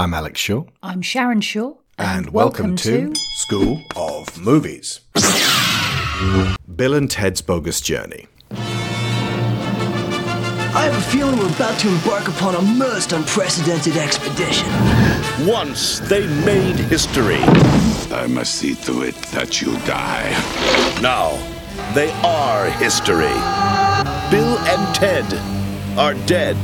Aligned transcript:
I'm 0.00 0.14
Alex 0.14 0.40
Shaw. 0.40 0.64
I'm 0.82 1.02
Sharon 1.02 1.42
Shaw. 1.42 1.74
And, 1.98 2.30
welcome, 2.30 2.74
to, 2.76 3.12
School 3.34 3.82
of 3.96 4.40
Movies. 4.40 5.00
Bill 6.74 6.94
and 6.94 7.10
Ted's 7.10 7.42
Bogus 7.42 7.82
Journey. 7.82 8.26
I 8.50 8.54
have 10.88 10.96
a 10.96 11.00
feeling 11.02 11.38
we're 11.38 11.54
about 11.54 11.78
to 11.80 11.88
embark 11.88 12.28
upon 12.28 12.54
a 12.54 12.62
most 12.62 13.12
unprecedented 13.12 13.98
expedition. 13.98 14.70
Once 15.46 15.98
they 15.98 16.26
made 16.46 16.76
history. 16.76 17.42
I 18.10 18.26
must 18.26 18.54
see 18.54 18.76
to 18.76 19.02
it 19.02 19.16
that 19.34 19.60
you 19.60 19.76
die. 19.80 20.30
Now 21.02 21.32
they 21.92 22.10
are 22.22 22.70
history. 22.70 23.34
Bill 24.30 24.58
and 24.60 24.94
Ted 24.94 25.30
are 25.98 26.14
dead. 26.26 26.56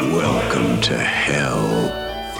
Welcome 0.00 0.80
to 0.80 0.96
hell. 0.96 1.92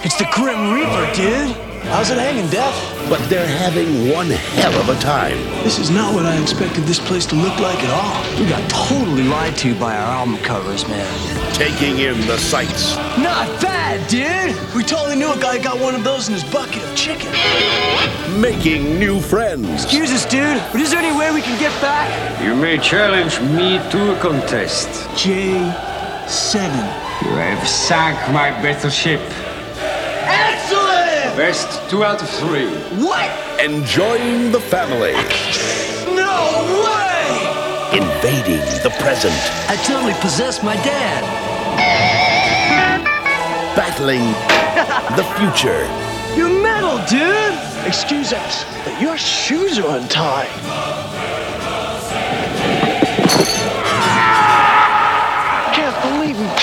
It's 0.03 0.17
the 0.17 0.27
Grim 0.33 0.73
Reaper, 0.73 1.13
dude. 1.14 1.55
How's 1.93 2.09
it 2.09 2.17
hanging, 2.17 2.49
Death? 2.49 2.75
But 3.11 3.21
they're 3.29 3.46
having 3.46 4.09
one 4.09 4.31
hell 4.31 4.73
of 4.81 4.89
a 4.89 4.99
time. 4.99 5.37
This 5.63 5.79
is 5.79 5.91
not 5.91 6.15
what 6.15 6.25
I 6.25 6.41
expected 6.41 6.85
this 6.85 6.99
place 6.99 7.27
to 7.27 7.35
look 7.35 7.61
like 7.61 7.77
at 7.85 7.91
all. 7.91 8.41
We 8.41 8.49
got 8.49 8.67
totally 8.71 9.25
lied 9.25 9.59
to 9.59 9.79
by 9.79 9.95
our 9.95 10.11
album 10.11 10.39
covers, 10.39 10.89
man. 10.89 11.53
Taking 11.53 11.99
in 11.99 12.18
the 12.27 12.39
sights. 12.39 12.96
Not 13.18 13.61
bad, 13.61 14.09
dude. 14.09 14.57
We 14.75 14.82
totally 14.82 15.17
knew 15.17 15.31
a 15.31 15.39
guy 15.39 15.59
got 15.63 15.79
one 15.79 15.95
of 15.95 16.03
those 16.03 16.29
in 16.29 16.35
his 16.35 16.45
bucket 16.45 16.82
of 16.82 16.96
chicken. 16.96 17.31
Making 18.40 18.99
new 18.99 19.21
friends. 19.21 19.85
Excuse 19.85 20.11
us, 20.13 20.25
dude, 20.25 20.63
but 20.73 20.81
is 20.81 20.93
there 20.93 21.01
any 21.01 21.15
way 21.15 21.31
we 21.31 21.43
can 21.43 21.61
get 21.61 21.79
back? 21.82 22.09
You 22.43 22.57
may 22.57 22.79
challenge 22.79 23.39
me 23.53 23.79
to 23.90 24.17
a 24.17 24.18
contest. 24.18 24.89
J7. 25.13 27.10
You 27.23 27.37
have 27.37 27.69
sunk 27.69 28.17
my 28.33 28.51
battleship. 28.63 29.21
Excellent! 30.25 31.37
Best 31.37 31.91
two 31.91 32.03
out 32.03 32.23
of 32.23 32.29
three. 32.31 32.71
What? 33.05 33.31
Enjoying 33.62 34.51
the 34.51 34.61
family. 34.61 35.12
No 36.17 36.65
way! 36.81 37.99
Invading 37.99 38.65
the 38.83 38.95
present. 39.01 39.35
I 39.69 39.77
totally 39.85 40.15
possessed 40.15 40.65
my 40.65 40.77
dad. 40.77 41.23
Battling 43.77 44.25
the 45.17 45.25
future. 45.37 45.84
You 46.34 46.62
metal, 46.62 47.05
dude! 47.07 47.87
Excuse 47.87 48.33
us, 48.33 48.65
but 48.84 49.01
your 49.01 49.19
shoes 49.19 49.79
are 49.79 49.99
untied. 49.99 50.49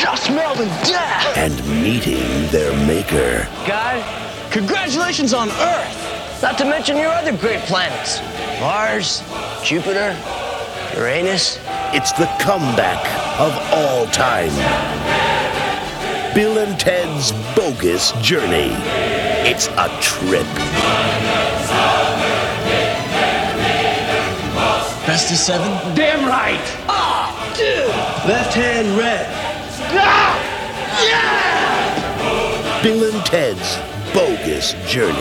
Can't 0.07 0.25
believe 0.25 0.57
we 0.57 0.67
just 0.67 0.69
melvined 0.69 0.87
death! 0.87 1.37
And 1.37 1.83
meeting 1.83 2.47
their 2.51 2.71
maker. 2.87 3.47
Guy, 3.67 4.01
congratulations 4.51 5.33
on 5.33 5.49
Earth! 5.49 6.41
Not 6.41 6.57
to 6.59 6.65
mention 6.65 6.97
your 6.97 7.11
other 7.11 7.35
great 7.35 7.59
planets 7.61 8.21
Mars, 8.61 9.21
Jupiter, 9.63 10.15
Uranus. 10.95 11.59
It's 11.93 12.11
the 12.13 12.25
comeback 12.39 13.03
of 13.39 13.51
all 13.73 14.05
time. 14.07 14.51
Bill 16.33 16.57
and 16.59 16.79
Ted's 16.79 17.31
Bogus 17.55 18.13
Journey. 18.21 18.71
It's 19.49 19.67
a 19.67 19.89
trip. 20.01 20.47
Best 25.05 25.31
of 25.31 25.37
seven? 25.37 25.95
Damn 25.95 26.27
right! 26.27 26.59
Ah, 26.87 27.53
dude! 27.57 27.87
Left 28.29 28.53
hand 28.53 28.97
red. 28.97 29.46
Bill 32.83 33.13
and 33.13 33.25
Ted's 33.25 33.77
Bogus 34.13 34.73
Journey. 34.85 35.15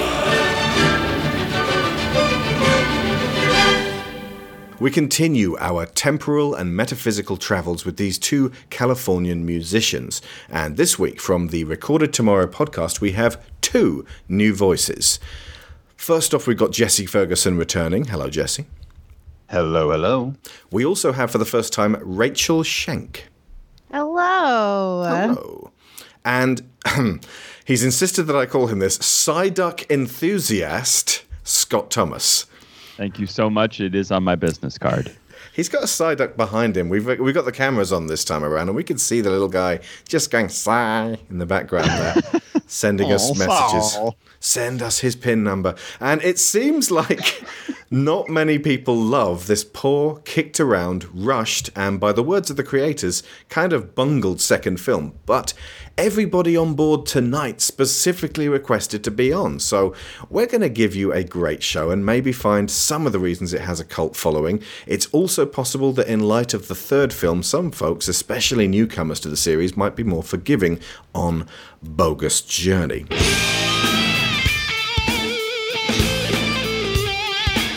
We 4.80 4.90
continue 4.90 5.56
our 5.58 5.86
temporal 5.86 6.54
and 6.54 6.74
metaphysical 6.74 7.36
travels 7.36 7.84
with 7.84 7.96
these 7.96 8.18
two 8.18 8.50
Californian 8.68 9.46
musicians. 9.46 10.20
And 10.48 10.76
this 10.76 10.98
week, 10.98 11.20
from 11.20 11.48
the 11.48 11.62
Recorded 11.62 12.12
Tomorrow 12.12 12.48
podcast, 12.48 13.00
we 13.00 13.12
have 13.12 13.40
two 13.60 14.04
new 14.28 14.52
voices. 14.52 15.20
First 15.96 16.34
off, 16.34 16.48
we've 16.48 16.58
got 16.58 16.72
Jesse 16.72 17.06
Ferguson 17.06 17.56
returning. 17.56 18.06
Hello, 18.06 18.28
Jesse. 18.28 18.66
Hello, 19.48 19.92
hello. 19.92 20.34
We 20.72 20.84
also 20.84 21.12
have 21.12 21.30
for 21.30 21.38
the 21.38 21.44
first 21.44 21.72
time 21.72 21.96
Rachel 22.02 22.64
Schenk. 22.64 23.28
Hello. 23.92 25.04
Hello. 25.04 25.72
And 26.24 26.68
he's 27.64 27.84
insisted 27.84 28.24
that 28.24 28.36
I 28.36 28.46
call 28.46 28.66
him 28.66 28.80
this 28.80 28.98
Psyduck 28.98 29.88
enthusiast, 29.90 31.24
Scott 31.44 31.90
Thomas. 31.90 32.46
Thank 32.96 33.18
you 33.18 33.26
so 33.26 33.48
much. 33.50 33.80
It 33.80 33.94
is 33.94 34.10
on 34.10 34.24
my 34.24 34.34
business 34.34 34.78
card. 34.78 35.14
He's 35.56 35.70
got 35.70 35.82
a 35.82 35.86
Psyduck 35.86 36.36
behind 36.36 36.76
him. 36.76 36.90
We've 36.90 37.06
we've 37.06 37.34
got 37.34 37.46
the 37.46 37.50
cameras 37.50 37.90
on 37.90 38.08
this 38.08 38.26
time 38.26 38.44
around, 38.44 38.68
and 38.68 38.76
we 38.76 38.84
can 38.84 38.98
see 38.98 39.22
the 39.22 39.30
little 39.30 39.48
guy 39.48 39.80
just 40.06 40.30
going 40.30 40.50
sigh 40.50 41.16
in 41.30 41.38
the 41.38 41.46
background 41.46 41.88
there, 41.88 42.42
sending 42.66 43.10
us 43.10 43.30
oh, 43.30 43.32
Aw, 43.32 43.38
messages. 43.38 44.14
Send 44.38 44.82
us 44.82 44.98
his 44.98 45.16
pin 45.16 45.42
number. 45.42 45.74
And 45.98 46.22
it 46.22 46.38
seems 46.38 46.90
like 46.90 47.42
not 47.90 48.28
many 48.28 48.58
people 48.58 48.96
love 48.96 49.46
this 49.46 49.64
poor, 49.64 50.18
kicked 50.26 50.60
around, 50.60 51.06
rushed, 51.14 51.70
and 51.74 51.98
by 51.98 52.12
the 52.12 52.22
words 52.22 52.50
of 52.50 52.58
the 52.58 52.62
creators, 52.62 53.22
kind 53.48 53.72
of 53.72 53.94
bungled 53.94 54.42
second 54.42 54.78
film. 54.78 55.18
But 55.24 55.54
everybody 55.98 56.56
on 56.56 56.74
board 56.74 57.06
tonight 57.06 57.60
specifically 57.60 58.48
requested 58.48 59.02
to 59.04 59.10
be 59.10 59.32
on. 59.32 59.58
So 59.58 59.94
we're 60.28 60.46
going 60.46 60.60
to 60.60 60.68
give 60.68 60.94
you 60.94 61.12
a 61.12 61.24
great 61.24 61.62
show 61.62 61.90
and 61.90 62.04
maybe 62.04 62.32
find 62.32 62.70
some 62.70 63.06
of 63.06 63.12
the 63.12 63.18
reasons 63.18 63.54
it 63.54 63.62
has 63.62 63.80
a 63.80 63.84
cult 63.84 64.14
following. 64.14 64.62
It's 64.86 65.06
also 65.06 65.46
possible 65.46 65.92
that 65.92 66.08
in 66.08 66.20
light 66.20 66.52
of 66.52 66.68
the 66.68 66.74
third 66.74 67.12
film, 67.12 67.42
some 67.42 67.70
folks, 67.70 68.08
especially 68.08 68.68
newcomers 68.68 69.20
to 69.20 69.28
the 69.28 69.36
series, 69.36 69.76
might 69.76 69.96
be 69.96 70.04
more 70.04 70.22
forgiving 70.22 70.80
on 71.14 71.48
Bogus 71.82 72.42
Journey. 72.42 73.06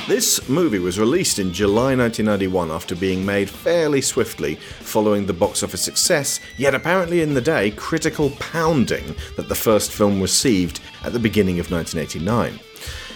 This 0.10 0.50
movie 0.50 0.80
was 0.80 0.98
released 0.98 1.38
in 1.38 1.54
July 1.54 1.96
1991 1.96 2.72
after 2.72 2.96
being 2.96 3.24
made 3.24 3.48
fairly 3.48 4.02
swiftly 4.02 4.56
following 4.56 5.28
the 5.28 5.34
box 5.34 5.62
office 5.62 5.84
success, 5.84 6.40
yet 6.58 6.74
apparently 6.74 7.22
in 7.22 7.36
the 7.36 7.42
day 7.42 7.70
critical 7.70 8.32
pounding 8.40 9.16
that 9.38 9.48
the 9.48 9.54
first 9.54 9.92
film 9.92 10.20
received 10.20 10.80
at 11.04 11.14
the 11.14 11.20
beginning 11.20 11.60
of 11.60 11.70
1989. 11.70 12.60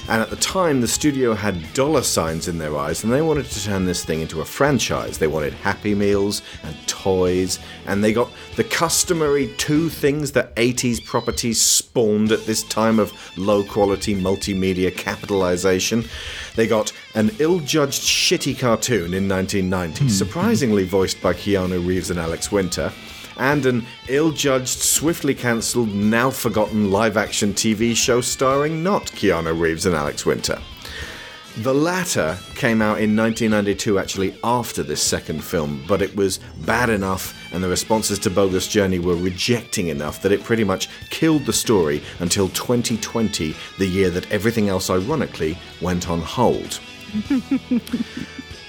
And 0.09 0.21
at 0.21 0.29
the 0.29 0.35
time, 0.35 0.81
the 0.81 0.87
studio 0.87 1.33
had 1.33 1.73
dollar 1.73 2.01
signs 2.01 2.49
in 2.49 2.57
their 2.57 2.75
eyes, 2.75 3.03
and 3.03 3.13
they 3.13 3.21
wanted 3.21 3.45
to 3.45 3.63
turn 3.63 3.85
this 3.85 4.03
thing 4.03 4.19
into 4.19 4.41
a 4.41 4.45
franchise. 4.45 5.17
They 5.17 5.27
wanted 5.27 5.53
Happy 5.53 5.95
Meals 5.95 6.41
and 6.63 6.75
toys, 6.87 7.57
and 7.87 8.03
they 8.03 8.11
got 8.11 8.29
the 8.57 8.65
customary 8.65 9.53
two 9.57 9.89
things 9.89 10.33
that 10.33 10.53
80s 10.55 11.03
properties 11.05 11.61
spawned 11.61 12.31
at 12.33 12.45
this 12.45 12.63
time 12.63 12.99
of 12.99 13.13
low 13.37 13.63
quality 13.63 14.13
multimedia 14.13 14.95
capitalization. 14.95 16.03
They 16.55 16.67
got 16.67 16.91
an 17.15 17.31
ill 17.39 17.59
judged 17.59 18.01
shitty 18.01 18.59
cartoon 18.59 19.13
in 19.13 19.29
1990, 19.29 20.03
hmm. 20.03 20.09
surprisingly 20.09 20.83
voiced 20.83 21.21
by 21.21 21.33
Keanu 21.33 21.85
Reeves 21.85 22.09
and 22.09 22.19
Alex 22.19 22.51
Winter 22.51 22.91
and 23.37 23.65
an 23.65 23.85
ill 24.07 24.31
judged, 24.31 24.79
swiftly 24.79 25.35
cancelled, 25.35 25.93
now 25.93 26.29
forgotten 26.29 26.91
live 26.91 27.17
action 27.17 27.53
TV 27.53 27.95
show 27.95 28.21
starring 28.21 28.83
not 28.83 29.05
Keanu 29.07 29.59
Reeves 29.59 29.85
and 29.85 29.95
Alex 29.95 30.25
Winter. 30.25 30.59
The 31.57 31.73
latter 31.73 32.35
came 32.55 32.81
out 32.81 32.99
in 32.99 33.15
1992, 33.15 33.99
actually 33.99 34.35
after 34.43 34.81
this 34.81 35.03
second 35.03 35.43
film, 35.43 35.83
but 35.87 36.01
it 36.01 36.15
was 36.15 36.39
bad 36.65 36.89
enough 36.89 37.35
and 37.53 37.63
the 37.63 37.69
responses 37.69 38.17
to 38.19 38.31
Bogus 38.31 38.67
Journey 38.67 38.97
were 38.97 39.15
rejecting 39.15 39.89
enough 39.89 40.19
that 40.23 40.31
it 40.31 40.43
pretty 40.43 40.63
much 40.63 40.89
killed 41.11 41.45
the 41.45 41.53
story 41.53 42.01
until 42.19 42.49
2020, 42.49 43.55
the 43.77 43.85
year 43.85 44.09
that 44.09 44.31
everything 44.31 44.67
else 44.67 44.89
ironically 44.89 45.55
went 45.79 46.09
on 46.09 46.21
hold. 46.21 46.79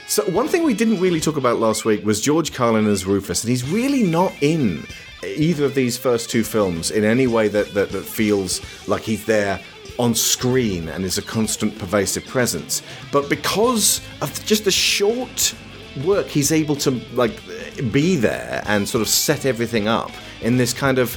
So 0.07 0.23
one 0.31 0.49
thing 0.49 0.65
we 0.65 0.75
didn't 0.75 1.01
really 1.01 1.19
talk 1.19 1.39
about 1.39 1.59
last 1.59 1.87
week 1.87 2.05
was 2.05 2.21
George 2.21 2.53
Carlin 2.53 2.87
as 2.87 3.07
Rufus, 3.07 3.43
and 3.43 3.49
he's 3.49 3.69
really 3.69 4.03
not 4.03 4.35
in 4.43 4.87
either 5.25 5.65
of 5.65 5.75
these 5.75 5.97
first 5.97 6.29
two 6.29 6.45
films 6.45 6.91
in 6.91 7.05
any 7.05 7.27
way 7.27 7.49
that, 7.49 7.73
that, 7.73 7.91
that 7.91 8.05
feels 8.05 8.61
like 8.87 9.03
he's 9.03 9.25
there 9.25 9.59
on 9.99 10.15
screen 10.15 10.89
and 10.91 11.05
is 11.05 11.17
a 11.17 11.23
constant 11.23 11.79
pervasive 11.79 12.27
presence. 12.27 12.83
But 13.13 13.31
because 13.31 14.03
of 14.21 14.45
just 14.45 14.65
the 14.65 14.71
short 14.71 15.55
work, 16.05 16.27
he's 16.27 16.53
able 16.53 16.77
to 16.77 16.91
like 17.15 17.41
be 17.91 18.17
there 18.17 18.63
and 18.67 18.87
sort 18.87 19.01
of 19.01 19.09
set 19.09 19.47
everything 19.47 19.89
up 19.89 20.11
in 20.43 20.59
this 20.59 20.75
kind 20.75 20.99
of 20.99 21.17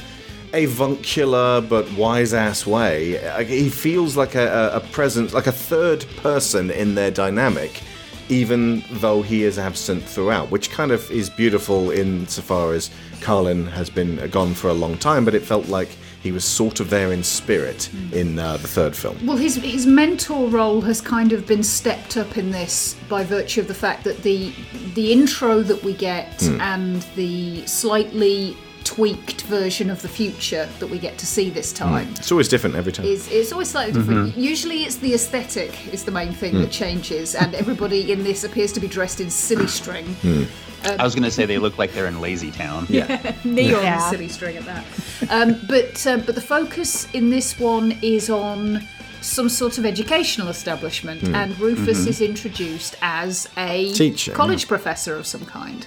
avuncular 0.54 1.60
but 1.60 1.90
wise 1.92 2.32
ass 2.32 2.66
way. 2.66 3.18
He 3.44 3.68
feels 3.68 4.16
like 4.16 4.34
a, 4.34 4.72
a 4.72 4.76
a 4.76 4.80
presence, 4.80 5.34
like 5.34 5.46
a 5.46 5.52
third 5.52 6.06
person 6.16 6.70
in 6.70 6.94
their 6.94 7.10
dynamic 7.10 7.82
even 8.28 8.84
though 8.90 9.22
he 9.22 9.44
is 9.44 9.58
absent 9.58 10.02
throughout, 10.02 10.50
which 10.50 10.70
kind 10.70 10.90
of 10.90 11.10
is 11.10 11.30
beautiful 11.30 11.90
insofar 11.90 12.72
as 12.72 12.90
Carlin 13.20 13.66
has 13.66 13.90
been 13.90 14.28
gone 14.30 14.54
for 14.54 14.68
a 14.68 14.74
long 14.74 14.96
time, 14.98 15.24
but 15.24 15.34
it 15.34 15.42
felt 15.42 15.68
like 15.68 15.88
he 16.22 16.32
was 16.32 16.44
sort 16.44 16.80
of 16.80 16.90
there 16.90 17.12
in 17.12 17.22
spirit 17.22 17.90
in 18.12 18.38
uh, 18.38 18.56
the 18.56 18.68
third 18.68 18.94
film. 18.94 19.24
Well, 19.24 19.36
his 19.36 19.56
his 19.56 19.86
mentor 19.86 20.48
role 20.48 20.80
has 20.82 21.00
kind 21.00 21.32
of 21.32 21.46
been 21.46 21.62
stepped 21.62 22.16
up 22.16 22.36
in 22.36 22.50
this 22.50 22.96
by 23.08 23.24
virtue 23.24 23.60
of 23.60 23.68
the 23.68 23.74
fact 23.74 24.04
that 24.04 24.22
the 24.22 24.52
the 24.94 25.12
intro 25.12 25.62
that 25.62 25.82
we 25.84 25.94
get 25.94 26.42
and 26.42 27.02
the 27.14 27.64
slightly 27.66 28.56
tweaked 28.88 29.42
version 29.42 29.90
of 29.90 30.00
the 30.00 30.08
future 30.08 30.66
that 30.78 30.86
we 30.86 30.98
get 30.98 31.18
to 31.18 31.26
see 31.26 31.50
this 31.50 31.74
mm. 31.74 31.76
time 31.76 32.08
It's 32.16 32.32
always 32.32 32.48
different 32.48 32.74
every 32.74 32.90
time. 32.90 33.04
is 33.04 33.30
it's 33.30 33.52
always 33.52 33.68
slightly 33.68 33.92
different. 33.92 34.30
Mm-hmm. 34.30 34.40
Usually, 34.40 34.78
it's 34.84 34.96
the 34.96 35.12
aesthetic 35.12 35.72
is 35.92 36.04
the 36.04 36.10
main 36.10 36.32
thing 36.32 36.54
mm. 36.54 36.62
that 36.62 36.70
changes, 36.70 37.34
and 37.34 37.54
everybody 37.54 38.12
in 38.12 38.24
this 38.24 38.44
appears 38.44 38.72
to 38.72 38.80
be 38.80 38.88
dressed 38.88 39.20
in 39.20 39.28
silly 39.28 39.66
string, 39.66 40.06
mm. 40.22 40.44
um, 40.86 41.00
I 41.00 41.04
was 41.04 41.14
gonna 41.14 41.30
say 41.30 41.44
they 41.44 41.58
look 41.58 41.76
like 41.76 41.92
they're 41.92 42.06
in 42.06 42.20
Lazy 42.22 42.50
Town. 42.50 42.86
yeah. 42.88 43.34
neon 43.44 43.82
Yeah. 43.82 44.10
silly 44.10 44.28
string 44.28 44.56
at 44.56 44.64
that. 44.64 44.84
Um, 45.28 45.60
but 45.68 46.06
uh, 46.06 46.16
but 46.24 46.34
the 46.34 46.46
focus 46.56 47.06
in 47.12 47.28
this 47.28 47.58
one 47.58 47.92
is 48.00 48.30
on 48.30 48.80
some 49.20 49.50
sort 49.50 49.76
of 49.76 49.84
educational 49.84 50.48
establishment, 50.48 51.22
and 51.24 51.58
Rufus 51.60 52.00
mm-hmm. 52.00 52.08
is 52.08 52.20
introduced 52.22 52.96
as 53.02 53.48
a 53.58 53.92
Teacher, 53.92 54.32
college 54.32 54.66
professor 54.66 55.14
of 55.14 55.26
some 55.26 55.44
kind. 55.44 55.86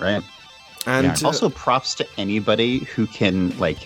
Right. 0.00 0.24
And 0.86 1.06
uh, 1.06 1.26
Also, 1.26 1.48
props 1.48 1.94
to 1.96 2.06
anybody 2.18 2.80
who 2.80 3.06
can 3.06 3.56
like 3.58 3.78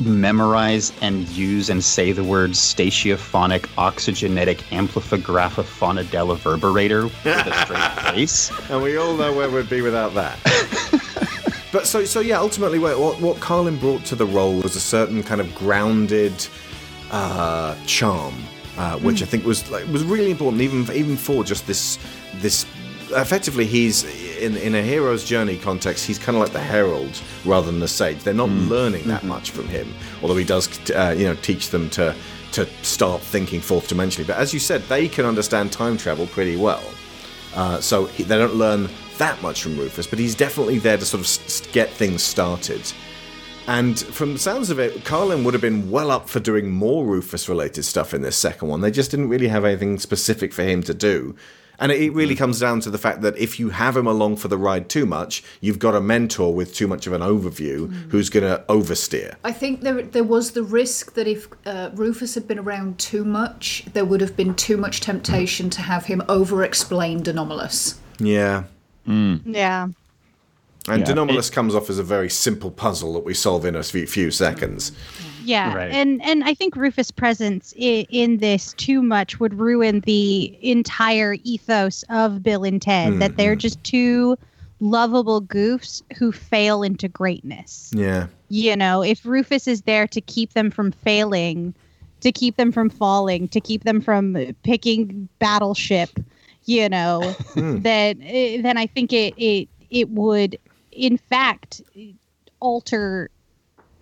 memorize 0.00 0.92
and 1.02 1.28
use 1.28 1.68
and 1.68 1.84
say 1.84 2.10
the 2.12 2.24
words 2.24 2.58
stachiophonic 2.58 3.66
oxygenetic 3.76 4.56
amplifigraphophonadella 4.70 6.36
verberator 6.38 7.04
with 7.04 7.26
a 7.26 7.64
straight 7.64 8.14
face. 8.14 8.50
and 8.70 8.82
we 8.82 8.96
all 8.96 9.14
know 9.16 9.32
where 9.34 9.50
we'd 9.50 9.68
be 9.68 9.82
without 9.82 10.14
that. 10.14 10.38
but 11.72 11.86
so 11.86 12.04
so 12.04 12.20
yeah, 12.20 12.38
ultimately, 12.38 12.78
what 12.78 12.98
what 12.98 13.20
what 13.20 13.40
Carlin 13.40 13.76
brought 13.78 14.04
to 14.06 14.16
the 14.16 14.26
role 14.26 14.56
was 14.60 14.74
a 14.76 14.80
certain 14.80 15.22
kind 15.22 15.40
of 15.40 15.54
grounded 15.54 16.46
uh, 17.10 17.76
charm, 17.86 18.34
uh, 18.78 18.98
which 18.98 19.22
I 19.22 19.26
think 19.26 19.44
was 19.44 19.70
like, 19.70 19.86
was 19.88 20.04
really 20.04 20.30
important, 20.30 20.62
even 20.62 20.90
even 20.94 21.16
for 21.16 21.44
just 21.44 21.66
this 21.66 21.98
this. 22.36 22.64
Effectively, 23.12 23.66
he's 23.66 24.04
in 24.38 24.56
in 24.56 24.74
a 24.74 24.82
hero's 24.82 25.24
journey 25.24 25.58
context. 25.58 26.06
He's 26.06 26.18
kind 26.18 26.36
of 26.36 26.42
like 26.42 26.52
the 26.52 26.60
herald 26.60 27.20
rather 27.44 27.66
than 27.66 27.80
the 27.80 27.88
sage. 27.88 28.22
They're 28.22 28.34
not 28.34 28.48
learning 28.50 29.04
that 29.08 29.24
much 29.24 29.50
from 29.50 29.66
him, 29.68 29.92
although 30.22 30.36
he 30.36 30.44
does, 30.44 30.68
uh, 30.90 31.14
you 31.16 31.24
know, 31.24 31.34
teach 31.36 31.70
them 31.70 31.90
to 31.90 32.14
to 32.52 32.66
start 32.82 33.20
thinking 33.20 33.60
fourth 33.60 33.88
dimensionally. 33.88 34.26
But 34.26 34.36
as 34.36 34.52
you 34.52 34.60
said, 34.60 34.82
they 34.82 35.08
can 35.08 35.24
understand 35.24 35.72
time 35.72 35.96
travel 35.96 36.26
pretty 36.26 36.56
well. 36.56 36.82
Uh, 37.54 37.80
so 37.80 38.06
he, 38.06 38.22
they 38.22 38.36
don't 38.38 38.54
learn 38.54 38.88
that 39.18 39.40
much 39.42 39.62
from 39.62 39.76
Rufus, 39.78 40.06
but 40.06 40.18
he's 40.18 40.34
definitely 40.34 40.78
there 40.78 40.96
to 40.96 41.04
sort 41.04 41.20
of 41.20 41.26
s- 41.26 41.40
s- 41.44 41.72
get 41.72 41.90
things 41.90 42.22
started. 42.22 42.80
And 43.66 43.98
from 43.98 44.32
the 44.32 44.38
sounds 44.38 44.70
of 44.70 44.78
it, 44.78 45.04
Carlin 45.04 45.44
would 45.44 45.54
have 45.54 45.60
been 45.60 45.90
well 45.90 46.10
up 46.10 46.28
for 46.28 46.40
doing 46.40 46.70
more 46.70 47.04
Rufus 47.04 47.48
related 47.48 47.84
stuff 47.84 48.14
in 48.14 48.22
this 48.22 48.36
second 48.36 48.68
one. 48.68 48.80
They 48.80 48.90
just 48.90 49.10
didn't 49.10 49.28
really 49.28 49.48
have 49.48 49.64
anything 49.64 49.98
specific 49.98 50.52
for 50.52 50.62
him 50.62 50.82
to 50.84 50.94
do. 50.94 51.36
And 51.80 51.90
it 51.90 52.12
really 52.12 52.34
mm-hmm. 52.34 52.38
comes 52.38 52.60
down 52.60 52.80
to 52.80 52.90
the 52.90 52.98
fact 52.98 53.22
that 53.22 53.36
if 53.38 53.58
you 53.58 53.70
have 53.70 53.96
him 53.96 54.06
along 54.06 54.36
for 54.36 54.48
the 54.48 54.58
ride 54.58 54.88
too 54.88 55.06
much, 55.06 55.42
you've 55.60 55.78
got 55.78 55.94
a 55.94 56.00
mentor 56.00 56.54
with 56.54 56.74
too 56.74 56.86
much 56.86 57.06
of 57.06 57.12
an 57.12 57.22
overview 57.22 57.88
mm-hmm. 57.88 58.10
who's 58.10 58.28
going 58.28 58.44
to 58.44 58.62
oversteer. 58.68 59.34
I 59.42 59.52
think 59.52 59.80
there 59.80 60.02
there 60.02 60.24
was 60.24 60.52
the 60.52 60.62
risk 60.62 61.14
that 61.14 61.26
if 61.26 61.48
uh, 61.66 61.90
Rufus 61.94 62.34
had 62.34 62.46
been 62.46 62.58
around 62.58 62.98
too 62.98 63.24
much, 63.24 63.84
there 63.94 64.04
would 64.04 64.20
have 64.20 64.36
been 64.36 64.54
too 64.54 64.76
much 64.76 65.00
temptation 65.00 65.70
to 65.70 65.80
have 65.80 66.04
him 66.04 66.22
over-explained 66.28 67.24
De 67.24 67.32
Nomolos. 67.32 67.96
Yeah. 68.18 68.64
Mm. 69.08 69.40
Yeah. 69.46 69.88
And 70.88 71.00
Yeah. 71.00 71.06
De 71.06 71.14
Nomolos 71.14 71.50
comes 71.50 71.74
off 71.74 71.90
as 71.90 71.98
a 71.98 72.02
very 72.02 72.30
simple 72.30 72.70
puzzle 72.70 73.12
that 73.14 73.24
we 73.24 73.34
solve 73.34 73.64
in 73.64 73.74
a 73.74 73.82
few, 73.82 74.06
few 74.06 74.30
seconds. 74.30 74.92
Yeah, 74.92 75.29
Right. 75.74 75.90
and 75.90 76.22
and 76.22 76.44
I 76.44 76.54
think 76.54 76.76
Rufus' 76.76 77.10
presence 77.10 77.72
in, 77.76 78.06
in 78.10 78.36
this 78.38 78.72
too 78.74 79.02
much 79.02 79.40
would 79.40 79.54
ruin 79.54 80.00
the 80.00 80.56
entire 80.62 81.36
ethos 81.42 82.04
of 82.08 82.42
Bill 82.42 82.64
and 82.64 82.80
Ted. 82.80 83.20
That 83.20 83.36
they're 83.36 83.56
just 83.56 83.82
two 83.84 84.36
lovable 84.80 85.42
goofs 85.42 86.02
who 86.16 86.32
fail 86.32 86.82
into 86.82 87.08
greatness. 87.08 87.90
Yeah. 87.94 88.26
You 88.48 88.76
know, 88.76 89.02
if 89.02 89.24
Rufus 89.24 89.68
is 89.68 89.82
there 89.82 90.06
to 90.08 90.20
keep 90.20 90.54
them 90.54 90.70
from 90.70 90.90
failing, 90.90 91.74
to 92.20 92.32
keep 92.32 92.56
them 92.56 92.72
from 92.72 92.90
falling, 92.90 93.48
to 93.48 93.60
keep 93.60 93.84
them 93.84 94.00
from 94.00 94.36
picking 94.62 95.28
battleship, 95.38 96.10
you 96.64 96.88
know, 96.88 97.34
then 97.54 98.20
eh, 98.22 98.60
then 98.60 98.76
I 98.76 98.86
think 98.86 99.12
it 99.12 99.34
it 99.36 99.68
it 99.90 100.10
would 100.10 100.58
in 100.92 101.16
fact 101.16 101.82
alter 102.60 103.30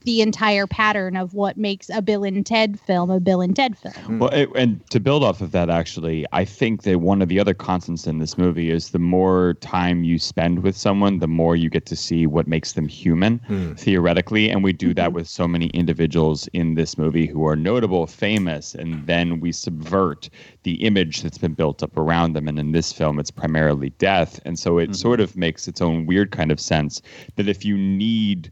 the 0.08 0.22
entire 0.22 0.66
pattern 0.66 1.18
of 1.18 1.34
what 1.34 1.58
makes 1.58 1.90
a 1.90 2.00
Bill 2.00 2.24
and 2.24 2.46
Ted 2.46 2.80
film 2.80 3.10
a 3.10 3.20
Bill 3.20 3.42
and 3.42 3.54
Ted 3.54 3.76
film. 3.76 3.92
Hmm. 3.92 4.18
Well, 4.20 4.30
it, 4.30 4.48
and 4.54 4.80
to 4.88 5.00
build 5.00 5.22
off 5.22 5.42
of 5.42 5.50
that, 5.50 5.68
actually, 5.68 6.24
I 6.32 6.46
think 6.46 6.84
that 6.84 7.02
one 7.02 7.20
of 7.20 7.28
the 7.28 7.38
other 7.38 7.52
constants 7.52 8.06
in 8.06 8.18
this 8.18 8.38
movie 8.38 8.70
is 8.70 8.88
the 8.92 8.98
more 8.98 9.52
time 9.60 10.04
you 10.04 10.18
spend 10.18 10.62
with 10.62 10.78
someone, 10.78 11.18
the 11.18 11.28
more 11.28 11.56
you 11.56 11.68
get 11.68 11.84
to 11.84 11.94
see 11.94 12.26
what 12.26 12.46
makes 12.46 12.72
them 12.72 12.88
human, 12.88 13.36
hmm. 13.40 13.74
theoretically. 13.74 14.48
And 14.48 14.64
we 14.64 14.72
do 14.72 14.86
mm-hmm. 14.86 14.94
that 14.94 15.12
with 15.12 15.28
so 15.28 15.46
many 15.46 15.66
individuals 15.74 16.48
in 16.54 16.74
this 16.74 16.96
movie 16.96 17.26
who 17.26 17.46
are 17.46 17.54
notable, 17.54 18.06
famous, 18.06 18.74
and 18.74 19.06
then 19.06 19.40
we 19.40 19.52
subvert 19.52 20.30
the 20.62 20.86
image 20.86 21.20
that's 21.20 21.36
been 21.36 21.52
built 21.52 21.82
up 21.82 21.98
around 21.98 22.32
them. 22.32 22.48
And 22.48 22.58
in 22.58 22.72
this 22.72 22.94
film, 22.94 23.18
it's 23.18 23.30
primarily 23.30 23.90
death. 23.98 24.40
And 24.46 24.58
so 24.58 24.78
it 24.78 24.86
hmm. 24.86 24.92
sort 24.94 25.20
of 25.20 25.36
makes 25.36 25.68
its 25.68 25.82
own 25.82 26.06
weird 26.06 26.30
kind 26.30 26.50
of 26.50 26.58
sense 26.58 27.02
that 27.36 27.46
if 27.46 27.62
you 27.62 27.76
need 27.76 28.50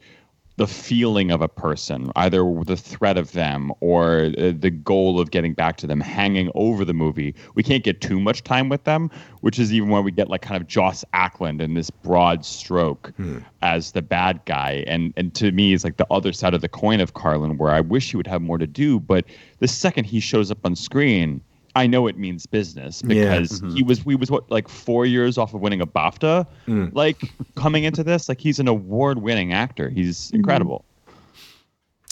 the 0.56 0.66
feeling 0.66 1.30
of 1.30 1.42
a 1.42 1.48
person, 1.48 2.10
either 2.16 2.42
the 2.64 2.76
threat 2.76 3.18
of 3.18 3.32
them 3.32 3.72
or 3.80 4.32
uh, 4.38 4.52
the 4.58 4.70
goal 4.70 5.20
of 5.20 5.30
getting 5.30 5.52
back 5.52 5.76
to 5.76 5.86
them 5.86 6.00
hanging 6.00 6.50
over 6.54 6.84
the 6.84 6.94
movie. 6.94 7.34
We 7.54 7.62
can't 7.62 7.84
get 7.84 8.00
too 8.00 8.18
much 8.18 8.42
time 8.42 8.70
with 8.70 8.84
them, 8.84 9.10
which 9.42 9.58
is 9.58 9.72
even 9.72 9.90
when 9.90 10.02
we 10.02 10.10
get 10.10 10.28
like 10.28 10.40
kind 10.40 10.60
of 10.60 10.66
Joss 10.66 11.04
Ackland 11.12 11.60
in 11.60 11.74
this 11.74 11.90
broad 11.90 12.44
stroke 12.44 13.12
as 13.60 13.92
the 13.92 14.02
bad 14.02 14.40
guy. 14.46 14.84
And 14.86 15.12
and 15.16 15.34
to 15.34 15.52
me, 15.52 15.74
it's 15.74 15.84
like 15.84 15.98
the 15.98 16.06
other 16.10 16.32
side 16.32 16.54
of 16.54 16.62
the 16.62 16.68
coin 16.68 17.00
of 17.00 17.12
Carlin, 17.12 17.58
where 17.58 17.70
I 17.70 17.80
wish 17.80 18.10
he 18.10 18.16
would 18.16 18.26
have 18.26 18.40
more 18.40 18.58
to 18.58 18.66
do. 18.66 18.98
But 18.98 19.26
the 19.58 19.68
second 19.68 20.04
he 20.04 20.20
shows 20.20 20.50
up 20.50 20.64
on 20.64 20.74
screen, 20.74 21.42
I 21.76 21.86
know 21.86 22.06
it 22.06 22.16
means 22.16 22.46
business 22.46 23.02
Yeah. 23.06 23.38
because 23.38 23.60
mm-hmm. 23.60 23.76
he 23.76 23.82
was 23.82 24.04
we 24.04 24.16
was 24.16 24.30
what 24.30 24.50
like 24.50 24.66
four 24.66 25.04
years 25.04 25.36
off 25.36 25.52
of 25.52 25.60
winning 25.60 25.82
a 25.82 25.86
BAFTA, 25.86 26.46
mm. 26.66 26.90
like 26.94 27.30
coming 27.54 27.84
into 27.84 28.02
this. 28.02 28.30
Like 28.30 28.40
he's 28.40 28.58
an 28.58 28.66
award 28.66 29.18
winning 29.18 29.52
actor. 29.52 29.90
He's 29.90 30.28
mm-hmm. 30.28 30.36
incredible. 30.36 30.84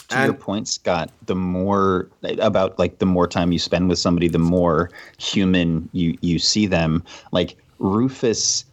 To 0.08 0.22
your 0.22 0.34
point, 0.34 0.68
Scott, 0.68 1.10
the 1.24 1.34
more 1.34 2.10
about 2.38 2.78
like 2.78 2.98
the 2.98 3.06
more 3.06 3.26
time 3.26 3.52
you 3.52 3.58
spend 3.58 3.88
with 3.88 3.98
somebody, 3.98 4.28
the 4.28 4.38
more 4.38 4.90
human 5.18 5.88
you 5.92 6.16
you 6.20 6.38
see 6.38 6.66
them. 6.66 7.02
Like 7.32 7.56
Rufus 7.78 8.66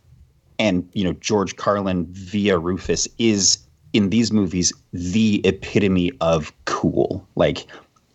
and 0.59 0.87
you 0.91 1.05
know 1.05 1.13
George 1.13 1.55
Carlin 1.55 2.05
via 2.11 2.59
Rufus 2.59 3.07
is 3.17 3.59
in 3.93 4.09
these 4.09 4.33
movies 4.33 4.73
the 4.91 5.41
epitome 5.45 6.11
of 6.19 6.51
cool. 6.65 7.25
Like 7.35 7.65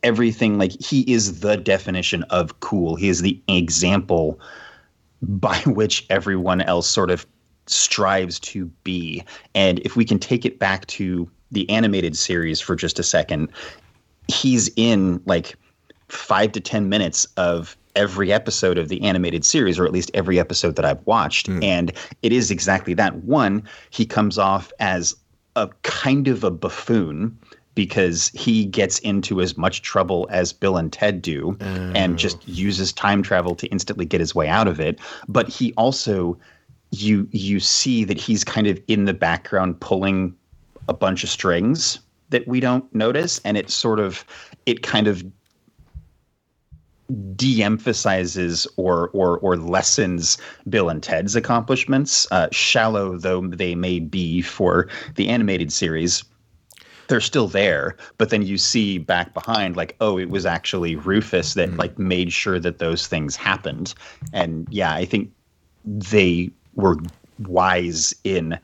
everything, 0.02 0.58
like 0.58 0.72
he 0.80 1.02
is 1.02 1.40
the 1.40 1.56
definition 1.56 2.22
of 2.24 2.60
cool. 2.60 2.96
He 2.96 3.08
is 3.08 3.22
the 3.22 3.40
example 3.48 4.40
by 5.22 5.58
which 5.66 6.06
everyone 6.10 6.60
else 6.62 6.88
sort 6.88 7.10
of 7.10 7.26
strives 7.66 8.38
to 8.40 8.66
be. 8.84 9.24
And 9.54 9.80
if 9.80 9.96
we 9.96 10.04
can 10.04 10.18
take 10.18 10.44
it 10.44 10.58
back 10.58 10.86
to 10.86 11.28
the 11.50 11.68
animated 11.70 12.16
series 12.16 12.60
for 12.60 12.76
just 12.76 12.98
a 12.98 13.02
second, 13.02 13.48
he's 14.28 14.70
in 14.76 15.20
like 15.26 15.56
five 16.08 16.52
to 16.52 16.60
10 16.60 16.88
minutes 16.88 17.26
of 17.36 17.76
every 17.96 18.32
episode 18.32 18.78
of 18.78 18.88
the 18.88 19.02
animated 19.02 19.44
series, 19.44 19.78
or 19.78 19.86
at 19.86 19.92
least 19.92 20.10
every 20.14 20.38
episode 20.38 20.76
that 20.76 20.84
I've 20.84 21.04
watched. 21.06 21.46
Hmm. 21.46 21.62
And 21.62 21.92
it 22.22 22.32
is 22.32 22.50
exactly 22.50 22.94
that. 22.94 23.16
One, 23.24 23.62
he 23.90 24.04
comes 24.04 24.38
off 24.38 24.72
as 24.78 25.14
a 25.56 25.68
kind 25.82 26.28
of 26.28 26.44
a 26.44 26.50
buffoon 26.50 27.36
because 27.76 28.30
he 28.34 28.64
gets 28.64 28.98
into 29.00 29.40
as 29.40 29.56
much 29.56 29.82
trouble 29.82 30.26
as 30.30 30.52
Bill 30.52 30.76
and 30.76 30.92
Ted 30.92 31.22
do 31.22 31.56
and 31.60 32.18
just 32.18 32.48
uses 32.48 32.92
time 32.92 33.22
travel 33.22 33.54
to 33.54 33.68
instantly 33.68 34.04
get 34.04 34.18
his 34.18 34.34
way 34.34 34.48
out 34.48 34.66
of 34.66 34.80
it. 34.80 34.98
But 35.28 35.48
he 35.48 35.72
also 35.74 36.36
you 36.90 37.28
you 37.30 37.60
see 37.60 38.02
that 38.04 38.18
he's 38.18 38.42
kind 38.42 38.66
of 38.66 38.80
in 38.88 39.04
the 39.04 39.14
background 39.14 39.78
pulling 39.80 40.34
a 40.88 40.94
bunch 40.94 41.22
of 41.22 41.30
strings 41.30 42.00
that 42.30 42.48
we 42.48 42.58
don't 42.58 42.92
notice 42.94 43.40
and 43.44 43.56
it 43.56 43.70
sort 43.70 44.00
of 44.00 44.24
it 44.64 44.82
kind 44.82 45.06
of 45.06 45.22
de-emphasizes 47.36 48.66
or 48.76 49.10
or 49.12 49.38
or 49.38 49.56
lessens 49.56 50.38
Bill 50.68 50.88
and 50.88 51.02
Ted's 51.02 51.36
accomplishments, 51.36 52.26
uh, 52.30 52.48
shallow 52.50 53.18
though 53.18 53.46
they 53.46 53.74
may 53.74 54.00
be 54.00 54.42
for 54.42 54.88
the 55.14 55.28
animated 55.28 55.72
series. 55.72 56.24
They're 57.08 57.20
still 57.20 57.48
there 57.48 57.96
but 58.18 58.30
then 58.30 58.42
you 58.42 58.58
see 58.58 58.98
back 58.98 59.32
behind 59.34 59.76
like 59.76 59.94
oh 60.00 60.18
it 60.18 60.28
was 60.30 60.44
actually 60.46 60.96
rufus 60.96 61.54
that 61.54 61.70
Mm. 61.70 61.78
like 61.78 61.98
made 61.98 62.32
sure 62.32 62.58
that 62.58 62.78
those 62.78 63.06
things 63.06 63.36
happened 63.36 63.94
and 64.32 64.66
yeah 64.70 64.92
i 64.94 65.04
think 65.04 65.30
they 65.84 66.50
were 66.74 66.96
wise 67.46 68.14
in 68.24 68.58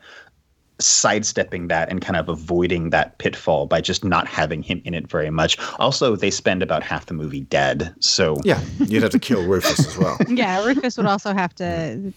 sidestepping 0.79 1.67
that 1.67 1.89
and 1.89 2.01
kind 2.01 2.17
of 2.17 2.27
avoiding 2.27 2.89
that 2.89 3.17
pitfall 3.19 3.67
by 3.67 3.79
just 3.79 4.03
not 4.03 4.27
having 4.27 4.61
him 4.63 4.81
in 4.83 4.93
it 4.93 5.07
very 5.07 5.29
much 5.29 5.57
also 5.79 6.15
they 6.15 6.31
spend 6.31 6.61
about 6.63 6.83
half 6.83 7.05
the 7.05 7.13
movie 7.13 7.41
dead 7.41 7.93
so 7.99 8.37
Yeah, 8.43 8.59
you'd 8.79 9.03
have 9.03 9.11
to 9.11 9.19
kill 9.19 9.43
Rufus 9.47 9.79
as 9.87 9.97
well. 9.97 10.17
Yeah, 10.27 10.65
Rufus 10.65 10.97
would 10.97 11.05
also 11.05 11.33
have 11.33 11.53
to 11.55 12.11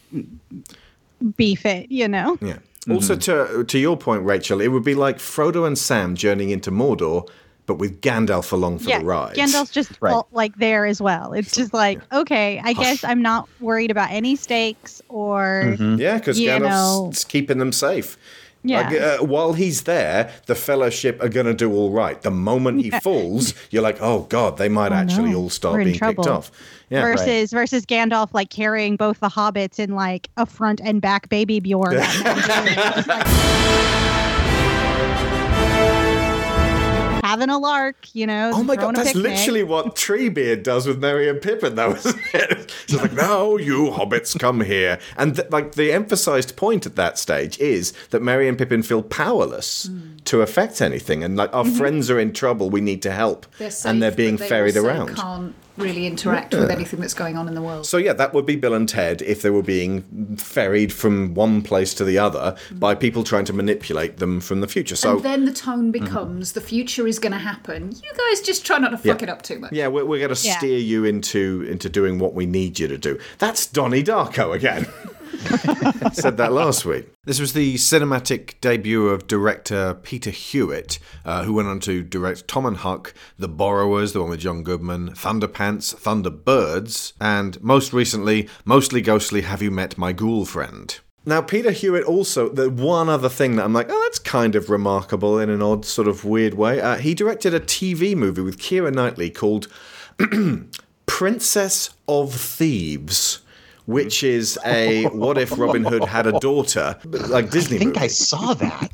beef 1.36 1.64
it, 1.66 1.90
you 1.92 2.08
know? 2.08 2.38
Yeah. 2.40 2.58
Also, 2.90 3.16
mm-hmm. 3.16 3.58
to 3.58 3.64
to 3.64 3.78
your 3.78 3.96
point, 3.96 4.22
Rachel, 4.24 4.60
it 4.60 4.68
would 4.68 4.84
be 4.84 4.94
like 4.94 5.18
Frodo 5.18 5.66
and 5.66 5.76
Sam 5.76 6.14
journeying 6.14 6.50
into 6.50 6.70
Mordor, 6.70 7.28
but 7.66 7.74
with 7.74 8.00
Gandalf 8.00 8.52
along 8.52 8.78
for 8.78 8.90
yeah, 8.90 9.00
the 9.00 9.04
ride. 9.04 9.34
Gandalf's 9.34 9.70
just 9.70 9.92
Right. 10.00 10.12
all, 10.12 10.28
like 10.32 10.56
there 10.56 10.86
as 10.86 11.02
well. 11.02 11.32
It's 11.32 11.54
just 11.54 11.74
like, 11.74 12.00
okay, 12.12 12.60
I 12.62 12.72
guess 12.72 13.02
I'm 13.02 13.22
not 13.22 13.48
worried 13.60 13.90
about 13.90 14.10
any 14.10 14.36
stakes 14.36 15.02
or 15.08 15.62
mm-hmm. 15.64 15.96
Yeah, 15.96 16.18
because 16.18 16.38
Gandalf's 16.38 17.24
know- 17.24 17.28
keeping 17.28 17.58
them 17.58 17.72
safe. 17.72 18.16
Yeah. 18.68 18.88
Like, 18.88 19.00
uh, 19.00 19.24
while 19.24 19.52
he's 19.52 19.82
there, 19.82 20.32
the 20.46 20.54
Fellowship 20.54 21.22
are 21.22 21.28
going 21.28 21.46
to 21.46 21.54
do 21.54 21.72
all 21.72 21.90
right. 21.90 22.20
The 22.20 22.30
moment 22.30 22.82
he 22.82 22.90
falls, 22.90 23.54
you're 23.70 23.82
like, 23.82 23.98
oh 24.00 24.20
god, 24.28 24.58
they 24.58 24.68
might 24.68 24.92
actually 24.92 25.30
no, 25.30 25.38
all 25.38 25.50
start 25.50 25.84
being 25.84 25.98
picked 25.98 26.26
off. 26.26 26.50
Yeah, 26.88 27.02
versus 27.02 27.50
versus 27.50 27.84
Gandalf 27.84 28.32
like 28.32 28.50
carrying 28.50 28.96
both 28.96 29.20
the 29.20 29.28
hobbits 29.28 29.78
in 29.78 29.94
like 29.94 30.28
a 30.36 30.46
front 30.46 30.80
and 30.82 31.00
back 31.00 31.28
baby 31.28 31.58
Bjorn. 31.58 31.96
having 37.26 37.48
a 37.50 37.58
lark, 37.58 38.14
you 38.14 38.26
know. 38.26 38.52
Oh 38.54 38.62
my 38.62 38.76
god, 38.76 38.96
that's 38.96 39.14
literally 39.14 39.62
what 39.64 39.96
Treebeard 39.96 40.62
does 40.62 40.86
with 40.86 40.98
Merry 40.98 41.28
and 41.28 41.40
Pippin, 41.40 41.74
though, 41.74 41.92
isn't 41.96 42.20
it? 42.34 42.72
She's 42.86 43.00
like, 43.00 43.12
"Now 43.12 43.56
you 43.56 43.90
hobbits 43.90 44.38
come 44.38 44.60
here," 44.60 44.98
and 45.16 45.34
th- 45.36 45.50
like 45.50 45.72
the 45.72 45.92
emphasized 45.92 46.56
point 46.56 46.86
at 46.86 46.96
that 46.96 47.18
stage 47.18 47.58
is 47.58 47.92
that 48.10 48.22
Merry 48.22 48.48
and 48.48 48.56
Pippin 48.56 48.82
feel 48.82 49.02
powerless 49.02 49.86
Hmm. 49.86 50.16
to 50.26 50.40
affect 50.42 50.80
anything, 50.80 51.22
and 51.24 51.36
like 51.36 51.52
our 51.54 51.64
Mm-hmm. 51.64 51.76
friends 51.76 52.10
are 52.10 52.18
in 52.20 52.32
trouble, 52.32 52.70
we 52.70 52.80
need 52.80 53.02
to 53.02 53.10
help, 53.10 53.46
They're 53.58 53.70
safe, 53.70 53.90
and 53.90 54.02
they're 54.02 54.10
but 54.12 54.16
being 54.16 54.36
they 54.36 54.48
ferried 54.48 54.76
also 54.76 54.88
around. 54.88 55.16
Can't 55.16 55.54
really 55.76 56.06
interact 56.06 56.54
with 56.54 56.70
anything 56.70 57.00
that's 57.00 57.14
going 57.14 57.36
on 57.36 57.48
in 57.48 57.54
the 57.54 57.62
world. 57.62 57.86
So 57.86 57.96
yeah, 57.98 58.12
that 58.14 58.32
would 58.34 58.46
be 58.46 58.56
Bill 58.56 58.74
and 58.74 58.88
Ted 58.88 59.22
if 59.22 59.42
they 59.42 59.50
were 59.50 59.62
being 59.62 60.36
ferried 60.36 60.92
from 60.92 61.34
one 61.34 61.62
place 61.62 61.94
to 61.94 62.04
the 62.04 62.18
other 62.18 62.56
by 62.72 62.94
people 62.94 63.24
trying 63.24 63.44
to 63.46 63.52
manipulate 63.52 64.16
them 64.18 64.40
from 64.40 64.60
the 64.60 64.68
future. 64.68 64.96
So 64.96 65.16
and 65.16 65.22
then 65.24 65.44
the 65.44 65.52
tone 65.52 65.90
becomes 65.90 66.52
the 66.52 66.60
future 66.60 67.06
is 67.06 67.18
going 67.18 67.32
to 67.32 67.38
happen. 67.38 67.92
You 67.92 68.12
guys 68.30 68.40
just 68.40 68.64
try 68.64 68.78
not 68.78 68.90
to 68.90 68.98
fuck 68.98 69.20
Yeah. 69.20 69.28
it 69.28 69.30
up 69.30 69.42
too 69.42 69.58
much. 69.58 69.72
Yeah, 69.72 69.88
we're, 69.88 70.04
we're 70.04 70.20
going 70.26 70.34
to 70.34 70.46
Yeah. 70.46 70.56
steer 70.58 70.78
you 70.78 71.04
into 71.04 71.66
into 71.68 71.88
doing 71.88 72.18
what 72.18 72.34
we 72.34 72.46
need 72.46 72.78
you 72.78 72.88
to 72.88 72.98
do. 72.98 73.18
That's 73.38 73.66
Donnie 73.66 74.02
Darko 74.02 74.54
again. 74.54 74.86
Said 76.12 76.36
that 76.36 76.52
last 76.52 76.84
week. 76.84 77.08
This 77.24 77.40
was 77.40 77.52
the 77.52 77.74
cinematic 77.74 78.60
debut 78.60 79.08
of 79.08 79.26
director 79.26 79.94
Peter 79.94 80.30
Hewitt, 80.30 80.98
uh, 81.24 81.44
who 81.44 81.54
went 81.54 81.68
on 81.68 81.80
to 81.80 82.02
direct 82.02 82.46
Tom 82.48 82.66
and 82.66 82.76
Huck, 82.76 83.14
The 83.38 83.48
Borrowers, 83.48 84.12
the 84.12 84.20
one 84.20 84.30
with 84.30 84.40
John 84.40 84.62
Goodman, 84.62 85.10
Thunderpants, 85.10 85.94
Thunderbirds, 85.94 87.12
and 87.20 87.62
most 87.62 87.92
recently, 87.92 88.48
Mostly 88.64 89.00
Ghostly 89.00 89.42
Have 89.42 89.62
You 89.62 89.70
Met 89.70 89.98
My 89.98 90.12
Ghoul 90.12 90.44
Friend? 90.44 90.98
Now, 91.28 91.42
Peter 91.42 91.72
Hewitt 91.72 92.04
also, 92.04 92.48
the 92.48 92.70
one 92.70 93.08
other 93.08 93.28
thing 93.28 93.56
that 93.56 93.64
I'm 93.64 93.72
like, 93.72 93.88
oh, 93.90 94.00
that's 94.04 94.20
kind 94.20 94.54
of 94.54 94.70
remarkable 94.70 95.40
in 95.40 95.50
an 95.50 95.60
odd, 95.60 95.84
sort 95.84 96.06
of 96.06 96.24
weird 96.24 96.54
way. 96.54 96.80
Uh, 96.80 96.96
he 96.96 97.14
directed 97.14 97.52
a 97.52 97.58
TV 97.58 98.14
movie 98.14 98.42
with 98.42 98.58
Keira 98.58 98.94
Knightley 98.94 99.30
called 99.30 99.66
Princess 101.06 101.90
of 102.06 102.32
Thieves, 102.32 103.40
which 103.86 104.22
is 104.22 104.58
a 104.64 105.04
what 105.06 105.38
if 105.38 105.56
Robin 105.58 105.84
Hood 105.84 106.04
had 106.04 106.26
a 106.26 106.38
daughter, 106.40 106.98
like 107.04 107.50
Disney 107.50 107.76
i 107.76 107.78
think 107.78 107.94
movie. 107.94 108.04
i 108.04 108.08
saw 108.08 108.54
that 108.54 108.92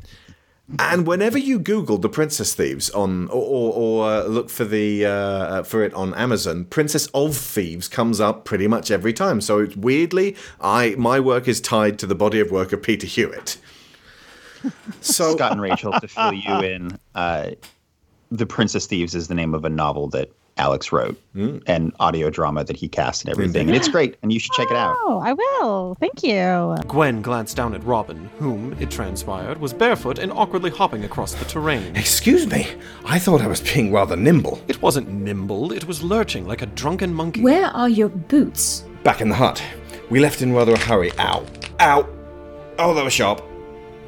And 0.79 1.05
whenever 1.05 1.37
you 1.37 1.59
Google 1.59 1.97
the 1.97 2.09
Princess 2.09 2.55
Thieves 2.55 2.89
on, 2.91 3.27
or, 3.27 3.43
or, 3.43 3.73
or 3.73 4.09
uh, 4.09 4.23
look 4.23 4.49
for 4.49 4.63
the 4.63 5.05
uh, 5.05 5.63
for 5.63 5.83
it 5.83 5.93
on 5.93 6.13
Amazon, 6.13 6.65
Princess 6.65 7.07
of 7.07 7.35
Thieves 7.35 7.89
comes 7.89 8.21
up 8.21 8.45
pretty 8.45 8.67
much 8.67 8.89
every 8.89 9.11
time. 9.13 9.41
So 9.41 9.59
it's 9.59 9.75
weirdly, 9.75 10.35
I 10.61 10.95
my 10.97 11.19
work 11.19 11.47
is 11.49 11.59
tied 11.59 11.99
to 11.99 12.07
the 12.07 12.15
body 12.15 12.39
of 12.39 12.49
work 12.49 12.71
of 12.71 12.81
Peter 12.81 13.05
Hewitt. 13.05 13.57
So 15.01 15.35
Scott 15.35 15.51
and 15.51 15.61
Rachel 15.61 15.91
to 15.99 16.07
fill 16.07 16.33
you 16.33 16.59
in. 16.61 16.97
Uh, 17.13 17.51
the 18.31 18.45
Princess 18.45 18.87
Thieves 18.87 19.13
is 19.13 19.27
the 19.27 19.35
name 19.35 19.53
of 19.53 19.65
a 19.65 19.69
novel 19.69 20.07
that 20.09 20.31
Alex 20.57 20.91
wrote, 20.91 21.19
mm. 21.35 21.63
and 21.65 21.91
audio 21.99 22.29
drama 22.29 22.63
that 22.63 22.75
he 22.77 22.87
cast 22.87 23.23
and 23.23 23.31
everything, 23.31 23.67
and 23.67 23.75
it's 23.75 23.87
great, 23.87 24.17
and 24.21 24.31
you 24.31 24.39
should 24.39 24.51
check 24.51 24.69
it 24.69 24.77
out. 24.77 24.95
Oh, 24.99 25.19
I 25.23 25.33
will. 25.33 25.95
Thank 25.95 26.23
you. 26.23 26.75
Gwen 26.87 27.21
glanced 27.21 27.57
down 27.57 27.73
at 27.73 27.83
Robin, 27.83 28.29
whom, 28.37 28.73
it 28.79 28.91
transpired, 28.91 29.59
was 29.59 29.73
barefoot 29.73 30.19
and 30.19 30.31
awkwardly 30.31 30.69
hopping 30.69 31.03
across 31.05 31.33
the 31.33 31.45
terrain. 31.45 31.95
excuse 31.95 32.45
me, 32.45 32.67
I 33.05 33.17
thought 33.17 33.41
I 33.41 33.47
was 33.47 33.61
being 33.61 33.91
rather 33.91 34.15
nimble. 34.15 34.61
It 34.67 34.81
wasn't 34.81 35.09
nimble, 35.09 35.71
it 35.71 35.85
was 35.85 36.03
lurching 36.03 36.47
like 36.47 36.61
a 36.61 36.67
drunken 36.67 37.13
monkey. 37.13 37.41
Where 37.41 37.67
are 37.67 37.89
your 37.89 38.09
boots? 38.09 38.85
Back 39.03 39.21
in 39.21 39.29
the 39.29 39.35
hut, 39.35 39.63
we 40.09 40.19
left 40.19 40.41
in 40.41 40.53
rather 40.53 40.73
a 40.73 40.79
hurry. 40.79 41.11
Ow, 41.17 41.45
ow, 41.79 42.07
oh, 42.77 42.93
that 42.93 43.03
was 43.03 43.13
sharp. 43.13 43.41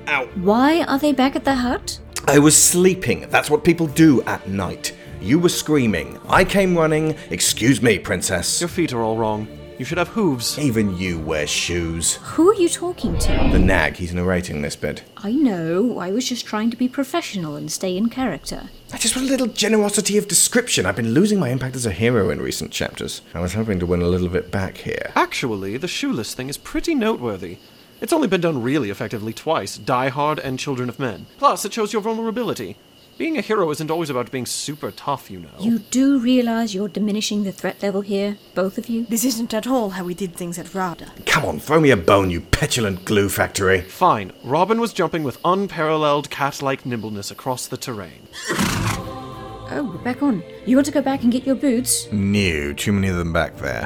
Ow. 0.08 0.28
Why 0.36 0.84
are 0.84 1.00
they 1.00 1.12
back 1.12 1.36
at 1.36 1.44
the 1.44 1.56
hut? 1.56 2.00
I 2.28 2.40
was 2.40 2.56
sleeping. 2.56 3.28
That's 3.30 3.50
what 3.50 3.64
people 3.64 3.88
do 3.88 4.22
at 4.24 4.48
night. 4.48 4.94
You 5.26 5.40
were 5.40 5.50
screaming. 5.50 6.20
I 6.30 6.46
came 6.46 6.78
running. 6.78 7.18
Excuse 7.32 7.82
me, 7.82 7.98
princess. 7.98 8.62
Your 8.62 8.68
feet 8.68 8.94
are 8.94 9.02
all 9.02 9.18
wrong. 9.18 9.48
You 9.80 9.84
should 9.84 9.98
have 9.98 10.10
hooves. 10.10 10.60
Even 10.60 10.96
you 10.96 11.18
wear 11.18 11.48
shoes. 11.48 12.18
Who 12.18 12.52
are 12.52 12.54
you 12.54 12.70
talking 12.70 13.18
to? 13.18 13.50
The 13.52 13.58
nag, 13.58 13.96
he's 13.96 14.14
narrating 14.14 14.62
this 14.62 14.76
bit. 14.76 15.02
I 15.18 15.32
know, 15.32 15.98
I 15.98 16.12
was 16.12 16.30
just 16.30 16.46
trying 16.46 16.70
to 16.70 16.78
be 16.78 16.88
professional 16.88 17.56
and 17.56 17.72
stay 17.72 17.98
in 17.98 18.10
character. 18.10 18.70
I 18.94 19.00
just 19.00 19.16
want 19.16 19.28
a 19.28 19.32
little 19.32 19.48
generosity 19.48 20.20
of 20.20 20.28
description. 20.28 20.86
I've 20.86 20.96
been 20.96 21.16
losing 21.16 21.40
my 21.40 21.50
impact 21.50 21.76
as 21.76 21.88
a 21.88 21.92
hero 21.92 22.30
in 22.30 22.40
recent 22.40 22.70
chapters. 22.70 23.24
I 23.34 23.40
was 23.40 23.56
hoping 23.56 23.80
to 23.80 23.88
win 23.88 24.04
a 24.04 24.08
little 24.08 24.30
bit 24.30 24.52
back 24.52 24.78
here. 24.78 25.12
Actually, 25.16 25.78
the 25.78 25.88
shoeless 25.88 26.36
thing 26.36 26.50
is 26.50 26.58
pretty 26.58 26.94
noteworthy. 26.94 27.58
It's 28.00 28.14
only 28.14 28.28
been 28.28 28.42
done 28.42 28.62
really 28.62 28.92
effectively 28.92 29.34
twice 29.34 29.76
Die 29.76 30.10
Hard 30.10 30.38
and 30.38 30.60
Children 30.60 30.88
of 30.88 31.00
Men. 31.00 31.26
Plus, 31.40 31.66
it 31.66 31.74
shows 31.74 31.94
your 31.94 32.04
vulnerability. 32.04 32.78
Being 33.18 33.38
a 33.38 33.42
hero 33.42 33.72
isn't 33.72 33.90
always 33.90 34.10
about 34.10 34.30
being 34.30 34.46
super 34.46 34.92
tough, 34.92 35.32
you 35.32 35.40
know. 35.40 35.48
You 35.58 35.80
do 35.80 36.20
realize 36.20 36.76
you're 36.76 36.90
diminishing 36.90 37.46
the 37.46 37.54
threat 37.54 37.82
level 37.82 38.02
here, 38.02 38.38
both 38.54 38.78
of 38.78 38.90
you? 38.90 39.06
This 39.06 39.24
isn't 39.24 39.54
at 39.54 39.66
all 39.66 39.92
how 39.92 40.04
we 40.04 40.14
did 40.14 40.36
things 40.36 40.60
at 40.60 40.76
Rada. 40.76 41.14
Come 41.26 41.46
on, 41.46 41.60
throw 41.60 41.80
me 41.80 41.92
a 41.92 41.98
bone, 41.98 42.30
you 42.30 42.42
petulant 42.42 43.06
glue 43.06 43.30
factory. 43.30 43.80
Fine, 43.80 44.34
Robin 44.44 44.82
was 44.82 44.92
jumping 44.92 45.24
with 45.24 45.40
unparalleled 45.46 46.30
cat 46.30 46.62
like 46.62 46.86
nimbleness 46.86 47.32
across 47.32 47.68
the 47.68 47.78
terrain. 47.78 48.28
Oh, 48.50 49.90
we're 49.94 50.04
back 50.04 50.22
on. 50.22 50.44
You 50.66 50.76
want 50.76 50.86
to 50.88 50.92
go 50.92 51.02
back 51.02 51.24
and 51.24 51.32
get 51.32 51.46
your 51.46 51.56
boots? 51.56 52.12
No, 52.12 52.74
too 52.74 52.92
many 52.92 53.08
of 53.08 53.16
them 53.16 53.32
back 53.32 53.56
there. 53.60 53.86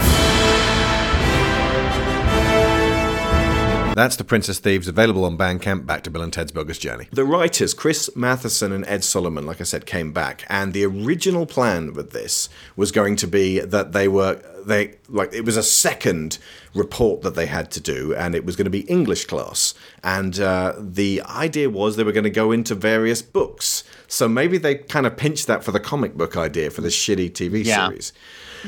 That's 4.00 4.16
The 4.16 4.24
Princess 4.24 4.60
Thieves, 4.60 4.88
available 4.88 5.26
on 5.26 5.38
Bandcamp, 5.38 5.86
back 5.86 6.04
to 6.04 6.10
Bill 6.10 6.22
and 6.22 6.32
Ted's 6.32 6.54
Bogus 6.54 6.78
Journey. 6.78 7.10
The 7.12 7.26
writers, 7.26 7.74
Chris 7.74 8.10
Matheson 8.16 8.72
and 8.72 8.86
Ed 8.88 9.04
Solomon, 9.04 9.46
like 9.46 9.60
I 9.60 9.66
said, 9.66 9.86
came 9.86 10.14
back, 10.14 10.46
and 10.48 10.72
the 10.72 10.86
original 10.86 11.46
plan 11.46 11.94
with 11.94 12.12
this 12.12 12.48
was 12.78 12.94
going 12.94 13.18
to 13.18 13.28
be 13.28 13.60
that 13.60 13.92
they 13.92 14.08
were, 14.08 14.42
they, 14.66 14.96
like, 15.10 15.34
it 15.34 15.44
was 15.44 15.58
a 15.58 15.64
second 15.64 16.38
report 16.74 17.24
that 17.24 17.36
they 17.36 17.46
had 17.46 17.72
to 17.72 17.82
do, 17.82 18.16
and 18.16 18.36
it 18.36 18.46
was 18.46 18.56
going 18.56 18.64
to 18.64 18.72
be 18.72 18.82
English 18.90 19.26
class. 19.26 19.74
And 20.02 20.40
uh, 20.40 20.76
the 20.80 21.22
idea 21.24 21.70
was 21.70 21.98
they 21.98 22.06
were 22.06 22.14
going 22.14 22.24
to 22.24 22.30
go 22.30 22.54
into 22.54 22.76
various 22.76 23.22
books. 23.22 23.84
So 24.08 24.30
maybe 24.30 24.58
they 24.58 24.76
kind 24.76 25.08
of 25.08 25.18
pinched 25.18 25.48
that 25.48 25.62
for 25.62 25.74
the 25.74 25.80
comic 25.82 26.16
book 26.16 26.38
idea 26.38 26.70
for 26.70 26.80
this 26.80 26.96
shitty 26.96 27.32
TV 27.32 27.66
Yeah. 27.66 27.88
series 27.90 28.14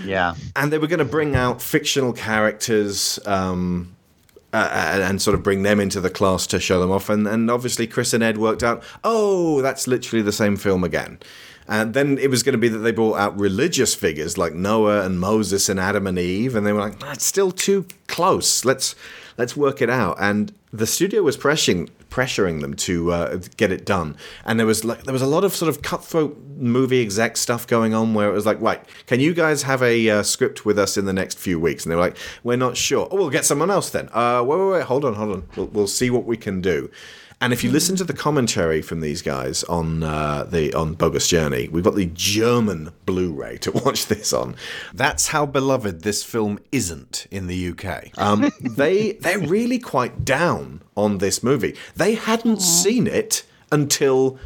Yeah. 0.06 0.36
and 0.58 0.74
they 0.74 0.78
were 0.78 0.88
going 0.88 1.00
to 1.00 1.06
bring 1.06 1.38
out 1.38 1.62
fictional 1.62 2.12
characters 2.12 3.18
um, 3.26 3.96
uh, 4.54 5.00
and, 5.02 5.22
sort 5.22 5.36
of 5.36 5.44
bring 5.44 5.64
them 5.64 5.80
into 5.80 6.02
the 6.02 6.10
class 6.10 6.46
to 6.48 6.60
show 6.60 6.80
them 6.80 6.92
off. 6.92 7.10
And, 7.10 7.28
and 7.28 7.50
obviously, 7.50 7.88
Chris 7.88 8.14
and 8.14 8.24
Ed 8.24 8.38
worked 8.38 8.64
out, 8.64 8.84
oh, 9.04 9.62
that's 9.62 9.88
literally 9.88 10.22
the 10.22 10.32
same 10.32 10.58
film 10.58 10.84
again. 10.84 11.20
And 11.68 11.94
then 11.94 12.18
it 12.18 12.30
was 12.30 12.44
going 12.44 12.54
to 12.54 12.60
be 12.60 12.68
that 12.68 12.80
they 12.80 12.92
brought 12.92 13.18
out 13.18 13.40
religious 13.40 13.96
figures 13.96 14.38
like 14.38 14.54
Noah 14.54 15.06
and 15.06 15.20
Moses 15.20 15.70
and 15.70 15.80
Adam 15.80 16.06
and 16.06 16.20
Eve, 16.20 16.56
and 16.56 16.66
they 16.66 16.74
were 16.74 16.82
like, 16.82 17.00
that's 17.00 17.24
still 17.24 17.52
too 17.52 17.86
close. 18.08 18.66
Let's 18.66 18.96
let's 19.38 19.56
work 19.56 19.82
it 19.82 19.90
out. 19.90 20.18
And 20.20 20.54
the 20.74 20.88
studio 20.88 21.22
was 21.22 21.38
pressuring 21.38 21.90
pressuring 22.12 22.62
them 22.62 22.76
to 22.76 23.12
uh, 23.12 23.40
get 23.58 23.72
it 23.72 23.86
done. 23.86 24.16
And 24.46 24.60
there 24.60 24.68
was 24.68 24.86
like 24.86 25.06
there 25.06 25.14
was 25.14 25.24
a 25.24 25.28
lot 25.28 25.44
of 25.44 25.56
sort 25.56 25.70
of 25.70 25.82
cutthroat 25.82 26.38
movie 26.58 27.02
exec 27.02 27.38
stuff 27.38 27.66
going 27.66 27.96
on 27.96 28.14
where 28.14 28.30
it 28.30 28.34
was 28.34 28.46
like, 28.46 28.62
right, 28.62 28.84
can 29.08 29.20
you 29.20 29.34
guys 29.34 29.64
have 29.64 29.82
a 29.82 30.10
uh, 30.10 30.22
script 30.22 30.66
with 30.66 30.78
us 30.78 30.98
in 30.98 31.06
the 31.06 31.14
next 31.14 31.40
few 31.40 31.60
weeks? 31.60 31.84
And 31.84 31.92
they 31.92 31.96
were 31.96 32.04
like, 32.04 32.18
we're 32.44 32.58
not 32.58 32.78
sure. 32.78 33.08
Oh, 33.10 33.16
we'll 33.16 33.32
get 33.32 33.46
someone 33.46 33.72
else 33.72 33.90
then. 33.90 34.10
Uh, 34.14 34.44
wait, 34.46 34.60
wait, 34.60 34.72
wait, 34.72 34.84
hold 34.84 35.06
on, 35.06 35.16
hold 35.16 35.32
on. 35.32 35.48
We'll, 35.56 35.68
we'll 35.68 35.88
see 35.88 36.12
what 36.12 36.26
we 36.26 36.38
can 36.38 36.62
do. 36.62 36.92
And 37.42 37.52
if 37.52 37.64
you 37.64 37.72
listen 37.72 37.96
to 37.96 38.04
the 38.04 38.14
commentary 38.14 38.84
from 38.84 39.02
these 39.02 39.24
guys 39.24 39.64
on 39.64 40.04
uh, 40.04 40.44
the 40.44 40.72
on 40.76 40.94
Bogus 40.94 41.28
Journey, 41.28 41.68
we've 41.70 41.84
got 41.84 41.96
the 41.96 42.06
German 42.06 42.92
Blu-ray 43.08 43.58
to 43.58 43.72
watch 43.84 44.06
this 44.06 44.32
on. 44.32 44.56
That's 44.94 45.30
how 45.30 45.48
beloved 45.48 46.04
this 46.04 46.24
film 46.24 46.60
isn't 46.72 47.26
in 47.32 47.48
the 47.48 47.70
UK. 47.70 48.16
Um, 48.20 48.52
they 48.62 49.14
they're 49.14 49.40
really 49.40 49.80
quite 49.80 50.24
down 50.24 50.84
on 50.96 51.18
this 51.18 51.42
movie. 51.42 51.76
They 51.96 52.14
hadn't 52.14 52.62
seen 52.62 53.08
it 53.08 53.44
until 53.72 54.38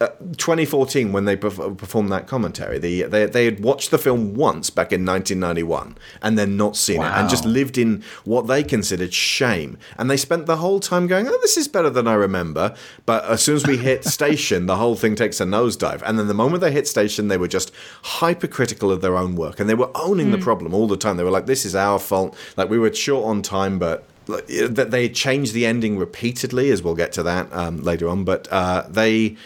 uh, 0.00 0.08
2014 0.38 1.12
when 1.12 1.26
they 1.26 1.36
performed 1.36 2.10
that 2.10 2.26
commentary. 2.26 2.78
The, 2.78 3.02
they, 3.02 3.26
they 3.26 3.44
had 3.44 3.60
watched 3.60 3.90
the 3.90 3.98
film 3.98 4.32
once 4.34 4.70
back 4.70 4.92
in 4.92 5.04
1991 5.04 5.98
and 6.22 6.38
then 6.38 6.56
not 6.56 6.74
seen 6.74 7.02
it 7.02 7.04
and 7.04 7.28
just 7.28 7.44
lived 7.44 7.76
in 7.76 8.02
what 8.24 8.46
they 8.46 8.62
considered 8.62 9.12
shame. 9.12 9.76
And 9.98 10.10
they 10.10 10.16
spent 10.16 10.46
the 10.46 10.56
whole 10.56 10.80
time 10.80 11.06
going, 11.06 11.28
oh, 11.28 11.38
this 11.42 11.58
is 11.58 11.68
better 11.68 11.90
than 11.90 12.08
I 12.08 12.14
remember. 12.14 12.74
But 13.04 13.26
as 13.26 13.42
soon 13.42 13.56
as 13.56 13.66
we 13.66 13.76
hit 13.76 14.04
station, 14.06 14.64
the 14.64 14.76
whole 14.76 14.96
thing 14.96 15.16
takes 15.16 15.38
a 15.38 15.44
nosedive. 15.44 16.00
And 16.06 16.18
then 16.18 16.28
the 16.28 16.34
moment 16.34 16.62
they 16.62 16.72
hit 16.72 16.88
station, 16.88 17.28
they 17.28 17.36
were 17.36 17.46
just 17.46 17.70
hypercritical 18.02 18.90
of 18.90 19.02
their 19.02 19.18
own 19.18 19.36
work 19.36 19.60
and 19.60 19.68
they 19.68 19.74
were 19.74 19.90
owning 19.94 20.30
the 20.30 20.38
problem 20.38 20.72
all 20.72 20.88
the 20.88 20.96
time. 20.96 21.18
They 21.18 21.24
were 21.24 21.30
like, 21.30 21.44
this 21.44 21.66
is 21.66 21.76
our 21.76 21.98
fault. 21.98 22.34
Like 22.56 22.70
we 22.70 22.78
were 22.78 22.90
short 22.94 23.26
on 23.26 23.42
time, 23.42 23.78
but 23.78 24.06
that 24.26 24.90
they 24.90 25.08
changed 25.08 25.52
the 25.54 25.66
ending 25.66 25.98
repeatedly, 25.98 26.70
as 26.70 26.82
we'll 26.82 26.94
get 26.94 27.12
to 27.12 27.22
that 27.24 27.52
um, 27.52 27.82
later 27.82 28.08
on. 28.08 28.24
But 28.24 28.48
uh, 28.50 28.84
they 28.88 29.36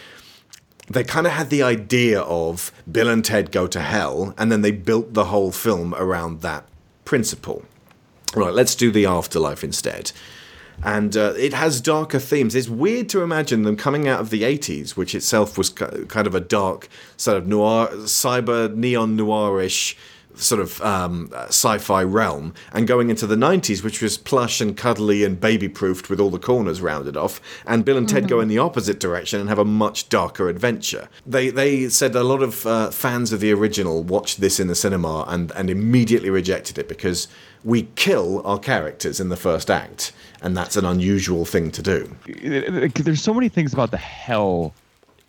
they 0.87 1.03
kind 1.03 1.25
of 1.25 1.33
had 1.33 1.49
the 1.49 1.63
idea 1.63 2.21
of 2.21 2.71
Bill 2.91 3.09
and 3.09 3.23
Ted 3.23 3.51
go 3.51 3.67
to 3.67 3.81
hell, 3.81 4.33
and 4.37 4.51
then 4.51 4.61
they 4.61 4.71
built 4.71 5.13
the 5.13 5.25
whole 5.25 5.51
film 5.51 5.93
around 5.95 6.41
that 6.41 6.65
principle. 7.05 7.63
Right, 8.35 8.53
let's 8.53 8.75
do 8.75 8.91
the 8.91 9.05
afterlife 9.05 9.63
instead. 9.63 10.11
And 10.83 11.15
uh, 11.15 11.33
it 11.37 11.53
has 11.53 11.79
darker 11.79 12.19
themes. 12.19 12.53
It's 12.53 12.67
weird 12.67 13.07
to 13.09 13.21
imagine 13.21 13.63
them 13.63 13.77
coming 13.77 14.07
out 14.07 14.19
of 14.19 14.29
the 14.29 14.43
80s, 14.43 14.91
which 14.91 15.15
itself 15.15 15.57
was 15.57 15.69
kind 15.69 16.27
of 16.27 16.35
a 16.35 16.41
dark, 16.41 16.89
sort 17.15 17.37
of 17.37 17.47
noir, 17.47 17.87
cyber, 17.91 18.73
neon 18.75 19.17
noirish 19.17 19.95
sort 20.37 20.61
of 20.61 20.81
um, 20.81 21.29
sci-fi 21.47 22.03
realm, 22.03 22.53
and 22.73 22.87
going 22.87 23.09
into 23.09 23.27
the 23.27 23.35
90s, 23.35 23.83
which 23.83 24.01
was 24.01 24.17
plush 24.17 24.61
and 24.61 24.75
cuddly 24.75 25.23
and 25.23 25.39
baby-proofed 25.39 26.09
with 26.09 26.19
all 26.19 26.29
the 26.29 26.39
corners 26.39 26.81
rounded 26.81 27.17
off, 27.17 27.41
and 27.65 27.85
Bill 27.85 27.97
and 27.97 28.07
Ted 28.07 28.27
go 28.27 28.39
in 28.39 28.47
the 28.47 28.57
opposite 28.57 28.99
direction 28.99 29.39
and 29.39 29.49
have 29.49 29.59
a 29.59 29.65
much 29.65 30.09
darker 30.09 30.49
adventure. 30.49 31.09
They 31.25 31.49
they 31.49 31.89
said 31.89 32.15
a 32.15 32.23
lot 32.23 32.41
of 32.41 32.65
uh, 32.65 32.91
fans 32.91 33.31
of 33.31 33.39
the 33.39 33.51
original 33.51 34.03
watched 34.03 34.41
this 34.41 34.59
in 34.59 34.67
the 34.67 34.75
cinema 34.75 35.25
and 35.27 35.51
and 35.51 35.69
immediately 35.69 36.29
rejected 36.29 36.77
it 36.77 36.87
because 36.87 37.27
we 37.63 37.83
kill 37.95 38.45
our 38.45 38.59
characters 38.59 39.19
in 39.19 39.29
the 39.29 39.35
first 39.35 39.71
act, 39.71 40.13
and 40.41 40.55
that's 40.55 40.77
an 40.77 40.85
unusual 40.85 41.45
thing 41.45 41.71
to 41.71 41.81
do. 41.81 42.15
there's 42.95 43.21
so 43.21 43.33
many 43.33 43.49
things 43.49 43.73
about 43.73 43.91
the 43.91 43.97
hell 43.97 44.73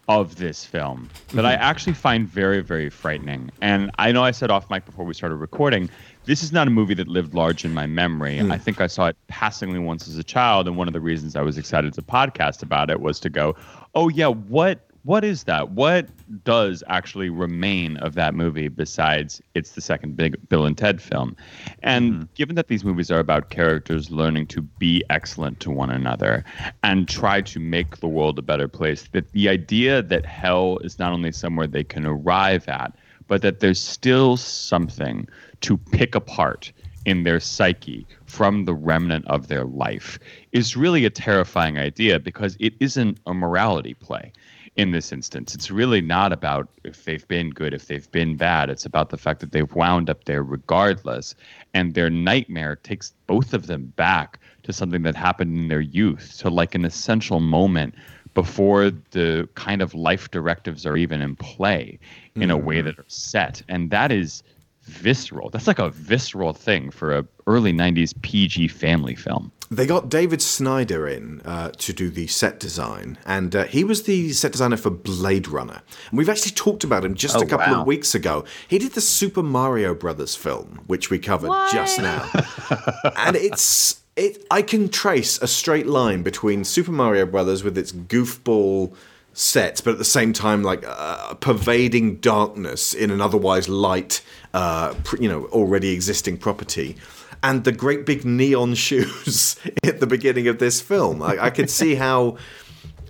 of 0.09 0.37
this 0.37 0.65
film 0.65 1.11
that 1.33 1.45
I 1.45 1.55
mm-hmm. 1.55 1.63
actually 1.63 1.95
find 1.95 2.29
very, 2.29 2.61
very 2.61 2.89
frightening. 2.89 3.51
And 3.61 3.91
I 3.99 4.13
know 4.13 4.23
I 4.23 4.31
said 4.31 4.51
off 4.51 4.71
mic 4.71 4.85
before 4.85 5.05
we 5.05 5.15
started 5.15 5.37
recording, 5.37 5.91
this 6.27 6.43
is 6.43 6.53
not 6.53 6.69
a 6.69 6.71
movie 6.71 6.95
that 6.95 7.09
lived 7.09 7.35
large 7.35 7.65
in 7.65 7.75
my 7.75 7.87
memory. 7.87 8.39
Mm. 8.39 8.53
I 8.53 8.59
think 8.59 8.81
I 8.81 8.87
saw 8.87 9.07
it 9.07 9.17
passingly 9.29 9.79
once 9.79 10.07
as 10.07 10.17
a 10.17 10.25
child, 10.25 10.69
and 10.69 10.77
one 10.77 10.89
of 10.89 10.95
the 10.95 11.01
reasons 11.01 11.35
I 11.35 11.43
was 11.43 11.59
excited 11.59 11.93
to 11.95 12.03
podcast 12.03 12.63
about 12.63 12.91
it 12.91 13.01
was 13.01 13.19
to 13.21 13.31
go, 13.31 13.57
"Oh 13.95 14.09
yeah, 14.09 14.29
what 14.29 14.86
what 15.07 15.25
is 15.25 15.45
that? 15.45 15.71
What 15.71 16.09
does 16.43 16.83
actually 16.89 17.31
remain 17.31 17.97
of 17.99 18.15
that 18.15 18.35
movie 18.35 18.67
besides 18.67 19.41
it's 19.55 19.71
the 19.73 19.81
second 19.81 20.17
big 20.17 20.37
Bill 20.49 20.67
and 20.67 20.77
Ted 20.77 21.01
film? 21.01 21.37
And 21.85 22.13
mm-hmm. 22.13 22.23
given 22.35 22.57
that 22.57 22.67
these 22.67 22.85
movies 22.85 23.09
are 23.13 23.21
about 23.21 23.51
characters 23.51 24.11
learning 24.11 24.49
to 24.49 24.63
be 24.63 25.05
excellent 25.09 25.61
to 25.61 25.71
one 25.71 25.91
another 25.91 26.45
and 26.83 27.09
try 27.09 27.41
to 27.43 27.61
make 27.61 27.99
the 27.99 28.09
world 28.09 28.37
a 28.41 28.43
better 28.43 28.67
place, 28.67 29.09
that 29.13 29.31
the 29.31 29.49
idea 29.49 30.03
that 30.03 30.27
hell 30.27 30.79
is 30.79 30.99
not 30.99 31.13
only 31.13 31.31
somewhere 31.31 31.69
they 31.69 31.85
can 31.85 32.05
arrive 32.05 32.69
at, 32.69 32.93
but 33.29 33.43
that 33.43 33.61
there's 33.61 33.81
still 33.81 34.37
something 34.37 35.29
to 35.61 35.77
pick 35.77 36.17
apart 36.17 36.73
in 37.05 37.23
their 37.23 37.39
psyche 37.39 38.05
from 38.27 38.65
the 38.65 38.75
remnant 38.75 39.25
of 39.29 39.47
their 39.47 39.65
life 39.65 40.19
is 40.51 40.77
really 40.77 41.05
a 41.05 41.11
terrifying 41.11 41.79
idea 41.79 42.19
because 42.19 42.57
it 42.59 42.75
isn't 42.81 43.21
a 43.27 43.33
morality 43.33 43.95
play 43.95 44.33
in 44.77 44.91
this 44.91 45.11
instance. 45.13 45.55
It's 45.55 45.71
really 45.71 46.01
not 46.01 46.33
about 46.33 46.69
if 46.85 47.05
they've 47.05 47.27
been 47.29 47.51
good, 47.51 47.73
if 47.73 47.87
they've 47.87 48.11
been 48.13 48.37
bad. 48.37 48.71
It's 48.71 48.85
about 48.85 49.09
the 49.09 49.17
fact 49.17 49.41
that 49.41 49.53
they've 49.53 49.73
wound 49.75 50.11
up 50.11 50.25
there 50.25 50.43
regardless. 50.43 51.35
And 51.75 51.95
their 51.95 52.11
nightmare 52.11 52.77
takes 52.77 53.15
both 53.27 53.55
of 53.55 53.67
them 53.67 53.87
back 53.97 54.39
to 54.65 54.73
something 54.73 55.03
that 55.03 55.17
happened 55.17 55.57
in 55.57 55.69
their 55.69 55.81
youth, 55.81 56.37
to 56.39 56.51
like 56.51 56.75
an 56.75 56.85
essential 56.85 57.41
moment 57.41 57.95
before 58.35 58.91
the 59.13 59.49
kind 59.55 59.81
of 59.81 59.95
life 59.95 60.31
directives 60.31 60.85
are 60.85 60.97
even 60.97 61.23
in 61.23 61.37
play 61.37 61.99
in 62.35 62.51
a 62.51 62.57
way 62.57 62.77
mm-hmm. 62.77 62.87
that 62.87 62.99
are 62.99 63.05
set. 63.09 63.63
And 63.69 63.91
that 63.91 64.13
is 64.13 64.43
visceral. 64.87 65.51
That's 65.51 65.67
like 65.67 65.79
a 65.79 65.91
visceral 65.91 66.53
thing 66.53 66.91
for 66.91 67.17
a 67.17 67.25
early 67.47 67.73
90s 67.73 68.15
PG 68.23 68.69
family 68.69 69.15
film. 69.15 69.53
They 69.69 69.85
got 69.87 70.09
David 70.09 70.41
Snyder 70.41 71.09
in 71.09 71.41
uh, 71.45 71.71
to 71.79 71.93
do 71.93 72.09
the 72.09 72.29
set 72.29 72.61
design, 72.61 73.19
and 73.27 73.55
uh, 73.57 73.65
he 73.65 73.83
was 73.83 74.05
the 74.05 74.33
set 74.33 74.53
designer 74.53 74.77
for 74.77 74.91
Blade 74.91 75.49
Runner. 75.49 75.83
And 76.11 76.19
we've 76.19 76.29
actually 76.29 76.53
talked 76.53 76.85
about 76.85 77.05
him 77.05 77.15
just 77.17 77.37
Oh, 77.37 77.41
a 77.41 77.47
couple 77.47 77.73
wow. 77.73 77.81
of 77.81 77.87
weeks 77.87 78.15
ago. 78.15 78.45
He 78.69 78.79
did 78.79 78.93
the 78.93 79.01
Super 79.01 79.43
Mario 79.43 79.93
Brothers 79.93 80.37
film, 80.37 80.83
which 80.87 81.11
we 81.11 81.19
covered 81.19 81.51
just 81.73 81.99
now, 82.01 82.31
and 83.17 83.35
it's 83.35 84.03
it. 84.15 84.45
I 84.53 84.63
can 84.63 84.89
trace 84.89 85.43
a 85.43 85.49
straight 85.49 85.87
line 85.89 86.23
between 86.23 86.63
Super 86.63 86.93
Mario 86.93 87.27
Brothers 87.27 87.65
with 87.65 87.77
its 87.77 87.91
goofball 87.91 88.95
sets, 89.37 89.83
but 89.83 89.93
at 89.93 89.99
the 89.99 90.05
same 90.05 90.33
time, 90.33 90.63
like 90.63 90.83
uh, 90.87 91.35
pervading 91.35 92.17
darkness 92.17 92.95
in 92.95 93.11
an 93.11 93.21
otherwise 93.21 93.69
light, 93.69 94.23
uh, 94.55 94.95
you 95.21 95.29
know, 95.29 95.45
already 95.47 95.91
existing 95.91 96.39
property. 96.39 96.97
And 97.43 97.65
the 97.65 97.73
great 97.73 98.07
big 98.07 98.25
neon 98.25 98.75
shoes 98.87 99.57
at 99.85 100.01
the 100.01 100.07
beginning 100.07 100.49
of 100.49 100.59
this 100.59 100.81
film. 100.81 101.23
I, 101.23 101.45
I 101.45 101.51
could 101.51 101.71
see 101.71 101.95
how 101.97 102.39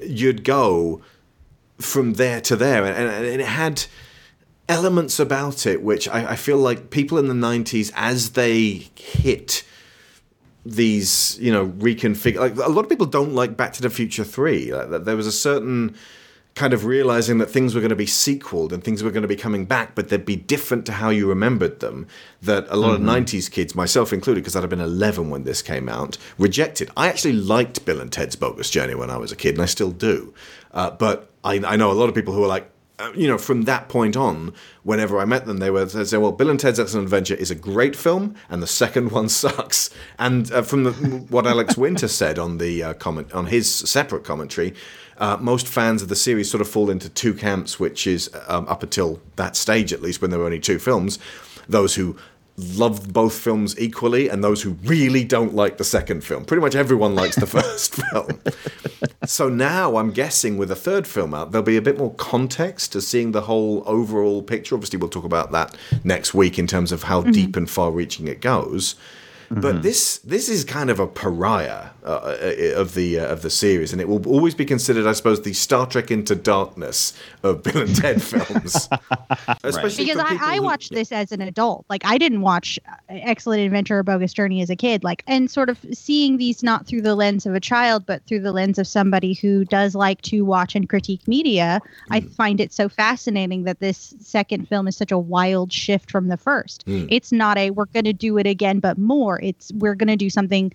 you'd 0.02 0.44
go 0.44 1.00
from 1.78 2.14
there 2.14 2.40
to 2.40 2.56
there, 2.56 2.84
and, 2.84 2.96
and 2.96 3.40
it 3.40 3.46
had 3.46 3.84
elements 4.68 5.20
about 5.20 5.64
it 5.64 5.80
which 5.80 6.08
I, 6.08 6.32
I 6.32 6.36
feel 6.36 6.56
like 6.56 6.90
people 6.90 7.18
in 7.18 7.28
the 7.28 7.34
90s, 7.34 7.92
as 7.94 8.30
they 8.30 8.88
hit 8.96 9.62
these, 10.64 11.38
you 11.40 11.52
know, 11.52 11.68
reconfigure. 11.68 12.40
Like 12.40 12.56
a 12.56 12.68
lot 12.68 12.82
of 12.82 12.88
people 12.88 13.06
don't 13.06 13.32
like 13.32 13.56
Back 13.56 13.74
to 13.74 13.82
the 13.82 13.90
Future 13.90 14.24
Three. 14.24 14.74
Like, 14.74 15.04
there 15.04 15.14
was 15.14 15.28
a 15.28 15.32
certain 15.32 15.94
kind 16.56 16.72
of 16.72 16.86
realizing 16.86 17.36
that 17.36 17.50
things 17.50 17.74
were 17.74 17.82
going 17.82 17.90
to 17.90 17.94
be 17.94 18.06
sequeled 18.06 18.72
and 18.72 18.82
things 18.82 19.02
were 19.02 19.10
going 19.10 19.22
to 19.22 19.28
be 19.28 19.36
coming 19.36 19.66
back, 19.66 19.94
but 19.94 20.08
they'd 20.08 20.24
be 20.24 20.36
different 20.36 20.86
to 20.86 20.92
how 20.92 21.10
you 21.10 21.28
remembered 21.28 21.80
them. 21.80 22.08
That 22.42 22.66
a 22.68 22.76
lot 22.76 22.94
of 22.94 23.00
'90s 23.00 23.50
kids, 23.50 23.74
myself 23.74 24.12
included, 24.12 24.40
because 24.40 24.56
I'd 24.56 24.62
have 24.62 24.70
been 24.70 24.80
11 24.80 25.30
when 25.30 25.44
this 25.44 25.62
came 25.62 25.88
out, 25.88 26.16
rejected. 26.38 26.90
I 26.96 27.08
actually 27.08 27.34
liked 27.34 27.84
Bill 27.84 28.00
and 28.00 28.10
Ted's 28.10 28.36
Bogus 28.36 28.70
Journey 28.70 28.94
when 28.94 29.10
I 29.10 29.18
was 29.18 29.30
a 29.30 29.36
kid, 29.36 29.54
and 29.54 29.62
I 29.62 29.66
still 29.66 29.92
do. 29.92 30.34
Uh, 30.72 30.90
but 30.90 31.30
I, 31.44 31.60
I 31.64 31.76
know 31.76 31.92
a 31.92 31.94
lot 31.94 32.08
of 32.08 32.14
people 32.14 32.32
who 32.32 32.42
are 32.42 32.48
like, 32.48 32.70
uh, 32.98 33.12
you 33.14 33.28
know, 33.28 33.36
from 33.36 33.62
that 33.62 33.90
point 33.90 34.16
on, 34.16 34.54
whenever 34.82 35.18
I 35.18 35.26
met 35.26 35.44
them, 35.44 35.58
they 35.58 35.70
were 35.70 35.84
they 35.84 36.04
say, 36.04 36.16
"Well, 36.16 36.32
Bill 36.32 36.48
and 36.48 36.58
Ted's 36.58 36.80
Excellent 36.80 37.04
Adventure 37.04 37.34
is 37.34 37.50
a 37.50 37.54
great 37.54 37.94
film, 37.94 38.34
and 38.48 38.62
the 38.62 38.66
second 38.66 39.10
one 39.18 39.28
sucks." 39.28 39.90
And 40.18 40.50
uh, 40.50 40.62
from 40.62 40.84
the, 40.84 40.92
what 40.92 41.46
Alex 41.46 41.76
Winter 41.86 42.08
said 42.08 42.38
on 42.38 42.56
the 42.56 42.82
uh, 42.82 42.94
comment 42.94 43.34
on 43.34 43.46
his 43.46 43.72
separate 43.72 44.24
commentary, 44.24 44.74
uh, 45.18 45.36
most 45.40 45.66
fans 45.66 46.02
of 46.02 46.08
the 46.08 46.16
series 46.16 46.50
sort 46.50 46.60
of 46.60 46.68
fall 46.68 46.90
into 46.90 47.08
two 47.08 47.34
camps, 47.34 47.80
which 47.80 48.06
is 48.06 48.30
um, 48.48 48.66
up 48.68 48.82
until 48.82 49.20
that 49.36 49.56
stage, 49.56 49.92
at 49.92 50.02
least 50.02 50.20
when 50.20 50.30
there 50.30 50.40
were 50.40 50.46
only 50.46 50.60
two 50.60 50.78
films, 50.78 51.18
those 51.68 51.94
who 51.94 52.16
loved 52.58 53.12
both 53.12 53.38
films 53.38 53.78
equally 53.78 54.28
and 54.28 54.42
those 54.42 54.62
who 54.62 54.70
really 54.84 55.24
don't 55.24 55.54
like 55.54 55.76
the 55.76 55.84
second 55.84 56.24
film. 56.24 56.44
Pretty 56.44 56.62
much 56.62 56.74
everyone 56.74 57.14
likes 57.14 57.36
the 57.36 57.46
first 57.46 57.96
film. 57.96 58.40
So 59.26 59.48
now 59.48 59.96
I'm 59.96 60.10
guessing 60.10 60.56
with 60.56 60.70
a 60.70 60.76
third 60.76 61.06
film 61.06 61.34
out, 61.34 61.52
there'll 61.52 61.64
be 61.64 61.76
a 61.76 61.82
bit 61.82 61.98
more 61.98 62.14
context 62.14 62.92
to 62.92 63.02
seeing 63.02 63.32
the 63.32 63.42
whole 63.42 63.82
overall 63.86 64.42
picture. 64.42 64.74
Obviously, 64.74 64.98
we'll 64.98 65.10
talk 65.10 65.24
about 65.24 65.52
that 65.52 65.76
next 66.04 66.32
week 66.32 66.58
in 66.58 66.66
terms 66.66 66.92
of 66.92 67.04
how 67.04 67.22
deep 67.22 67.56
and 67.56 67.68
far 67.68 67.90
reaching 67.90 68.26
it 68.26 68.40
goes. 68.40 68.94
But 69.50 69.82
this 69.82 70.18
this 70.18 70.48
is 70.48 70.64
kind 70.64 70.90
of 70.90 70.98
a 70.98 71.06
pariah 71.06 71.90
uh, 72.06 72.36
of 72.76 72.94
the 72.94 73.18
uh, 73.18 73.26
of 73.32 73.42
the 73.42 73.50
series, 73.50 73.92
and 73.92 74.00
it 74.00 74.08
will 74.08 74.26
always 74.28 74.54
be 74.54 74.64
considered, 74.64 75.06
I 75.06 75.12
suppose, 75.12 75.42
the 75.42 75.52
Star 75.52 75.86
Trek 75.86 76.10
Into 76.10 76.34
Darkness 76.36 77.12
of 77.42 77.62
Bill 77.62 77.82
and 77.82 77.94
Ted 77.96 78.22
films. 78.30 78.88
Especially 79.64 80.04
because 80.04 80.20
for 80.20 80.26
I, 80.26 80.30
people 80.30 80.46
I 80.46 80.56
who- 80.56 80.62
watched 80.62 80.92
this 80.92 81.12
as 81.12 81.32
an 81.32 81.40
adult. 81.40 81.84
Like 81.88 82.02
I 82.04 82.18
didn't 82.18 82.42
watch 82.42 82.78
uh, 82.88 82.94
Excellent 83.08 83.62
Adventure 83.62 83.98
or 83.98 84.02
Bogus 84.02 84.32
Journey 84.32 84.60
as 84.62 84.70
a 84.70 84.76
kid. 84.76 85.04
Like 85.04 85.22
and 85.26 85.50
sort 85.50 85.68
of 85.68 85.78
seeing 85.92 86.36
these 86.38 86.62
not 86.62 86.86
through 86.86 87.02
the 87.02 87.14
lens 87.14 87.46
of 87.46 87.54
a 87.54 87.60
child, 87.60 88.06
but 88.06 88.24
through 88.26 88.40
the 88.40 88.52
lens 88.52 88.78
of 88.78 88.86
somebody 88.86 89.34
who 89.34 89.64
does 89.64 89.94
like 89.94 90.22
to 90.22 90.44
watch 90.44 90.74
and 90.74 90.88
critique 90.88 91.26
media. 91.26 91.80
I 92.10 92.20
Mm. 92.20 92.32
find 92.34 92.60
it 92.60 92.72
so 92.72 92.88
fascinating 92.88 93.64
that 93.64 93.80
this 93.80 94.14
second 94.20 94.68
film 94.68 94.88
is 94.88 94.96
such 94.96 95.12
a 95.12 95.18
wild 95.18 95.72
shift 95.72 96.10
from 96.10 96.28
the 96.28 96.36
first. 96.36 96.86
Mm. 96.86 97.08
It's 97.10 97.32
not 97.32 97.58
a 97.58 97.70
we're 97.70 97.84
going 97.86 98.04
to 98.04 98.12
do 98.12 98.38
it 98.38 98.46
again, 98.46 98.80
but 98.80 98.96
more. 98.98 99.40
It's 99.42 99.72
we're 99.74 99.94
going 99.94 100.08
to 100.08 100.16
do 100.16 100.30
something 100.30 100.72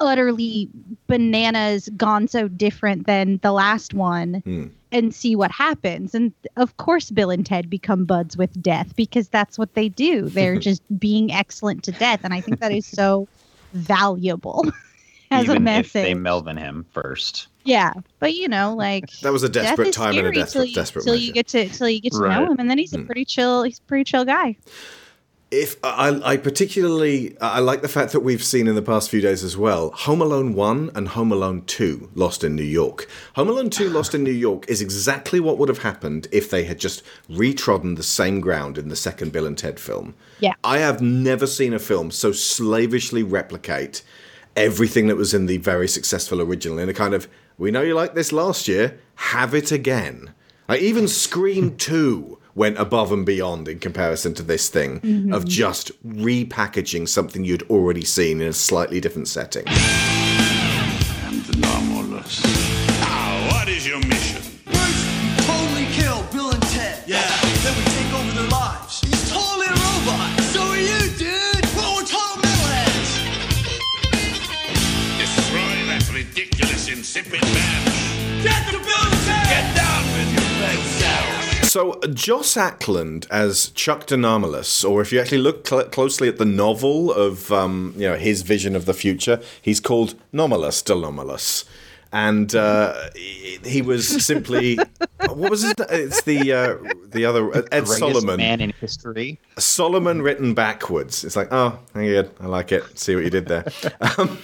utterly 0.00 0.68
bananas 1.06 1.88
gone 1.96 2.28
so 2.28 2.48
different 2.48 3.06
than 3.06 3.38
the 3.42 3.52
last 3.52 3.94
one 3.94 4.42
Hmm. 4.44 4.66
and 4.92 5.14
see 5.14 5.34
what 5.36 5.50
happens. 5.50 6.14
And 6.14 6.32
of 6.56 6.76
course, 6.76 7.10
Bill 7.10 7.30
and 7.30 7.44
Ted 7.44 7.68
become 7.68 8.04
buds 8.04 8.36
with 8.36 8.60
death 8.62 8.94
because 8.96 9.28
that's 9.28 9.58
what 9.58 9.74
they 9.74 9.88
do. 9.88 10.28
They're 10.28 10.56
just 10.60 10.82
being 10.98 11.32
excellent 11.32 11.82
to 11.84 11.92
death. 11.92 12.20
And 12.24 12.32
I 12.32 12.40
think 12.40 12.60
that 12.60 12.72
is 12.72 12.86
so 12.86 13.28
valuable 13.72 14.64
as 15.30 15.44
Even 15.44 15.56
a 15.58 15.60
message. 15.60 15.86
if 15.86 15.92
they 15.92 16.14
Melvin 16.14 16.56
him 16.56 16.86
first. 16.92 17.48
yeah. 17.64 17.92
But 18.18 18.34
you 18.34 18.48
know, 18.48 18.74
like 18.74 19.10
That 19.22 19.32
was 19.32 19.42
a 19.42 19.48
desperate 19.48 19.88
is 19.88 19.94
time 19.94 20.16
and 20.16 20.26
a 20.26 20.30
scary 20.30 20.32
till 20.34 20.42
desperate, 20.44 20.68
you, 20.68 20.74
desperate 20.74 21.02
till 21.04 21.12
measure. 21.14 21.24
you 21.26 21.32
get 21.32 21.46
to 21.48 21.68
till 21.68 21.88
you 21.88 22.00
get 22.00 22.12
to 22.12 22.18
Right. 22.20 22.40
know 22.40 22.50
him, 22.52 22.56
and 22.58 22.70
then 22.70 22.78
he's 22.78 22.94
a 22.94 22.98
pretty 23.00 23.24
chill. 23.24 23.62
He's 23.64 23.78
a 23.78 23.82
pretty 23.82 24.04
chill 24.04 24.24
guy. 24.24 24.56
If 25.50 25.76
I, 25.82 26.20
I 26.22 26.36
particularly 26.36 27.34
I 27.40 27.60
like 27.60 27.80
the 27.80 27.88
fact 27.88 28.12
that 28.12 28.20
we've 28.20 28.44
seen 28.44 28.68
in 28.68 28.74
the 28.74 28.82
past 28.82 29.08
few 29.08 29.22
days 29.22 29.42
as 29.42 29.56
well, 29.56 29.90
Home 29.92 30.20
Alone 30.20 30.52
One 30.52 30.90
and 30.94 31.08
Home 31.08 31.32
Alone 31.32 31.62
Two, 31.62 32.10
Lost 32.14 32.44
in 32.44 32.54
New 32.54 32.62
York. 32.62 33.08
Home 33.34 33.48
Alone 33.48 33.70
Two, 33.70 33.88
Lost 33.88 34.14
in 34.14 34.22
New 34.22 34.30
York, 34.30 34.68
is 34.68 34.82
exactly 34.82 35.40
what 35.40 35.56
would 35.56 35.70
have 35.70 35.78
happened 35.78 36.28
if 36.32 36.50
they 36.50 36.64
had 36.64 36.78
just 36.78 37.02
retrodden 37.30 37.96
the 37.96 38.02
same 38.02 38.40
ground 38.40 38.76
in 38.76 38.88
the 38.88 38.96
second 38.96 39.32
Bill 39.32 39.46
and 39.46 39.56
Ted 39.56 39.80
film. 39.80 40.14
Yeah. 40.40 40.52
I 40.62 40.78
have 40.78 41.00
never 41.00 41.46
seen 41.46 41.72
a 41.72 41.78
film 41.78 42.10
so 42.10 42.30
slavishly 42.30 43.22
replicate 43.22 44.02
everything 44.54 45.06
that 45.06 45.16
was 45.16 45.32
in 45.32 45.46
the 45.46 45.56
very 45.58 45.88
successful 45.88 46.42
original 46.42 46.78
in 46.78 46.90
a 46.90 46.94
kind 46.94 47.14
of 47.14 47.26
we 47.56 47.70
know 47.70 47.82
you 47.82 47.94
liked 47.94 48.14
this 48.14 48.32
last 48.32 48.68
year, 48.68 48.98
have 49.16 49.54
it 49.54 49.72
again. 49.72 50.34
Like 50.68 50.82
even 50.82 51.08
Scream 51.08 51.76
2 51.76 52.37
went 52.58 52.76
above 52.78 53.12
and 53.12 53.24
beyond 53.24 53.68
in 53.68 53.78
comparison 53.78 54.34
to 54.34 54.42
this 54.42 54.68
thing 54.68 55.00
Mm-hmm. 55.00 55.32
of 55.32 55.46
just 55.46 55.92
repackaging 56.06 57.08
something 57.08 57.44
you'd 57.44 57.62
already 57.70 58.04
seen 58.04 58.40
in 58.40 58.48
a 58.48 58.52
slightly 58.52 59.00
different 59.00 59.28
setting. 59.28 59.64
And 59.68 61.54
anomalous. 61.54 62.42
Now, 63.00 63.48
what 63.52 63.68
is 63.68 63.86
your 63.86 64.00
mission? 64.00 64.42
Totally 65.46 65.86
kill 65.92 66.22
Bill 66.32 66.50
and 66.50 66.62
Ted. 66.74 67.04
Yeah. 67.06 67.22
Then 67.62 67.74
we 67.78 67.84
take 67.96 68.12
over 68.18 68.32
their 68.38 68.50
lives. 68.50 69.00
He's 69.02 69.30
totally 69.30 69.66
a 69.66 69.76
robot. 69.86 70.28
So 70.52 70.62
are 70.62 70.76
you, 70.76 71.00
dude. 71.16 71.64
Well, 71.76 71.94
we're 71.96 72.08
total 72.10 72.42
metalheads. 72.42 73.10
Destroy 75.22 75.76
that 75.90 76.10
ridiculous, 76.12 76.88
insipid 76.88 77.42
man. 77.42 77.67
So, 81.68 82.00
uh, 82.00 82.06
Joss 82.06 82.56
Ackland 82.56 83.26
as 83.30 83.68
Chuck 83.72 84.06
De 84.06 84.16
Nomolos, 84.16 84.88
or 84.88 85.02
if 85.02 85.12
you 85.12 85.20
actually 85.20 85.42
look 85.42 85.68
cl- 85.68 85.84
closely 85.84 86.26
at 86.26 86.38
the 86.38 86.46
novel 86.46 87.12
of 87.12 87.52
um, 87.52 87.92
you 87.94 88.08
know 88.08 88.16
his 88.16 88.40
vision 88.40 88.74
of 88.74 88.86
the 88.86 88.94
future, 88.94 89.38
he's 89.60 89.78
called 89.78 90.14
Nomolos 90.32 90.82
Denomalous. 90.82 91.64
And 92.12 92.54
uh, 92.54 93.10
he 93.14 93.58
he 93.64 93.82
was 93.82 94.24
simply 94.24 94.78
what 95.26 95.50
was 95.50 95.64
it? 95.64 95.80
It's 95.90 96.22
the 96.22 96.52
uh, 96.52 96.76
the 97.04 97.24
other 97.24 97.54
uh, 97.54 97.62
Ed 97.72 97.88
Solomon. 97.88 98.36
man 98.36 98.60
in 98.60 98.72
history. 98.80 99.38
Solomon 99.58 100.22
written 100.22 100.54
backwards. 100.54 101.24
It's 101.24 101.36
like, 101.36 101.48
oh, 101.50 101.78
good. 101.92 102.30
I 102.40 102.46
like 102.46 102.72
it. 102.72 102.98
See 102.98 103.14
what 103.14 103.24
you 103.24 103.30
did 103.30 103.46
there. 103.46 103.66
um, 104.18 104.38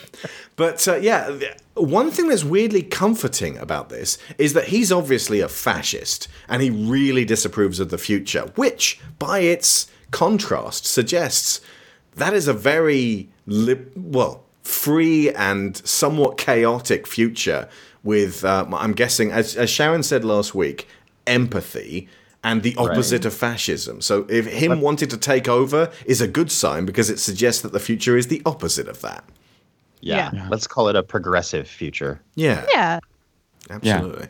but 0.56 0.86
uh, 0.86 0.96
yeah, 0.96 1.38
one 1.74 2.10
thing 2.10 2.28
that's 2.28 2.44
weirdly 2.44 2.82
comforting 2.82 3.58
about 3.58 3.88
this 3.88 4.18
is 4.38 4.52
that 4.52 4.68
he's 4.68 4.92
obviously 4.92 5.40
a 5.40 5.48
fascist 5.48 6.28
and 6.48 6.62
he 6.62 6.70
really 6.70 7.24
disapproves 7.24 7.80
of 7.80 7.90
the 7.90 7.98
future, 7.98 8.52
which, 8.56 9.00
by 9.18 9.40
its 9.40 9.86
contrast, 10.10 10.86
suggests 10.86 11.60
that 12.16 12.34
is 12.34 12.46
a 12.46 12.54
very 12.54 13.28
lib- 13.46 13.92
well 13.96 14.43
free 14.64 15.30
and 15.34 15.76
somewhat 15.86 16.36
chaotic 16.38 17.06
future 17.06 17.68
with 18.02 18.44
uh, 18.44 18.66
i'm 18.72 18.92
guessing 18.92 19.30
as, 19.30 19.54
as 19.56 19.68
sharon 19.70 20.02
said 20.02 20.24
last 20.24 20.54
week 20.54 20.88
empathy 21.26 22.08
and 22.42 22.62
the 22.62 22.74
opposite 22.76 23.24
of 23.24 23.32
fascism 23.34 24.00
so 24.00 24.26
if 24.28 24.46
him 24.46 24.80
wanting 24.80 25.08
to 25.08 25.16
take 25.18 25.48
over 25.48 25.90
is 26.06 26.20
a 26.20 26.28
good 26.28 26.50
sign 26.50 26.84
because 26.86 27.08
it 27.10 27.18
suggests 27.18 27.62
that 27.62 27.72
the 27.72 27.80
future 27.80 28.16
is 28.16 28.26
the 28.28 28.42
opposite 28.44 28.88
of 28.88 29.00
that 29.02 29.24
Yeah. 30.00 30.30
Let's 30.50 30.66
call 30.66 30.88
it 30.90 30.96
a 30.96 31.02
progressive 31.02 31.66
future. 31.68 32.20
yeah 32.34 32.66
Yeah. 32.70 33.00
absolutely 33.70 34.28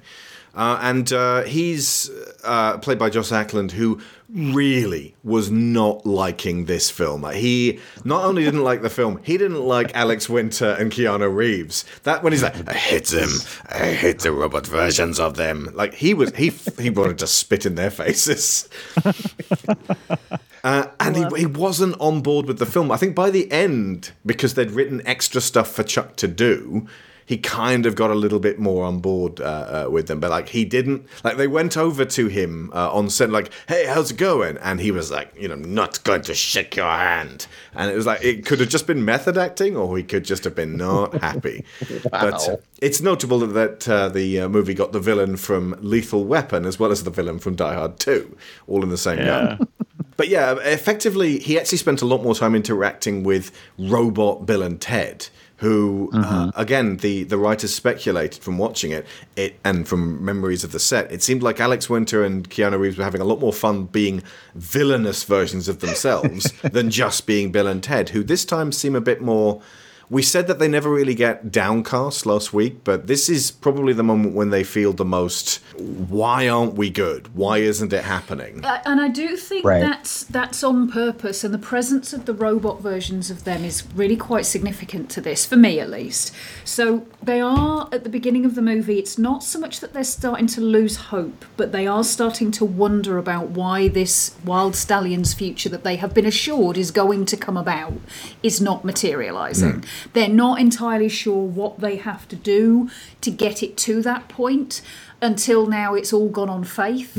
Uh, 0.54 0.78
and 0.82 1.12
uh, 1.12 1.42
he's 1.42 2.10
uh, 2.44 2.78
played 2.78 2.98
by 2.98 3.10
Joss 3.10 3.32
Ackland, 3.32 3.72
who 3.72 4.00
really 4.30 5.14
was 5.22 5.50
not 5.50 6.04
liking 6.06 6.64
this 6.64 6.90
film. 6.90 7.28
He 7.32 7.80
not 8.04 8.24
only 8.24 8.44
didn't 8.44 8.62
like 8.62 8.82
the 8.82 8.90
film, 8.90 9.20
he 9.22 9.36
didn't 9.36 9.62
like 9.62 9.94
Alex 9.94 10.28
Winter 10.28 10.76
and 10.78 10.90
Keanu 10.90 11.34
Reeves. 11.34 11.84
That 12.04 12.22
when 12.22 12.32
he's 12.32 12.42
like, 12.42 12.68
"I 12.68 12.74
hate 12.74 13.06
them, 13.06 13.30
I 13.68 13.92
hate 13.92 14.20
the 14.20 14.32
robot 14.32 14.66
versions 14.66 15.18
of 15.18 15.36
them." 15.36 15.70
Like 15.74 15.94
he 15.94 16.14
was, 16.14 16.34
he 16.36 16.50
he 16.80 16.90
wanted 16.90 17.18
to 17.18 17.26
spit 17.26 17.66
in 17.66 17.74
their 17.74 17.90
faces. 17.90 18.68
Uh, 20.64 20.86
and 20.98 21.14
he, 21.14 21.40
he 21.40 21.44
wasn't 21.44 21.94
on 22.00 22.22
board 22.22 22.46
with 22.46 22.58
the 22.58 22.64
film. 22.64 22.90
I 22.90 22.96
think 22.96 23.14
by 23.14 23.28
the 23.28 23.52
end, 23.52 24.12
because 24.24 24.54
they'd 24.54 24.70
written 24.70 25.06
extra 25.06 25.42
stuff 25.42 25.70
for 25.70 25.82
Chuck 25.82 26.16
to 26.16 26.26
do, 26.26 26.86
he 27.26 27.38
kind 27.38 27.86
of 27.86 27.94
got 27.94 28.10
a 28.10 28.14
little 28.14 28.38
bit 28.38 28.58
more 28.58 28.84
on 28.84 29.00
board 29.00 29.40
uh, 29.40 29.84
uh, 29.86 29.90
with 29.90 30.06
them. 30.08 30.20
But 30.20 30.30
like 30.30 30.48
he 30.50 30.64
didn't, 30.64 31.06
like 31.22 31.36
they 31.36 31.46
went 31.46 31.76
over 31.76 32.04
to 32.04 32.26
him 32.28 32.70
uh, 32.74 32.92
on 32.92 33.10
set, 33.10 33.30
like, 33.30 33.50
"Hey, 33.68 33.86
how's 33.86 34.10
it 34.10 34.16
going?" 34.16 34.56
And 34.58 34.80
he 34.80 34.90
was 34.90 35.10
like, 35.10 35.32
"You 35.38 35.48
know, 35.48 35.54
not 35.54 36.02
going 36.04 36.22
to 36.22 36.34
shake 36.34 36.76
your 36.76 36.86
hand." 36.90 37.46
And 37.74 37.90
it 37.90 37.94
was 37.96 38.06
like 38.06 38.22
it 38.24 38.44
could 38.46 38.60
have 38.60 38.68
just 38.68 38.86
been 38.86 39.04
method 39.04 39.36
acting, 39.38 39.76
or 39.76 39.96
he 39.96 40.02
could 40.02 40.24
just 40.24 40.44
have 40.44 40.54
been 40.54 40.76
not 40.76 41.14
happy. 41.22 41.64
But 42.10 42.48
uh, 42.48 42.56
it's 42.82 43.00
notable 43.00 43.38
that 43.40 43.88
uh, 43.88 44.08
the 44.08 44.40
uh, 44.40 44.48
movie 44.48 44.74
got 44.74 44.92
the 44.92 45.00
villain 45.00 45.36
from 45.36 45.76
Lethal 45.80 46.24
Weapon 46.24 46.64
as 46.66 46.78
well 46.78 46.90
as 46.92 47.04
the 47.04 47.10
villain 47.10 47.38
from 47.38 47.54
Die 47.56 47.74
Hard 47.74 47.98
Two, 47.98 48.36
all 48.66 48.82
in 48.82 48.90
the 48.90 48.98
same 48.98 49.18
Yeah. 49.18 49.56
gun. 49.58 49.68
But 50.16 50.28
yeah, 50.28 50.54
effectively, 50.60 51.38
he 51.38 51.58
actually 51.58 51.78
spent 51.78 52.02
a 52.02 52.06
lot 52.06 52.22
more 52.22 52.34
time 52.34 52.54
interacting 52.54 53.24
with 53.24 53.50
robot 53.78 54.46
Bill 54.46 54.62
and 54.62 54.80
Ted, 54.80 55.28
who, 55.56 56.10
uh, 56.12 56.50
again, 56.56 56.98
the, 56.98 57.24
the 57.24 57.38
writers 57.38 57.74
speculated 57.74 58.42
from 58.42 58.58
watching 58.58 58.90
it, 58.90 59.06
it 59.36 59.58
and 59.64 59.88
from 59.88 60.24
memories 60.24 60.62
of 60.64 60.72
the 60.72 60.78
set, 60.78 61.10
it 61.10 61.22
seemed 61.22 61.42
like 61.42 61.60
Alex 61.60 61.88
Winter 61.88 62.22
and 62.24 62.48
Keanu 62.50 62.78
Reeves 62.78 62.98
were 62.98 63.04
having 63.04 63.20
a 63.20 63.24
lot 63.24 63.40
more 63.40 63.52
fun 63.52 63.84
being 63.86 64.22
villainous 64.54 65.24
versions 65.24 65.68
of 65.68 65.80
themselves 65.80 66.52
than 66.62 66.90
just 66.90 67.26
being 67.26 67.50
Bill 67.50 67.66
and 67.66 67.82
Ted, 67.82 68.10
who 68.10 68.22
this 68.22 68.44
time 68.44 68.72
seem 68.72 68.94
a 68.94 69.00
bit 69.00 69.20
more. 69.20 69.62
We 70.10 70.22
said 70.22 70.46
that 70.48 70.58
they 70.58 70.68
never 70.68 70.90
really 70.90 71.14
get 71.14 71.50
downcast 71.50 72.26
last 72.26 72.52
week, 72.52 72.84
but 72.84 73.06
this 73.06 73.28
is 73.28 73.50
probably 73.50 73.92
the 73.92 74.02
moment 74.02 74.34
when 74.34 74.50
they 74.50 74.62
feel 74.62 74.92
the 74.92 75.04
most. 75.04 75.60
Why 75.78 76.48
aren't 76.48 76.74
we 76.74 76.90
good? 76.90 77.34
Why 77.34 77.58
isn't 77.58 77.92
it 77.92 78.04
happening? 78.04 78.64
Uh, 78.64 78.82
and 78.84 79.00
I 79.00 79.08
do 79.08 79.36
think 79.36 79.64
Right. 79.64 79.80
that's 79.80 80.24
that's 80.24 80.62
on 80.62 80.90
purpose, 80.90 81.42
and 81.42 81.54
the 81.54 81.58
presence 81.58 82.12
of 82.12 82.26
the 82.26 82.34
robot 82.34 82.82
versions 82.82 83.30
of 83.30 83.44
them 83.44 83.64
is 83.64 83.84
really 83.94 84.16
quite 84.16 84.46
significant 84.46 85.08
to 85.10 85.20
this, 85.20 85.46
for 85.46 85.56
me 85.56 85.80
at 85.80 85.88
least. 85.90 86.32
So 86.64 87.06
they 87.22 87.40
are 87.40 87.88
at 87.90 88.04
the 88.04 88.10
beginning 88.10 88.44
of 88.44 88.54
the 88.54 88.62
movie. 88.62 88.98
It's 88.98 89.18
not 89.18 89.42
so 89.42 89.58
much 89.58 89.80
that 89.80 89.92
they're 89.94 90.04
starting 90.04 90.46
to 90.48 90.60
lose 90.60 90.96
hope, 90.96 91.44
but 91.56 91.72
they 91.72 91.86
are 91.86 92.04
starting 92.04 92.50
to 92.52 92.64
wonder 92.64 93.16
about 93.18 93.50
why 93.50 93.88
this 93.88 94.34
wild 94.44 94.76
stallion's 94.76 95.32
future 95.34 95.68
that 95.70 95.82
they 95.84 95.96
have 95.96 96.12
been 96.12 96.26
assured 96.26 96.76
is 96.76 96.90
going 96.90 97.24
to 97.26 97.36
come 97.36 97.56
about 97.56 97.94
is 98.42 98.60
not 98.60 98.84
materializing. 98.84 99.84
They're 100.12 100.28
not 100.28 100.60
entirely 100.60 101.08
sure 101.08 101.44
what 101.44 101.80
they 101.80 101.96
have 101.96 102.28
to 102.28 102.36
do 102.36 102.90
to 103.20 103.30
get 103.30 103.62
it 103.62 103.76
to 103.78 104.02
that 104.02 104.28
point. 104.28 104.82
Until 105.24 105.66
now, 105.66 105.94
it's 105.94 106.12
all 106.12 106.28
gone 106.28 106.50
on 106.50 106.64
faith, 106.64 107.16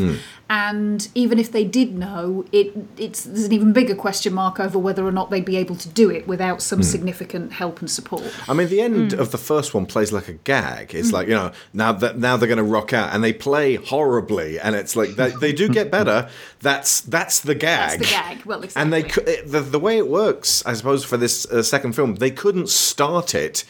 and 0.47 1.07
even 1.15 1.39
if 1.39 1.51
they 1.51 1.63
did 1.63 1.97
know, 1.97 2.45
it 2.51 2.71
it's 2.97 3.23
there's 3.23 3.45
an 3.45 3.51
even 3.51 3.73
bigger 3.73 3.95
question 3.95 4.31
mark 4.31 4.59
over 4.59 4.77
whether 4.77 5.03
or 5.05 5.11
not 5.11 5.31
they'd 5.31 5.43
be 5.43 5.57
able 5.57 5.75
to 5.75 5.89
do 5.89 6.11
it 6.11 6.27
without 6.27 6.61
some 6.61 6.83
significant 6.83 7.53
help 7.53 7.79
and 7.79 7.89
support. 7.89 8.23
I 8.47 8.53
mean, 8.53 8.67
the 8.69 8.79
end 8.79 9.13
of 9.13 9.31
the 9.31 9.39
first 9.39 9.73
one 9.73 9.87
plays 9.87 10.11
like 10.13 10.27
a 10.27 10.33
gag. 10.33 10.93
It's 10.93 11.09
Mm. 11.09 11.13
like 11.13 11.27
you 11.27 11.33
know 11.33 11.51
now 11.73 11.91
that 11.93 12.19
now 12.19 12.37
they're 12.37 12.47
going 12.47 12.57
to 12.59 12.63
rock 12.63 12.93
out, 12.93 13.11
and 13.13 13.23
they 13.23 13.33
play 13.33 13.75
horribly, 13.75 14.59
and 14.59 14.75
it's 14.75 14.95
like 14.95 15.15
they, 15.15 15.31
they 15.31 15.51
do 15.51 15.67
get 15.67 15.89
better. 15.97 16.29
That's 16.61 17.01
that's 17.01 17.39
the 17.39 17.55
gag. 17.55 17.99
That's 18.01 18.11
the 18.11 18.15
gag. 18.15 18.45
Well, 18.45 18.61
exactly. 18.61 18.81
And 18.83 18.93
they 18.93 19.41
the 19.47 19.61
the 19.61 19.79
way 19.79 19.97
it 19.97 20.07
works, 20.07 20.63
I 20.65 20.73
suppose, 20.73 21.03
for 21.03 21.17
this 21.17 21.45
uh, 21.51 21.63
second 21.63 21.93
film, 21.95 22.15
they 22.15 22.29
couldn't 22.31 22.69
start 22.69 23.33
it 23.33 23.65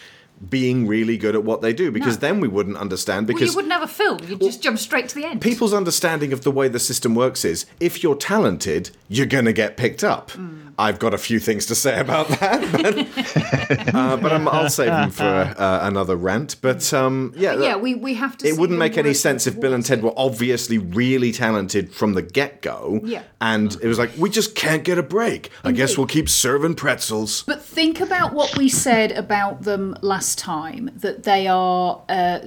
being 0.49 0.85
really 0.85 1.17
good 1.17 1.33
at 1.35 1.43
what 1.43 1.61
they 1.61 1.73
do 1.73 1.91
because 1.91 2.15
No. 2.15 2.27
then 2.27 2.39
we 2.41 2.47
wouldn't 2.47 2.77
understand 2.77 3.27
well, 3.27 3.35
because 3.37 3.51
you 3.51 3.55
would 3.55 3.67
never 3.67 3.87
film. 3.87 4.19
You'd 4.27 4.41
just 4.41 4.61
jump 4.61 4.77
straight 4.79 5.07
to 5.09 5.15
the 5.15 5.25
end. 5.25 5.41
people's 5.41 5.73
understanding 5.73 6.33
of 6.33 6.41
the 6.43 6.51
way 6.51 6.67
the 6.67 6.79
system 6.79 7.15
works 7.15 7.45
is 7.45 7.65
if 7.79 8.03
you're 8.03 8.15
talented, 8.15 8.89
you're 9.07 9.25
going 9.25 9.45
to 9.45 9.53
get 9.53 9.77
picked 9.77 10.03
up. 10.03 10.31
Mm. 10.31 10.64
I've 10.77 10.99
got 10.99 11.13
a 11.13 11.17
few 11.17 11.39
things 11.39 11.65
to 11.67 11.75
say 11.75 11.99
about 11.99 12.27
that, 12.27 12.71
but, 13.85 13.95
uh, 13.95 14.17
but 14.17 14.33
I'm, 14.33 14.47
I'll 14.47 14.69
save 14.69 14.87
them 14.87 15.11
for 15.11 15.23
uh, 15.23 15.87
another 15.87 16.15
rant. 16.15 16.57
But 16.61 16.93
um, 16.93 17.33
yeah, 17.35 17.55
yeah, 17.59 17.75
we, 17.75 17.95
we 17.95 18.15
have 18.15 18.37
to. 18.37 18.47
it 18.47 18.57
wouldn't 18.57 18.79
make 18.79 18.97
any 18.97 19.13
sense 19.13 19.47
if 19.47 19.59
Bill 19.59 19.73
and 19.73 19.85
Ted 19.85 20.03
were 20.03 20.13
obviously 20.17 20.77
really 20.77 21.31
talented 21.31 21.93
from 21.93 22.13
the 22.13 22.21
get 22.21 22.61
go. 22.61 22.99
Yeah. 23.03 23.23
And 23.39 23.75
it 23.81 23.87
was 23.87 23.97
like, 23.97 24.11
we 24.17 24.29
just 24.29 24.55
can't 24.55 24.83
get 24.83 24.97
a 24.97 25.03
break. 25.03 25.49
I 25.63 25.71
guess 25.71 25.97
we'll 25.97 26.07
keep 26.07 26.29
serving 26.29 26.75
pretzels. 26.75 27.43
But 27.43 27.61
think 27.61 28.01
about 28.01 28.33
what 28.33 28.57
we 28.57 28.69
said 28.69 29.11
about 29.11 29.63
them 29.63 29.97
last 30.01 30.37
time 30.37 30.91
that 30.95 31.23
they 31.23 31.47
are 31.47 32.01
uh, 32.09 32.39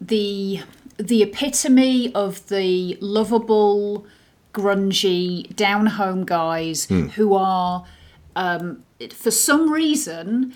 the 0.00 0.60
the 0.98 1.22
epitome 1.22 2.14
of 2.14 2.46
the 2.48 2.96
lovable, 3.00 4.06
grungy, 4.54 5.54
down 5.56 5.86
home 5.86 6.24
guys 6.24 6.86
Hmm. 6.86 7.08
who 7.08 7.34
are, 7.34 7.84
um, 8.36 8.82
for 9.12 9.30
some 9.30 9.70
reason, 9.70 10.54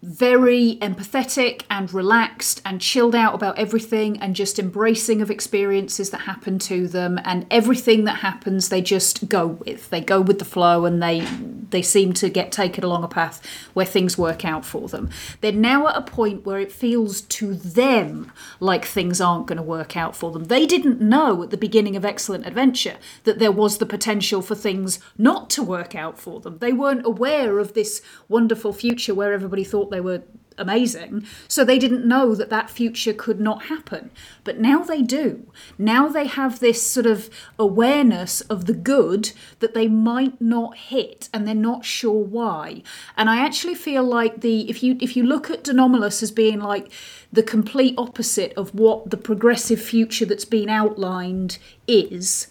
very 0.00 0.78
empathetic 0.80 1.62
and 1.68 1.92
relaxed 1.92 2.62
and 2.64 2.80
chilled 2.80 3.16
out 3.16 3.34
about 3.34 3.58
everything 3.58 4.16
and 4.20 4.36
just 4.36 4.58
embracing 4.58 5.20
of 5.20 5.28
experiences 5.30 6.10
that 6.10 6.20
happen 6.20 6.58
to 6.58 6.86
them. 6.86 7.18
And 7.24 7.46
everything 7.50 8.04
that 8.04 8.18
happens 8.18 8.68
they 8.68 8.80
just 8.80 9.28
go 9.28 9.46
with. 9.46 9.90
They 9.90 10.00
go 10.00 10.20
with 10.20 10.38
the 10.38 10.44
flow 10.44 10.84
and 10.84 11.02
they 11.02 11.26
they 11.70 11.82
seem 11.82 12.12
to 12.14 12.28
get 12.28 12.52
taken 12.52 12.84
along 12.84 13.04
a 13.04 13.08
path 13.08 13.44
where 13.74 13.84
things 13.84 14.16
work 14.16 14.44
out 14.44 14.64
for 14.64 14.88
them. 14.88 15.10
They're 15.40 15.52
now 15.52 15.88
at 15.88 15.96
a 15.96 16.02
point 16.02 16.46
where 16.46 16.60
it 16.60 16.72
feels 16.72 17.20
to 17.22 17.54
them 17.54 18.32
like 18.60 18.84
things 18.84 19.20
aren't 19.20 19.46
going 19.46 19.58
to 19.58 19.62
work 19.62 19.96
out 19.96 20.16
for 20.16 20.30
them. 20.30 20.44
They 20.44 20.66
didn't 20.66 21.00
know 21.00 21.42
at 21.42 21.50
the 21.50 21.56
beginning 21.56 21.96
of 21.96 22.04
excellent 22.04 22.46
adventure 22.46 22.96
that 23.24 23.38
there 23.38 23.52
was 23.52 23.78
the 23.78 23.86
potential 23.86 24.42
for 24.42 24.54
things 24.54 24.98
not 25.18 25.50
to 25.50 25.62
work 25.62 25.94
out 25.94 26.18
for 26.18 26.40
them. 26.40 26.58
They 26.58 26.72
weren't 26.72 27.04
aware 27.04 27.58
of 27.58 27.74
this 27.74 28.00
wonderful 28.28 28.72
future 28.72 29.14
where 29.14 29.32
everybody 29.32 29.64
thought 29.64 29.87
they 29.88 30.00
were 30.00 30.22
amazing. 30.58 31.24
So 31.46 31.64
they 31.64 31.78
didn't 31.78 32.06
know 32.06 32.34
that 32.34 32.50
that 32.50 32.68
future 32.68 33.12
could 33.12 33.40
not 33.40 33.66
happen. 33.66 34.10
But 34.44 34.58
now 34.58 34.82
they 34.82 35.02
do. 35.02 35.46
Now 35.78 36.08
they 36.08 36.26
have 36.26 36.58
this 36.58 36.84
sort 36.84 37.06
of 37.06 37.30
awareness 37.58 38.40
of 38.42 38.66
the 38.66 38.74
good 38.74 39.32
that 39.60 39.74
they 39.74 39.88
might 39.88 40.40
not 40.40 40.76
hit 40.76 41.28
and 41.32 41.46
they're 41.46 41.54
not 41.54 41.84
sure 41.84 42.22
why. 42.24 42.82
And 43.16 43.30
I 43.30 43.44
actually 43.44 43.76
feel 43.76 44.02
like 44.02 44.40
the 44.40 44.68
if 44.68 44.82
you 44.82 44.98
if 45.00 45.16
you 45.16 45.22
look 45.22 45.50
at 45.50 45.64
De 45.64 45.72
Nomolos 45.72 46.22
as 46.22 46.32
being 46.32 46.58
like 46.58 46.92
the 47.32 47.42
complete 47.42 47.94
opposite 47.96 48.52
of 48.54 48.74
what 48.74 49.10
the 49.10 49.16
progressive 49.16 49.80
future 49.80 50.26
that's 50.26 50.44
been 50.44 50.68
outlined 50.68 51.58
is, 51.86 52.48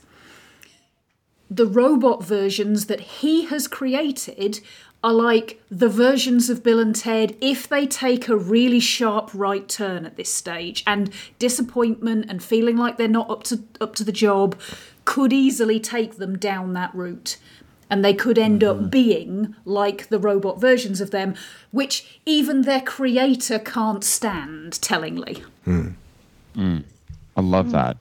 the 1.49 1.65
robot 1.65 2.23
versions 2.23 2.87
that 2.87 2.99
he 2.99 3.45
has 3.45 3.67
created 3.67 4.59
are 5.03 5.13
like 5.13 5.61
the 5.69 5.89
versions 5.89 6.49
of 6.49 6.63
Bill 6.63 6.79
and 6.79 6.95
Ted 6.95 7.35
if 7.39 7.67
they 7.67 7.85
take 7.85 8.27
a 8.27 8.35
really 8.35 8.79
sharp 8.79 9.29
right 9.33 9.67
turn 9.67 10.05
at 10.05 10.17
this 10.17 10.33
stage. 10.33 10.83
And 10.87 11.11
disappointment 11.39 12.25
and 12.29 12.43
feeling 12.43 12.77
like 12.77 12.97
they're 12.97 13.07
not 13.07 13.29
up 13.29 13.43
to 13.43 13.63
up 13.79 13.95
to 13.95 14.03
the 14.03 14.11
job 14.11 14.59
could 15.05 15.31
easily 15.31 15.79
take 15.79 16.17
them 16.17 16.37
down 16.37 16.73
that 16.73 16.93
route. 16.93 17.37
And 17.89 18.03
they 18.03 18.13
could 18.13 18.37
end 18.37 18.63
up 18.65 18.77
mm-hmm. 18.77 18.89
being 18.89 19.55
like 19.63 20.09
the 20.09 20.19
robot 20.19 20.59
versions 20.59 20.99
of 20.99 21.11
them 21.11 21.35
which 21.71 22.19
even 22.25 22.63
their 22.63 22.81
creator 22.81 23.59
can't 23.59 24.03
stand 24.03 24.81
tellingly. 24.81 25.43
Mm. 25.65 25.93
I 26.57 27.41
love 27.41 27.67
hmm. 27.67 27.71
that. 27.73 27.97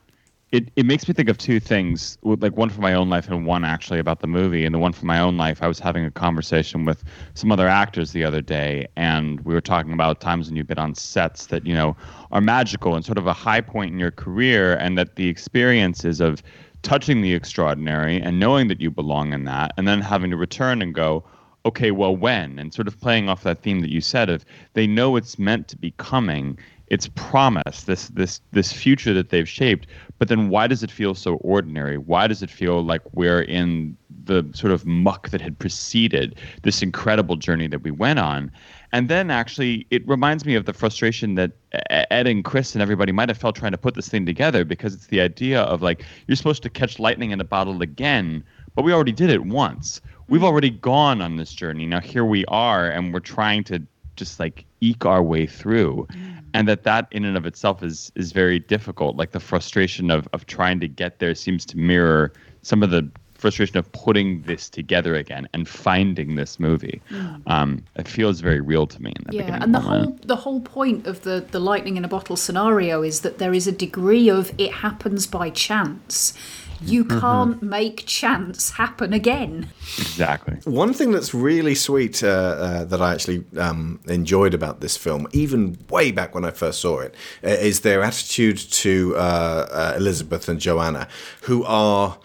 It 0.53 0.71
it 0.77 0.85
makes 0.85 1.05
me 1.07 1.13
think 1.13 1.27
of 1.27 1.37
two 1.37 1.59
things, 1.59 2.17
like 2.23 2.55
one 2.55 2.69
for 2.69 2.79
my 2.79 2.93
own 2.93 3.09
life 3.09 3.27
and 3.27 3.45
one 3.45 3.65
actually 3.65 3.99
about 3.99 4.21
the 4.21 4.27
movie. 4.27 4.63
And 4.63 4.73
the 4.73 4.79
one 4.79 4.93
for 4.93 5.05
my 5.05 5.19
own 5.19 5.35
life, 5.35 5.61
I 5.61 5.67
was 5.67 5.77
having 5.77 6.05
a 6.05 6.11
conversation 6.11 6.85
with 6.85 7.03
some 7.33 7.51
other 7.51 7.67
actors 7.67 8.13
the 8.13 8.23
other 8.23 8.39
day, 8.41 8.87
and 8.95 9.41
we 9.41 9.53
were 9.53 9.61
talking 9.61 9.91
about 9.91 10.21
times 10.21 10.47
when 10.47 10.55
you've 10.55 10.67
been 10.67 10.79
on 10.79 10.95
sets 10.95 11.47
that 11.47 11.65
you 11.65 11.73
know 11.73 11.97
are 12.31 12.39
magical 12.39 12.95
and 12.95 13.03
sort 13.03 13.17
of 13.17 13.27
a 13.27 13.33
high 13.33 13.59
point 13.59 13.91
in 13.91 13.99
your 13.99 14.11
career, 14.11 14.75
and 14.75 14.97
that 14.97 15.17
the 15.17 15.27
experiences 15.27 16.21
of 16.21 16.41
touching 16.81 17.21
the 17.21 17.33
extraordinary 17.33 18.21
and 18.21 18.39
knowing 18.39 18.69
that 18.69 18.79
you 18.79 18.89
belong 18.89 19.33
in 19.33 19.43
that, 19.43 19.73
and 19.75 19.85
then 19.85 19.99
having 19.99 20.31
to 20.31 20.37
return 20.37 20.81
and 20.81 20.93
go, 20.93 21.25
okay, 21.67 21.91
well, 21.91 22.15
when? 22.15 22.57
And 22.59 22.73
sort 22.73 22.87
of 22.87 22.99
playing 22.99 23.29
off 23.29 23.43
that 23.43 23.61
theme 23.61 23.81
that 23.81 23.91
you 23.91 24.01
said 24.01 24.29
of 24.29 24.45
they 24.73 24.87
know 24.87 25.15
it's 25.15 25.37
meant 25.37 25.67
to 25.69 25.77
be 25.77 25.91
coming, 25.97 26.57
it's 26.87 27.09
promise, 27.15 27.83
this 27.83 28.07
this 28.09 28.39
this 28.51 28.71
future 28.71 29.13
that 29.13 29.29
they've 29.29 29.49
shaped. 29.49 29.87
But 30.19 30.29
then 30.29 30.49
why 30.49 30.67
does 30.67 30.83
it 30.83 30.91
feel 30.91 31.13
so 31.13 31.35
ordinary? 31.35 31.97
Why 31.97 32.27
does 32.27 32.41
it 32.41 32.49
feel 32.49 32.83
like 32.83 33.01
we're 33.13 33.41
in 33.41 33.97
the 34.23 34.49
sort 34.53 34.71
of 34.71 34.85
muck 34.85 35.29
that 35.29 35.41
had 35.41 35.59
preceded 35.59 36.39
this 36.63 36.81
incredible 36.81 37.35
journey 37.35 37.67
that 37.67 37.83
we 37.83 37.91
went 37.91 38.19
on? 38.19 38.51
And 38.93 39.09
then 39.09 39.29
actually, 39.29 39.85
it 39.91 40.07
reminds 40.07 40.45
me 40.45 40.55
of 40.55 40.65
the 40.65 40.73
frustration 40.73 41.35
that 41.35 41.51
Ed 41.89 42.25
and 42.25 42.43
Chris 42.43 42.73
and 42.73 42.81
everybody 42.81 43.11
might 43.11 43.27
have 43.27 43.37
felt 43.37 43.55
trying 43.57 43.73
to 43.73 43.77
put 43.77 43.95
this 43.95 44.07
thing 44.07 44.25
together 44.25 44.63
because 44.63 44.93
it's 44.93 45.07
the 45.07 45.19
idea 45.19 45.61
of 45.63 45.81
like, 45.81 46.05
you're 46.25 46.37
supposed 46.37 46.63
to 46.63 46.69
catch 46.69 46.97
lightning 46.97 47.31
in 47.31 47.41
a 47.41 47.43
bottle 47.43 47.81
again, 47.81 48.43
but 48.75 48.83
we 48.85 48.93
already 48.93 49.11
did 49.11 49.29
it 49.29 49.45
once. 49.45 49.99
We've 50.29 50.43
already 50.43 50.69
gone 50.69 51.21
on 51.21 51.37
this 51.37 51.53
journey. 51.53 51.85
Now 51.85 51.99
here 52.01 52.25
we 52.25 52.43
are, 52.45 52.89
and 52.89 53.13
we're 53.13 53.19
trying 53.21 53.63
to 53.65 53.81
just 54.15 54.39
like 54.39 54.65
eke 54.81 55.05
our 55.05 55.23
way 55.23 55.45
through 55.45 56.07
and 56.53 56.67
that 56.67 56.83
that 56.83 57.07
in 57.11 57.23
and 57.23 57.37
of 57.37 57.45
itself 57.45 57.83
is 57.83 58.11
is 58.15 58.31
very 58.31 58.57
difficult 58.59 59.15
like 59.15 59.31
the 59.31 59.39
frustration 59.39 60.09
of 60.11 60.27
of 60.33 60.45
trying 60.47 60.79
to 60.79 60.87
get 60.87 61.19
there 61.19 61.33
seems 61.35 61.65
to 61.65 61.77
mirror 61.77 62.33
some 62.63 62.81
of 62.83 62.89
the 62.89 63.07
frustration 63.35 63.77
of 63.77 63.91
putting 63.91 64.41
this 64.43 64.67
together 64.69 65.13
again 65.15 65.47
and 65.53 65.67
finding 65.67 66.35
this 66.35 66.59
movie 66.59 66.99
Mm. 67.11 67.41
um 67.45 67.83
it 67.95 68.07
feels 68.07 68.39
very 68.39 68.59
real 68.59 68.87
to 68.87 69.01
me 69.01 69.13
in 69.15 69.23
that 69.25 69.33
yeah 69.35 69.59
and 69.63 69.73
the 69.75 69.79
moment. 69.79 70.03
whole 70.05 70.19
the 70.25 70.35
whole 70.35 70.61
point 70.61 71.05
of 71.05 71.21
the 71.21 71.45
the 71.51 71.59
lightning 71.59 71.95
in 71.97 72.03
a 72.03 72.07
bottle 72.07 72.35
scenario 72.35 73.03
is 73.03 73.21
that 73.21 73.37
there 73.37 73.53
is 73.53 73.67
a 73.67 73.71
degree 73.71 74.27
of 74.29 74.51
it 74.57 74.71
happens 74.71 75.27
by 75.27 75.51
chance 75.51 76.33
you 76.81 77.03
Mhm. 77.05 77.19
can't 77.19 77.63
make 77.63 78.05
chance 78.05 78.71
happen 78.71 79.13
again 79.13 79.67
exactly 79.97 80.57
One 80.65 80.93
thing 80.93 81.11
that's 81.11 81.33
really 81.33 81.75
sweet 81.75 82.23
uh, 82.23 82.27
uh, 82.27 82.83
that 82.85 83.01
I 83.01 83.13
actually 83.13 83.43
um, 83.57 83.99
enjoyed 84.07 84.53
about 84.53 84.79
this 84.81 84.95
film, 84.97 85.27
even 85.31 85.77
way 85.89 86.11
back 86.11 86.35
when 86.35 86.45
I 86.45 86.51
first 86.51 86.79
saw 86.81 86.99
it, 86.99 87.15
uh, 87.43 87.49
is 87.49 87.79
their 87.81 88.01
attitude 88.03 88.57
to 88.83 89.15
uh, 89.15 89.19
uh, 89.19 89.93
Elizabeth 89.97 90.47
and 90.49 90.59
Joanna, 90.59 91.07
who 91.43 91.63
are. 91.65 92.17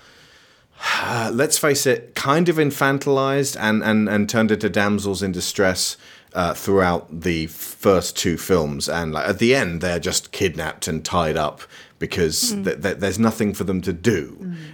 uh, 1.05 1.31
let's 1.33 1.59
face 1.59 1.87
it, 1.87 2.15
kind 2.17 2.49
of 2.49 2.57
infantilized 2.57 3.57
and, 3.61 3.83
and, 3.85 4.09
and 4.09 4.29
turned 4.29 4.51
into 4.51 4.69
damsels 4.69 5.23
in 5.23 5.31
distress 5.33 5.97
uh, 6.35 6.53
throughout 6.55 7.21
the 7.23 7.47
first 7.47 8.17
two 8.17 8.37
films. 8.37 8.89
And 8.89 9.13
like, 9.13 9.29
at 9.29 9.39
the 9.39 9.55
end, 9.55 9.81
they're 9.81 10.01
just 10.01 10.33
kidnapped 10.33 10.89
and 10.89 11.05
tied 11.05 11.37
up 11.37 11.61
because 12.03 12.53
Mm. 12.53 12.65
th- 12.65 12.83
th- 12.83 12.97
there's 12.99 13.19
nothing 13.29 13.55
for 13.55 13.63
them 13.65 13.81
to 13.83 13.93
do 13.93 14.21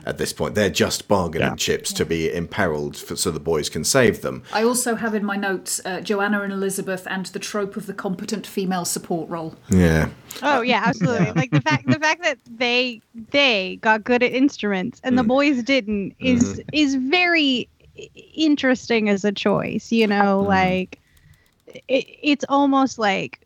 at 0.06 0.16
this 0.16 0.32
point. 0.32 0.54
They're 0.54 0.70
just 0.86 1.06
bargaining 1.08 1.56
chips 1.56 1.92
to 1.92 2.04
be 2.06 2.20
imperiled 2.32 2.96
for, 2.96 3.14
so 3.16 3.30
the 3.30 3.38
boys 3.52 3.68
can 3.68 3.84
save 3.84 4.22
them. 4.22 4.36
i 4.52 4.62
also 4.70 4.94
have 5.02 5.14
in 5.14 5.24
my 5.32 5.36
notes 5.48 5.72
uh, 5.84 6.00
joanna 6.00 6.38
and 6.40 6.52
elizabeth 6.52 7.04
and 7.14 7.26
the 7.26 7.38
trope 7.50 7.76
of 7.80 7.84
the 7.90 7.92
competent 8.06 8.44
female 8.46 8.86
support 8.96 9.28
role 9.34 9.52
Yeah. 9.68 10.08
Oh 10.42 10.60
yeah, 10.62 10.82
absolutely. 10.90 11.32
Like 11.42 11.50
the 11.58 11.60
fact 11.68 11.84
the 11.86 12.00
fact 12.06 12.20
that 12.28 12.38
they 12.64 13.00
they 13.38 13.78
got 13.88 13.98
good 14.10 14.22
at 14.28 14.32
instruments 14.44 14.96
and 15.04 15.12
the 15.20 15.28
boys 15.36 15.56
didn't 15.62 16.14
is 16.32 16.42
Mhm. 16.44 16.64
is 16.72 16.90
very 17.18 17.68
interesting 18.34 19.08
as 19.08 19.24
a 19.24 19.32
choice. 19.32 19.90
You 20.00 20.06
know, 20.06 20.40
like 20.58 20.98
it, 21.88 22.04
it's 22.32 22.44
almost 22.48 22.98
like 22.98 23.40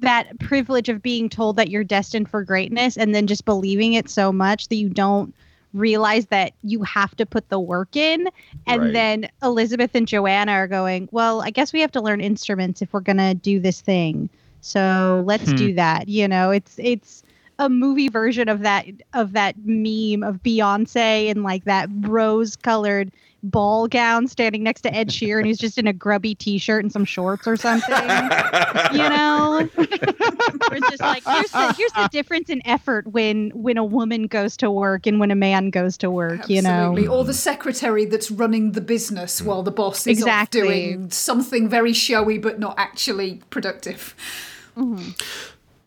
that 0.00 0.38
privilege 0.40 0.88
of 0.88 1.02
being 1.02 1.28
told 1.28 1.56
that 1.56 1.68
you're 1.70 1.84
destined 1.84 2.28
for 2.28 2.44
greatness 2.44 2.96
and 2.96 3.14
then 3.14 3.26
just 3.26 3.44
believing 3.44 3.94
it 3.94 4.08
so 4.08 4.32
much 4.32 4.68
that 4.68 4.76
you 4.76 4.88
don't 4.88 5.34
realize 5.72 6.26
that 6.26 6.52
you 6.62 6.82
have 6.82 7.14
to 7.16 7.26
put 7.26 7.48
the 7.48 7.60
work 7.60 7.94
in 7.96 8.28
and 8.66 8.82
Right. 8.82 8.92
then 8.94 9.28
elizabeth 9.42 9.90
and 9.94 10.08
joanna 10.08 10.52
are 10.52 10.66
going 10.68 11.08
well 11.12 11.42
i 11.42 11.50
guess 11.50 11.72
we 11.72 11.80
have 11.80 11.92
to 11.92 12.00
learn 12.00 12.20
instruments 12.20 12.80
if 12.80 12.92
we're 12.92 13.00
going 13.00 13.18
to 13.18 13.34
do 13.34 13.60
this 13.60 13.80
thing 13.82 14.30
so 14.60 15.22
let's 15.26 15.52
Hmm. 15.52 15.54
do 15.54 15.74
that 15.74 16.08
you 16.08 16.26
know 16.26 16.50
it's 16.50 16.78
it's 16.78 17.22
a 17.58 17.68
movie 17.68 18.08
version 18.08 18.48
of 18.48 18.60
that 18.60 18.86
of 19.14 19.32
that 19.32 19.56
meme 19.64 20.22
of 20.22 20.42
beyonce 20.42 21.28
in 21.28 21.42
like 21.42 21.64
that 21.64 21.88
rose 22.00 22.56
colored 22.56 23.10
ball 23.44 23.86
gown 23.86 24.26
standing 24.26 24.64
next 24.64 24.80
to 24.80 24.92
ed 24.92 25.08
sheeran 25.08 25.44
who's 25.44 25.58
just 25.58 25.78
in 25.78 25.86
a 25.86 25.92
grubby 25.92 26.34
t-shirt 26.34 26.82
and 26.82 26.92
some 26.92 27.04
shorts 27.04 27.46
or 27.46 27.56
something 27.56 27.92
you 28.92 29.08
know 29.08 29.68
Where 29.74 29.86
it's 30.72 30.90
just 30.90 31.00
like 31.00 31.24
here's 31.24 31.50
the 31.52 31.72
here's 31.74 31.92
the 31.92 32.08
difference 32.10 32.50
in 32.50 32.60
effort 32.66 33.06
when 33.06 33.50
when 33.50 33.76
a 33.76 33.84
woman 33.84 34.26
goes 34.26 34.56
to 34.58 34.70
work 34.70 35.06
and 35.06 35.20
when 35.20 35.30
a 35.30 35.36
man 35.36 35.70
goes 35.70 35.96
to 35.98 36.10
work 36.10 36.48
you 36.48 36.60
know 36.62 36.68
Absolutely. 36.68 37.06
Or 37.06 37.24
the 37.24 37.34
secretary 37.34 38.04
that's 38.06 38.30
running 38.30 38.72
the 38.72 38.80
business 38.80 39.40
mm. 39.40 39.46
while 39.46 39.62
the 39.62 39.70
boss 39.70 40.06
is 40.06 40.22
off 40.22 40.28
Exactly. 40.28 40.60
doing 40.60 41.10
something 41.10 41.68
very 41.68 41.92
showy 41.92 42.38
but 42.38 42.58
not 42.58 42.74
actually 42.76 43.40
productive. 43.50 44.16
Mm-hmm. 44.76 45.10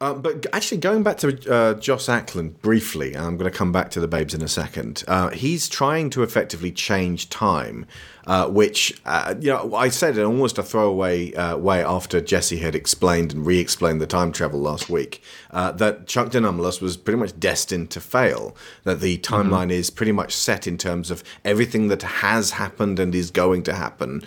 Uh, 0.01 0.15
but 0.15 0.47
actually, 0.51 0.79
going 0.79 1.03
back 1.03 1.17
to 1.17 1.53
uh, 1.53 1.75
Joss 1.75 2.09
Ackland 2.09 2.59
briefly, 2.63 3.13
and 3.13 3.23
I'm 3.23 3.37
going 3.37 3.49
to 3.49 3.55
come 3.55 3.71
back 3.71 3.91
to 3.91 3.99
the 3.99 4.07
babes 4.07 4.33
in 4.33 4.41
a 4.41 4.47
second. 4.47 5.03
Uh, 5.07 5.29
he's 5.29 5.69
trying 5.69 6.09
to 6.09 6.23
effectively 6.23 6.71
change 6.71 7.29
time, 7.29 7.85
uh, 8.25 8.47
which 8.47 8.99
uh, 9.05 9.35
you 9.39 9.51
know 9.51 9.75
I 9.75 9.89
said 9.89 10.17
in 10.17 10.25
almost 10.25 10.57
a 10.57 10.63
throwaway 10.63 11.31
uh, 11.35 11.55
way 11.57 11.83
after 11.83 12.19
Jesse 12.19 12.57
had 12.57 12.73
explained 12.73 13.33
and 13.33 13.45
re-explained 13.45 14.01
the 14.01 14.07
time 14.07 14.31
travel 14.31 14.59
last 14.59 14.89
week 14.89 15.21
that 15.51 16.07
Chuck 16.07 16.31
De 16.31 16.39
Nomolos 16.39 16.81
was 16.81 16.97
pretty 16.97 17.19
much 17.19 17.39
destined 17.39 17.91
to 17.91 18.01
fail. 18.01 18.57
That 18.85 19.01
the 19.01 19.19
timeline 19.19 19.69
is 19.69 19.91
pretty 19.91 20.13
much 20.13 20.35
set 20.35 20.65
in 20.65 20.79
terms 20.79 21.11
of 21.11 21.23
everything 21.45 21.89
that 21.89 22.01
has 22.01 22.51
happened 22.51 22.99
and 22.99 23.13
is 23.13 23.29
going 23.29 23.61
to 23.63 23.75
happen 23.75 24.23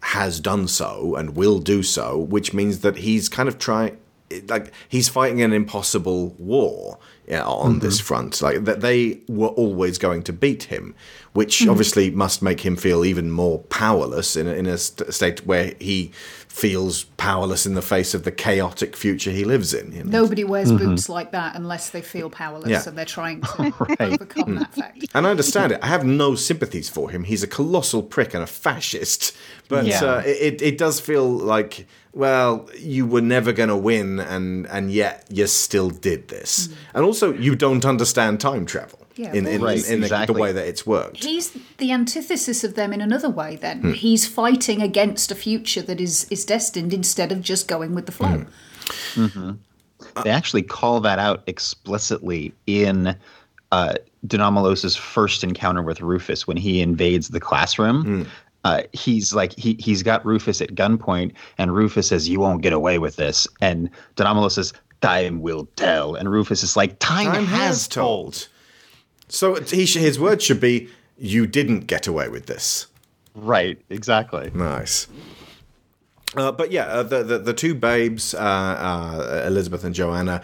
has 0.00 0.40
done 0.40 0.68
so 0.68 1.16
and 1.16 1.36
will 1.36 1.58
do 1.58 1.82
so, 1.82 2.16
which 2.16 2.54
means 2.54 2.80
that 2.80 2.98
he's 2.98 3.28
kind 3.28 3.48
of 3.48 3.58
trying 3.58 3.98
like 4.48 4.72
he's 4.88 5.08
fighting 5.08 5.42
an 5.42 5.52
impossible 5.52 6.30
war 6.38 6.98
yeah, 7.28 7.44
on 7.44 7.80
this 7.80 7.98
mm-hmm. 7.98 8.06
front. 8.06 8.42
Like 8.42 8.64
that 8.64 8.80
they 8.80 9.20
were 9.28 9.48
always 9.48 9.98
going 9.98 10.22
to 10.24 10.32
beat 10.32 10.64
him, 10.64 10.94
which 11.34 11.58
mm-hmm. 11.58 11.70
obviously 11.70 12.10
must 12.10 12.40
make 12.42 12.60
him 12.64 12.76
feel 12.76 13.04
even 13.04 13.30
more 13.30 13.58
powerless 13.64 14.36
in 14.36 14.46
a, 14.46 14.52
in 14.52 14.66
a 14.66 14.78
st- 14.78 15.12
state 15.12 15.46
where 15.46 15.74
he 15.78 16.10
feels 16.48 17.04
powerless 17.18 17.66
in 17.66 17.74
the 17.74 17.82
face 17.82 18.14
of 18.14 18.24
the 18.24 18.32
chaotic 18.32 18.96
future 18.96 19.30
he 19.30 19.44
lives 19.44 19.72
in. 19.72 19.92
you 19.92 20.02
know? 20.02 20.22
Nobody 20.22 20.42
wears 20.42 20.72
mm-hmm. 20.72 20.86
boots 20.86 21.08
like 21.08 21.30
that 21.32 21.54
unless 21.54 21.90
they 21.90 22.02
feel 22.02 22.30
powerless, 22.30 22.68
Yeah. 22.68 22.82
and 22.86 22.96
they're 22.96 23.04
trying 23.04 23.42
to 23.42 23.72
overcome 24.00 24.56
that 24.56 24.72
mm. 24.72 24.74
fact. 24.74 25.06
And 25.14 25.26
I 25.26 25.30
understand 25.30 25.72
it. 25.72 25.78
I 25.82 25.86
have 25.86 26.04
no 26.04 26.34
sympathies 26.34 26.88
for 26.88 27.10
him. 27.10 27.24
He's 27.24 27.42
a 27.42 27.46
colossal 27.46 28.02
prick 28.02 28.34
and 28.34 28.42
a 28.42 28.46
fascist. 28.46 29.36
But 29.68 29.84
Yeah. 29.86 30.02
uh, 30.02 30.22
it, 30.24 30.60
it 30.60 30.78
does 30.78 30.98
feel 30.98 31.28
like, 31.28 31.86
well, 32.12 32.68
you 32.78 33.06
were 33.06 33.20
never 33.20 33.52
going 33.52 33.68
to 33.68 33.76
win, 33.76 34.18
and, 34.20 34.66
and 34.68 34.90
yet 34.92 35.24
you 35.30 35.46
still 35.46 35.90
did 35.90 36.28
this. 36.28 36.68
And 36.94 37.04
also, 37.04 37.32
you 37.32 37.54
don't 37.54 37.84
understand 37.84 38.40
time 38.40 38.66
travel 38.66 39.06
Yeah, 39.16 39.32
in, 39.32 39.46
in, 39.46 39.60
well, 39.60 39.70
in, 39.70 39.84
in 39.84 40.00
the, 40.00 40.06
exactly. 40.06 40.34
the 40.34 40.40
way 40.40 40.52
that 40.52 40.66
it's 40.66 40.86
worked. 40.86 41.22
He's 41.24 41.56
the 41.78 41.92
antithesis 41.92 42.64
of 42.64 42.74
them 42.74 42.92
in 42.92 43.00
another 43.00 43.28
way. 43.30 43.56
Then 43.56 43.80
Hmm. 43.80 43.92
he's 43.92 44.26
fighting 44.26 44.82
against 44.82 45.30
a 45.30 45.34
future 45.34 45.82
that 45.82 46.00
is 46.00 46.26
is 46.30 46.44
destined 46.44 46.92
instead 46.92 47.30
of 47.32 47.40
just 47.42 47.68
going 47.68 47.94
with 47.94 48.06
the 48.06 48.12
flow. 48.12 48.44
Hmm. 49.14 49.50
They 50.24 50.30
actually 50.30 50.62
call 50.62 51.00
that 51.00 51.18
out 51.18 51.42
explicitly 51.46 52.52
in 52.66 53.16
uh, 53.72 53.94
De 54.26 54.38
Nomolos's 54.38 54.96
first 54.96 55.44
encounter 55.44 55.82
with 55.82 56.00
Rufus 56.00 56.46
when 56.46 56.56
he 56.56 56.80
invades 56.80 57.28
the 57.28 57.40
classroom. 57.40 58.26
Uh, 58.64 58.82
he's 58.92 59.32
like 59.32 59.52
he 59.56 59.76
he's 59.78 60.02
got 60.02 60.24
Rufus 60.26 60.60
at 60.60 60.74
gunpoint, 60.74 61.32
and 61.58 61.74
Rufus 61.74 62.08
says, 62.08 62.28
"You 62.28 62.40
won't 62.40 62.62
get 62.62 62.72
away 62.72 62.98
with 62.98 63.16
this." 63.16 63.46
And 63.60 63.88
De 64.16 64.24
Nomolos 64.24 64.52
says, 64.52 64.72
"Time 65.00 65.40
will 65.40 65.68
tell." 65.76 66.14
And 66.14 66.30
Rufus 66.30 66.62
is 66.62 66.76
like, 66.76 66.98
"Time, 66.98 67.26
Time 67.26 67.46
has, 67.46 67.68
has 67.68 67.88
told." 67.88 68.34
told. 68.34 68.48
So 69.28 69.60
he, 69.60 69.86
sh- 69.86 69.96
his 69.96 70.18
words 70.18 70.42
should 70.42 70.60
be, 70.60 70.88
you 71.18 71.46
didn't 71.46 71.80
get 71.80 72.06
away 72.06 72.28
with 72.28 72.46
this. 72.46 72.86
Right, 73.34 73.80
exactly. 73.90 74.50
Nice. 74.54 75.06
Uh, 76.36 76.52
but 76.52 76.70
yeah, 76.70 76.84
uh, 76.84 77.02
the, 77.02 77.22
the 77.22 77.38
the 77.38 77.54
two 77.54 77.74
babes, 77.74 78.34
uh, 78.34 78.38
uh, 78.38 79.44
Elizabeth 79.46 79.82
and 79.82 79.94
Joanna, 79.94 80.42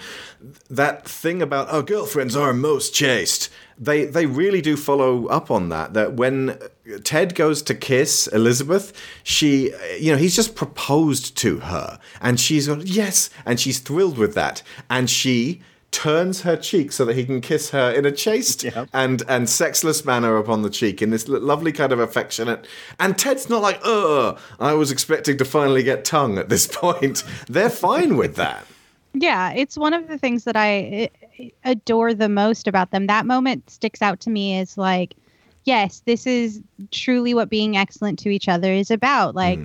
that 0.70 1.06
thing 1.06 1.42
about 1.42 1.68
our 1.68 1.82
girlfriends 1.82 2.34
are 2.34 2.54
most 2.54 2.94
chaste. 2.94 3.50
They 3.78 4.06
they 4.06 4.24
really 4.24 4.62
do 4.62 4.76
follow 4.78 5.26
up 5.26 5.50
on 5.50 5.68
that. 5.68 5.92
That 5.92 6.14
when 6.14 6.58
Ted 7.02 7.34
goes 7.34 7.60
to 7.62 7.74
kiss 7.74 8.26
Elizabeth, 8.28 8.98
she 9.22 9.72
you 10.00 10.10
know 10.10 10.16
he's 10.16 10.34
just 10.34 10.54
proposed 10.54 11.36
to 11.38 11.58
her, 11.58 11.98
and 12.22 12.40
she's 12.40 12.66
gone 12.66 12.82
yes, 12.86 13.28
and 13.44 13.60
she's 13.60 13.78
thrilled 13.78 14.16
with 14.16 14.34
that, 14.34 14.62
and 14.88 15.10
she 15.10 15.60
turns 15.94 16.42
her 16.42 16.56
cheek 16.56 16.90
so 16.90 17.04
that 17.04 17.14
he 17.14 17.24
can 17.24 17.40
kiss 17.40 17.70
her 17.70 17.90
in 17.90 18.04
a 18.04 18.10
chaste 18.10 18.64
and 18.92 19.22
and 19.28 19.48
sexless 19.48 20.04
manner 20.04 20.36
upon 20.36 20.62
the 20.62 20.70
cheek 20.70 21.00
in 21.00 21.10
this 21.10 21.28
lovely 21.28 21.70
kind 21.70 21.92
of 21.92 22.00
affectionate 22.00 22.66
and 22.98 23.16
Ted's 23.16 23.48
not 23.48 23.62
like 23.62 23.80
ugh 23.84 24.38
I 24.58 24.74
was 24.74 24.90
expecting 24.90 25.38
to 25.38 25.44
finally 25.44 25.82
get 25.82 26.04
tongue 26.04 26.36
at 26.36 26.48
this 26.48 26.66
point 26.72 27.22
they're 27.48 27.70
fine 27.70 28.16
with 28.16 28.34
that 28.36 28.66
Yeah, 29.14 29.52
it's 29.52 29.78
one 29.78 29.94
of 29.94 30.08
the 30.08 30.18
things 30.18 30.42
that 30.44 30.56
I 30.56 31.10
eh, 31.38 31.48
adore 31.64 32.14
the 32.14 32.28
most 32.28 32.66
about 32.66 32.90
them. 32.90 33.06
That 33.06 33.26
moment 33.26 33.70
sticks 33.70 34.02
out 34.02 34.18
to 34.20 34.30
me 34.30 34.58
as 34.58 34.76
like, 34.76 35.14
yes, 35.62 36.02
this 36.04 36.26
is 36.26 36.60
truly 36.90 37.32
what 37.32 37.48
being 37.48 37.76
excellent 37.76 38.18
to 38.20 38.28
each 38.28 38.48
other 38.48 38.72
is 38.72 38.90
about. 38.90 39.36
Like 39.36 39.60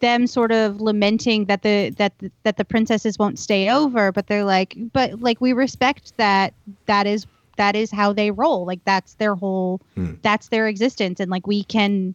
them 0.00 0.26
sort 0.26 0.52
of 0.52 0.80
lamenting 0.80 1.46
that 1.46 1.62
the 1.62 1.90
that 1.96 2.18
the, 2.18 2.30
that 2.42 2.56
the 2.56 2.64
princesses 2.64 3.18
won't 3.18 3.38
stay 3.38 3.70
over, 3.70 4.12
but 4.12 4.26
they're 4.26 4.44
like, 4.44 4.76
but 4.92 5.20
like 5.20 5.40
we 5.40 5.52
respect 5.52 6.16
that 6.16 6.54
that 6.86 7.06
is 7.06 7.26
that 7.56 7.76
is 7.76 7.90
how 7.90 8.12
they 8.12 8.30
roll. 8.30 8.66
Like 8.66 8.84
that's 8.84 9.14
their 9.14 9.34
whole 9.34 9.80
hmm. 9.94 10.14
that's 10.22 10.48
their 10.48 10.68
existence 10.68 11.20
and 11.20 11.30
like 11.30 11.46
we 11.46 11.64
can 11.64 12.14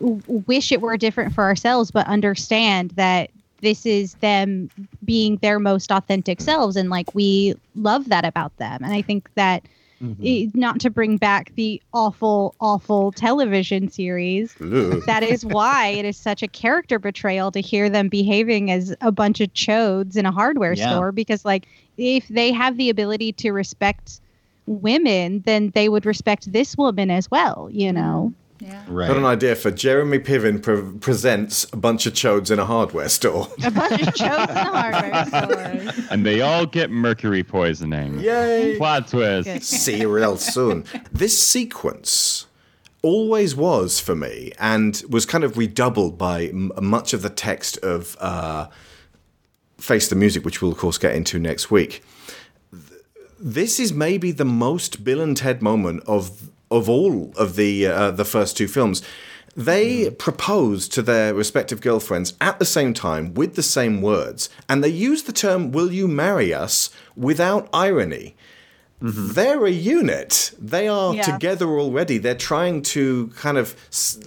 w- 0.00 0.22
wish 0.46 0.72
it 0.72 0.80
were 0.80 0.96
different 0.96 1.34
for 1.34 1.44
ourselves, 1.44 1.90
but 1.90 2.06
understand 2.06 2.90
that 2.92 3.30
this 3.60 3.84
is 3.84 4.14
them 4.14 4.70
being 5.04 5.36
their 5.36 5.58
most 5.58 5.92
authentic 5.92 6.40
selves, 6.40 6.76
and 6.76 6.90
like 6.90 7.14
we 7.14 7.54
love 7.76 8.08
that 8.08 8.24
about 8.24 8.56
them. 8.56 8.82
And 8.82 8.92
I 8.92 9.02
think 9.02 9.28
that 9.34 9.64
Mm-hmm. 10.02 10.22
i- 10.26 10.50
not 10.54 10.80
to 10.80 10.90
bring 10.90 11.18
back 11.18 11.52
the 11.56 11.80
awful, 11.92 12.54
awful 12.60 13.12
television 13.12 13.90
series, 13.90 14.54
Ugh. 14.60 15.02
that 15.06 15.22
is 15.22 15.44
why 15.44 15.88
it 15.88 16.04
is 16.06 16.16
such 16.16 16.42
a 16.42 16.48
character 16.48 16.98
betrayal 16.98 17.50
to 17.52 17.60
hear 17.60 17.90
them 17.90 18.08
behaving 18.08 18.70
as 18.70 18.94
a 19.02 19.12
bunch 19.12 19.40
of 19.40 19.52
chodes 19.52 20.16
in 20.16 20.24
a 20.24 20.32
hardware 20.32 20.72
Yeah. 20.72 20.88
store. 20.90 21.12
Because 21.12 21.44
like 21.44 21.66
if 21.98 22.26
they 22.28 22.50
have 22.52 22.78
the 22.78 22.88
ability 22.88 23.32
to 23.34 23.50
respect 23.52 24.20
women, 24.66 25.42
then 25.44 25.70
they 25.74 25.88
would 25.88 26.06
respect 26.06 26.50
this 26.50 26.76
woman 26.78 27.10
as 27.10 27.30
well. 27.30 27.68
You 27.70 27.92
know. 27.92 28.32
Yeah. 28.60 28.84
got 28.86 29.16
an 29.16 29.24
idea 29.24 29.54
for 29.56 29.70
Jeremy 29.70 30.18
Piven 30.18 30.62
pre- 30.62 30.98
presents 30.98 31.64
a 31.72 31.76
bunch 31.76 32.04
of 32.06 32.12
chodes 32.12 32.50
in 32.50 32.58
a 32.58 32.66
hardware 32.66 33.08
store 33.08 33.48
A 33.64 33.70
bunch 33.70 34.02
of 34.02 34.08
chodes 34.14 34.50
in 34.50 34.56
a 34.56 34.64
hardware 34.64 35.24
store. 35.94 36.04
and 36.10 36.26
they 36.26 36.42
all 36.42 36.66
get 36.66 36.90
mercury 36.90 37.42
poisoning. 37.42 38.20
Yay! 38.20 38.76
Plot 38.76 39.08
twist. 39.08 39.62
see 39.62 40.00
you 40.00 40.12
real 40.14 40.36
soon. 40.36 40.84
This 41.10 41.42
sequence 41.42 42.46
always 43.02 43.56
was 43.56 43.98
for 43.98 44.14
me 44.14 44.52
and 44.58 45.02
was 45.08 45.24
kind 45.24 45.42
of 45.42 45.56
redoubled 45.56 46.18
by 46.18 46.44
m- 46.48 46.70
much 46.82 47.14
of 47.14 47.22
the 47.22 47.30
text 47.30 47.78
of 47.78 48.14
uh, 48.20 48.66
Face 49.78 50.08
the 50.08 50.16
Music, 50.16 50.44
which 50.44 50.60
we'll, 50.60 50.72
of 50.72 50.76
course, 50.76 50.98
get 50.98 51.14
into 51.14 51.38
next 51.38 51.70
week. 51.70 52.02
Th- 52.70 53.00
This 53.38 53.80
is 53.80 53.90
maybe 53.94 54.32
the 54.32 54.44
most 54.44 55.02
Bill 55.02 55.22
and 55.22 55.34
Ted 55.34 55.62
moment 55.62 56.02
of 56.06 56.50
of 56.70 56.88
all 56.88 57.32
of 57.36 57.56
the 57.56 57.86
uh, 57.86 58.10
the 58.10 58.24
first 58.24 58.56
two 58.56 58.68
films. 58.68 59.02
They 59.56 60.10
propose 60.10 60.88
to 60.90 61.02
their 61.02 61.34
respective 61.34 61.80
girlfriends 61.80 62.34
at 62.40 62.58
the 62.60 62.64
same 62.64 62.94
time 62.94 63.34
with 63.34 63.56
the 63.56 63.64
same 63.64 64.00
words, 64.00 64.48
and 64.68 64.82
they 64.82 64.88
use 64.88 65.24
the 65.24 65.32
term 65.32 65.72
"Will 65.72 65.92
you 65.92 66.06
marry 66.08 66.54
us?" 66.54 66.90
without 67.16 67.68
irony 67.72 68.36
they're 69.02 69.64
a 69.64 69.70
unit. 69.70 70.52
They 70.60 70.86
are 70.86 71.14
Yeah. 71.14 71.22
together 71.22 71.68
already. 71.80 72.18
They're 72.18 72.34
trying 72.34 72.82
to 72.94 73.28
kind 73.34 73.56
of 73.56 73.74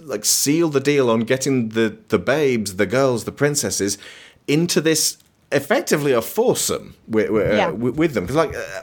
like 0.04 0.26
seal 0.26 0.68
the 0.70 0.80
deal 0.80 1.12
on 1.12 1.20
getting 1.22 1.70
the 1.70 1.96
the 2.08 2.18
babes, 2.18 2.76
the 2.78 2.88
girls, 2.88 3.26
the 3.26 3.32
princesses 3.32 4.00
into 4.48 4.82
this 4.82 5.18
effectively 5.52 6.12
a 6.12 6.22
foursome 6.24 6.96
with, 7.08 7.30
with, 7.30 7.56
Yeah. 7.56 7.68
uh, 7.68 7.72
with, 7.74 7.96
with 7.98 8.14
them. 8.16 8.26
'Cause, 8.26 8.36
like, 8.36 8.56
uh, 8.56 8.82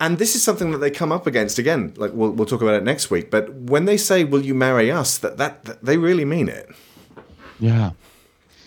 and 0.00 0.18
this 0.18 0.36
is 0.36 0.42
something 0.42 0.70
that 0.70 0.78
they 0.78 0.90
come 0.90 1.10
up 1.10 1.26
against 1.26 1.58
again. 1.58 1.92
Like 1.96 2.12
we'll 2.14 2.30
we'll 2.30 2.46
talk 2.46 2.62
about 2.62 2.74
it 2.74 2.84
next 2.84 3.10
week. 3.10 3.30
But 3.30 3.52
when 3.52 3.84
they 3.84 3.96
say, 3.96 4.24
"Will 4.24 4.44
you 4.44 4.54
marry 4.54 4.90
us?" 4.90 5.18
that 5.18 5.36
that, 5.38 5.64
that 5.64 5.84
they 5.84 5.96
really 5.96 6.24
mean 6.24 6.48
it. 6.48 6.68
Yeah. 7.58 7.90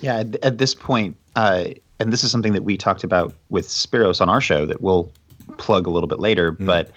Yeah, 0.01 0.17
at, 0.17 0.35
at 0.43 0.57
this 0.57 0.73
point, 0.73 1.15
uh, 1.35 1.65
and 1.99 2.11
this 2.11 2.23
is 2.23 2.31
something 2.31 2.53
that 2.53 2.63
we 2.63 2.75
talked 2.75 3.03
about 3.03 3.33
with 3.49 3.67
Spiros 3.67 4.19
on 4.19 4.29
our 4.29 4.41
show 4.41 4.65
that 4.65 4.81
we'll 4.81 5.11
plug 5.57 5.85
a 5.85 5.91
little 5.91 6.07
bit 6.07 6.19
later. 6.19 6.51
But 6.51 6.89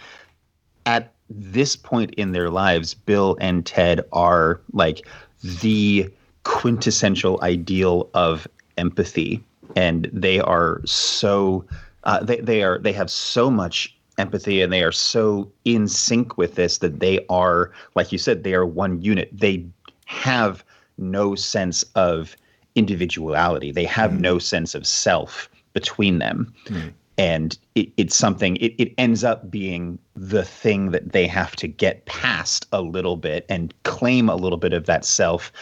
at 0.87 1.12
this 1.29 1.77
point 1.77 2.14
in 2.14 2.33
their 2.33 2.51
lives, 2.51 2.94
Bill 2.94 3.37
and 3.40 3.64
Ted 3.64 4.01
are 4.12 4.61
like 4.73 5.07
the 5.42 6.11
quintessential 6.44 7.38
ideal 7.42 8.09
of 8.14 8.49
empathy, 8.79 9.42
and 9.77 10.09
they 10.12 10.40
are 10.40 10.81
so 10.87 11.64
uh, 12.05 12.23
they 12.23 12.40
they 12.40 12.62
are 12.62 12.79
they 12.79 12.92
have 12.92 13.11
so 13.11 13.51
much 13.51 13.93
empathy 14.18 14.62
and 14.62 14.72
they 14.72 14.83
are 14.83 14.92
so 14.92 15.50
in 15.64 15.88
sync 15.88 16.38
with 16.38 16.55
this 16.55 16.79
that 16.79 17.00
they 17.00 17.24
are 17.29 17.72
like 17.94 18.12
you 18.12 18.18
said 18.18 18.44
they 18.44 18.55
are 18.55 18.66
one 18.66 19.00
unit. 19.00 19.29
They 19.33 19.66
have 20.07 20.64
no 20.98 21.35
sense 21.35 21.83
of 21.94 22.37
individuality. 22.74 23.72
They 23.72 23.85
have 23.85 24.12
hmm. 24.12 24.20
no 24.20 24.38
sense 24.38 24.74
of 24.74 24.87
self 24.87 25.48
between 25.72 26.18
them. 26.18 26.53
Hmm. 26.66 26.88
And 27.16 27.57
it, 27.77 27.90
it's 27.96 28.16
something 28.16 28.57
it, 28.57 28.74
it 28.79 28.92
ends 28.98 29.22
up 29.22 29.50
being 29.50 29.98
the 30.14 30.44
thing 30.44 30.90
that 30.90 31.12
they 31.12 31.27
have 31.27 31.55
to 31.57 31.68
get 31.68 32.05
past 32.07 32.66
a 32.72 32.83
little 32.83 33.16
bit 33.16 33.46
and 33.48 33.72
claim 33.85 34.29
a 34.29 34.35
little 34.35 34.59
bit 34.59 34.72
of 34.72 34.87
that 34.87 35.05
self 35.05 35.53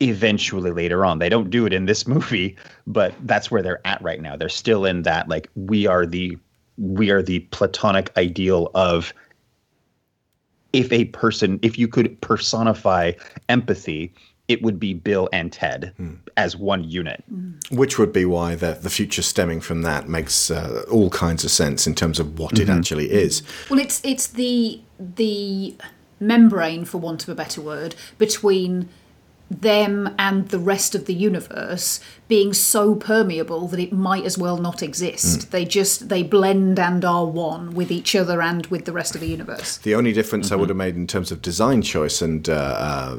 eventually 0.00 0.70
later 0.70 1.04
on. 1.04 1.18
They 1.18 1.28
don't 1.28 1.50
do 1.50 1.66
it 1.66 1.72
in 1.72 1.86
this 1.86 2.06
movie, 2.08 2.56
but 2.86 3.14
that's 3.22 3.50
where 3.50 3.62
they're 3.62 3.86
at 3.86 4.00
right 4.02 4.20
now. 4.20 4.36
They're 4.36 4.48
still 4.48 4.84
in 4.84 5.02
that 5.02 5.28
like 5.28 5.48
we 5.54 5.86
are 5.86 6.06
the 6.06 6.38
we 6.76 7.10
are 7.10 7.22
the 7.22 7.40
platonic 7.40 8.10
ideal 8.16 8.70
of 8.74 9.12
if 10.72 10.92
a 10.92 11.04
person 11.06 11.58
if 11.62 11.78
you 11.78 11.86
could 11.86 12.20
personify 12.20 13.12
empathy, 13.48 14.12
it 14.48 14.62
would 14.62 14.78
be 14.78 14.92
Bill 14.92 15.28
and 15.32 15.52
Ted 15.52 15.92
hmm. 15.96 16.14
as 16.36 16.56
one 16.56 16.84
unit. 16.84 17.24
Hmm. 17.28 17.52
Which 17.70 17.98
would 17.98 18.12
be 18.12 18.24
why 18.24 18.56
the, 18.56 18.72
the 18.72 18.90
future 18.90 19.22
stemming 19.22 19.60
from 19.60 19.82
that 19.82 20.08
makes 20.08 20.50
uh, 20.50 20.84
all 20.90 21.10
kinds 21.10 21.44
of 21.44 21.50
sense 21.50 21.86
in 21.86 21.94
terms 21.94 22.18
of 22.18 22.38
what 22.38 22.58
it 22.58 22.68
mm-hmm. 22.68 22.78
actually 22.78 23.10
is. 23.10 23.42
Well, 23.70 23.78
it's 23.78 24.04
it's 24.04 24.26
the 24.26 24.80
the 24.98 25.76
membrane, 26.20 26.84
for 26.84 26.98
want 26.98 27.22
of 27.22 27.28
a 27.28 27.34
better 27.34 27.60
word, 27.60 27.94
between 28.18 28.88
them 29.60 30.14
and 30.18 30.48
the 30.48 30.58
rest 30.58 30.94
of 30.94 31.06
the 31.06 31.14
universe 31.14 32.00
being 32.28 32.52
so 32.52 32.94
permeable 32.94 33.68
that 33.68 33.80
it 33.80 33.92
might 33.92 34.24
as 34.24 34.38
well 34.38 34.58
not 34.58 34.82
exist. 34.82 35.40
Mm. 35.40 35.50
They 35.50 35.64
just 35.64 36.08
they 36.08 36.22
blend 36.22 36.78
and 36.78 37.04
are 37.04 37.26
one 37.26 37.74
with 37.74 37.90
each 37.90 38.14
other 38.14 38.40
and 38.40 38.66
with 38.66 38.84
the 38.84 38.92
rest 38.92 39.14
of 39.14 39.20
the 39.20 39.28
universe. 39.28 39.78
The 39.78 39.94
only 39.94 40.12
difference 40.12 40.50
I 40.50 40.56
would 40.56 40.68
have 40.68 40.76
made 40.76 40.96
in 40.96 41.06
terms 41.06 41.30
of 41.30 41.42
design 41.42 41.82
choice 41.82 42.22
and, 42.22 42.48
uh, 42.48 42.52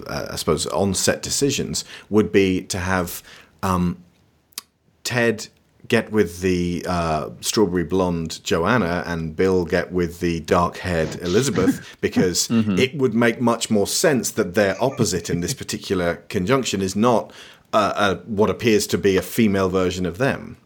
uh, 0.08 0.28
I 0.32 0.36
suppose, 0.36 0.66
on 0.68 0.94
set 0.94 1.22
decisions 1.22 1.86
would 2.10 2.32
be 2.32 2.62
to 2.64 2.80
have 2.80 3.22
um, 3.62 4.04
Ted 5.04 5.48
get 5.88 6.12
with 6.12 6.42
the 6.42 6.86
uh, 6.88 7.30
strawberry 7.42 7.84
blonde 7.84 8.44
Joanna 8.44 9.04
and 9.06 9.36
Bill 9.36 9.66
get 9.66 9.92
with 9.92 10.20
the 10.20 10.40
dark 10.42 10.78
haired 10.78 11.16
Elizabeth 11.22 11.98
because 12.02 12.48
it 12.50 12.98
would 12.98 13.14
make 13.14 13.42
much 13.42 13.70
more 13.70 13.88
sense 13.88 14.32
that 14.32 14.54
their 14.56 14.82
opposite 14.82 15.30
in 15.30 15.42
this 15.42 15.54
particular 15.54 16.18
conjunction 16.30 16.82
is 16.82 16.96
not 16.96 17.32
uh, 17.74 17.94
uh, 17.96 18.16
what 18.26 18.50
appears 18.50 18.88
to 18.88 18.98
be 18.98 19.18
a 19.18 19.22
female 19.22 19.70
version 19.70 20.06
of 20.06 20.18
them. 20.18 20.58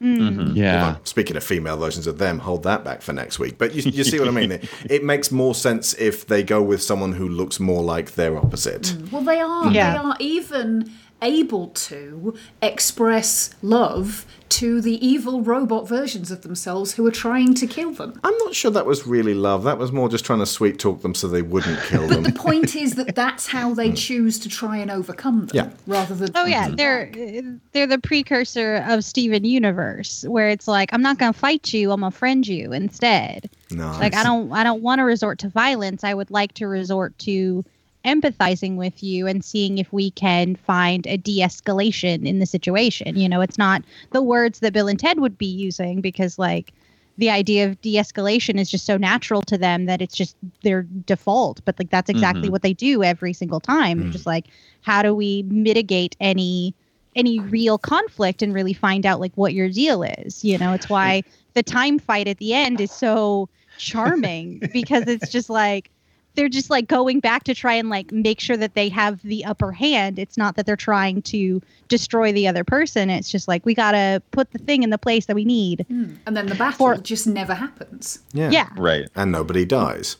Yeah. 0.00 0.96
Speaking 1.04 1.36
of 1.36 1.42
female 1.42 1.76
versions 1.76 2.06
of 2.06 2.18
them, 2.18 2.38
hold 2.38 2.62
that 2.64 2.84
back 2.84 3.02
for 3.02 3.12
next 3.12 3.38
week. 3.38 3.58
But 3.58 3.74
you, 3.74 3.90
you 3.90 4.04
see 4.04 4.18
what 4.18 4.28
I 4.28 4.32
mean? 4.32 4.52
It, 4.58 4.68
it 4.88 5.04
makes 5.04 5.30
more 5.30 5.54
sense 5.54 5.94
if 5.94 6.26
they 6.26 6.42
go 6.42 6.62
with 6.62 6.82
someone 6.82 7.12
who 7.12 7.28
looks 7.28 7.58
more 7.60 7.82
like 7.82 8.12
their 8.12 8.36
opposite. 8.36 8.94
Well, 9.10 9.22
they 9.22 9.40
are. 9.40 9.70
Yeah. 9.70 9.92
They 9.92 9.98
are 9.98 10.16
even 10.20 10.92
able 11.20 11.68
to 11.68 12.34
express 12.62 13.54
love 13.62 14.24
to 14.50 14.80
the 14.80 15.04
evil 15.06 15.42
robot 15.42 15.88
versions 15.88 16.30
of 16.30 16.42
themselves 16.42 16.94
who 16.94 17.06
are 17.06 17.12
trying 17.12 17.54
to 17.54 17.66
kill 17.66 17.92
them. 17.92 18.18
I'm 18.24 18.36
not 18.38 18.54
sure 18.54 18.70
that 18.70 18.86
was 18.86 19.06
really 19.06 19.34
love. 19.34 19.64
That 19.64 19.78
was 19.78 19.92
more 19.92 20.08
just 20.08 20.24
trying 20.24 20.38
to 20.40 20.46
sweet 20.46 20.78
talk 20.78 21.02
them 21.02 21.14
so 21.14 21.28
they 21.28 21.42
wouldn't 21.42 21.80
kill 21.82 22.06
them. 22.06 22.22
But 22.22 22.34
the 22.34 22.38
point 22.38 22.74
is 22.76 22.94
that 22.94 23.14
that's 23.14 23.46
how 23.46 23.74
they 23.74 23.90
hmm. 23.90 23.94
choose 23.94 24.38
to 24.40 24.48
try 24.48 24.76
and 24.78 24.90
overcome 24.90 25.46
them, 25.46 25.50
Yeah. 25.52 25.70
rather 25.86 26.14
than. 26.14 26.30
Oh 26.34 26.46
yeah, 26.46 26.68
mhm. 26.68 26.76
they're 26.76 27.60
they're 27.72 27.86
the 27.86 27.98
precursor 27.98 28.84
of 28.88 29.04
Steven 29.04 29.44
Universe, 29.44 30.24
where 30.28 30.48
it's 30.48 30.68
like 30.68 30.92
I'm 30.92 31.02
not 31.02 31.18
gonna 31.18 31.32
fight 31.32 31.72
you, 31.72 31.92
I'm 31.92 32.00
gonna 32.00 32.10
friend 32.10 32.46
you 32.46 32.72
instead. 32.72 33.50
Nice. 33.70 34.00
Like 34.00 34.14
I 34.14 34.22
don't 34.22 34.52
I 34.52 34.64
don't 34.64 34.82
want 34.82 35.00
to 35.00 35.04
resort 35.04 35.38
to 35.40 35.48
violence. 35.48 36.04
I 36.04 36.14
would 36.14 36.30
like 36.30 36.54
to 36.54 36.66
resort 36.66 37.18
to 37.20 37.64
empathizing 38.04 38.76
with 38.76 39.02
you 39.02 39.26
and 39.26 39.44
seeing 39.44 39.78
if 39.78 39.92
we 39.92 40.10
can 40.10 40.56
find 40.56 41.06
a 41.06 41.16
de-escalation 41.16 42.26
in 42.26 42.38
the 42.38 42.46
situation. 42.46 43.16
You 43.16 43.28
know, 43.28 43.40
it's 43.40 43.58
not 43.58 43.82
the 44.12 44.22
words 44.22 44.60
that 44.60 44.72
Bill 44.72 44.88
and 44.88 44.98
Ted 44.98 45.18
would 45.20 45.36
be 45.38 45.46
using 45.46 46.00
because 46.00 46.38
like 46.38 46.72
the 47.16 47.30
idea 47.30 47.66
of 47.66 47.80
de-escalation 47.80 48.58
is 48.58 48.70
just 48.70 48.86
so 48.86 48.96
natural 48.96 49.42
to 49.42 49.58
them 49.58 49.86
that 49.86 50.00
it's 50.00 50.14
just 50.16 50.36
their 50.62 50.82
default 51.04 51.60
but 51.64 51.78
like 51.78 51.90
that's 51.90 52.08
exactly 52.08 52.48
Mhm. 52.48 52.52
what 52.52 52.62
they 52.62 52.72
do 52.72 53.02
every 53.02 53.32
single 53.32 53.60
time 53.60 54.04
Mm. 54.04 54.10
just 54.10 54.26
like 54.26 54.46
how 54.82 55.02
do 55.02 55.14
we 55.14 55.42
mitigate 55.42 56.16
any 56.20 56.74
any 57.16 57.40
real 57.40 57.78
conflict 57.78 58.42
and 58.42 58.54
really 58.54 58.72
find 58.72 59.04
out 59.04 59.18
like 59.20 59.32
what 59.36 59.52
your 59.52 59.68
deal 59.68 60.02
is 60.02 60.44
you 60.44 60.56
know 60.58 60.72
it's 60.72 60.88
why 60.88 61.22
the 61.54 61.62
time 61.62 61.98
fight 61.98 62.28
at 62.28 62.38
the 62.38 62.54
end 62.54 62.80
is 62.80 62.92
so 62.92 63.48
charming 63.76 64.60
because 64.72 65.08
it's 65.08 65.28
just 65.28 65.50
like 65.50 65.90
they're 66.38 66.48
just 66.48 66.70
like 66.70 66.86
going 66.86 67.18
back 67.20 67.42
to 67.44 67.52
try 67.54 67.74
and 67.74 67.90
like 67.90 68.12
make 68.12 68.38
sure 68.40 68.56
that 68.56 68.74
they 68.74 68.88
have 68.88 69.20
the 69.22 69.44
upper 69.44 69.72
hand 69.72 70.18
it's 70.18 70.36
not 70.38 70.54
that 70.56 70.64
they're 70.66 70.76
trying 70.76 71.20
to 71.20 71.60
destroy 71.88 72.32
the 72.32 72.46
other 72.46 72.62
person 72.64 73.10
it's 73.10 73.28
just 73.30 73.48
like 73.48 73.66
we 73.66 73.74
gotta 73.74 74.22
put 74.30 74.52
the 74.52 74.58
thing 74.58 74.82
in 74.84 74.90
the 74.90 74.98
place 74.98 75.26
that 75.26 75.34
we 75.34 75.44
need 75.44 75.84
And 75.88 76.36
then 76.36 76.46
the 76.46 76.54
battle 76.54 76.96
just 76.98 77.26
never 77.26 77.54
happens. 77.54 78.20
Yeah. 78.32 78.50
Yeah. 78.50 78.68
Right. 78.76 79.08
And 79.16 79.32
nobody 79.32 79.64
dies. 79.64 80.16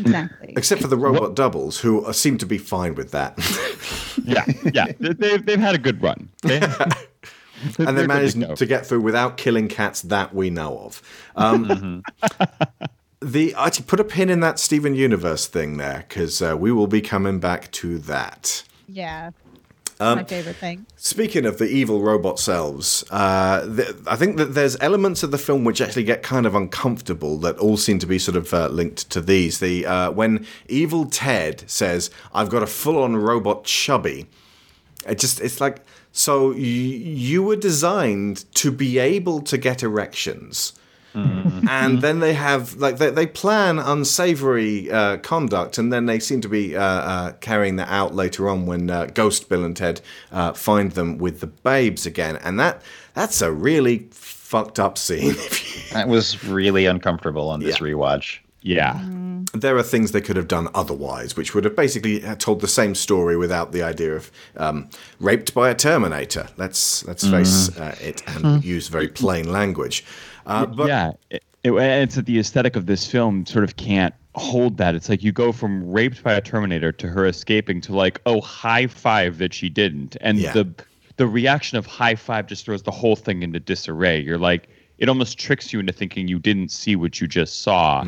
Exactly. 0.00 0.54
Except 0.56 0.80
for 0.80 0.88
the 0.88 0.96
robot 0.96 1.34
doubles, 1.34 1.80
who 1.80 2.04
uh, 2.04 2.12
seem 2.12 2.38
to 2.38 2.46
be 2.46 2.56
fine 2.58 2.94
with 2.94 3.10
that. 3.10 3.36
yeah, 4.24 4.44
yeah. 4.72 4.92
They- 5.00 5.12
They've, 5.12 5.44
they've 5.44 5.60
had 5.60 5.74
a 5.74 5.78
good 5.78 6.00
run. 6.02 6.28
They- 6.42 6.60
and 6.60 6.72
They're 7.76 7.86
they 7.92 8.00
good 8.02 8.08
managed 8.08 8.40
to 8.40 8.54
to 8.56 8.66
get 8.66 8.86
through 8.86 9.00
without 9.00 9.36
killing 9.36 9.66
cats 9.68 10.02
that 10.02 10.32
we 10.34 10.50
know 10.50 10.78
of. 10.78 11.02
Um, 11.36 12.02
the 13.20 13.54
actually 13.54 13.86
put 13.86 14.00
a 14.00 14.04
pin 14.04 14.30
in 14.30 14.40
that 14.40 14.58
Steven 14.58 14.94
Universe 14.94 15.46
thing 15.46 15.76
there 15.76 16.04
because 16.08 16.40
uh, 16.42 16.56
we 16.56 16.70
will 16.72 16.86
be 16.86 17.00
coming 17.00 17.40
back 17.40 17.70
to 17.72 17.98
that. 17.98 18.62
yeah 18.86 19.30
Um, 20.00 20.18
my 20.18 20.24
favorite 20.24 20.56
thing 20.56 20.86
Speaking 20.96 21.44
of 21.46 21.58
the 21.58 21.66
evil 21.66 22.00
robot 22.02 22.38
selves, 22.38 23.04
uh, 23.10 23.66
th- 23.76 23.96
I 24.06 24.14
think 24.16 24.36
that 24.36 24.54
there's 24.54 24.76
elements 24.80 25.22
of 25.24 25.30
the 25.32 25.38
film 25.38 25.64
which 25.64 25.80
actually 25.80 26.04
get 26.04 26.22
kind 26.22 26.46
of 26.46 26.54
uncomfortable 26.54 27.38
that 27.38 27.58
all 27.58 27.76
seem 27.76 27.98
to 27.98 28.06
be 28.06 28.18
sort 28.18 28.36
of 28.36 28.52
uh, 28.54 28.68
linked 28.68 29.10
to 29.10 29.20
these. 29.20 29.58
The 29.58 29.86
uh, 29.86 30.10
when 30.12 30.46
evil 30.68 31.06
Ted 31.06 31.64
says, 31.68 32.10
"I've 32.32 32.50
got 32.50 32.62
a 32.62 32.66
full-on 32.66 33.16
robot 33.16 33.64
chubby," 33.64 34.26
it 35.08 35.18
just 35.18 35.40
it's 35.40 35.60
like 35.60 35.78
so 36.12 36.50
y- 36.50 36.56
you 37.32 37.42
were 37.42 37.56
designed 37.56 38.44
to 38.54 38.70
be 38.70 38.98
able 38.98 39.40
to 39.42 39.58
get 39.58 39.82
erections. 39.82 40.72
And 41.68 42.00
then 42.02 42.20
they 42.20 42.34
have 42.34 42.74
like 42.76 42.98
they, 42.98 43.10
they 43.10 43.26
plan 43.26 43.78
unsavory 43.78 44.90
uh, 44.90 45.18
conduct, 45.18 45.78
and 45.78 45.92
then 45.92 46.06
they 46.06 46.18
seem 46.18 46.40
to 46.40 46.48
be 46.48 46.76
uh, 46.76 46.82
uh, 46.82 47.32
carrying 47.40 47.76
that 47.76 47.88
out 47.88 48.14
later 48.14 48.48
on 48.48 48.66
when 48.66 48.90
uh, 48.90 49.06
Ghost 49.06 49.48
Bill 49.48 49.64
and 49.64 49.76
Ted 49.76 50.00
uh, 50.32 50.52
find 50.52 50.92
them 50.92 51.18
with 51.18 51.40
the 51.40 51.46
babes 51.46 52.06
again, 52.06 52.36
and 52.36 52.58
that 52.60 52.82
that's 53.14 53.40
a 53.42 53.52
really 53.52 54.08
fucked 54.10 54.78
up 54.78 54.96
scene. 54.98 55.34
That 55.92 56.06
was 56.06 56.44
really 56.44 56.84
uncomfortable 56.84 57.48
on 57.48 57.60
this 57.60 57.78
rewatch. 57.78 58.40
Yeah. 58.60 59.00
there 59.54 59.74
are 59.78 59.82
things 59.82 60.12
they 60.12 60.20
could 60.20 60.36
have 60.36 60.48
done 60.48 60.68
otherwise, 60.74 61.34
which 61.34 61.54
would 61.54 61.64
have 61.64 61.74
basically 61.74 62.20
told 62.36 62.60
the 62.60 62.68
same 62.68 62.94
story 62.94 63.38
without 63.38 63.72
the 63.72 63.82
idea 63.82 64.14
of 64.16 64.30
um, 64.58 64.90
raped 65.18 65.54
by 65.54 65.70
a 65.70 65.74
Terminator. 65.74 66.48
Let's 66.58 67.06
let's 67.06 67.26
face 67.26 67.74
uh, 67.78 67.96
it 68.02 68.22
and 68.28 68.44
Mm. 68.44 68.64
use 68.64 68.88
very 68.88 69.08
plain 69.08 69.50
language. 69.50 70.04
Uh, 70.48 70.66
but 70.66 70.88
yeah, 70.88 71.12
it, 71.30 71.44
it, 71.64 71.72
it's 71.72 72.14
that 72.16 72.26
the 72.26 72.38
aesthetic 72.38 72.74
of 72.76 72.86
this 72.86 73.06
film 73.10 73.44
sort 73.46 73.64
of 73.64 73.76
can't 73.76 74.14
hold 74.34 74.76
that. 74.78 74.94
It's 74.94 75.08
like 75.08 75.22
you 75.22 75.32
go 75.32 75.52
from 75.52 75.88
raped 75.90 76.22
by 76.22 76.32
a 76.34 76.40
Terminator 76.40 76.92
to 76.92 77.08
her 77.08 77.26
escaping 77.26 77.80
to 77.82 77.94
like, 77.94 78.20
oh, 78.26 78.40
high 78.40 78.86
five 78.86 79.38
that 79.38 79.52
she 79.52 79.68
didn't, 79.68 80.16
and 80.20 80.38
Yeah. 80.38 80.52
the 80.52 80.74
the 81.16 81.26
reaction 81.26 81.76
of 81.76 81.84
high 81.84 82.14
five 82.14 82.46
just 82.46 82.64
throws 82.64 82.82
the 82.84 82.92
whole 82.92 83.16
thing 83.16 83.42
into 83.42 83.58
disarray. 83.58 84.20
You're 84.20 84.38
like, 84.38 84.68
it 84.98 85.08
almost 85.08 85.36
tricks 85.36 85.72
you 85.72 85.80
into 85.80 85.92
thinking 85.92 86.28
you 86.28 86.38
didn't 86.38 86.70
see 86.70 86.94
what 86.94 87.20
you 87.20 87.26
just 87.26 87.62
saw. 87.62 88.04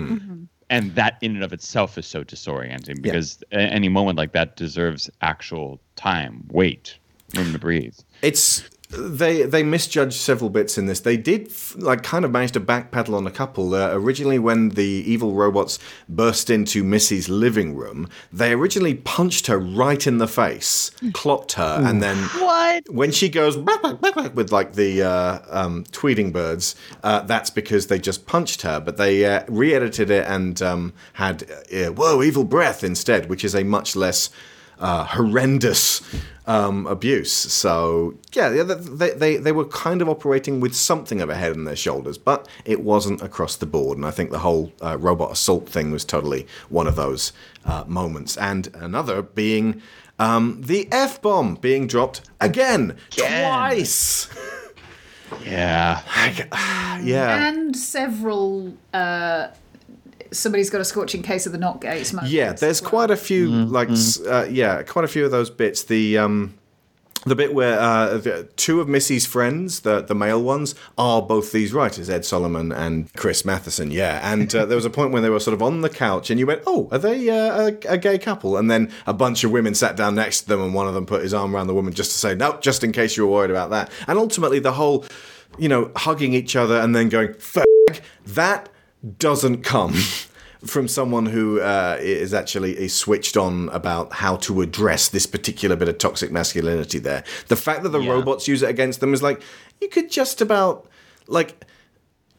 And 0.70 0.94
that 0.94 1.18
in 1.20 1.34
and 1.34 1.42
of 1.42 1.52
itself 1.52 1.98
is 1.98 2.06
so 2.06 2.22
disorienting 2.22 3.02
because 3.02 3.42
a- 3.50 3.56
any 3.56 3.88
moment 3.88 4.16
like 4.16 4.30
that 4.32 4.54
deserves 4.56 5.10
actual 5.20 5.80
time, 5.96 6.44
wait, 6.52 6.96
room 7.34 7.52
to 7.52 7.58
breathe. 7.58 7.98
It's 8.22 8.62
they 8.90 9.42
they 9.42 9.62
misjudged 9.62 10.14
several 10.14 10.50
bits 10.50 10.76
in 10.76 10.86
this. 10.86 11.00
They 11.00 11.16
did 11.16 11.48
f- 11.48 11.76
like 11.78 12.02
kind 12.02 12.24
of 12.24 12.32
manage 12.32 12.52
to 12.52 12.60
backpedal 12.60 13.14
on 13.14 13.26
a 13.26 13.30
couple. 13.30 13.74
Uh, 13.74 13.90
originally, 13.92 14.38
when 14.38 14.70
the 14.70 14.82
evil 14.82 15.34
robots 15.34 15.78
burst 16.08 16.50
into 16.50 16.82
Missy's 16.82 17.28
living 17.28 17.76
room, 17.76 18.08
they 18.32 18.52
originally 18.52 18.94
punched 18.94 19.46
her 19.46 19.58
right 19.58 20.06
in 20.06 20.18
the 20.18 20.26
face, 20.26 20.90
clocked 21.12 21.52
her, 21.52 21.80
and 21.84 22.02
then 22.02 22.16
what 22.40 22.88
when 22.90 23.12
she 23.12 23.28
goes 23.28 23.56
"Back, 23.56 23.82
back, 23.82 24.00
back, 24.00 24.14
back," 24.14 24.36
with 24.36 24.50
like 24.50 24.72
the 24.72 25.02
uh, 25.02 25.38
um, 25.50 25.84
tweeting 25.84 26.32
birds, 26.32 26.74
uh, 27.04 27.20
that's 27.20 27.50
because 27.50 27.86
they 27.86 27.98
just 27.98 28.26
punched 28.26 28.62
her. 28.62 28.80
But 28.80 28.96
they 28.96 29.24
uh, 29.24 29.44
re-edited 29.48 30.10
it 30.10 30.26
and 30.26 30.60
um, 30.62 30.92
had 31.14 31.44
uh, 31.72 31.92
"Whoa, 31.92 32.22
evil 32.22 32.44
breath" 32.44 32.82
instead, 32.82 33.28
which 33.28 33.44
is 33.44 33.54
a 33.54 33.62
much 33.62 33.94
less 33.94 34.30
uh, 34.80 35.04
horrendous 35.04 36.02
um, 36.46 36.86
abuse. 36.86 37.32
So 37.32 38.14
yeah, 38.32 38.52
yeah, 38.52 38.62
they, 38.64 39.10
they 39.10 39.36
they 39.36 39.52
were 39.52 39.66
kind 39.66 40.02
of 40.02 40.08
operating 40.08 40.58
with 40.60 40.74
something 40.74 41.20
of 41.20 41.30
a 41.30 41.36
head 41.36 41.52
on 41.52 41.64
their 41.64 41.76
shoulders, 41.76 42.18
but 42.18 42.48
it 42.64 42.82
wasn't 42.82 43.22
across 43.22 43.56
the 43.56 43.66
board. 43.66 43.98
And 43.98 44.06
I 44.06 44.10
think 44.10 44.30
the 44.30 44.40
whole 44.40 44.72
uh, 44.82 44.98
robot 44.98 45.32
assault 45.32 45.68
thing 45.68 45.92
was 45.92 46.04
totally 46.04 46.46
one 46.68 46.86
of 46.86 46.96
those 46.96 47.32
uh, 47.64 47.84
moments, 47.86 48.36
and 48.36 48.74
another 48.74 49.22
being. 49.22 49.80
Um, 50.18 50.60
the 50.60 50.86
F 50.92 51.22
bomb 51.22 51.54
being 51.54 51.86
dropped 51.86 52.28
again, 52.42 52.98
twice. 53.08 54.28
Yeah. 55.46 56.02
yeah. 57.02 57.48
And 57.48 57.74
several. 57.74 58.76
Uh, 58.92 59.48
somebody's 60.32 60.70
got 60.70 60.80
a 60.80 60.84
scorching 60.84 61.22
case 61.22 61.46
of 61.46 61.52
the 61.52 61.58
not 61.58 61.80
gays 61.80 62.12
moment. 62.12 62.32
Yeah, 62.32 62.52
there's 62.52 62.80
quite 62.80 63.10
a 63.10 63.16
few 63.16 63.48
like 63.50 63.90
s- 63.90 64.20
uh, 64.20 64.46
yeah, 64.50 64.82
quite 64.82 65.04
a 65.04 65.08
few 65.08 65.24
of 65.24 65.30
those 65.30 65.50
bits. 65.50 65.84
The 65.84 66.18
um 66.18 66.54
the 67.26 67.36
bit 67.36 67.52
where 67.52 67.78
uh, 67.78 68.16
the, 68.16 68.48
two 68.56 68.80
of 68.80 68.88
Missy's 68.88 69.26
friends, 69.26 69.80
the 69.80 70.00
the 70.00 70.14
male 70.14 70.42
ones, 70.42 70.74
are 70.96 71.20
both 71.20 71.52
these 71.52 71.70
writers, 71.70 72.08
Ed 72.08 72.24
Solomon 72.24 72.72
and 72.72 73.12
Chris 73.12 73.44
Matheson. 73.44 73.90
Yeah, 73.90 74.20
and 74.32 74.54
uh, 74.54 74.64
there 74.64 74.76
was 74.76 74.86
a 74.86 74.90
point 74.90 75.12
when 75.12 75.22
they 75.22 75.28
were 75.28 75.38
sort 75.40 75.52
of 75.52 75.62
on 75.62 75.82
the 75.82 75.90
couch, 75.90 76.30
and 76.30 76.40
you 76.40 76.46
went, 76.46 76.62
"Oh, 76.66 76.88
are 76.90 76.96
they 76.98 77.28
uh, 77.28 77.72
a, 77.72 77.92
a 77.92 77.98
gay 77.98 78.16
couple?" 78.16 78.56
And 78.56 78.70
then 78.70 78.90
a 79.06 79.12
bunch 79.12 79.44
of 79.44 79.50
women 79.50 79.74
sat 79.74 79.96
down 79.96 80.14
next 80.14 80.42
to 80.42 80.48
them, 80.48 80.62
and 80.62 80.72
one 80.72 80.88
of 80.88 80.94
them 80.94 81.04
put 81.04 81.22
his 81.22 81.34
arm 81.34 81.54
around 81.54 81.66
the 81.66 81.74
woman 81.74 81.92
just 81.92 82.12
to 82.12 82.18
say, 82.18 82.34
"No, 82.34 82.56
just 82.62 82.82
in 82.84 82.90
case 82.92 83.18
you 83.18 83.26
were 83.26 83.32
worried 83.32 83.50
about 83.50 83.68
that." 83.68 83.90
And 84.06 84.18
ultimately, 84.18 84.58
the 84.58 84.72
whole, 84.72 85.04
you 85.58 85.68
know, 85.68 85.90
hugging 85.96 86.32
each 86.32 86.56
other 86.56 86.76
and 86.80 86.96
then 86.96 87.10
going, 87.10 87.34
"Fag," 87.34 88.00
that 88.28 88.70
doesn't 89.18 89.62
come 89.62 89.94
from 90.64 90.88
someone 90.88 91.26
who 91.26 91.60
uh, 91.60 91.96
is 92.00 92.34
actually 92.34 92.78
is 92.78 92.94
switched 92.94 93.36
on 93.36 93.68
about 93.70 94.12
how 94.12 94.36
to 94.36 94.60
address 94.60 95.08
this 95.08 95.26
particular 95.26 95.76
bit 95.76 95.88
of 95.88 95.98
toxic 95.98 96.30
masculinity 96.30 96.98
there. 96.98 97.24
The 97.48 97.56
fact 97.56 97.82
that 97.82 97.90
the 97.90 98.00
robots 98.00 98.46
use 98.46 98.62
it 98.62 98.68
against 98.68 99.00
them 99.00 99.14
is 99.14 99.22
like 99.22 99.42
you 99.80 99.88
could 99.88 100.10
just 100.10 100.40
about 100.40 100.88
like 101.26 101.64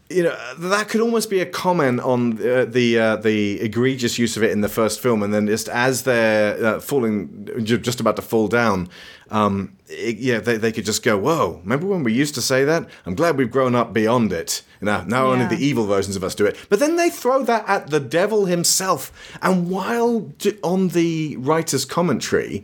you 0.10 0.24
know 0.24 0.36
that 0.58 0.90
could 0.90 1.02
almost 1.02 1.30
be 1.30 1.40
a 1.40 1.46
comment 1.46 2.00
on 2.02 2.34
uh, 2.48 2.66
the 2.66 3.00
uh, 3.00 3.16
the 3.16 3.60
egregious 3.62 4.20
use 4.20 4.38
of 4.38 4.44
it 4.44 4.52
in 4.52 4.62
the 4.62 4.70
first 4.70 5.00
film, 5.00 5.24
and 5.24 5.34
then 5.34 5.48
just 5.48 5.70
as 5.70 6.04
they're 6.04 6.64
uh, 6.64 6.80
falling, 6.80 7.50
ju- 7.64 7.78
just 7.78 8.00
about 8.00 8.18
to 8.18 8.22
fall 8.22 8.48
down, 8.48 8.90
um, 9.32 9.78
it, 9.88 10.18
yeah, 10.18 10.40
they, 10.40 10.58
they 10.58 10.72
could 10.72 10.86
just 10.86 11.04
go, 11.04 11.18
"Whoa! 11.18 11.62
Remember 11.64 11.88
when 11.88 12.04
we 12.04 12.14
used 12.14 12.36
to 12.36 12.42
say 12.42 12.64
that? 12.66 12.88
I'm 13.06 13.16
glad 13.16 13.38
we've 13.38 13.50
grown 13.50 13.76
up 13.76 13.94
beyond 13.94 14.32
it. 14.34 14.62
Now, 14.82 15.04
now 15.04 15.28
only 15.28 15.46
the 15.46 15.64
evil 15.64 15.86
versions 15.86 16.16
of 16.16 16.24
us 16.24 16.36
do 16.36 16.46
it." 16.46 16.58
But 16.70 16.80
then 16.80 16.98
they 16.98 17.10
throw 17.10 17.44
that 17.44 17.64
at 17.68 17.90
the 17.90 18.00
devil 18.00 18.46
himself, 18.46 19.12
and 19.42 19.70
while 19.70 20.20
d- 20.20 20.60
on 20.64 20.90
the 20.90 21.38
writer's 21.38 21.86
commentary. 21.86 22.64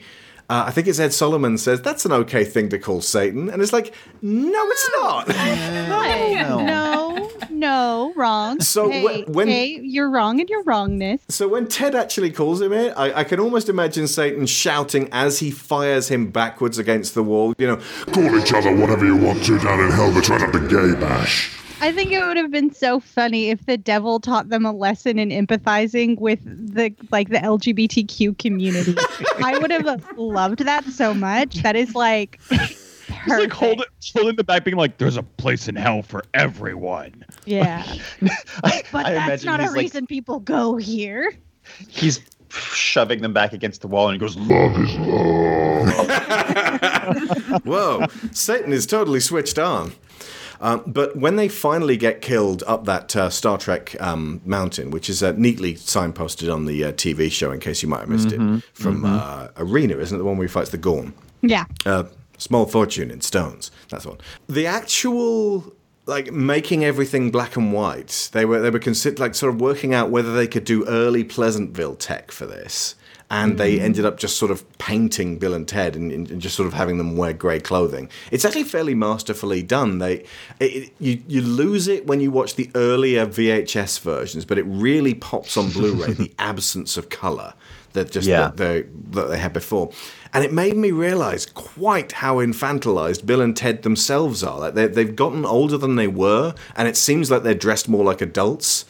Uh, 0.49 0.63
I 0.67 0.71
think 0.71 0.87
it's 0.87 0.97
Ed 0.99 1.11
Solomon 1.13 1.57
says 1.57 1.81
that's 1.81 2.05
an 2.05 2.13
okay 2.13 2.45
thing 2.45 2.69
to 2.69 2.79
call 2.79 3.01
Satan, 3.01 3.49
and 3.49 3.61
it's 3.61 3.73
like, 3.73 3.93
no, 4.21 4.61
it's 4.69 4.89
not. 4.95 5.27
What? 5.97 6.63
No, 6.65 7.29
no, 7.49 8.13
wrong. 8.15 8.61
So 8.61 8.89
hey, 8.89 9.23
wh- 9.23 9.29
when- 9.29 9.47
hey, 9.47 9.79
you're 9.81 10.09
wrong 10.09 10.39
in 10.39 10.47
your 10.47 10.63
wrongness. 10.63 11.21
So 11.29 11.47
when 11.47 11.67
Ted 11.67 11.95
actually 11.95 12.31
calls 12.31 12.61
him 12.61 12.71
it, 12.71 12.93
I, 12.95 13.19
I 13.19 13.23
can 13.23 13.39
almost 13.39 13.67
imagine 13.69 14.07
Satan 14.07 14.45
shouting 14.45 15.09
as 15.11 15.39
he 15.39 15.51
fires 15.51 16.07
him 16.09 16.29
backwards 16.29 16.77
against 16.77 17.13
the 17.15 17.23
wall. 17.23 17.53
You 17.57 17.67
know, 17.67 17.81
Call 18.13 18.37
each 18.39 18.53
other 18.53 18.73
whatever 18.75 19.05
you 19.05 19.15
want 19.17 19.43
to 19.45 19.59
down 19.59 19.79
in 19.81 19.91
hell, 19.91 20.13
but 20.13 20.23
try 20.23 20.37
not 20.37 20.53
to 20.53 20.59
gay 20.67 20.99
bash. 20.99 21.51
I 21.79 21.91
think 21.91 22.11
it 22.11 22.25
would 22.25 22.37
have 22.37 22.51
been 22.51 22.73
so 22.73 22.99
funny 22.99 23.49
if 23.49 23.65
the 23.65 23.77
devil 23.77 24.19
taught 24.19 24.49
them 24.49 24.65
a 24.65 24.71
lesson 24.71 25.19
in 25.19 25.29
empathizing 25.29 26.19
with 26.19 26.39
the 26.43 26.93
like 27.11 27.29
the 27.29 27.37
LGBTQ 27.37 28.37
community. 28.39 28.95
I 29.43 29.57
would 29.59 29.71
have 29.71 30.03
loved 30.17 30.59
that 30.59 30.85
so 30.85 31.13
much. 31.13 31.55
That 31.57 31.75
is 31.75 31.93
like 31.95 32.39
He's 32.49 33.27
like 33.27 33.51
hold 33.51 33.81
it, 33.81 33.87
holding 34.15 34.35
the 34.37 34.43
back, 34.43 34.63
being 34.63 34.77
like, 34.77 34.97
"There's 34.97 35.17
a 35.17 35.23
place 35.23 35.67
in 35.67 35.75
hell 35.75 36.01
for 36.01 36.23
everyone." 36.33 37.25
yeah. 37.45 37.85
but 38.21 39.05
I 39.05 39.13
that's 39.13 39.43
not 39.43 39.59
a 39.59 39.63
he's 39.63 39.71
like- 39.71 39.81
reason 39.81 40.07
people 40.07 40.39
go 40.39 40.77
here. 40.77 41.33
He's 41.87 42.21
shoving 42.49 43.21
them 43.21 43.33
back 43.33 43.53
against 43.53 43.81
the 43.81 43.87
wall 43.87 44.07
and 44.09 44.15
he 44.15 44.19
goes, 44.19 44.35
Love 44.37 44.79
is 44.79 44.95
love. 44.95 45.89
whoa, 47.65 48.05
Satan 48.31 48.71
is 48.73 48.85
totally 48.85 49.19
switched 49.19 49.59
on. 49.59 49.91
Um, 50.61 50.83
but 50.87 51.15
when 51.15 51.35
they 51.35 51.47
finally 51.47 51.97
get 51.97 52.21
killed 52.21 52.63
up 52.67 52.85
that 52.85 53.15
uh, 53.15 53.29
Star 53.29 53.57
Trek 53.57 53.95
um, 54.01 54.41
mountain, 54.45 54.91
which 54.91 55.09
is 55.09 55.21
uh, 55.21 55.33
neatly 55.37 55.75
signposted 55.75 56.53
on 56.53 56.65
the 56.65 56.83
uh, 56.85 56.91
TV 56.93 57.31
show, 57.31 57.51
in 57.51 57.59
case 57.59 57.81
you 57.83 57.89
might 57.89 58.01
have 58.01 58.09
missed 58.09 58.29
Mhm, 58.29 58.59
it, 58.59 58.63
from 58.73 59.01
mhm. 59.01 59.19
Uh, 59.19 59.49
Arena, 59.57 59.97
isn't 59.97 60.15
it? 60.15 60.19
The 60.19 60.25
one 60.25 60.37
where 60.37 60.47
he 60.47 60.51
fights 60.51 60.69
the 60.69 60.77
Gorn. 60.77 61.13
Yeah. 61.41 61.65
Uh, 61.85 62.05
small 62.37 62.65
fortune 62.65 63.11
in 63.11 63.21
stones. 63.21 63.71
That's 63.89 64.03
the 64.03 64.09
one. 64.09 64.19
The 64.47 64.65
actual 64.65 65.73
like 66.05 66.31
making 66.31 66.85
everything 66.85 67.31
black 67.31 67.55
and 67.57 67.73
white. 67.73 68.29
They 68.31 68.45
were 68.45 68.61
they 68.61 68.69
were 68.69 68.79
consider 68.79 69.17
like 69.21 69.35
sort 69.35 69.53
of 69.53 69.59
working 69.59 69.93
out 69.93 70.09
whether 70.09 70.33
they 70.33 70.47
could 70.47 70.63
do 70.63 70.87
early 70.87 71.23
Pleasantville 71.23 71.95
tech 71.95 72.31
for 72.31 72.45
this. 72.45 72.95
And 73.29 73.57
they 73.57 73.77
Mm. 73.77 73.81
ended 73.81 74.05
up 74.05 74.17
just 74.17 74.37
sort 74.37 74.51
of 74.51 74.63
painting 74.77 75.37
Bill 75.37 75.53
and 75.53 75.67
Ted 75.67 75.97
and, 75.97 76.13
and 76.13 76.39
just 76.41 76.55
sort 76.55 76.65
of 76.65 76.73
having 76.73 76.97
them 76.97 77.17
wear 77.17 77.33
grey 77.33 77.59
clothing. 77.59 78.07
It's 78.31 78.45
actually 78.45 78.63
fairly 78.63 78.95
masterfully 78.95 79.61
done. 79.61 79.99
They, 79.99 80.23
it, 80.61 80.65
it- 80.75 80.93
you 80.99 81.21
you 81.27 81.41
lose 81.41 81.89
it 81.89 82.07
when 82.07 82.21
you 82.21 82.31
watch 82.31 82.55
the 82.55 82.69
earlier 82.73 83.25
VHS 83.25 83.99
versions, 83.99 84.45
but 84.45 84.57
it 84.57 84.63
really 84.63 85.13
pops 85.13 85.57
on 85.57 85.69
Blu-ray 85.71 86.13
the 86.13 86.31
absence 86.39 86.95
of 86.95 87.09
color 87.09 87.53
that 87.93 88.11
just 88.11 88.27
Yeah. 88.29 88.43
that 88.43 88.57
they 88.57 88.85
that 89.11 89.29
they 89.29 89.37
had 89.39 89.51
before, 89.51 89.91
and 90.33 90.45
it 90.45 90.53
made 90.53 90.77
me 90.77 90.91
realize 90.91 91.45
quite 91.45 92.13
how 92.13 92.37
infantilized 92.37 93.25
Bill 93.25 93.41
and 93.41 93.57
Ted 93.57 93.81
themselves 93.83 94.41
are. 94.41 94.57
Like 94.59 94.73
they, 94.75 94.87
they've 94.87 95.15
gotten 95.15 95.43
older 95.45 95.77
than 95.77 95.95
they 95.97 96.07
were, 96.07 96.53
and 96.77 96.87
it 96.87 96.95
seems 96.95 97.29
like 97.29 97.43
they're 97.43 97.53
dressed 97.55 97.89
more 97.89 98.05
like 98.05 98.21
adults. 98.21 98.85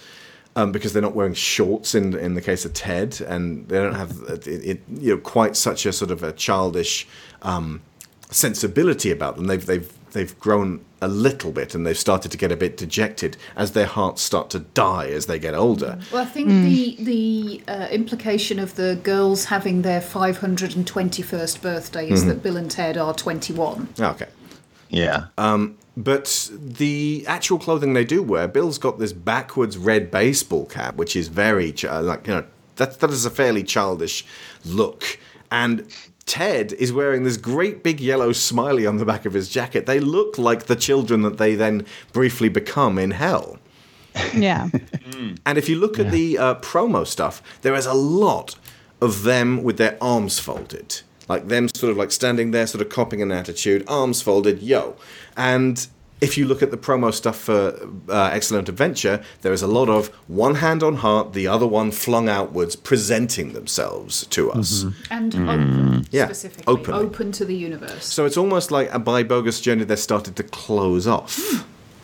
Um, 0.57 0.71
because 0.71 0.91
they're 0.91 1.03
not 1.03 1.13
wearing 1.13 1.35
shorts 1.35 1.93
in 1.93 2.17
in 2.17 2.33
the 2.33 2.41
case 2.41 2.65
of 2.65 2.73
Ted, 2.73 3.21
and 3.21 3.67
they 3.69 3.77
don't 3.77 3.93
have 3.93 4.11
it, 4.27 4.47
it, 4.47 4.81
you 4.91 5.13
know 5.13 5.21
quite 5.21 5.55
such 5.55 5.85
a 5.85 5.93
sort 5.93 6.09
of 6.09 6.23
a 6.23 6.31
childish 6.31 7.07
um, 7.43 7.81
sensibility 8.31 9.11
about 9.11 9.35
them. 9.35 9.45
They've 9.45 9.63
they've 9.63 9.93
they've 10.13 10.39
grown 10.39 10.83
a 10.99 11.07
little 11.07 11.51
bit, 11.51 11.75
and 11.75 11.85
they've 11.85 11.95
started 11.97 12.31
to 12.31 12.37
get 12.39 12.51
a 12.51 12.57
bit 12.57 12.75
dejected 12.75 13.37
as 13.55 13.73
their 13.73 13.85
hearts 13.85 14.23
start 14.23 14.49
to 14.49 14.59
die 14.59 15.09
as 15.09 15.27
they 15.27 15.37
get 15.37 15.53
older. 15.53 15.99
Well, 16.11 16.23
I 16.23 16.25
think 16.25 16.47
the 16.49 16.97
the 17.01 17.61
uh, 17.71 17.87
implication 17.91 18.57
of 18.57 18.75
the 18.77 18.99
girls 19.03 19.45
having 19.45 19.83
their 19.83 20.01
521st 20.01 21.61
birthday 21.61 22.09
is 22.09 22.23
Mhm. 22.23 22.27
that 22.29 22.41
Bill 22.41 22.57
and 22.57 22.71
Ted 22.71 22.97
are 22.97 23.13
21. 23.13 23.89
Okay. 23.99 24.25
Yeah. 24.89 25.25
Um, 25.37 25.77
but 25.97 26.51
the 26.53 27.25
actual 27.27 27.57
clothing 27.57 27.93
they 27.93 28.05
do 28.05 28.21
wear, 28.21 28.47
Bill's 28.47 28.77
got 28.77 28.99
this 28.99 29.11
backwards 29.11 29.77
red 29.77 30.11
baseball 30.11 30.67
cap, 30.67 30.95
which 30.95 31.15
is 31.15 31.27
very 31.27 31.71
ch- 31.71 31.85
uh, 31.85 32.01
like 32.01 32.27
you 32.27 32.35
know 32.35 32.45
that 32.75 32.99
that 32.99 33.09
is 33.09 33.25
a 33.25 33.31
fairly 33.31 33.63
childish 33.63 34.25
look, 34.63 35.19
and. 35.51 35.85
Ted 36.27 36.73
is 36.73 36.91
wearing 36.91 37.23
this 37.23 37.37
great 37.37 37.83
big 37.83 38.01
yellow 38.01 38.33
smiley 38.33 38.85
on 38.85 38.97
the 38.97 39.05
back 39.05 39.25
of 39.25 39.31
his 39.31 39.47
jacket. 39.47 39.85
They 39.85 40.01
look 40.01 40.37
like 40.37 40.65
the 40.65 40.75
children 40.75 41.21
that 41.21 41.37
they 41.37 41.55
then 41.55 41.85
briefly 42.11 42.49
become 42.49 42.97
in 42.97 43.11
hell. 43.11 43.59
Yeah. 44.35 44.67
And 45.45 45.57
if 45.57 45.69
you 45.69 45.79
look 45.79 45.97
at 45.99 46.11
the 46.11 46.37
uh, 46.37 46.55
promo 46.55 47.07
stuff, 47.07 47.41
there 47.61 47.73
is 47.73 47.85
a 47.85 47.93
lot 47.93 48.55
of 48.99 49.23
them 49.23 49.63
with 49.63 49.77
their 49.77 49.97
arms 50.01 50.37
folded. 50.37 51.01
Like 51.27 51.47
them 51.47 51.67
sort 51.69 51.91
of 51.91 51.97
like 51.97 52.11
standing 52.11 52.51
there, 52.51 52.67
sort 52.67 52.81
of 52.81 52.89
copying 52.89 53.21
an 53.21 53.31
attitude, 53.31 53.83
arms 53.87 54.21
folded, 54.21 54.61
yo. 54.61 54.95
And 55.37 55.87
if 56.19 56.35
you 56.37 56.45
look 56.47 56.63
at 56.63 56.71
the 56.71 56.77
promo 56.77 57.13
stuff 57.13 57.37
for 57.37 57.77
uh, 58.09 58.29
Excellent 58.33 58.67
Adventure, 58.69 59.21
there 59.43 59.53
is 59.53 59.61
a 59.61 59.67
lot 59.67 59.87
of 59.87 60.07
one 60.27 60.55
hand 60.55 60.81
on 60.81 60.95
heart, 60.95 61.33
the 61.33 61.45
other 61.47 61.67
one 61.67 61.91
flung 61.91 62.27
outwards, 62.27 62.75
presenting 62.75 63.53
themselves 63.53 64.25
to 64.27 64.51
us. 64.51 64.83
And 65.11 65.31
Mm. 65.33 65.47
open, 65.47 66.05
Yeah, 66.11 66.25
specifically. 66.25 66.63
openly. 66.73 67.05
Open 67.05 67.31
to 67.33 67.45
the 67.45 67.55
universe. 67.55 68.05
So 68.05 68.25
it's 68.25 68.35
almost 68.37 68.71
like 68.71 68.89
a 68.91 68.97
by 68.99 69.21
bogus 69.23 69.61
journey 69.61 69.83
they're 69.83 69.95
started 69.97 70.35
to 70.37 70.43
close 70.43 71.05
off. 71.07 71.63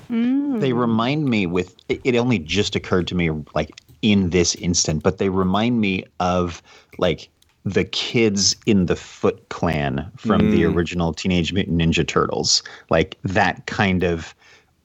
They 0.10 0.74
remind 0.74 1.26
me 1.26 1.48
with 1.48 1.76
it 1.90 2.00
it 2.04 2.16
only 2.16 2.38
just 2.38 2.76
occurred 2.76 3.08
to 3.08 3.16
me 3.16 3.32
like 3.56 3.72
in 4.04 4.30
this 4.30 4.54
instant, 4.56 5.02
but 5.02 5.18
they 5.18 5.30
remind 5.30 5.82
me 5.82 6.06
of 6.20 6.62
like 7.00 7.30
the 7.66 7.86
kids 7.86 8.56
in 8.66 8.88
the 8.88 8.96
Foot 8.96 9.48
Clan 9.50 10.10
from 10.18 10.52
the 10.52 10.64
Mm. 10.64 10.76
original 10.76 11.14
Teenage 11.14 11.54
Mutant 11.54 11.78
Ninja 11.80 12.06
Turtles. 12.06 12.62
Like 12.90 13.18
that 13.24 13.66
kind 13.68 14.04
of 14.04 14.36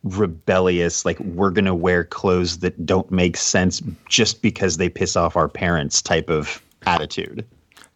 rebellious, 0.05 1.05
like 1.05 1.19
we're 1.21 1.51
gonna 1.51 1.75
wear 1.75 2.05
clothes 2.05 2.59
that 2.59 2.87
don't 2.87 3.11
make 3.11 3.37
sense 3.37 3.83
just 4.09 4.43
because 4.43 4.77
they 4.77 4.89
piss 4.89 5.17
off 5.17 5.37
our 5.37 5.49
parents 5.49 6.01
type 6.01 6.31
of 6.31 6.63
attitude. 6.87 7.45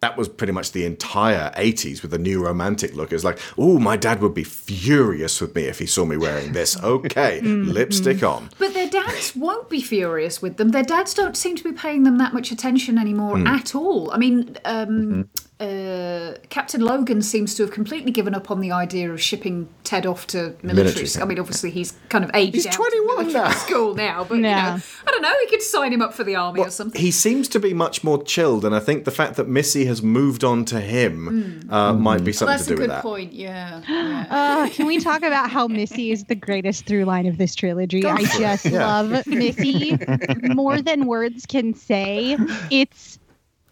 That 0.03 0.16
was 0.18 0.28
pretty 0.28 0.53
much 0.53 0.72
the 0.72 0.84
entire 0.84 1.53
80s 1.57 2.03
with 2.03 2.11
the 2.11 2.18
new 2.18 2.44
romantic 2.44 2.94
look. 2.96 3.12
It 3.12 3.14
was 3.14 3.24
like, 3.24 3.38
oh, 3.57 3.78
my 3.78 3.96
dad 3.96 4.20
would 4.20 4.34
be 4.34 4.42
furious 4.44 5.40
with 5.40 5.55
me 5.55 5.62
if 5.62 5.78
he 5.78 5.86
saw 5.86 6.05
me 6.05 6.16
wearing 6.16 6.53
this. 6.53 6.76
Okay, 6.82 7.40
lipstick 7.40 8.22
on. 8.24 8.50
But 8.59 8.74
their 8.74 8.88
dads 8.88 9.34
won't 9.36 9.70
be 9.70 9.80
furious 9.80 10.42
with 10.42 10.57
them. 10.57 10.70
Their 10.70 10.82
dads 10.82 11.14
don't 11.14 11.36
seem 11.36 11.55
to 11.57 11.62
be 11.64 11.72
paying 11.72 12.03
them 12.03 12.18
that 12.18 12.34
much 12.34 12.50
attention 12.50 12.98
anymore 12.98 13.38
Hmm. 13.38 13.46
at 13.46 13.74
all. 13.74 14.11
I 14.11 14.18
mean, 14.18 14.57
um, 14.64 15.28
uh, 15.62 16.34
Captain 16.48 16.80
Logan 16.80 17.22
seems 17.22 17.54
to 17.54 17.62
have 17.62 17.70
completely 17.72 18.10
given 18.10 18.34
up 18.34 18.50
on 18.50 18.60
the 18.60 18.72
idea 18.72 19.10
of 19.12 19.20
shipping 19.22 19.68
Ted 19.84 20.04
off 20.06 20.26
to 20.28 20.54
military. 20.62 20.74
Military 20.74 21.06
school. 21.06 21.22
I 21.22 21.26
mean, 21.26 21.38
obviously 21.38 21.70
he's 21.70 21.92
kind 22.08 22.24
of 22.24 22.30
aged 22.34 22.54
He's 22.54 22.66
21 22.66 23.26
of 23.26 23.32
now. 23.32 23.50
school 23.52 23.94
now, 23.94 24.24
but 24.24 24.38
Yeah. 24.38 24.72
you 24.72 24.78
know, 24.78 24.82
I 25.06 25.10
don't 25.10 25.22
know. 25.22 25.32
He 25.42 25.46
could 25.48 25.62
sign 25.62 25.92
him 25.92 26.02
up 26.02 26.14
for 26.14 26.24
the 26.24 26.34
army 26.36 26.60
or 26.60 26.70
something. 26.70 27.00
He 27.00 27.10
seems 27.10 27.48
to 27.48 27.60
be 27.60 27.72
much 27.74 28.02
more 28.02 28.22
chilled, 28.22 28.64
and 28.64 28.74
I 28.74 28.80
think 28.80 29.04
the 29.04 29.10
fact 29.10 29.36
that 29.36 29.48
Missy 29.48 29.84
has 29.86 30.02
moved 30.02 30.42
on 30.44 30.64
to 30.66 30.80
him 30.80 31.66
uh, 31.70 31.92
might 31.92 32.24
be 32.24 32.32
something 32.32 32.52
that's 32.56 32.66
to 32.66 32.74
do 32.74 32.80
with 32.82 32.88
that. 32.90 32.94
That's 32.96 33.04
a 33.04 33.08
good 33.08 33.20
that. 33.20 33.28
point. 33.30 33.32
Yeah. 33.32 33.82
yeah. 33.88 34.26
Uh, 34.30 34.68
can 34.70 34.86
we 34.86 34.98
talk 34.98 35.22
about 35.22 35.50
how 35.50 35.68
Missy 35.68 36.10
is 36.10 36.24
the 36.24 36.34
greatest 36.34 36.86
through 36.86 37.04
line 37.04 37.26
of 37.26 37.38
this 37.38 37.54
trilogy? 37.54 38.04
I 38.04 38.22
just 38.38 38.64
Yeah. 38.66 38.86
love 38.86 39.26
Missy 39.26 39.96
more 40.42 40.82
than 40.82 41.06
words 41.06 41.46
can 41.46 41.74
say. 41.74 42.36
It's 42.70 43.18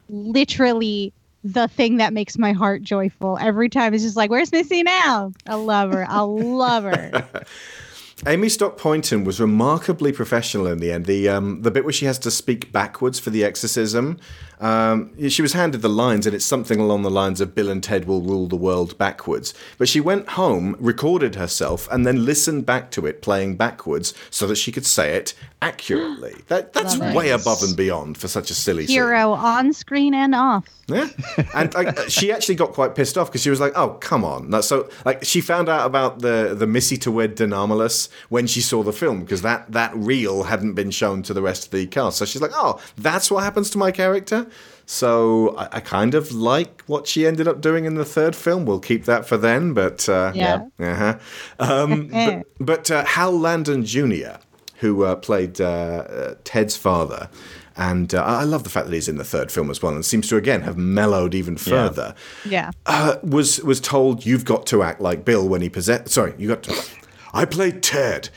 literally 0.08 1.12
the 1.42 1.68
thing 1.68 1.96
that 1.96 2.12
makes 2.12 2.36
my 2.36 2.52
heart 2.52 2.82
joyful. 2.82 3.38
Every 3.38 3.68
time 3.68 3.94
it's 3.94 4.02
just 4.02 4.16
like, 4.16 4.30
where's 4.30 4.52
Missy 4.52 4.82
now? 4.82 5.32
I 5.46 5.54
love 5.54 5.92
her. 5.92 6.06
I 6.08 6.20
love 6.20 6.84
her. 6.84 7.44
Amy 8.26 8.50
Stock 8.50 8.76
Poynton 8.76 9.24
was 9.24 9.40
remarkably 9.40 10.12
professional 10.12 10.66
in 10.66 10.78
the 10.78 10.92
end. 10.92 11.06
The 11.06 11.28
um, 11.30 11.62
the 11.62 11.70
bit 11.70 11.84
where 11.84 11.92
she 11.92 12.04
has 12.04 12.18
to 12.20 12.30
speak 12.30 12.70
backwards 12.70 13.18
for 13.18 13.30
the 13.30 13.44
exorcism, 13.44 14.18
um, 14.60 15.10
she 15.28 15.40
was 15.40 15.54
handed 15.54 15.80
the 15.80 15.88
lines, 15.88 16.26
and 16.26 16.34
it's 16.34 16.44
something 16.44 16.78
along 16.78 17.02
the 17.02 17.10
lines 17.10 17.40
of 17.40 17.54
"Bill 17.54 17.70
and 17.70 17.82
Ted 17.82 18.04
will 18.06 18.20
rule 18.20 18.46
the 18.46 18.56
world 18.56 18.96
backwards." 18.98 19.54
But 19.78 19.88
she 19.88 20.00
went 20.00 20.30
home, 20.30 20.76
recorded 20.78 21.34
herself, 21.34 21.88
and 21.90 22.06
then 22.06 22.26
listened 22.26 22.66
back 22.66 22.90
to 22.92 23.06
it 23.06 23.22
playing 23.22 23.56
backwards 23.56 24.12
so 24.28 24.46
that 24.46 24.56
she 24.56 24.70
could 24.70 24.84
say 24.84 25.14
it 25.16 25.34
accurately. 25.62 26.34
That 26.50 26.72
that's 26.72 26.98
way 26.98 27.30
above 27.30 27.62
and 27.62 27.76
beyond 27.76 28.18
for 28.18 28.26
such 28.26 28.50
a 28.50 28.54
silly 28.54 28.86
scene. 28.86 28.94
Hero 28.94 29.32
on 29.32 29.72
screen 29.72 30.14
and 30.14 30.34
off. 30.34 30.66
Yeah, 30.88 31.08
and 31.54 31.72
like, 31.74 31.96
she 32.08 32.32
actually 32.32 32.56
got 32.56 32.72
quite 32.72 32.96
pissed 32.96 33.16
off 33.16 33.28
because 33.28 33.42
she 33.42 33.50
was 33.50 33.60
like, 33.60 33.72
"Oh, 33.76 33.90
come 33.90 34.24
on!" 34.24 34.50
That's 34.50 34.66
so 34.66 34.90
like 35.04 35.24
she 35.24 35.40
found 35.40 35.68
out 35.68 35.86
about 35.86 36.20
the 36.20 36.54
the 36.58 36.66
Missy 36.66 36.96
to 36.98 37.12
wed 37.12 37.36
De 37.36 37.46
Nomolos 37.46 38.08
when 38.28 38.46
she 38.46 38.60
saw 38.60 38.82
the 38.82 38.92
film 38.92 39.20
because 39.20 39.42
that 39.42 39.70
that 39.70 39.94
reel 39.94 40.44
hadn't 40.44 40.74
been 40.74 40.90
shown 40.90 41.22
to 41.22 41.34
the 41.34 41.42
rest 41.42 41.66
of 41.66 41.70
the 41.70 41.86
cast. 41.86 42.18
So 42.18 42.24
she's 42.24 42.42
like, 42.42 42.52
"Oh, 42.54 42.80
that's 42.96 43.30
what 43.30 43.44
happens 43.44 43.70
to 43.70 43.78
my 43.78 43.92
character." 43.92 44.49
So 44.90 45.54
I, 45.56 45.68
I 45.76 45.80
kind 45.80 46.16
of 46.16 46.32
like 46.32 46.82
what 46.88 47.06
she 47.06 47.24
ended 47.24 47.46
up 47.46 47.60
doing 47.60 47.84
in 47.84 47.94
the 47.94 48.04
third 48.04 48.34
film. 48.34 48.66
We'll 48.66 48.80
keep 48.80 49.04
that 49.04 49.24
for 49.24 49.36
then, 49.36 49.72
but 49.72 50.08
uh, 50.08 50.32
Yeah. 50.34 50.66
uh-huh. 50.80 51.18
Um, 51.60 52.08
but 52.12 52.42
but 52.58 52.90
uh, 52.90 53.04
Hal 53.04 53.38
Landon 53.38 53.84
Jr., 53.84 54.38
who 54.78 55.04
uh, 55.04 55.14
played 55.14 55.60
uh, 55.60 55.64
uh, 55.64 56.34
Ted's 56.42 56.76
father, 56.76 57.30
and 57.76 58.12
uh, 58.12 58.24
I 58.24 58.42
love 58.42 58.64
the 58.64 58.68
fact 58.70 58.88
that 58.88 58.92
he's 58.92 59.08
in 59.08 59.16
the 59.16 59.24
third 59.24 59.52
film 59.52 59.70
as 59.70 59.80
well, 59.80 59.94
and 59.94 60.04
seems 60.04 60.28
to 60.30 60.36
again 60.36 60.62
have 60.62 60.76
mellowed 60.76 61.36
even 61.36 61.56
further. 61.56 62.16
Yeah. 62.44 62.72
Uh, 62.84 63.18
was 63.22 63.62
was 63.62 63.80
told 63.80 64.26
you've 64.26 64.44
got 64.44 64.66
to 64.66 64.82
act 64.82 65.00
like 65.00 65.24
Bill 65.24 65.48
when 65.48 65.62
he 65.62 65.68
possessed. 65.68 66.08
Sorry, 66.08 66.34
you 66.36 66.48
got 66.48 66.64
to. 66.64 66.74
I 67.32 67.44
played 67.44 67.84
Ted. 67.84 68.28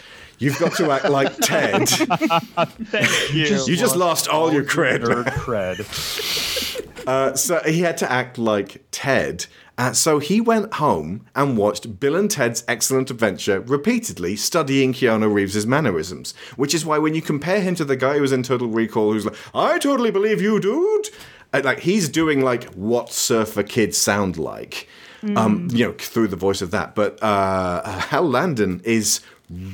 You've 0.44 0.60
got 0.60 0.74
to 0.74 0.92
act 0.92 1.10
like 1.10 1.36
Ted. 1.38 1.88
Thank 1.90 3.34
you. 3.34 3.46
You 3.66 3.76
just 3.78 3.96
lost 3.96 4.28
all 4.28 4.52
your 4.52 4.64
cred. 4.64 5.04
Nerd 5.04 5.26
cred. 5.26 6.80
Uh, 7.06 7.36
so 7.36 7.60
he 7.66 7.82
had 7.82 7.98
to 7.98 8.10
act 8.10 8.38
like 8.38 8.82
Ted. 8.90 9.46
Uh, 9.78 9.92
so 9.92 10.20
he 10.20 10.40
went 10.40 10.76
home 10.76 11.26
and 11.36 11.58
watched 11.58 12.00
Bill 12.00 12.16
and 12.16 12.32
Ted's 12.32 12.64
Excellent 12.66 13.12
Adventure 13.12 13.60
repeatedly, 13.60 14.38
studying 14.38 14.94
Keanu 14.94 15.34
Reeves' 15.34 15.68
mannerisms. 15.68 16.34
Which 16.56 16.74
is 16.74 16.86
why 16.86 17.00
when 17.00 17.14
you 17.14 17.22
compare 17.22 17.60
him 17.60 17.76
to 17.76 17.84
the 17.84 17.98
guy 17.98 18.16
who 18.16 18.22
was 18.22 18.32
in 18.32 18.42
Total 18.42 18.70
Recall, 18.70 19.12
who's 19.12 19.26
like, 19.26 19.36
"I 19.54 19.80
totally 19.80 20.12
believe 20.12 20.42
you, 20.42 20.62
dude," 20.62 21.10
uh, 21.52 21.60
like 21.62 21.82
he's 21.82 22.08
doing 22.08 22.40
like 22.42 22.66
what 22.76 23.12
surfer 23.12 23.64
kids 23.64 23.98
sound 23.98 24.38
like, 24.38 24.88
um, 25.36 25.68
you 25.74 25.86
know, 25.86 25.94
through 25.94 26.30
the 26.30 26.38
voice 26.38 26.62
of 26.62 26.72
that. 26.72 26.96
But 26.96 27.22
uh, 27.22 27.84
Hal 28.00 28.30
Landon 28.30 28.80
is 28.86 29.20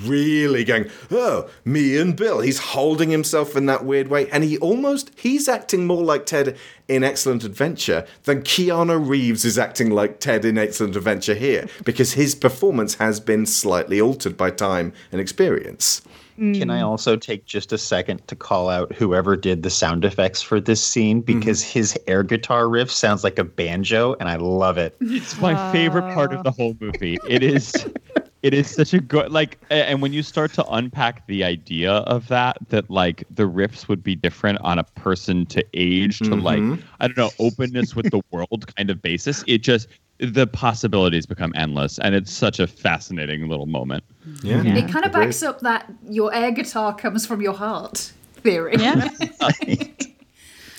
really 0.04 0.64
going, 0.64 0.90
oh, 1.12 1.50
me 1.66 1.98
and 1.98 2.16
Bill. 2.16 2.42
He's 2.42 2.60
holding 2.60 3.10
himself 3.10 3.56
in 3.56 3.66
that 3.68 3.86
weird 3.86 4.08
way. 4.08 4.30
And 4.30 4.44
he 4.44 4.58
almost, 4.58 5.12
he's 5.18 5.48
acting 5.48 5.86
more 5.86 6.04
like 6.04 6.26
Ted 6.26 6.58
in 6.88 7.04
Excellent 7.04 7.44
Adventure 7.44 8.06
than 8.24 8.42
Keanu 8.42 9.08
Reeves 9.08 9.46
is 9.46 9.58
acting 9.58 9.92
like 9.92 10.20
Ted 10.20 10.46
in 10.46 10.58
Excellent 10.58 10.96
Adventure 10.96 11.36
here 11.36 11.68
because 11.84 12.14
his 12.14 12.36
performance 12.36 12.96
has 12.96 13.20
been 13.20 13.46
slightly 13.46 14.02
altered 14.02 14.36
by 14.36 14.50
time 14.50 14.94
and 15.12 15.22
experience. 15.22 16.02
Can 16.40 16.70
I 16.70 16.82
also 16.82 17.18
take 17.18 17.46
just 17.46 17.74
a 17.74 17.78
second 17.78 18.26
to 18.30 18.36
call 18.36 18.70
out 18.70 18.94
whoever 18.94 19.36
did 19.36 19.62
the 19.62 19.70
sound 19.70 20.06
effects 20.06 20.42
for 20.42 20.62
this 20.62 20.82
scene 20.82 21.22
mm-hmm. 21.22 21.38
because 21.38 21.62
his 21.62 22.00
air 22.08 22.24
guitar 22.24 22.70
riff 22.70 22.90
sounds 22.90 23.26
like 23.26 23.38
a 23.38 23.44
banjo 23.44 24.16
and 24.22 24.30
I 24.30 24.38
love 24.38 24.78
it. 24.78 24.96
It's 25.02 25.38
my 25.42 25.72
favorite 25.74 26.14
part 26.14 26.34
of 26.34 26.46
the 26.46 26.52
whole 26.52 26.78
movie. 26.80 27.18
It 27.28 27.44
is 27.44 27.74
it 28.42 28.54
is 28.54 28.70
such 28.70 28.94
a 28.94 29.00
good 29.00 29.32
like 29.32 29.60
and 29.70 30.02
when 30.02 30.14
you 30.14 30.24
start 30.24 30.54
to 30.54 30.66
unpack 30.68 31.26
the 31.28 31.44
idea 31.44 31.92
of 31.92 32.28
that 32.28 32.58
that 32.70 32.90
like 32.90 33.24
the 33.30 33.44
riffs 33.44 33.88
would 33.88 34.02
be 34.04 34.16
different 34.16 34.60
on 34.62 34.80
a 34.80 34.84
person 34.84 35.46
to 35.46 35.64
age 35.74 36.20
to 36.20 36.36
like 36.36 36.64
I 37.00 37.08
don't 37.08 37.18
know 37.18 37.32
openness 37.40 37.96
with 37.96 38.12
the 38.12 38.22
world 38.32 38.74
kind 38.76 38.90
of 38.90 39.02
basis 39.02 39.44
it 39.48 39.60
just 39.60 39.88
the 40.20 40.48
possibilities 40.48 41.26
become 41.26 41.54
endless 41.56 41.98
and 42.00 42.14
it's 42.14 42.32
such 42.32 42.60
a 42.60 42.68
fascinating 42.68 43.48
little 43.48 43.68
moment. 43.68 44.04
Yeah. 44.44 44.64
It 44.76 44.90
kind 44.90 45.06
of 45.06 45.14
backs 45.14 45.42
up 45.44 45.62
that 45.62 45.90
your 46.10 46.34
air 46.34 46.52
guitar 46.52 46.94
comes 46.94 47.26
from 47.26 47.42
your 47.42 47.54
heart 47.54 48.12
theory. 48.44 48.76
Yeah. 48.78 49.10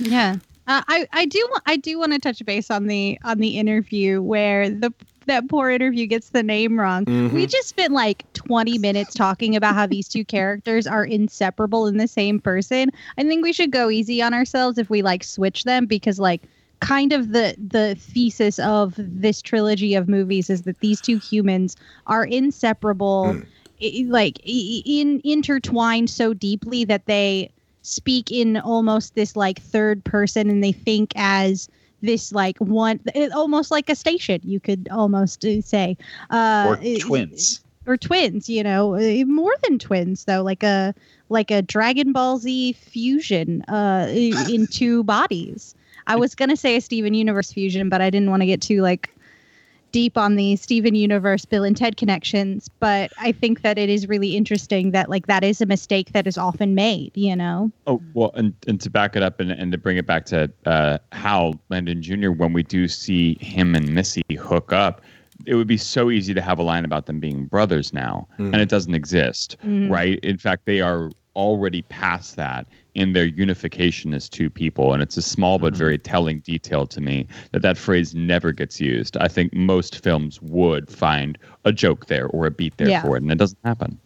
Yeah. 0.00 0.36
Uh, 0.66 0.82
I 0.88 1.06
I 1.12 1.24
do 1.26 1.46
wa- 1.50 1.60
I 1.66 1.76
do 1.76 1.98
want 1.98 2.12
to 2.12 2.18
touch 2.18 2.44
base 2.44 2.70
on 2.70 2.86
the 2.86 3.18
on 3.22 3.38
the 3.38 3.58
interview 3.58 4.22
where 4.22 4.70
the 4.70 4.92
that 5.26 5.48
poor 5.48 5.70
interview 5.70 6.06
gets 6.06 6.30
the 6.30 6.42
name 6.42 6.78
wrong. 6.78 7.04
Mm-hmm. 7.04 7.34
We 7.34 7.46
just 7.46 7.68
spent 7.68 7.92
like 7.92 8.30
20 8.34 8.78
minutes 8.78 9.14
talking 9.14 9.56
about 9.56 9.74
how 9.74 9.86
these 9.86 10.08
two 10.08 10.24
characters 10.24 10.86
are 10.86 11.04
inseparable 11.04 11.86
in 11.86 11.96
the 11.96 12.08
same 12.08 12.40
person. 12.40 12.90
I 13.18 13.22
think 13.24 13.42
we 13.42 13.52
should 13.52 13.70
go 13.70 13.90
easy 13.90 14.22
on 14.22 14.34
ourselves 14.34 14.78
if 14.78 14.90
we 14.90 15.02
like 15.02 15.24
switch 15.24 15.64
them 15.64 15.86
because 15.86 16.18
like 16.18 16.42
kind 16.80 17.12
of 17.12 17.32
the 17.32 17.54
the 17.58 17.94
thesis 17.98 18.58
of 18.58 18.94
this 18.96 19.42
trilogy 19.42 19.94
of 19.94 20.08
movies 20.08 20.48
is 20.48 20.62
that 20.62 20.80
these 20.80 21.00
two 21.00 21.18
humans 21.18 21.76
are 22.06 22.24
inseparable 22.24 23.34
hmm. 23.34 23.40
i- 23.82 24.04
like 24.08 24.40
i- 24.46 24.82
in 24.86 25.20
intertwined 25.22 26.08
so 26.08 26.32
deeply 26.32 26.84
that 26.84 27.04
they 27.06 27.50
speak 27.82 28.30
in 28.30 28.56
almost 28.56 29.14
this 29.14 29.36
like 29.36 29.60
third 29.60 30.02
person 30.04 30.48
and 30.50 30.62
they 30.64 30.72
think 30.72 31.12
as 31.16 31.68
this 32.02 32.32
like 32.32 32.56
one 32.58 33.00
it- 33.14 33.32
almost 33.32 33.70
like 33.70 33.88
a 33.88 33.94
station 33.94 34.40
you 34.42 34.60
could 34.60 34.88
almost 34.90 35.44
uh, 35.44 35.60
say 35.60 35.96
uh 36.30 36.76
or 36.80 36.98
twins. 36.98 37.62
or 37.86 37.96
twins 37.96 38.48
you 38.48 38.62
know 38.62 38.94
uh, 38.94 39.24
more 39.26 39.54
than 39.64 39.78
twins 39.78 40.24
though 40.24 40.42
like 40.42 40.62
a 40.62 40.94
like 41.28 41.50
a 41.50 41.62
dragon 41.62 42.12
ball 42.12 42.38
z 42.38 42.72
fusion 42.72 43.62
uh 43.68 44.06
in 44.10 44.66
two 44.70 45.02
bodies 45.04 45.74
i 46.06 46.16
was 46.16 46.34
gonna 46.34 46.56
say 46.56 46.76
a 46.76 46.80
steven 46.80 47.14
universe 47.14 47.52
fusion 47.52 47.88
but 47.88 48.00
i 48.00 48.10
didn't 48.10 48.30
want 48.30 48.42
to 48.42 48.46
get 48.46 48.60
too 48.60 48.80
like 48.80 49.10
deep 49.92 50.16
on 50.16 50.36
the 50.36 50.56
steven 50.56 50.94
universe 50.94 51.44
bill 51.44 51.64
and 51.64 51.76
ted 51.76 51.96
connections 51.96 52.68
but 52.80 53.10
i 53.18 53.32
think 53.32 53.62
that 53.62 53.78
it 53.78 53.88
is 53.88 54.08
really 54.08 54.36
interesting 54.36 54.90
that 54.92 55.08
like 55.10 55.26
that 55.26 55.42
is 55.44 55.60
a 55.60 55.66
mistake 55.66 56.12
that 56.12 56.26
is 56.26 56.38
often 56.38 56.74
made 56.74 57.10
you 57.14 57.34
know 57.34 57.70
Oh 57.86 58.00
well, 58.14 58.30
and, 58.34 58.54
and 58.68 58.80
to 58.82 58.90
back 58.90 59.16
it 59.16 59.22
up 59.22 59.40
and, 59.40 59.50
and 59.50 59.72
to 59.72 59.78
bring 59.78 59.96
it 59.96 60.06
back 60.06 60.24
to 60.26 60.50
uh, 60.66 60.98
Hal 61.12 61.58
Landon 61.70 62.02
Jr. 62.02 62.30
When 62.30 62.52
we 62.52 62.62
do 62.62 62.86
see 62.86 63.36
him 63.40 63.74
and 63.74 63.92
Missy 63.92 64.22
hook 64.38 64.72
up, 64.72 65.00
it 65.46 65.54
would 65.56 65.66
be 65.66 65.76
so 65.76 66.10
easy 66.10 66.32
to 66.34 66.40
have 66.40 66.58
a 66.58 66.62
line 66.62 66.84
about 66.84 67.06
them 67.06 67.18
being 67.18 67.46
brothers 67.46 67.92
now, 67.92 68.28
and 68.38 68.54
it 68.56 68.68
doesn't 68.68 68.94
exist, 68.94 69.56
Mhm. 69.66 69.90
right? 69.90 70.20
In 70.20 70.38
fact, 70.38 70.66
they 70.66 70.80
are 70.80 71.10
already 71.40 71.82
past 71.82 72.36
that 72.36 72.66
in 72.94 73.12
their 73.14 73.24
unification 73.24 74.12
as 74.12 74.28
two 74.28 74.50
people, 74.50 74.92
and 74.92 75.02
it's 75.02 75.16
a 75.16 75.22
small 75.22 75.58
but 75.58 75.72
mm-hmm. 75.72 75.78
very 75.78 75.98
telling 75.98 76.40
detail 76.40 76.86
to 76.86 77.00
me 77.00 77.26
that 77.52 77.62
that 77.62 77.78
phrase 77.78 78.14
never 78.14 78.52
gets 78.52 78.80
used. 78.80 79.16
I 79.16 79.28
think 79.28 79.54
most 79.54 80.02
films 80.02 80.40
would 80.42 80.90
find 80.90 81.38
a 81.64 81.72
joke 81.72 82.06
there 82.06 82.26
or 82.28 82.46
a 82.46 82.50
beat 82.50 82.76
there 82.76 82.88
Yeah. 82.88 83.02
for 83.02 83.16
it, 83.16 83.22
and 83.22 83.32
it 83.32 83.38
doesn't 83.38 83.58
happen. 83.64 83.98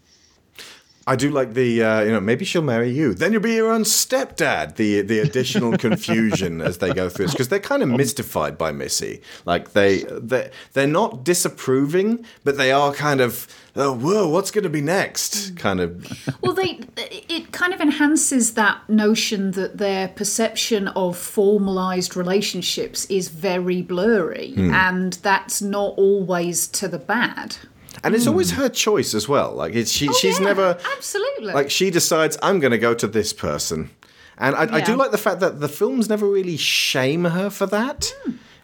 I 1.06 1.16
do 1.16 1.30
like 1.30 1.54
the 1.54 1.82
uh, 1.82 2.00
you 2.02 2.12
know 2.12 2.20
maybe 2.20 2.44
she'll 2.44 2.62
marry 2.62 2.90
you, 2.90 3.14
then 3.14 3.32
you'll 3.32 3.42
be 3.42 3.54
your 3.54 3.70
own 3.70 3.82
stepdad. 3.82 4.76
The 4.76 5.02
the 5.02 5.18
additional 5.20 5.76
confusion 5.86 6.60
as 6.60 6.78
they 6.78 6.92
go 6.92 7.08
through 7.08 7.26
this 7.26 7.34
because 7.34 7.48
they're 7.48 7.58
kind 7.60 7.82
of 7.82 7.88
mystified 7.90 8.56
by 8.56 8.72
Missy. 8.72 9.20
Like 9.44 9.72
they 9.72 10.04
they 10.10 10.50
they're 10.72 10.86
not 10.86 11.24
disapproving, 11.24 12.24
but 12.42 12.56
they 12.56 12.72
are 12.72 12.92
kind 12.94 13.20
of 13.20 13.46
oh 13.76 13.92
whoa 13.92 14.28
what's 14.28 14.50
going 14.50 14.62
to 14.64 14.70
be 14.70 14.80
next 14.80 15.56
kind 15.56 15.80
of. 15.80 16.06
Well, 16.40 16.54
they 16.54 16.80
it 16.96 17.52
kind 17.52 17.74
of 17.74 17.80
enhances 17.80 18.54
that 18.54 18.88
notion 18.88 19.50
that 19.52 19.78
their 19.78 20.08
perception 20.08 20.88
of 20.88 21.16
formalized 21.18 22.16
relationships 22.16 23.04
is 23.06 23.28
very 23.28 23.82
blurry, 23.82 24.52
Hmm. 24.54 24.72
and 24.72 25.12
that's 25.14 25.60
not 25.60 25.94
always 25.98 26.66
to 26.68 26.88
the 26.88 26.98
bad. 26.98 27.56
And 28.02 28.14
it's 28.14 28.26
always 28.26 28.50
her 28.52 28.68
choice 28.68 29.14
as 29.14 29.28
well. 29.28 29.52
Like 29.52 29.74
it's, 29.74 29.90
she 29.92 30.12
she's 30.14 30.40
never 30.40 30.78
Absolutely. 30.96 31.52
like 31.52 31.70
she 31.70 31.90
decides 31.90 32.36
I'm 32.42 32.60
going 32.60 32.72
to 32.72 32.78
go 32.78 32.94
to 32.94 33.06
this 33.06 33.32
person, 33.32 33.90
and 34.38 34.54
I, 34.56 34.76
I 34.76 34.80
do 34.80 34.96
like 34.96 35.10
the 35.10 35.18
fact 35.18 35.40
that 35.40 35.60
the 35.60 35.68
films 35.68 36.08
never 36.08 36.26
really 36.26 36.56
shame 36.56 37.24
her 37.24 37.50
for 37.50 37.66
that. 37.66 38.12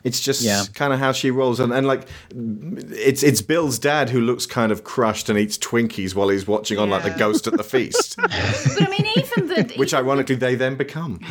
It's 0.02 0.18
just 0.20 0.40
Yeah. 0.40 0.64
kind 0.74 0.94
of 0.94 0.98
how 0.98 1.12
she 1.12 1.30
rolls, 1.30 1.60
and, 1.60 1.72
and 1.74 1.86
like 1.86 2.08
it's 2.30 3.22
it's 3.22 3.42
Bill's 3.42 3.78
dad 3.78 4.08
who 4.10 4.20
looks 4.22 4.46
kind 4.46 4.72
of 4.72 4.82
crushed 4.82 5.28
and 5.28 5.38
eats 5.38 5.58
Twinkies 5.58 6.14
while 6.14 6.30
he's 6.30 6.46
watching 6.46 6.78
on 6.78 6.88
like 6.88 7.02
the 7.02 7.10
ghost 7.10 7.46
at 7.46 7.56
the 7.56 7.62
feast, 7.64 8.16
but 8.16 8.30
I 8.32 8.88
mean, 8.90 9.06
even 9.16 9.46
the 9.48 9.74
which 9.76 9.92
ironically 9.92 10.36
they 10.36 10.54
then 10.54 10.76
become. 10.76 11.20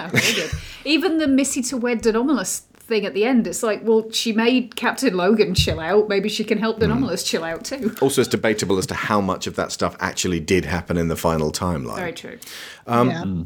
Ah, 0.00 0.08
very 0.12 0.32
good. 0.34 0.50
Even 0.84 1.18
the 1.18 1.26
Missy 1.26 1.60
to 1.62 1.76
wed 1.76 2.02
De 2.02 2.12
Nomolos 2.12 2.62
thing 2.88 3.04
at 3.06 3.14
the 3.14 3.24
end, 3.24 3.46
it's 3.46 3.62
like, 3.62 3.82
well, 3.84 4.10
she 4.10 4.32
made 4.32 4.74
Captain 4.74 5.14
Logan 5.14 5.54
chill 5.54 5.78
out. 5.78 6.08
Maybe 6.08 6.28
she 6.28 6.42
can 6.42 6.58
help 6.58 6.80
De 6.80 6.86
Nomolos 6.86 7.24
chill 7.24 7.44
out 7.44 7.64
too. 7.64 7.94
Also, 8.00 8.22
it's 8.22 8.30
debatable 8.30 8.78
as 8.78 8.86
to 8.86 8.94
how 8.94 9.20
much 9.20 9.46
of 9.46 9.54
that 9.56 9.70
stuff 9.70 9.94
actually 10.00 10.40
did 10.40 10.64
happen 10.64 10.96
in 10.96 11.08
the 11.08 11.16
final 11.16 11.52
timeline. 11.52 11.96
Very 11.96 12.12
true. 12.12 12.38
Um, 12.86 13.08
Yeah. 13.08 13.44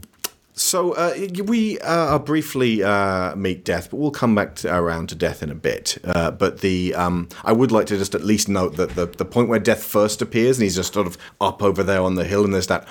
So 0.54 0.92
uh, 0.92 1.14
we 1.46 1.78
uh, 1.80 2.18
briefly 2.18 2.82
uh, 2.82 3.34
meet 3.34 3.64
Death, 3.64 3.90
but 3.90 3.96
we'll 3.96 4.10
come 4.10 4.34
back 4.34 4.54
to, 4.56 4.74
around 4.74 5.08
to 5.08 5.14
Death 5.14 5.42
in 5.42 5.50
a 5.50 5.54
bit. 5.54 5.96
Uh, 6.04 6.30
but 6.30 6.60
the 6.60 6.94
um, 6.94 7.30
I 7.42 7.52
would 7.52 7.72
like 7.72 7.86
to 7.86 7.96
just 7.96 8.14
at 8.14 8.22
least 8.22 8.50
note 8.50 8.76
that 8.76 8.90
the, 8.90 9.06
the 9.06 9.24
point 9.24 9.48
where 9.48 9.58
Death 9.58 9.82
first 9.82 10.20
appears 10.20 10.58
and 10.58 10.64
he's 10.64 10.76
just 10.76 10.92
sort 10.92 11.06
of 11.06 11.16
up 11.40 11.62
over 11.62 11.82
there 11.82 12.02
on 12.02 12.16
the 12.16 12.24
hill, 12.24 12.44
and 12.44 12.52
there's 12.52 12.66
that 12.66 12.86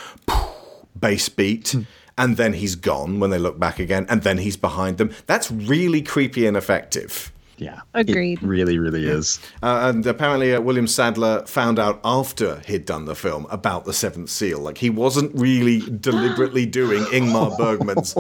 bass 1.00 1.30
beat. 1.30 1.76
And 2.22 2.38
then 2.38 2.54
he's 2.54 2.76
gone 2.76 3.20
when 3.20 3.32
they 3.32 3.40
look 3.40 3.58
back 3.60 3.80
again, 3.80 4.06
and 4.10 4.22
then 4.22 4.38
he's 4.38 4.56
behind 4.58 4.98
them. 5.00 5.12
That's 5.26 5.52
really 5.52 6.02
creepy 6.02 6.46
and 6.46 6.56
effective. 6.56 7.32
Yeah. 7.58 7.82
Agreed. 7.94 8.42
really, 8.42 8.80
really 8.80 9.06
is. 9.08 9.40
Uh, 9.62 9.92
and 9.94 10.04
apparently, 10.08 10.54
uh, 10.56 10.60
William 10.62 10.88
Sadler 10.88 11.46
found 11.46 11.78
out 11.78 12.00
after 12.04 12.60
he'd 12.66 12.86
done 12.86 13.06
the 13.06 13.14
film 13.14 13.46
about 13.52 13.86
the 13.86 13.94
Seventh 13.94 14.32
Seal. 14.32 14.58
Like 14.60 14.80
he 14.80 14.90
wasn't 14.90 15.32
really 15.36 15.80
deliberately 16.00 16.66
doing 16.66 17.04
Ingmar 17.06 17.56
Bergman's 17.60 18.16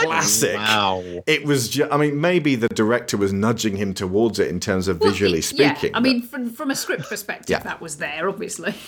classic. 0.00 0.56
Wow. 0.56 1.02
It 1.26 1.44
was. 1.44 1.68
Ju- 1.68 1.88
I 1.90 1.98
mean, 1.98 2.20
maybe 2.22 2.54
the 2.54 2.68
director 2.68 3.18
was 3.18 3.34
nudging 3.34 3.76
him 3.76 3.92
towards 3.92 4.38
it 4.38 4.48
in 4.48 4.60
terms 4.60 4.88
of 4.88 4.98
visually 4.98 5.42
speaking. 5.42 5.90
Yeah, 5.90 5.96
I 5.98 6.00
mean, 6.00 6.22
from, 6.22 6.48
from 6.50 6.70
a 6.70 6.76
script 6.76 7.08
perspective, 7.10 7.50
Yeah. 7.50 7.58
that 7.60 7.82
was 7.82 7.96
there, 7.98 8.28
obviously. 8.28 8.74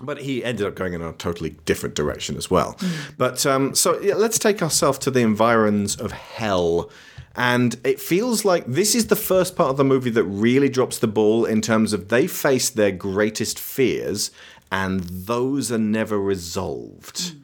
but 0.00 0.18
he 0.18 0.44
ended 0.44 0.66
up 0.66 0.74
going 0.74 0.92
in 0.94 1.02
a 1.02 1.12
totally 1.12 1.50
different 1.64 1.94
direction 1.94 2.36
as 2.36 2.50
well. 2.50 2.78
But 3.18 3.44
um, 3.46 3.74
so 3.74 4.00
yeah, 4.00 4.14
let's 4.14 4.38
take 4.38 4.62
ourselves 4.62 4.98
to 5.00 5.10
the 5.10 5.20
environs 5.20 5.96
of 5.96 6.12
hell. 6.12 6.90
And 7.34 7.78
it 7.82 7.98
feels 7.98 8.44
like 8.44 8.66
this 8.66 8.94
is 8.94 9.06
the 9.06 9.16
first 9.16 9.56
part 9.56 9.70
of 9.70 9.76
the 9.78 9.84
movie 9.84 10.10
that 10.10 10.24
really 10.24 10.68
drops 10.68 10.98
the 10.98 11.06
ball 11.06 11.46
in 11.46 11.62
terms 11.62 11.92
of 11.92 12.08
they 12.08 12.26
face 12.26 12.68
their 12.68 12.92
greatest 12.92 13.58
fears, 13.58 14.30
and 14.70 15.00
those 15.00 15.72
are 15.72 15.78
never 15.78 16.20
resolved. 16.20 17.34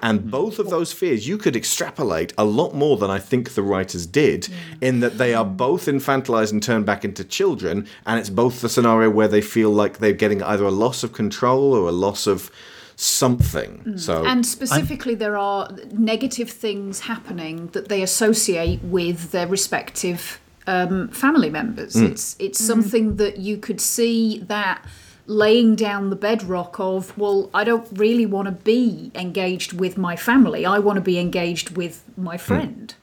And 0.00 0.30
both 0.30 0.58
of 0.58 0.68
those 0.68 0.92
fears 0.92 1.26
you 1.26 1.38
could 1.38 1.56
extrapolate 1.56 2.32
a 2.36 2.44
lot 2.44 2.74
more 2.74 2.96
than 2.96 3.10
I 3.10 3.18
think 3.18 3.54
the 3.54 3.62
writers 3.62 4.06
did, 4.06 4.48
in 4.80 5.00
that 5.00 5.16
they 5.16 5.32
are 5.32 5.44
both 5.44 5.86
infantilized 5.86 6.52
and 6.52 6.62
turned 6.62 6.84
back 6.84 7.04
into 7.04 7.24
children, 7.24 7.86
and 8.04 8.20
it's 8.20 8.30
both 8.30 8.60
the 8.60 8.68
scenario 8.68 9.08
where 9.10 9.28
they 9.28 9.40
feel 9.40 9.70
like 9.70 9.98
they're 9.98 10.12
getting 10.12 10.42
either 10.42 10.64
a 10.64 10.70
loss 10.70 11.02
of 11.02 11.12
control 11.12 11.72
or 11.72 11.88
a 11.88 11.92
loss 11.92 12.26
of 12.26 12.50
something. 12.96 13.96
So 13.96 14.24
and 14.24 14.44
specifically, 14.44 15.14
there 15.14 15.36
are 15.36 15.70
negative 15.92 16.50
things 16.50 17.00
happening 17.00 17.68
that 17.68 17.88
they 17.88 18.02
associate 18.02 18.82
with 18.82 19.30
their 19.30 19.46
respective 19.46 20.40
um, 20.66 21.08
family 21.08 21.50
members. 21.50 21.94
Mm. 21.94 22.10
It's 22.10 22.36
it's 22.38 22.58
something 22.58 23.16
that 23.16 23.38
you 23.38 23.56
could 23.56 23.80
see 23.80 24.40
that 24.40 24.84
laying 25.26 25.74
down 25.74 26.10
the 26.10 26.16
bedrock 26.16 26.78
of 26.78 27.16
well 27.18 27.50
i 27.52 27.64
don't 27.64 27.88
really 27.92 28.26
want 28.26 28.46
to 28.46 28.52
be 28.52 29.10
engaged 29.14 29.72
with 29.72 29.98
my 29.98 30.14
family 30.14 30.64
i 30.64 30.78
want 30.78 30.96
to 30.96 31.00
be 31.00 31.18
engaged 31.18 31.76
with 31.76 32.04
my 32.16 32.36
friend 32.36 32.94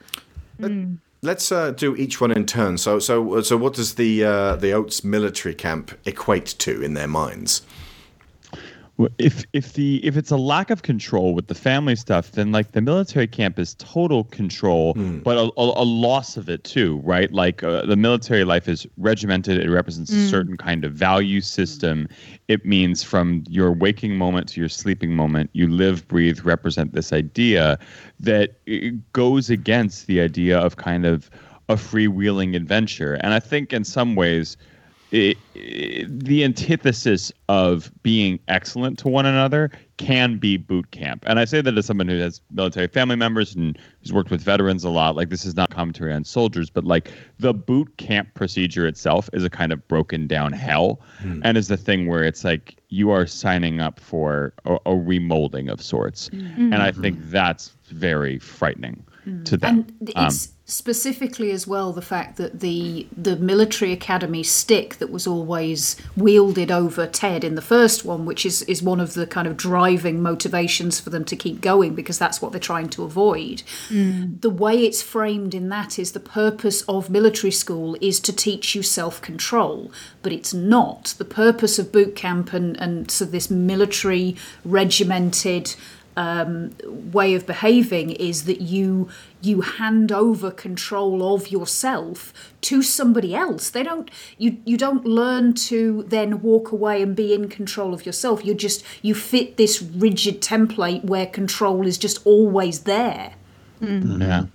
Let's 1.24 1.54
uh, 1.54 1.72
do 1.72 1.96
each 1.96 2.20
one 2.20 2.32
in 2.32 2.46
turn. 2.46 2.78
So, 2.78 3.00
so, 3.00 3.40
so, 3.42 3.56
what 3.56 3.76
does 3.76 3.96
the 3.96 4.26
uh, 4.26 4.56
the 4.58 4.74
Oates 4.74 5.06
military 5.06 5.56
camp 5.56 5.98
equate 6.06 6.48
to 6.48 6.82
in 6.82 6.96
their 6.96 7.08
minds? 7.08 7.62
Well, 8.98 9.10
if 9.18 9.44
if 9.54 9.74
the 9.74 10.00
if 10.06 10.18
it's 10.18 10.30
a 10.30 10.38
lack 10.38 10.70
of 10.70 10.84
control 10.84 11.34
with 11.34 11.48
the 11.48 11.56
family 11.56 11.96
stuff, 11.96 12.32
then 12.34 12.52
like 12.52 12.74
the 12.74 12.82
military 12.82 13.26
camp 13.26 13.58
is 13.58 13.74
total 13.80 14.24
control, 14.26 14.94
but 15.24 15.36
a, 15.36 15.52
a, 15.58 15.82
a 15.82 15.84
loss 15.84 16.38
of 16.38 16.48
it 16.48 16.64
too, 16.64 16.98
right? 17.04 17.32
Like 17.34 17.64
uh, 17.64 17.88
the 17.88 17.96
military 17.96 18.44
life 18.44 18.70
is 18.70 18.86
regimented; 18.98 19.58
it 19.58 19.70
represents 19.72 20.12
a 20.12 20.18
Mm. 20.18 20.30
certain 20.30 20.58
kind 20.58 20.86
of 20.86 20.94
value 20.94 21.42
system. 21.42 22.08
It 22.48 22.66
means 22.66 23.02
from 23.02 23.44
your 23.50 23.72
waking 23.72 24.16
moment 24.16 24.48
to 24.50 24.60
your 24.60 24.70
sleeping 24.70 25.16
moment, 25.16 25.50
you 25.54 25.68
live, 25.68 26.08
breathe, 26.08 26.42
represent 26.42 26.94
this 26.94 27.12
idea 27.12 27.80
that 28.20 28.60
it 28.68 29.12
goes 29.14 29.50
against 29.50 30.06
the 30.06 30.22
idea 30.22 30.60
of 30.60 30.76
kind 30.76 31.08
of 31.08 31.32
a 31.68 31.76
freewheeling 31.76 32.56
adventure. 32.56 33.16
And 33.16 33.34
I 33.34 33.40
think 33.40 33.74
in 33.74 33.84
some 33.86 34.16
ways 34.16 34.56
it, 35.14 35.38
it- 35.56 36.20
the 36.24 36.44
antithesis 36.44 37.32
of 37.48 37.92
being 38.02 38.40
excellent 38.48 38.98
to 39.00 39.08
one 39.08 39.26
another 39.26 39.70
can 39.98 40.38
be 40.38 40.58
boot 40.58 40.90
camp. 40.92 41.24
And 41.28 41.40
I 41.40 41.46
say 41.46 41.62
that 41.62 41.78
as 41.78 41.86
someone 41.86 42.08
who 42.08 42.18
has 42.20 42.42
military 42.52 42.88
family 42.88 43.16
members 43.16 43.56
and 43.56 43.78
who's 44.02 44.12
worked 44.12 44.32
with 44.32 44.42
veterans 44.42 44.84
a 44.84 44.90
lot. 44.90 45.16
Like, 45.16 45.30
this 45.30 45.46
is 45.46 45.56
not 45.56 45.70
commentary 45.70 46.12
on 46.14 46.24
soldiers, 46.24 46.70
but 46.70 46.84
like 46.84 47.12
the 47.40 47.54
boot 47.54 47.96
camp 47.98 48.34
procedure 48.34 48.88
itself 48.88 49.30
is 49.34 49.44
a 49.44 49.50
kind 49.50 49.72
of 49.72 49.88
broken 49.88 50.26
down 50.28 50.52
hell 50.52 51.00
and 51.44 51.58
is 51.58 51.68
the 51.68 51.78
thing 51.78 52.08
where 52.08 52.24
it's 52.24 52.44
like 52.44 52.76
you 52.90 53.12
are 53.12 53.28
signing 53.28 53.80
up 53.80 54.00
for 54.00 54.54
a, 54.66 54.74
a 54.74 54.92
remolding 54.96 55.72
of 55.72 55.82
sorts. 55.82 56.30
Mm. 56.30 56.58
And 56.74 56.76
I 56.76 56.92
think 56.92 57.20
that's 57.30 57.70
very 57.86 58.40
frightening 58.40 59.06
to 59.46 59.58
them. 59.58 59.86
And 60.00 60.12
Um, 60.16 60.28
it's 60.28 60.50
specifically 60.66 61.52
as 61.52 61.68
well 61.68 61.92
the 61.92 62.02
fact 62.02 62.38
that 62.38 62.62
the 62.62 63.06
the 63.16 63.36
military 63.36 63.92
academy 63.92 64.44
stick 64.44 64.96
that 65.00 65.12
was 65.12 65.28
always 65.28 65.98
wielded 66.16 66.72
over 66.72 67.06
Ted 67.06 67.44
in 67.44 67.56
the 67.56 67.62
first 67.62 68.06
one, 68.06 68.26
which 68.26 68.46
is 68.46 68.62
is 68.64 68.82
one 68.82 69.00
of 69.00 69.14
the 69.14 69.28
kind 69.28 69.48
of 69.48 69.58
driving 69.58 70.22
motivations 70.22 71.00
for 71.00 71.10
them 71.10 71.26
to 71.26 71.36
keep 71.36 71.60
going 71.62 71.96
because 71.96 72.18
that's 72.18 72.42
what 72.42 72.52
they're 72.52 72.62
trying 72.62 72.90
to 72.90 73.04
avoid. 73.04 73.64
The 74.42 74.50
way 74.50 74.86
it's 74.86 75.02
framed 75.02 75.54
in 75.54 75.70
that 75.70 76.00
is 76.00 76.12
the 76.14 76.20
purpose 76.20 76.82
of 76.84 77.10
military 77.10 77.52
school 77.52 77.98
is 78.02 78.20
to 78.22 78.34
teach 78.34 78.76
you 78.76 78.84
self 78.84 79.22
control, 79.22 79.92
but 80.22 80.32
it's 80.32 80.54
not. 80.54 81.14
The 81.18 81.26
purpose 81.26 81.78
of 81.78 81.92
boot 81.92 82.16
camp 82.16 82.54
and, 82.54 82.78
and 82.80 83.12
so 83.12 83.26
this 83.26 83.50
military 83.50 84.36
regimented 84.64 85.76
um, 86.16 86.72
way 87.12 87.34
of 87.34 87.46
behaving 87.46 88.12
is 88.12 88.46
that 88.46 88.62
you 88.62 89.10
you 89.42 89.62
hand 89.62 90.12
over 90.12 90.52
control 90.52 91.34
of 91.34 91.52
yourself 91.52 92.34
to 92.62 92.82
somebody 92.82 93.36
else. 93.36 93.70
They 93.70 93.84
don't 93.84 94.10
you 94.38 94.58
you 94.66 94.78
don't 94.78 95.06
learn 95.06 95.54
to 95.54 96.04
then 96.08 96.42
walk 96.42 96.72
away 96.72 97.02
and 97.02 97.16
be 97.16 97.34
in 97.34 97.50
control 97.50 97.94
of 97.94 98.06
yourself. 98.06 98.46
You 98.46 98.54
just 98.54 98.84
you 99.02 99.16
fit 99.16 99.58
this 99.58 99.82
rigid 99.82 100.42
template 100.42 101.04
where 101.04 101.26
control 101.26 101.88
is 101.88 101.98
just 101.98 102.26
always 102.26 102.82
there. 102.82 103.34
Yeah. 104.22 104.46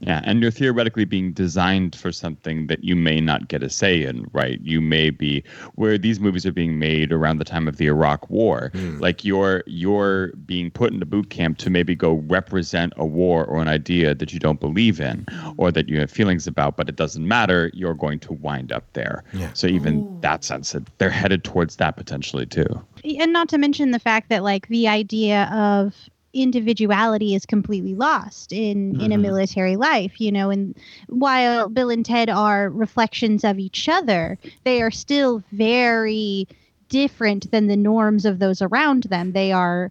Yeah. 0.00 0.20
And 0.24 0.42
you're 0.42 0.50
theoretically 0.50 1.04
being 1.04 1.32
designed 1.32 1.96
for 1.96 2.12
something 2.12 2.66
that 2.66 2.84
you 2.84 2.96
may 2.96 3.20
not 3.20 3.48
get 3.48 3.62
a 3.62 3.70
say 3.70 4.04
in, 4.04 4.26
right? 4.32 4.60
You 4.62 4.80
may 4.80 5.10
be 5.10 5.42
where 5.74 5.98
these 5.98 6.20
movies 6.20 6.44
are 6.46 6.52
being 6.52 6.78
made 6.78 7.12
around 7.12 7.38
the 7.38 7.44
time 7.44 7.68
of 7.68 7.76
the 7.76 7.86
Iraq 7.86 8.28
War. 8.30 8.70
Hmm. 8.74 8.98
Like 8.98 9.24
you're 9.24 9.62
you're 9.66 10.28
being 10.44 10.70
put 10.70 10.92
into 10.92 11.06
boot 11.06 11.30
camp 11.30 11.58
to 11.58 11.70
maybe 11.70 11.94
go 11.94 12.14
represent 12.26 12.92
a 12.96 13.06
war 13.06 13.44
or 13.44 13.60
an 13.60 13.68
idea 13.68 14.14
that 14.14 14.32
you 14.32 14.38
don't 14.38 14.60
believe 14.60 15.00
in 15.00 15.26
or 15.56 15.72
that 15.72 15.88
you 15.88 15.98
have 16.00 16.10
feelings 16.10 16.46
about, 16.46 16.76
but 16.76 16.88
it 16.88 16.96
doesn't 16.96 17.26
matter. 17.26 17.70
You're 17.74 17.94
going 17.94 18.18
to 18.20 18.32
wind 18.34 18.72
up 18.72 18.84
there. 18.92 19.24
Yeah. 19.32 19.50
So 19.54 19.66
even 19.66 20.00
oh. 20.00 20.18
that 20.20 20.44
sense 20.44 20.72
that 20.72 20.86
they're 20.98 21.10
headed 21.10 21.44
towards 21.44 21.76
that 21.76 21.96
potentially 21.96 22.46
too. 22.46 22.66
and 23.04 23.32
not 23.32 23.48
to 23.50 23.58
mention 23.58 23.90
the 23.90 23.98
fact 23.98 24.28
that 24.28 24.42
like 24.42 24.68
the 24.68 24.88
idea 24.88 25.44
of 25.52 25.94
individuality 26.42 27.34
is 27.34 27.46
completely 27.46 27.94
lost 27.94 28.52
in 28.52 29.00
in 29.00 29.12
a 29.12 29.16
Mhm. 29.16 29.22
military 29.22 29.76
life 29.76 30.20
you 30.20 30.30
know 30.30 30.50
and 30.50 30.76
while 31.08 31.68
bill 31.68 31.90
and 31.90 32.04
ted 32.06 32.28
are 32.28 32.68
reflections 32.70 33.44
of 33.44 33.58
each 33.58 33.88
other 33.88 34.38
they 34.64 34.82
are 34.82 34.90
still 34.90 35.42
very 35.52 36.46
different 36.88 37.50
than 37.50 37.66
the 37.66 37.76
norms 37.76 38.24
of 38.24 38.38
those 38.38 38.62
around 38.62 39.04
them 39.04 39.32
they 39.32 39.50
are 39.52 39.90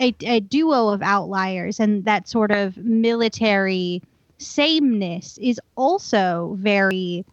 a, 0.00 0.14
a 0.24 0.40
duo 0.40 0.88
of 0.88 1.02
outliers 1.02 1.80
and 1.80 2.04
that 2.04 2.28
sort 2.28 2.50
of 2.50 2.76
military 2.76 4.02
sameness 4.38 5.38
is 5.40 5.58
also 5.76 6.56
very 6.60 7.24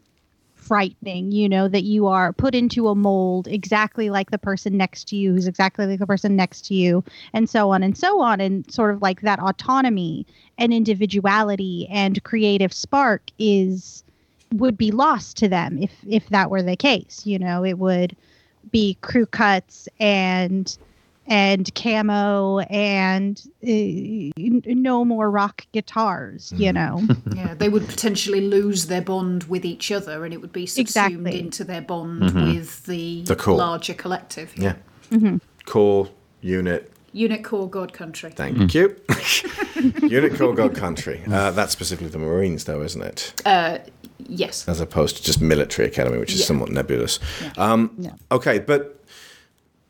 frightening, 0.64 1.32
you 1.32 1.49
know, 1.49 1.68
that 1.68 1.84
you 1.84 2.07
are 2.07 2.34
put 2.34 2.55
into 2.55 2.88
a 2.88 2.95
mold 2.95 3.47
exactly 3.47 4.09
like 4.09 4.32
the 4.32 4.38
person 4.38 4.78
next 4.78 5.07
to 5.09 5.16
you, 5.16 5.34
who's 5.34 5.47
exactly 5.47 5.86
like 5.86 5.99
the 5.99 6.07
person 6.07 6.36
next 6.36 6.66
to 6.66 6.74
you, 6.74 7.03
and 7.34 7.49
so 7.49 7.72
on 7.72 7.84
and 7.84 7.97
so 7.97 8.22
on. 8.22 8.39
And 8.39 8.72
sort 8.72 8.93
of 8.93 9.01
like 9.01 9.22
that 9.22 9.39
autonomy 9.39 10.26
and 10.57 10.74
individuality 10.74 11.88
and 11.91 12.24
creative 12.24 12.74
spark 12.74 13.22
is 13.38 14.03
would 14.53 14.78
be 14.78 14.91
lost 14.91 15.38
to 15.38 15.49
them 15.49 15.78
if 15.80 15.91
if 16.07 16.30
that 16.30 16.49
were 16.49 16.61
the 16.61 16.76
case. 16.76 17.26
You 17.26 17.39
know, 17.39 17.64
it 17.64 17.78
would 17.78 18.16
be 18.72 18.97
crew 19.01 19.26
cuts 19.26 19.89
and 19.99 20.78
and 21.28 21.74
camo 21.76 22.59
and 22.59 23.41
uh, 23.63 24.32
no 24.38 25.05
more 25.05 25.30
rock 25.32 25.65
guitars, 25.71 26.51
you 26.55 26.74
know. 26.74 27.01
yeah, 27.36 27.53
they 27.53 27.69
would 27.69 27.88
potentially 27.88 28.41
lose 28.41 28.88
their 28.88 29.01
bond 29.01 29.43
with 29.45 29.65
each 29.65 29.91
other, 29.91 30.26
and 30.26 30.34
it 30.34 30.41
would 30.41 30.51
be 30.53 30.65
subsumed 30.65 30.88
Exactly. 31.28 31.39
into 31.39 31.63
their 31.63 31.82
bond 31.82 32.24
Mhm. 32.24 32.55
with 32.55 32.86
the, 32.86 33.24
The 33.24 33.36
core. 33.36 33.57
larger 33.57 33.93
collective. 33.93 34.51
Yeah. 34.57 34.76
Mhm. 35.11 35.39
Core 35.65 36.09
unit. 36.41 36.89
Unit 37.13 37.43
Core 37.43 37.69
God 37.69 37.93
Country. 37.93 38.32
Thank 38.36 38.74
you. 38.74 38.95
unit 40.01 40.36
Core 40.36 40.55
God 40.55 40.76
Country. 40.76 41.21
Uh, 41.32 41.51
that's 41.51 41.71
specifically 41.71 42.09
the 42.09 42.17
Marines, 42.17 42.63
though, 42.65 42.82
isn't 42.82 43.01
it? 43.03 43.41
Uh, 43.45 43.78
yes. 44.17 44.67
As 44.67 44.80
opposed 44.82 45.17
to 45.17 45.24
just 45.24 45.39
military 45.39 45.88
academy, 45.88 46.17
which 46.17 46.34
is 46.34 46.39
Yeah. 46.39 46.45
somewhat 46.47 46.69
nebulous. 46.71 47.19
Um, 47.57 47.91
Okay, 48.32 48.57
but 48.59 49.03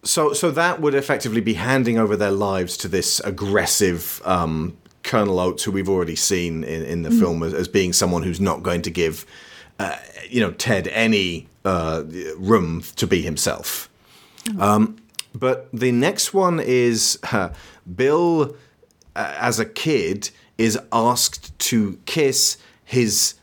so 0.04 0.34
so 0.34 0.52
that 0.52 0.82
would 0.82 0.96
effectively 0.96 1.42
be 1.42 1.54
handing 1.56 1.98
over 1.98 2.16
their 2.16 2.32
lives 2.32 2.78
to 2.78 2.88
this 2.88 3.20
aggressive 3.22 4.22
um, 4.26 4.76
Colonel 5.04 5.40
Oates, 5.40 5.64
who 5.64 5.72
we've 5.72 5.90
already 5.90 6.16
seen 6.16 6.64
in, 6.64 6.84
in 6.84 7.02
the 7.04 7.10
Mm. 7.10 7.20
film 7.20 7.44
as, 7.44 7.54
as 7.54 7.68
being 7.68 7.94
someone 7.94 8.24
who's 8.24 8.40
not 8.40 8.64
going 8.64 8.82
to 8.84 8.90
give, 8.92 9.26
uh, 9.80 9.98
you 10.30 10.40
know, 10.42 10.52
Ted 10.52 10.88
any 10.90 11.48
uh, 11.66 12.04
room 12.38 12.84
to 12.96 13.06
be 13.08 13.22
himself. 13.22 13.90
Um, 14.60 14.98
but 15.34 15.68
the 15.74 15.92
next 15.92 16.34
one 16.34 16.60
is 16.60 17.18
uh, 17.32 17.50
Bill, 17.96 18.56
uh, 19.16 19.34
as 19.40 19.60
a 19.60 19.66
kid, 19.66 20.30
is 20.58 20.78
asked 20.92 21.58
to 21.60 21.98
kiss 22.06 22.58
his 22.84 23.36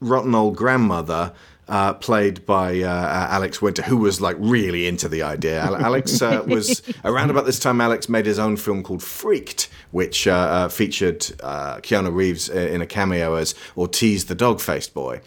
rotten 0.00 0.34
old 0.34 0.56
grandmother. 0.56 1.32
Uh, 1.68 1.92
played 1.92 2.46
by 2.46 2.80
uh, 2.80 2.88
uh, 2.88 3.26
Alex 3.28 3.60
Winter, 3.60 3.82
who 3.82 3.98
was 3.98 4.22
like 4.22 4.36
really 4.38 4.86
into 4.86 5.06
the 5.06 5.22
idea. 5.22 5.60
Alex 5.60 6.22
uh, 6.22 6.42
was 6.48 6.82
around 7.04 7.28
about 7.28 7.44
this 7.44 7.58
time. 7.58 7.78
Alex 7.82 8.08
made 8.08 8.24
his 8.24 8.38
own 8.38 8.56
film 8.56 8.82
called 8.82 9.02
Freaked, 9.02 9.68
which 9.90 10.26
uh, 10.26 10.32
uh, 10.32 10.68
featured 10.68 11.26
uh, 11.42 11.76
Keanu 11.76 12.14
Reeves 12.14 12.48
in 12.48 12.80
a 12.80 12.86
cameo 12.86 13.34
as 13.34 13.54
Ortiz 13.76 14.24
the 14.24 14.34
dog-faced 14.34 14.94
boy. 14.94 15.20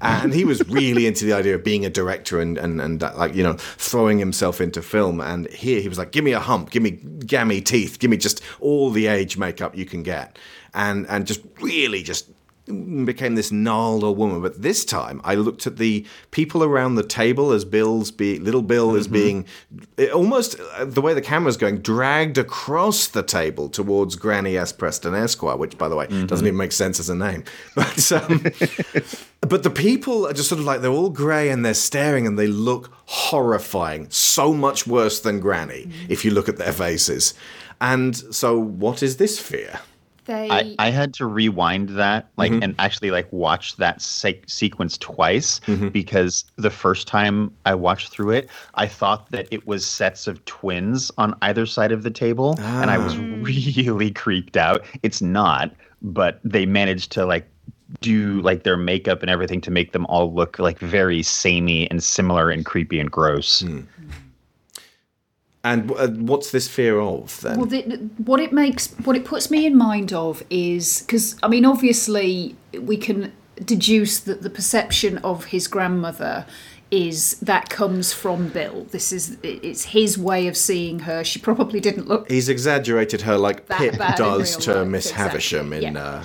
And 0.00 0.32
he 0.32 0.44
was 0.44 0.66
really 0.68 1.06
into 1.06 1.24
the 1.24 1.32
idea 1.32 1.54
of 1.54 1.64
being 1.64 1.84
a 1.84 1.90
director 1.90 2.40
and, 2.40 2.56
and, 2.56 2.80
and 2.80 3.02
like, 3.02 3.34
you 3.34 3.42
know, 3.42 3.54
throwing 3.54 4.18
himself 4.18 4.60
into 4.60 4.82
film. 4.82 5.20
And 5.20 5.48
here 5.48 5.80
he 5.80 5.88
was 5.88 5.98
like, 5.98 6.12
give 6.12 6.24
me 6.24 6.32
a 6.32 6.40
hump, 6.40 6.70
give 6.70 6.82
me 6.82 6.92
gammy 6.92 7.60
teeth, 7.60 7.98
give 7.98 8.10
me 8.10 8.16
just 8.16 8.42
all 8.60 8.90
the 8.90 9.08
age 9.08 9.36
makeup 9.36 9.76
you 9.76 9.84
can 9.84 10.02
get. 10.02 10.38
And, 10.74 11.06
and 11.08 11.26
just 11.26 11.42
really 11.60 12.02
just 12.02 12.30
became 13.04 13.34
this 13.34 13.50
gnarled 13.50 14.04
old 14.04 14.18
woman. 14.18 14.40
But 14.40 14.62
this 14.62 14.84
time, 14.84 15.20
I 15.24 15.34
looked 15.34 15.66
at 15.66 15.76
the 15.76 16.06
people 16.30 16.62
around 16.62 16.94
the 16.94 17.02
table 17.02 17.52
as 17.52 17.64
Bill's 17.64 18.10
be 18.10 18.38
little 18.38 18.62
Bill 18.62 18.94
is 18.94 19.08
being 19.08 19.46
almost 20.12 20.58
uh, 20.74 20.84
the 20.84 21.00
way 21.00 21.14
the 21.14 21.22
camera's 21.22 21.56
going 21.56 21.78
dragged 21.78 22.38
across 22.38 23.08
the 23.08 23.22
table 23.22 23.68
towards 23.68 24.16
Granny 24.16 24.56
S. 24.56 24.72
Preston 24.72 25.14
Esquire, 25.14 25.56
which, 25.56 25.76
by 25.78 25.88
the 25.88 25.96
way, 25.96 26.06
doesn't 26.06 26.46
even 26.46 26.56
make 26.56 26.72
sense 26.72 27.00
as 27.00 27.08
a 27.08 27.14
name. 27.14 27.44
But 27.74 28.12
um, 28.12 28.42
but 29.40 29.62
the 29.62 29.70
people 29.70 30.26
are 30.26 30.32
just 30.32 30.48
sort 30.48 30.58
of 30.58 30.64
like 30.64 30.80
they're 30.80 30.90
all 30.90 31.10
grey 31.10 31.48
and 31.48 31.64
they're 31.64 31.74
staring 31.74 32.26
and 32.26 32.38
they 32.38 32.46
look 32.46 32.92
horrifying, 33.06 34.10
so 34.10 34.52
much 34.52 34.86
worse 34.86 35.20
than 35.20 35.40
Granny 35.40 35.88
if 36.08 36.24
you 36.24 36.30
look 36.30 36.48
at 36.48 36.56
their 36.56 36.72
faces. 36.72 37.34
And 37.80 38.16
so, 38.34 38.58
what 38.58 39.02
is 39.02 39.16
this 39.16 39.38
fear? 39.38 39.80
They 40.28 40.48
I, 40.50 40.76
I 40.78 40.90
had 40.90 41.14
to 41.14 41.26
rewind 41.26 41.88
that 41.90 42.28
like 42.36 42.52
Mhm. 42.52 42.62
and 42.62 42.74
actually 42.78 43.10
like 43.10 43.32
watch 43.32 43.76
that 43.76 44.02
se- 44.02 44.42
sequence 44.46 44.98
twice 44.98 45.58
Mhm. 45.66 45.90
because 45.90 46.44
the 46.56 46.68
first 46.70 47.08
time 47.08 47.50
I 47.64 47.74
watched 47.74 48.10
through 48.10 48.32
it 48.32 48.50
I 48.74 48.86
thought 48.86 49.30
that 49.30 49.48
it 49.50 49.66
was 49.66 49.86
sets 49.86 50.26
of 50.26 50.44
twins 50.44 51.10
on 51.16 51.34
either 51.40 51.64
side 51.64 51.92
of 51.92 52.02
the 52.02 52.10
table 52.10 52.56
and 52.60 52.90
I 52.90 52.98
was 52.98 53.14
Ah. 53.16 53.22
really 53.40 54.10
creeped 54.10 54.56
out 54.58 54.84
it's 55.02 55.22
not 55.22 55.72
but 56.02 56.40
they 56.44 56.66
managed 56.66 57.10
to 57.12 57.24
like 57.24 57.48
do 58.02 58.42
like 58.42 58.64
their 58.64 58.76
makeup 58.76 59.22
and 59.22 59.30
everything 59.30 59.62
to 59.62 59.70
make 59.70 59.92
them 59.92 60.04
all 60.06 60.32
look 60.34 60.58
like 60.58 60.78
very 60.78 61.22
samey 61.22 61.90
and 61.90 62.02
similar 62.04 62.50
and 62.50 62.66
creepy 62.66 63.00
and 63.00 63.10
gross 63.10 63.64
And 65.64 65.90
uh, 65.92 66.08
what's 66.08 66.52
this 66.52 66.68
fear 66.68 67.00
of 67.00 67.40
then? 67.40 67.58
Well, 67.58 67.66
the, 67.66 67.80
what 68.18 68.40
it 68.40 68.52
makes, 68.52 68.94
what 69.04 69.16
it 69.16 69.24
puts 69.24 69.50
me 69.50 69.66
in 69.66 69.76
mind 69.76 70.12
of 70.12 70.42
is 70.50 71.00
because 71.02 71.36
I 71.42 71.48
mean, 71.48 71.64
obviously, 71.64 72.56
we 72.80 72.96
can 72.96 73.32
deduce 73.64 74.20
that 74.20 74.42
the 74.42 74.50
perception 74.50 75.18
of 75.18 75.46
his 75.46 75.66
grandmother 75.66 76.46
is 76.90 77.38
that 77.40 77.68
comes 77.68 78.12
from 78.12 78.48
Bill. 78.48 78.86
This 78.90 79.12
is 79.12 79.36
it's 79.42 79.84
his 79.84 80.16
way 80.16 80.46
of 80.46 80.56
seeing 80.56 81.00
her. 81.00 81.22
She 81.22 81.38
probably 81.38 81.80
didn't 81.80 82.08
look 82.08 82.30
He's 82.30 82.48
exaggerated 82.48 83.22
her 83.22 83.36
like 83.36 83.68
Pip 83.68 83.96
does 84.16 84.56
to 84.58 84.74
life, 84.76 84.88
Miss 84.88 85.06
exactly, 85.10 85.24
Havisham 85.24 85.72
in 85.72 85.94
yeah. 85.94 86.04
uh, 86.04 86.24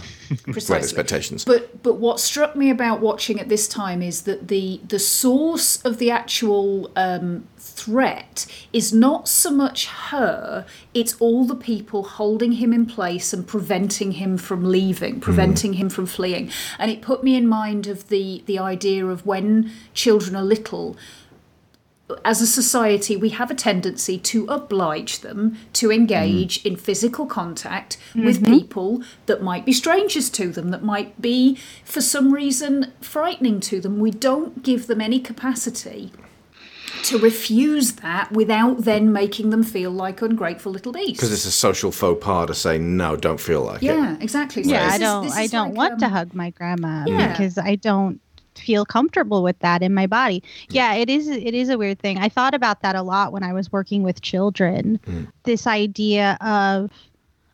Great 0.52 0.70
Expectations. 0.72 1.44
But 1.44 1.84
but 1.84 1.96
what 1.96 2.20
struck 2.20 2.56
me 2.56 2.70
about 2.70 3.02
watching 3.02 3.40
at 3.40 3.50
this 3.50 3.68
time 3.68 4.02
is 4.02 4.22
that 4.22 4.48
the 4.48 4.80
the 4.88 5.00
source 5.00 5.82
of 5.84 5.98
the 5.98 6.12
actual 6.12 6.92
um, 6.96 7.48
threat 7.76 8.46
is 8.72 8.94
not 8.94 9.28
so 9.28 9.52
much 9.52 9.86
her; 10.10 10.66
it's 10.94 11.16
all 11.20 11.46
the 11.46 11.56
people 11.56 12.04
holding 12.04 12.54
him 12.54 12.72
in 12.74 12.86
place 12.86 13.34
and 13.34 13.48
preventing 13.48 14.14
him 14.14 14.38
from 14.38 14.64
leaving, 14.64 15.20
preventing 15.20 15.74
him 15.74 15.90
from 15.90 16.06
fleeing. 16.06 16.50
And 16.80 16.90
it 16.92 17.02
put 17.02 17.24
me 17.24 17.36
in 17.36 17.48
mind 17.48 17.88
of 17.88 18.10
the 18.10 18.44
the 18.46 18.60
idea 18.60 19.06
of 19.06 19.26
when 19.26 19.72
children 19.94 20.36
are 20.36 20.44
little 20.44 20.96
as 22.26 22.42
a 22.42 22.48
society, 22.48 23.16
we 23.16 23.30
have 23.30 23.50
a 23.50 23.56
tendency 23.56 24.18
to 24.20 24.46
oblige 24.48 25.20
them 25.20 25.58
to 25.74 25.92
engage 25.92 26.64
in 26.66 26.76
physical 26.76 27.26
contact 27.26 27.98
with 28.14 28.42
Mhm. 28.42 28.46
people 28.46 29.02
that 29.26 29.42
might 29.42 29.66
be 29.66 29.74
strangers 29.74 30.30
to 30.32 30.52
them, 30.52 30.70
that 30.70 30.84
might 30.84 31.22
be, 31.22 31.58
for 31.84 32.02
some 32.02 32.32
reason, 32.34 32.92
frightening 33.02 33.60
to 33.62 33.80
them. 33.80 34.00
We 34.00 34.12
don't 34.12 34.64
give 34.64 34.88
them 34.88 35.02
any 35.02 35.20
capacity 35.20 36.12
to 37.04 37.18
refuse 37.18 37.94
that 37.94 38.32
without 38.32 38.80
then 38.80 39.12
making 39.14 39.50
them 39.50 39.64
feel 39.64 39.92
like 39.92 40.22
ungrateful 40.22 40.72
little 40.72 40.92
beasts. 40.92 41.14
Because 41.14 41.32
it's 41.32 41.46
a 41.46 41.52
social 41.52 41.92
faux 41.92 42.24
pas 42.24 42.48
to 42.48 42.54
say, 42.56 42.78
no, 42.78 43.16
don't 43.16 43.40
feel 43.40 43.62
like 43.64 43.84
it. 43.84 43.88
yeah, 43.88 44.18
exactly. 44.20 44.64
So 44.64 44.72
yeah, 44.72 44.86
this 44.86 44.94
I 44.94 44.98
don't. 44.98 45.24
this 45.26 45.36
I 45.36 45.48
don't 45.48 45.74
like, 45.74 45.90
want 45.92 46.00
to 46.00 46.06
um, 46.08 46.12
hug 46.12 46.34
my 46.34 46.50
grandma 46.52 47.06
Yeah. 47.08 47.32
because 47.32 47.58
I 47.58 47.76
don't 47.76 48.20
feel 48.56 48.86
comfortable 48.86 49.42
with 49.44 49.58
that 49.60 49.82
in 49.82 49.94
my 49.94 50.06
body. 50.08 50.44
Yeah, 50.70 50.94
it 50.94 51.10
is. 51.10 51.28
It 51.28 51.54
is 51.54 51.70
a 51.70 51.78
weird 51.78 52.00
thing. 52.00 52.18
I 52.20 52.30
thought 52.30 52.54
about 52.54 52.82
that 52.82 52.96
a 52.96 53.02
lot 53.02 53.34
when 53.34 53.44
I 53.44 53.52
was 53.54 53.72
working 53.72 54.04
with 54.04 54.22
children. 54.22 55.00
This 55.44 55.66
idea 55.68 56.38
of 56.42 56.92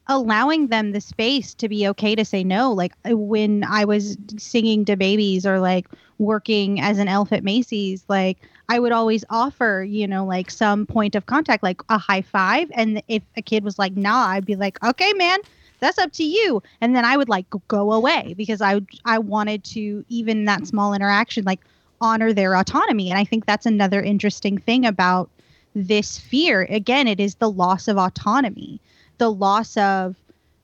allowing 0.08 0.68
them 0.68 0.92
the 0.92 1.00
space 1.02 1.54
to 1.54 1.70
be 1.70 1.88
okay 1.88 2.16
to 2.16 2.26
say 2.26 2.44
no. 2.44 2.72
Like 2.74 2.94
uh, 3.10 3.16
when 3.16 3.64
I 3.64 3.86
was 3.86 4.18
singing 4.38 4.84
to 4.86 4.96
babies 4.98 5.46
or 5.46 5.60
like 5.60 5.88
working 6.20 6.80
as 6.80 7.00
an 7.00 7.08
elf 7.08 7.32
at 7.32 7.44
Macy's, 7.44 8.04
like 8.08 8.38
I 8.68 8.78
would 8.78 8.92
always 8.92 9.26
offer, 9.30 9.84
you 9.88 10.08
know, 10.08 10.26
like 10.26 10.52
some 10.52 10.86
point 10.86 11.16
of 11.16 11.26
contact, 11.26 11.64
like 11.64 11.82
a 11.90 11.98
high 11.98 12.22
five. 12.22 12.70
And 12.74 13.02
if 13.08 13.24
a 13.36 13.42
kid 13.42 13.64
was 13.64 13.80
like, 13.80 13.96
nah, 13.96 14.28
I'd 14.28 14.46
be 14.46 14.56
like, 14.56 14.84
okay, 14.84 15.14
man, 15.14 15.40
that's 15.80 15.98
up 15.98 16.12
to 16.14 16.24
you. 16.24 16.62
And 16.82 16.96
then 16.96 17.06
I 17.06 17.18
would 17.18 17.30
like 17.30 17.46
go- 17.68 17.92
away 17.92 18.36
because 18.38 18.62
I, 18.62 18.82
I 19.06 19.18
wanted 19.18 19.64
to, 19.66 20.06
even 20.10 20.46
that 20.46 20.68
small 20.68 20.94
interaction, 20.94 21.46
like 21.46 21.62
honor 22.02 22.34
their 22.34 22.56
autonomy. 22.56 23.10
And 23.10 23.18
I 23.18 23.24
think 23.24 23.46
that's 23.46 23.66
another 23.66 24.02
interesting 24.02 24.58
thing 24.58 24.86
about 24.86 25.30
this 25.74 26.20
fear. 26.20 26.68
Again, 26.70 27.08
it 27.08 27.20
is 27.20 27.36
the 27.36 27.50
loss 27.50 27.88
of 27.88 27.98
autonomy, 27.98 28.82
the 29.18 29.32
loss 29.32 29.78
of 29.78 30.16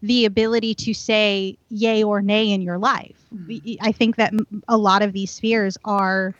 the 0.06 0.26
ability 0.26 0.76
to 0.76 0.94
say 0.94 1.58
yay 1.70 2.04
or 2.04 2.22
nay 2.22 2.52
in 2.52 2.62
your 2.62 2.78
life. 2.78 3.16
I 3.82 3.92
think 3.92 4.18
that 4.18 4.34
a 4.68 4.78
lot 4.78 5.02
of 5.02 5.14
these 5.14 5.40
fears 5.40 5.78
are 5.84 6.36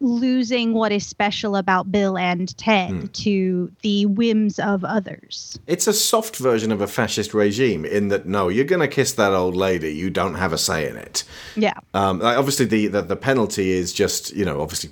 losing 0.00 0.74
what 0.74 0.92
is 0.92 1.04
special 1.04 1.56
about 1.56 1.90
Bill 1.90 2.16
and 2.16 2.56
Ted 2.56 3.12
to 3.14 3.70
the 3.82 4.06
whims 4.06 4.58
of 4.58 4.84
others. 4.84 5.58
It's 5.66 5.86
a 5.86 5.92
soft 5.92 6.36
version 6.36 6.72
of 6.72 6.80
a 6.80 6.86
fascist 6.86 7.34
regime 7.34 7.84
in 7.84 8.08
that, 8.08 8.24
no, 8.24 8.48
you're 8.48 8.64
going 8.64 8.80
to 8.80 8.88
kiss 8.88 9.12
that 9.14 9.32
old 9.32 9.56
lady. 9.56 9.92
You 9.92 10.08
don't 10.08 10.36
have 10.36 10.52
a 10.52 10.58
say 10.58 10.88
in 10.88 10.96
it. 10.96 11.24
Yeah. 11.56 11.74
Um, 11.94 12.22
obviously, 12.22 12.66
the, 12.66 12.86
the, 12.86 13.02
the 13.02 13.16
penalty 13.16 13.70
is 13.70 13.92
just, 13.92 14.32
you 14.34 14.44
know, 14.44 14.60
obviously 14.62 14.90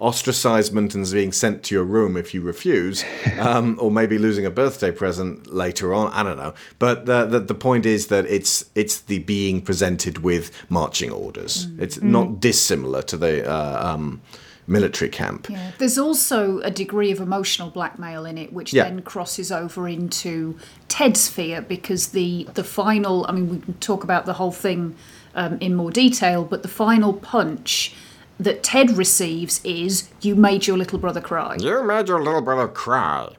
ostracizement 0.00 0.94
and 0.94 1.10
being 1.12 1.32
sent 1.32 1.62
to 1.64 1.74
your 1.74 1.84
room 1.84 2.16
if 2.16 2.34
you 2.34 2.40
refuse, 2.40 3.04
um, 3.38 3.76
or 3.80 3.90
maybe 3.90 4.18
losing 4.18 4.46
a 4.46 4.50
birthday 4.50 4.90
present 4.90 5.52
later 5.52 5.94
on. 5.94 6.12
I 6.12 6.22
don't 6.22 6.36
know. 6.38 6.54
But 6.78 7.06
the, 7.06 7.26
the, 7.26 7.40
the 7.40 7.54
point 7.54 7.86
is 7.86 8.08
that 8.08 8.26
it's 8.26 8.64
it's 8.74 9.00
the 9.00 9.18
being 9.20 9.62
presented 9.62 10.18
with 10.18 10.50
marching 10.68 11.10
orders. 11.10 11.66
It's 11.78 12.00
not 12.02 12.40
dissimilar 12.40 13.02
to 13.02 13.16
the 13.16 13.48
uh, 13.50 13.94
um, 13.94 14.20
military 14.66 15.10
camp. 15.10 15.48
Yeah. 15.50 15.72
There's 15.78 15.98
also 15.98 16.60
a 16.60 16.70
degree 16.70 17.10
of 17.10 17.20
emotional 17.20 17.70
blackmail 17.70 18.24
in 18.24 18.38
it, 18.38 18.52
which 18.52 18.72
Yeah. 18.72 18.84
then 18.84 19.02
crosses 19.02 19.50
over 19.50 19.88
into 19.88 20.56
Ted's 20.88 21.28
fear 21.28 21.60
because 21.60 22.08
the 22.08 22.46
the 22.54 22.64
final. 22.64 23.26
I 23.28 23.32
mean, 23.32 23.48
we 23.50 23.58
can 23.58 23.74
talk 23.74 24.04
about 24.04 24.26
the 24.26 24.34
whole 24.34 24.52
thing 24.52 24.94
um, 25.34 25.58
in 25.60 25.74
more 25.74 25.90
detail, 25.90 26.44
but 26.44 26.62
the 26.62 26.68
final 26.68 27.12
punch 27.12 27.94
that 28.40 28.62
Ted 28.62 28.90
receives 28.96 29.60
is 29.64 30.08
"You 30.20 30.34
made 30.34 30.66
your 30.66 30.76
little 30.76 30.98
brother 30.98 31.20
cry." 31.20 31.56
You 31.60 31.82
made 31.84 32.08
your 32.08 32.22
little 32.22 32.42
brother 32.42 32.68
cry. 32.68 33.34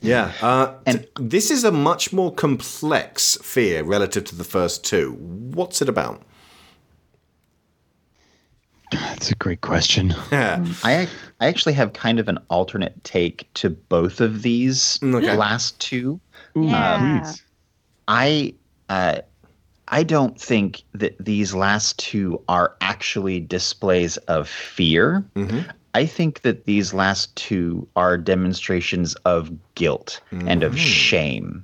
Yeah, 0.00 0.32
uh, 0.40 0.74
and 0.86 1.06
this 1.18 1.50
is 1.50 1.64
a 1.64 1.72
much 1.72 2.12
more 2.12 2.32
complex 2.32 3.36
fear 3.42 3.82
relative 3.82 4.24
to 4.26 4.36
the 4.36 4.44
first 4.44 4.84
two. 4.84 5.12
What's 5.18 5.82
it 5.82 5.88
about? 5.88 6.22
That's 8.92 9.30
a 9.30 9.34
great 9.34 9.60
question. 9.60 10.14
Yeah. 10.32 10.64
I 10.82 11.08
I 11.40 11.46
actually 11.46 11.74
have 11.74 11.92
kind 11.92 12.18
of 12.18 12.28
an 12.28 12.38
alternate 12.48 13.02
take 13.04 13.52
to 13.54 13.70
both 13.70 14.20
of 14.20 14.42
these 14.42 14.98
Okay. 15.02 15.36
last 15.36 15.78
two. 15.80 16.20
Yeah. 16.54 17.20
Please. 17.22 17.42
I 18.06 18.54
uh, 18.88 19.20
I 19.88 20.02
don't 20.02 20.40
think 20.40 20.82
that 20.92 21.16
these 21.18 21.54
last 21.54 21.98
two 21.98 22.42
are 22.48 22.74
actually 22.80 23.40
displays 23.40 24.16
of 24.18 24.48
fear. 24.48 25.24
Mm-hmm. 25.34 25.70
I 25.94 26.06
think 26.06 26.42
that 26.42 26.66
these 26.66 26.92
last 26.92 27.34
two 27.36 27.88
are 27.96 28.18
demonstrations 28.18 29.14
of 29.24 29.50
guilt 29.74 30.20
and 30.30 30.62
of 30.62 30.72
mm-hmm. 30.72 30.80
shame. 30.80 31.62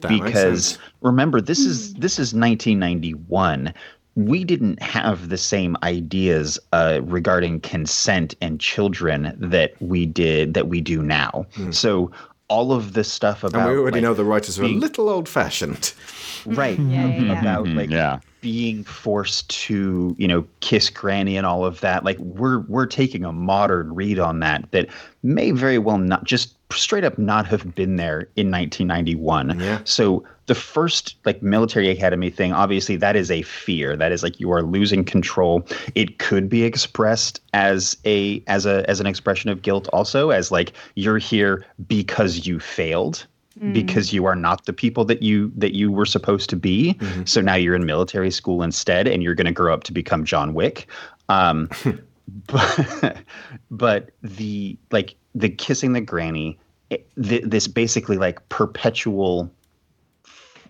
That 0.00 0.10
because 0.10 0.78
remember 1.00 1.40
this 1.40 1.60
is 1.60 1.92
hmm. 1.92 2.00
this 2.00 2.14
is 2.14 2.32
1991 2.32 3.74
we 4.18 4.42
didn't 4.42 4.82
have 4.82 5.28
the 5.28 5.38
same 5.38 5.76
ideas 5.84 6.58
uh, 6.72 7.00
regarding 7.04 7.60
consent 7.60 8.34
and 8.40 8.60
children 8.60 9.32
that 9.38 9.80
we 9.80 10.06
did 10.06 10.54
that 10.54 10.66
we 10.66 10.80
do 10.80 11.02
now. 11.02 11.46
Hmm. 11.54 11.70
So 11.70 12.10
all 12.48 12.72
of 12.72 12.94
this 12.94 13.12
stuff 13.12 13.44
about 13.44 13.60
and 13.62 13.70
we 13.72 13.76
already 13.78 13.96
like, 13.96 14.02
know 14.02 14.14
the 14.14 14.24
writers 14.24 14.58
are 14.58 14.64
a 14.64 14.68
little 14.68 15.08
old 15.08 15.28
fashioned. 15.28 15.92
right 16.46 16.78
Yeah, 16.78 17.06
yeah, 17.08 17.20
yeah. 17.32 17.40
about 17.40 17.66
Mhm, 17.66 17.76
like 17.76 17.90
yeah. 17.90 18.20
being 18.40 18.84
forced 18.84 19.50
to 19.66 20.14
you 20.18 20.26
know 20.28 20.46
kiss 20.60 20.88
granny 20.88 21.36
and 21.36 21.44
all 21.46 21.64
of 21.64 21.80
that 21.80 22.04
like 22.04 22.16
we're 22.20 22.60
we're 22.60 22.86
taking 22.86 23.24
a 23.24 23.32
modern 23.32 23.94
read 23.94 24.18
on 24.18 24.40
that 24.40 24.70
that 24.70 24.86
may 25.22 25.50
very 25.50 25.78
well 25.78 25.98
not 25.98 26.24
just 26.24 26.54
straight 26.72 27.04
up 27.04 27.18
not 27.18 27.46
have 27.46 27.74
been 27.74 27.96
there 27.96 28.28
in 28.36 28.50
1991 28.50 29.58
Yeah. 29.60 29.80
so 29.84 30.24
the 30.48 30.54
first 30.54 31.16
like 31.24 31.40
military 31.42 31.88
academy 31.88 32.30
thing 32.30 32.52
obviously 32.52 32.96
that 32.96 33.14
is 33.14 33.30
a 33.30 33.42
fear 33.42 33.96
that 33.96 34.12
is 34.12 34.22
like 34.22 34.40
you 34.40 34.50
are 34.50 34.62
losing 34.62 35.04
control 35.04 35.64
it 35.94 36.18
could 36.18 36.48
be 36.48 36.64
expressed 36.64 37.40
as 37.54 37.96
a 38.04 38.42
as 38.46 38.66
a 38.66 38.88
as 38.90 38.98
an 38.98 39.06
expression 39.06 39.48
of 39.48 39.62
guilt 39.62 39.88
also 39.92 40.30
as 40.30 40.50
like 40.50 40.72
you're 40.96 41.18
here 41.18 41.64
because 41.86 42.46
you 42.46 42.58
failed 42.58 43.26
because 43.72 44.12
you 44.12 44.24
are 44.24 44.36
not 44.36 44.66
the 44.66 44.72
people 44.72 45.04
that 45.04 45.22
you 45.22 45.52
that 45.56 45.74
you 45.74 45.90
were 45.90 46.06
supposed 46.06 46.48
to 46.50 46.56
be. 46.56 46.96
So 47.24 47.40
now 47.40 47.54
you're 47.54 47.74
in 47.74 47.86
military 47.86 48.30
school 48.30 48.62
instead, 48.62 49.08
and 49.08 49.22
you're 49.22 49.34
going 49.34 49.46
to 49.46 49.52
grow 49.52 49.74
up 49.74 49.84
to 49.84 49.92
become 49.92 50.24
John 50.24 50.54
Wick. 50.54 50.86
Um, 51.28 51.68
but 52.46 53.16
but 53.70 54.10
the 54.22 54.76
like 54.90 55.16
the 55.34 55.48
kissing 55.48 55.92
the 55.92 56.00
granny, 56.00 56.58
it, 56.90 57.08
th- 57.22 57.44
this 57.44 57.66
basically 57.66 58.16
like 58.16 58.46
perpetual 58.48 59.50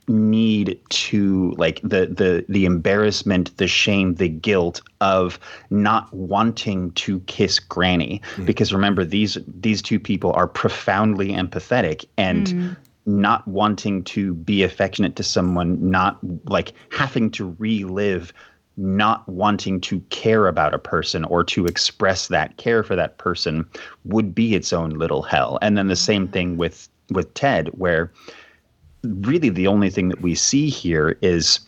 need 0.09 0.81
to 0.89 1.53
like 1.59 1.81
the 1.83 2.07
the 2.07 2.45
the 2.49 2.65
embarrassment 2.65 3.57
the 3.59 3.69
shame 3.69 4.15
the 4.15 4.29
guilt 4.29 4.81
of 5.01 5.39
not 5.71 6.13
wanting 6.13 6.91
to 6.93 7.21
kiss 7.21 7.59
granny. 7.59 8.23
Hmm. 8.37 8.45
Because 8.45 8.73
remember 8.73 9.05
these 9.05 9.39
these 9.47 9.83
two 9.83 10.01
people 10.01 10.33
are 10.33 10.47
profoundly 10.47 11.29
empathetic 11.29 12.05
and 12.17 12.49
hmm. 12.49 12.69
not 13.07 13.47
wanting 13.47 14.03
to 14.05 14.35
be 14.35 14.63
affectionate 14.63 15.17
to 15.17 15.23
someone 15.23 15.91
not 15.91 16.19
like 16.47 16.73
having 16.91 17.31
to 17.33 17.55
relive 17.59 18.33
not 18.79 19.29
wanting 19.29 19.81
to 19.81 19.99
care 20.11 20.47
about 20.47 20.73
a 20.73 20.79
person 20.79 21.25
or 21.25 21.43
to 21.43 21.67
express 21.67 22.29
that 22.29 22.57
care 22.59 22.85
for 22.85 22.95
that 22.95 23.19
person 23.19 23.69
would 24.05 24.33
be 24.33 24.55
its 24.55 24.73
own 24.73 24.91
little 24.91 25.23
hell. 25.23 25.59
And 25.61 25.77
then 25.77 25.89
the 25.89 25.97
same 25.97 26.29
thing 26.29 26.55
mm. 26.55 26.59
with 26.59 26.89
with 27.11 27.33
ted 27.35 27.69
where 27.69 28.13
really 29.03 29.49
the 29.49 29.67
only 29.67 29.91
thing 29.91 30.09
that 30.09 30.21
we 30.21 30.35
see 30.35 30.69
here 30.69 31.17
is 31.23 31.61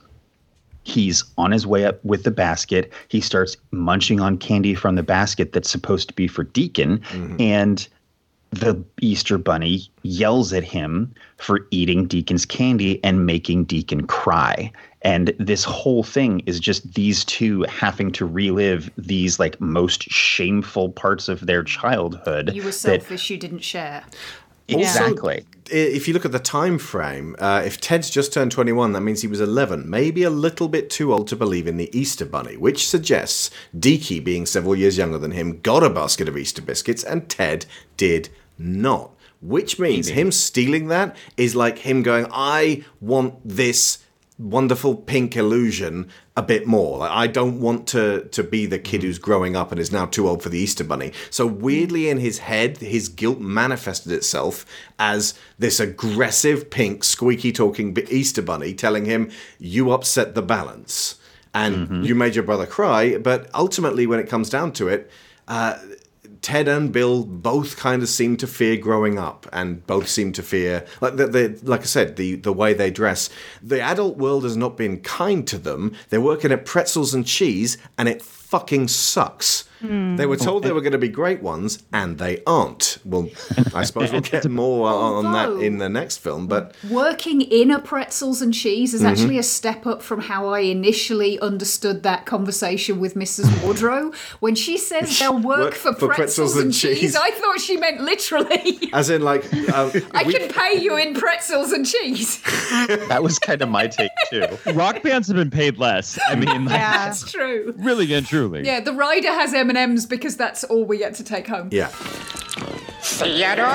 he's 0.82 1.24
on 1.38 1.50
his 1.50 1.66
way 1.66 1.84
up 1.84 2.04
with 2.04 2.24
the 2.24 2.30
basket. 2.30 2.92
He 3.08 3.20
starts 3.20 3.56
munching 3.70 4.20
on 4.20 4.38
candy 4.38 4.74
from 4.74 4.96
the 4.96 5.02
basket 5.02 5.52
that's 5.52 5.70
supposed 5.70 6.08
to 6.08 6.14
be 6.14 6.26
for 6.26 6.44
Deacon. 6.44 6.98
Mm-hmm. 6.98 7.36
And 7.40 7.88
the 8.50 8.82
Easter 9.00 9.38
Bunny 9.38 9.88
yells 10.02 10.52
at 10.52 10.64
him 10.64 11.14
for 11.36 11.66
eating 11.70 12.06
Deacon's 12.06 12.44
candy 12.44 13.02
and 13.04 13.24
making 13.24 13.64
Deacon 13.64 14.06
cry. 14.06 14.72
And 15.02 15.32
this 15.38 15.64
whole 15.64 16.02
thing 16.02 16.42
is 16.46 16.58
just 16.58 16.94
these 16.94 17.24
two 17.24 17.62
having 17.62 18.10
to 18.12 18.26
relive 18.26 18.90
these 18.98 19.38
like 19.38 19.60
most 19.60 20.02
shameful 20.10 20.90
parts 20.90 21.28
of 21.28 21.46
their 21.46 21.62
childhood. 21.62 22.52
You 22.52 22.62
were 22.62 22.68
that- 22.70 22.74
selfish, 22.74 23.30
you 23.30 23.36
didn't 23.36 23.60
share. 23.62 24.04
exactly. 24.68 25.38
I- 25.38 25.59
If 25.70 26.08
you 26.08 26.14
look 26.14 26.24
at 26.24 26.32
the 26.32 26.38
time 26.38 26.78
frame, 26.78 27.36
uh, 27.38 27.62
if 27.64 27.80
Ted's 27.80 28.10
just 28.10 28.32
turned 28.32 28.52
21, 28.52 28.92
that 28.92 29.00
means 29.00 29.22
he 29.22 29.28
was 29.28 29.40
11, 29.40 29.88
maybe 29.88 30.24
a 30.24 30.30
little 30.30 30.68
bit 30.68 30.90
too 30.90 31.12
old 31.12 31.28
to 31.28 31.36
believe 31.36 31.66
in 31.66 31.76
the 31.76 31.96
Easter 31.96 32.24
Bunny, 32.24 32.56
which 32.56 32.88
suggests 32.88 33.50
Deaky, 33.76 34.22
being 34.22 34.46
several 34.46 34.74
years 34.74 34.98
younger 34.98 35.18
than 35.18 35.30
him, 35.30 35.60
got 35.60 35.82
a 35.82 35.90
basket 35.90 36.28
of 36.28 36.36
Easter 36.36 36.62
biscuits 36.62 37.04
and 37.04 37.28
Ted 37.28 37.66
did 37.96 38.28
not. 38.58 39.12
Which 39.40 39.78
means 39.78 40.08
him 40.08 40.32
stealing 40.32 40.88
that 40.88 41.16
is 41.36 41.56
like 41.56 41.78
him 41.78 42.02
going, 42.02 42.26
I 42.30 42.84
want 43.00 43.36
this 43.42 44.04
wonderful 44.40 44.94
pink 44.94 45.36
illusion 45.36 46.08
a 46.36 46.42
bit 46.42 46.66
more. 46.66 46.98
Like 46.98 47.10
I 47.10 47.26
don't 47.26 47.60
want 47.60 47.86
to 47.88 48.24
to 48.30 48.42
be 48.42 48.66
the 48.66 48.78
kid 48.78 48.98
mm-hmm. 48.98 49.06
who's 49.06 49.18
growing 49.18 49.54
up 49.54 49.70
and 49.70 49.80
is 49.80 49.92
now 49.92 50.06
too 50.06 50.28
old 50.28 50.42
for 50.42 50.48
the 50.48 50.58
Easter 50.58 50.84
bunny. 50.84 51.12
So 51.30 51.48
mm-hmm. 51.48 51.60
weirdly 51.60 52.08
in 52.08 52.18
his 52.18 52.38
head, 52.38 52.78
his 52.78 53.08
guilt 53.08 53.40
manifested 53.40 54.12
itself 54.12 54.64
as 54.98 55.34
this 55.58 55.78
aggressive 55.78 56.70
pink 56.70 57.04
squeaky 57.04 57.52
talking 57.52 57.96
Easter 58.10 58.42
bunny 58.42 58.74
telling 58.74 59.04
him 59.04 59.30
you 59.58 59.92
upset 59.92 60.34
the 60.34 60.42
balance 60.42 61.16
and 61.52 61.76
mm-hmm. 61.76 62.02
you 62.04 62.14
made 62.14 62.34
your 62.34 62.44
brother 62.44 62.66
cry, 62.66 63.18
but 63.18 63.50
ultimately 63.54 64.06
when 64.06 64.20
it 64.20 64.28
comes 64.28 64.48
down 64.48 64.72
to 64.72 64.88
it, 64.88 65.10
uh, 65.48 65.76
Ted 66.42 66.68
and 66.68 66.90
Bill 66.90 67.24
both 67.24 67.76
kind 67.76 68.02
of 68.02 68.08
seem 68.08 68.36
to 68.38 68.46
fear 68.46 68.76
growing 68.76 69.18
up, 69.18 69.46
and 69.52 69.86
both 69.86 70.08
seem 70.08 70.32
to 70.32 70.42
fear, 70.42 70.86
like 71.00 71.16
the, 71.16 71.26
the 71.26 71.60
like 71.62 71.82
I 71.82 71.84
said, 71.84 72.16
the 72.16 72.36
the 72.36 72.52
way 72.52 72.72
they 72.72 72.90
dress. 72.90 73.28
The 73.62 73.80
adult 73.80 74.16
world 74.16 74.44
has 74.44 74.56
not 74.56 74.76
been 74.76 75.00
kind 75.00 75.46
to 75.48 75.58
them. 75.58 75.94
They're 76.08 76.20
working 76.20 76.52
at 76.52 76.64
pretzels 76.64 77.12
and 77.12 77.26
cheese, 77.26 77.76
and 77.98 78.08
it 78.08 78.22
fucking 78.22 78.88
sucks. 78.88 79.64
They 79.82 80.26
were 80.26 80.36
told 80.36 80.62
they 80.64 80.72
were 80.72 80.80
going 80.82 80.92
to 80.92 80.98
be 80.98 81.08
great 81.08 81.42
ones, 81.42 81.82
and 81.92 82.18
they 82.18 82.42
aren't. 82.46 82.98
Well, 83.04 83.28
I 83.74 83.84
suppose 83.84 84.12
we'll 84.12 84.20
get 84.20 84.44
more 84.50 84.88
on, 84.88 85.24
on 85.26 85.32
that 85.32 85.64
in 85.64 85.78
the 85.78 85.88
next 85.88 86.18
film, 86.18 86.46
but 86.46 86.74
Working 86.90 87.40
in 87.40 87.70
a 87.70 87.78
pretzels 87.78 88.42
and 88.42 88.52
cheese 88.52 88.92
is 88.94 89.02
Mhm. 89.02 89.10
actually 89.10 89.38
a 89.38 89.42
step 89.42 89.86
up 89.86 90.02
from 90.02 90.20
how 90.20 90.48
I 90.48 90.60
initially 90.60 91.40
understood 91.40 92.02
that 92.02 92.26
conversation 92.26 93.00
with 93.00 93.14
Mrs. 93.14 93.48
Woodrow. 93.66 94.12
When 94.40 94.54
she 94.54 94.76
says 94.76 95.18
they'll 95.18 95.38
work, 95.38 95.58
Work 95.60 95.74
for, 95.74 95.94
for 95.94 96.08
pretzels, 96.08 96.56
and 96.56 96.74
cheese, 96.74 97.16
I 97.16 97.30
thought 97.30 97.60
she 97.60 97.76
meant 97.78 98.00
literally. 98.02 98.78
as 98.92 99.08
in 99.10 99.22
like, 99.22 99.44
um, 99.72 99.92
I 100.12 100.24
we- 100.24 100.34
can 100.34 100.48
pay 100.50 100.78
you 100.78 100.96
in 100.98 101.14
pretzels 101.14 101.72
and 101.72 101.86
cheese. 101.86 102.42
That 103.08 103.22
was 103.22 103.38
kind 103.38 103.62
of 103.62 103.68
my 103.70 103.86
take 103.86 104.10
too. 104.30 104.46
Rock 104.74 105.02
bands 105.02 105.28
have 105.28 105.36
been 105.36 105.50
paid 105.50 105.78
less. 105.78 106.18
I 106.28 106.34
mean, 106.34 106.64
like, 106.66 106.68
That's 106.80 107.30
true. 107.32 107.74
really 107.78 108.12
and 108.12 108.26
truly. 108.26 108.64
Yeah, 108.66 108.80
the 108.80 108.92
rider 108.92 109.28
has 109.32 109.54
M 109.54 109.69
and 109.70 109.78
M's 109.78 110.04
because 110.04 110.36
that's 110.36 110.64
all 110.64 110.84
we 110.84 110.98
get 110.98 111.14
to 111.14 111.24
take 111.24 111.46
home. 111.48 111.68
yeah. 111.72 111.88
Theodore! 113.02 113.66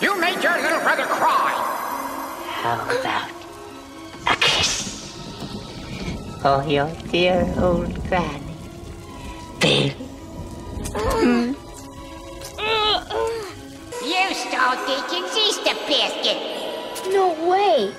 You 0.00 0.20
made 0.20 0.42
your 0.42 0.56
little 0.60 0.80
brother 0.80 1.04
cry! 1.04 1.50
How 2.62 2.84
about 3.00 3.30
a 4.30 4.36
kiss? 4.40 5.16
For 6.40 6.62
your 6.68 6.90
dear 7.10 7.52
old 7.58 7.94
granny. 8.08 8.40
Bill. 9.60 9.90
Mm. 10.94 11.56
You 14.04 14.34
stole 14.34 14.76
Deacon's 14.86 15.36
Easter 15.36 15.74
basket! 15.88 16.38
No 17.12 17.32
way. 17.50 17.92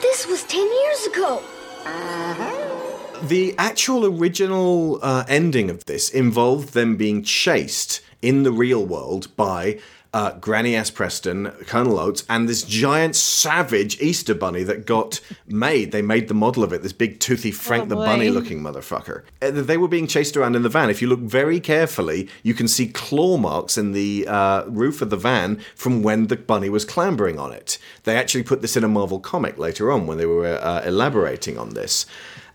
This 0.00 0.26
was 0.26 0.44
10 0.44 0.60
years 0.60 1.06
ago. 1.06 1.42
Uh-huh. 1.84 2.81
The 3.22 3.54
actual 3.56 4.04
original 4.04 4.98
uh, 5.00 5.24
ending 5.28 5.70
of 5.70 5.84
this 5.84 6.10
involved 6.10 6.74
them 6.74 6.96
being 6.96 7.22
chased 7.22 8.00
in 8.20 8.42
the 8.42 8.50
real 8.50 8.84
world 8.84 9.34
by 9.36 9.78
uh, 10.14 10.32
Granny 10.32 10.76
S. 10.76 10.90
Preston, 10.90 11.50
Colonel 11.66 11.98
Oates, 11.98 12.24
and 12.28 12.46
this 12.48 12.64
giant 12.64 13.16
savage 13.16 14.00
Easter 14.00 14.34
bunny 14.34 14.62
that 14.64 14.84
got 14.84 15.20
made. 15.46 15.92
They 15.92 16.02
made 16.02 16.28
the 16.28 16.34
model 16.34 16.62
of 16.62 16.72
it, 16.72 16.82
this 16.82 16.92
big 16.92 17.18
toothy 17.18 17.50
Frank 17.50 17.88
the. 17.88 17.96
Bunny 17.96 18.28
looking 18.28 18.60
motherfucker. 18.60 19.22
Uh, 19.40 19.50
They 19.52 19.78
were 19.78 19.88
being 19.88 20.06
chased 20.06 20.36
around 20.36 20.54
in 20.54 20.62
the 20.62 20.68
van. 20.68 20.90
If 20.90 21.00
you 21.00 21.08
look 21.08 21.20
very 21.20 21.60
carefully, 21.60 22.28
you 22.42 22.52
can 22.52 22.68
see 22.68 22.88
claw 22.88 23.38
marks 23.38 23.78
in 23.78 23.92
the 23.92 24.26
uh, 24.28 24.64
roof 24.66 25.00
of 25.00 25.08
the 25.08 25.16
van 25.16 25.62
from 25.74 26.02
when 26.02 26.26
the 26.26 26.36
bunny 26.36 26.68
was 26.68 26.84
clambering 26.84 27.38
on 27.38 27.52
it. 27.52 27.78
They 28.02 28.16
actually 28.16 28.42
put 28.42 28.60
this 28.60 28.76
in 28.76 28.84
a 28.84 28.88
Marvel 28.88 29.20
comic 29.20 29.56
later 29.56 29.90
on 29.90 30.06
when 30.06 30.18
they 30.18 30.26
were 30.26 30.58
uh, 30.60 30.82
elaborating 30.84 31.56
on 31.56 31.70
this. 31.70 32.04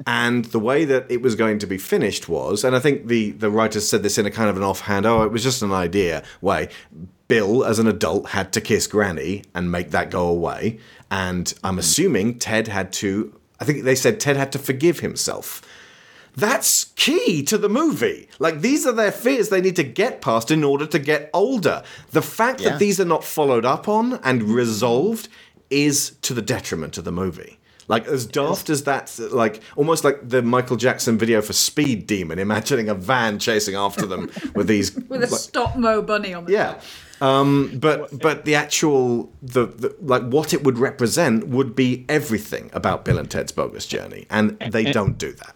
And 0.05 0.45
the 0.45 0.59
way 0.59 0.85
that 0.85 1.09
it 1.09 1.21
was 1.21 1.35
going 1.35 1.59
to 1.59 1.67
be 1.67 1.77
finished 1.77 2.29
was, 2.29 2.63
and 2.63 2.75
I 2.75 2.79
think 2.79 3.07
the, 3.07 3.31
the 3.31 3.49
writers 3.49 3.87
said 3.89 4.03
this 4.03 4.17
in 4.17 4.25
a 4.25 4.31
kind 4.31 4.49
of 4.49 4.57
an 4.57 4.63
offhand, 4.63 5.05
oh, 5.05 5.23
it 5.23 5.31
was 5.31 5.43
just 5.43 5.61
an 5.61 5.71
idea 5.71 6.23
way. 6.41 6.69
Bill, 7.27 7.65
as 7.65 7.79
an 7.79 7.87
adult, 7.87 8.29
had 8.29 8.53
to 8.53 8.61
kiss 8.61 8.87
Granny 8.87 9.43
and 9.55 9.71
make 9.71 9.91
that 9.91 10.11
go 10.11 10.27
away. 10.27 10.79
And 11.09 11.53
I'm 11.63 11.71
mm-hmm. 11.71 11.79
assuming 11.79 12.39
Ted 12.39 12.67
had 12.67 12.93
to, 12.93 13.33
I 13.59 13.65
think 13.65 13.83
they 13.83 13.95
said 13.95 14.19
Ted 14.19 14.37
had 14.37 14.51
to 14.53 14.59
forgive 14.59 14.99
himself. 14.99 15.61
That's 16.35 16.85
key 16.95 17.41
to 17.43 17.57
the 17.57 17.67
movie. 17.67 18.29
Like, 18.37 18.61
these 18.61 18.85
are 18.85 18.91
their 18.91 19.11
fears 19.11 19.49
they 19.49 19.59
need 19.59 19.75
to 19.77 19.83
get 19.83 20.21
past 20.21 20.51
in 20.51 20.63
order 20.63 20.85
to 20.85 20.99
get 20.99 21.31
older. 21.33 21.81
The 22.11 22.21
fact 22.21 22.61
Yeah. 22.61 22.69
that 22.69 22.79
these 22.79 22.99
are 22.99 23.05
not 23.05 23.23
followed 23.23 23.65
up 23.65 23.87
on 23.87 24.19
and 24.23 24.41
mm-hmm. 24.41 24.53
resolved 24.53 25.29
is 25.71 26.11
to 26.21 26.35
the 26.35 26.41
detriment 26.43 26.97
of 26.97 27.05
the 27.05 27.11
movie. 27.11 27.56
Like 27.87 28.05
as 28.07 28.25
daft 28.25 28.69
as 28.69 28.83
that, 28.83 29.17
like 29.31 29.61
almost 29.75 30.03
like 30.03 30.27
the 30.27 30.41
Michael 30.41 30.75
Jackson 30.75 31.17
video 31.17 31.41
for 31.41 31.53
Speed 31.53 32.05
Demon, 32.05 32.37
imagining 32.37 32.89
a 32.89 32.95
van 32.95 33.39
chasing 33.39 33.75
after 33.75 34.05
them 34.05 34.29
with 34.55 34.67
these 34.67 34.93
With 34.95 35.23
a 35.23 35.27
like- 35.27 35.39
stop 35.39 35.77
mo 35.77 36.01
bunny 36.01 36.33
on 36.33 36.45
the 36.45 36.51
yeah. 36.53 36.81
Um, 37.19 37.71
but 37.79 38.19
but 38.19 38.45
the 38.45 38.55
actual 38.55 39.31
the, 39.41 39.65
the 39.65 39.95
like 40.01 40.23
what 40.23 40.53
it 40.53 40.63
would 40.63 40.77
represent 40.77 41.47
would 41.47 41.75
be 41.75 42.05
everything 42.09 42.69
about 42.73 43.05
Bill 43.05 43.17
and 43.17 43.29
Ted's 43.29 43.51
Bogus 43.51 43.87
Journey, 43.87 44.27
and 44.29 44.59
they 44.59 44.91
don't 44.91 45.17
do 45.17 45.31
that. 45.33 45.55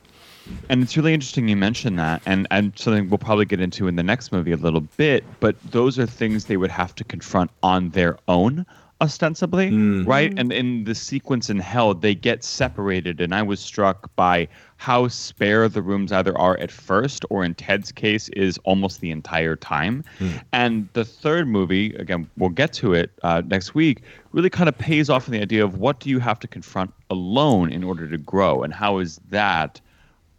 And 0.70 0.82
it's 0.82 0.98
really 0.98 1.14
interesting 1.14 1.48
you 1.48 1.56
mentioned 1.56 2.00
that, 2.00 2.22
and 2.26 2.48
and 2.50 2.74
something 2.78 3.10
we'll 3.10 3.20
probably 3.20 3.46
get 3.46 3.60
into 3.62 3.88
in 3.88 3.96
the 3.96 4.04
next 4.04 4.32
movie 4.32 4.52
a 4.52 4.58
little 4.58 4.82
bit. 4.82 5.24
But 5.40 5.56
those 5.70 6.00
are 6.00 6.08
things 6.08 6.46
they 6.46 6.58
would 6.58 6.72
have 6.72 6.96
to 6.96 7.04
confront 7.04 7.52
on 7.62 7.90
their 7.92 8.18
own, 8.28 8.66
ostensibly, 9.02 9.72
mm. 9.72 10.08
right? 10.08 10.34
Mm. 10.36 10.40
And 10.40 10.54
in 10.54 10.84
the 10.84 10.96
sequence 10.96 11.50
in 11.50 11.60
Hell, 11.60 11.94
they 11.94 12.16
get 12.16 12.44
separated, 12.44 13.20
and 13.20 13.34
I 13.34 13.42
was 13.42 13.60
struck 13.60 14.16
by 14.16 14.48
how 14.78 15.08
spare 15.08 15.68
the 15.68 15.82
rooms 15.82 16.12
either 16.12 16.38
are 16.38 16.58
at 16.60 16.72
first, 16.72 17.26
or 17.30 17.44
in 17.44 17.56
Ted's 17.56 17.92
case, 17.92 18.30
is 18.30 18.58
almost 18.60 19.02
the 19.02 19.12
entire 19.12 19.56
time. 19.56 20.04
Hmm. 20.20 20.30
And 20.54 20.90
the 20.94 21.04
third 21.04 21.48
movie, 21.48 21.96
again, 21.96 22.30
we'll 22.38 22.50
get 22.50 22.72
to 22.74 22.94
it 22.94 23.12
uh, 23.24 23.42
next 23.46 23.76
week, 23.76 24.04
really 24.32 24.50
kind 24.50 24.70
of 24.70 24.78
pays 24.78 25.10
off 25.10 25.28
on 25.28 25.34
the 25.34 25.42
idea 25.42 25.64
of 25.64 25.78
what 25.78 26.00
do 26.00 26.10
you 26.10 26.20
have 26.20 26.40
to 26.40 26.48
confront 26.48 26.94
alone 27.10 27.72
in 27.72 27.84
order 27.84 28.08
to 28.08 28.18
grow, 28.18 28.64
and 28.64 28.74
how 28.74 29.00
is 29.00 29.20
that 29.30 29.82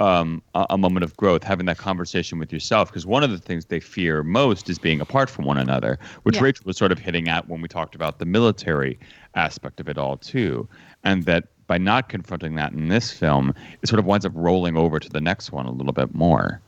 um, 0.03 0.42
a, 0.55 0.66
a 0.70 0.78
moment 0.78 1.05
of 1.05 1.16
growth, 1.16 1.42
having 1.44 1.66
that 1.66 1.78
conversation 1.78 2.38
with 2.38 2.53
yourself. 2.53 2.88
Because 2.88 3.07
one 3.07 3.22
of 3.22 3.30
the 3.30 3.38
things 3.38 3.66
they 3.66 3.80
fear 3.80 4.22
most 4.22 4.68
is 4.68 4.78
being 4.78 5.00
apart 5.00 5.30
from 5.30 5.44
one 5.44 5.59
another, 5.59 5.98
which 6.24 6.36
Yeah. 6.36 6.42
Rachel 6.44 6.64
was 6.66 6.76
sort 6.76 6.92
of 6.92 6.98
hitting 6.98 7.28
at 7.28 7.48
when 7.48 7.61
we 7.62 7.68
talked 7.68 7.94
about 7.94 8.18
the 8.18 8.26
military 8.26 8.98
aspect 9.34 9.80
of 9.80 9.88
it 9.88 9.98
all, 9.98 10.16
too. 10.16 10.68
And 11.05 11.24
that 11.24 11.44
by 11.66 11.78
not 11.78 12.09
confronting 12.09 12.57
that 12.57 12.72
in 12.72 12.88
this 12.88 13.12
film, 13.12 13.55
it 13.80 13.88
sort 13.88 13.98
of 14.00 14.05
winds 14.05 14.26
up 14.26 14.32
rolling 14.34 14.76
over 14.76 14.98
to 14.98 15.09
the 15.09 15.20
next 15.20 15.53
one 15.53 15.66
a 15.66 15.72
little 15.72 15.92
bit 15.92 16.14
more. 16.14 16.61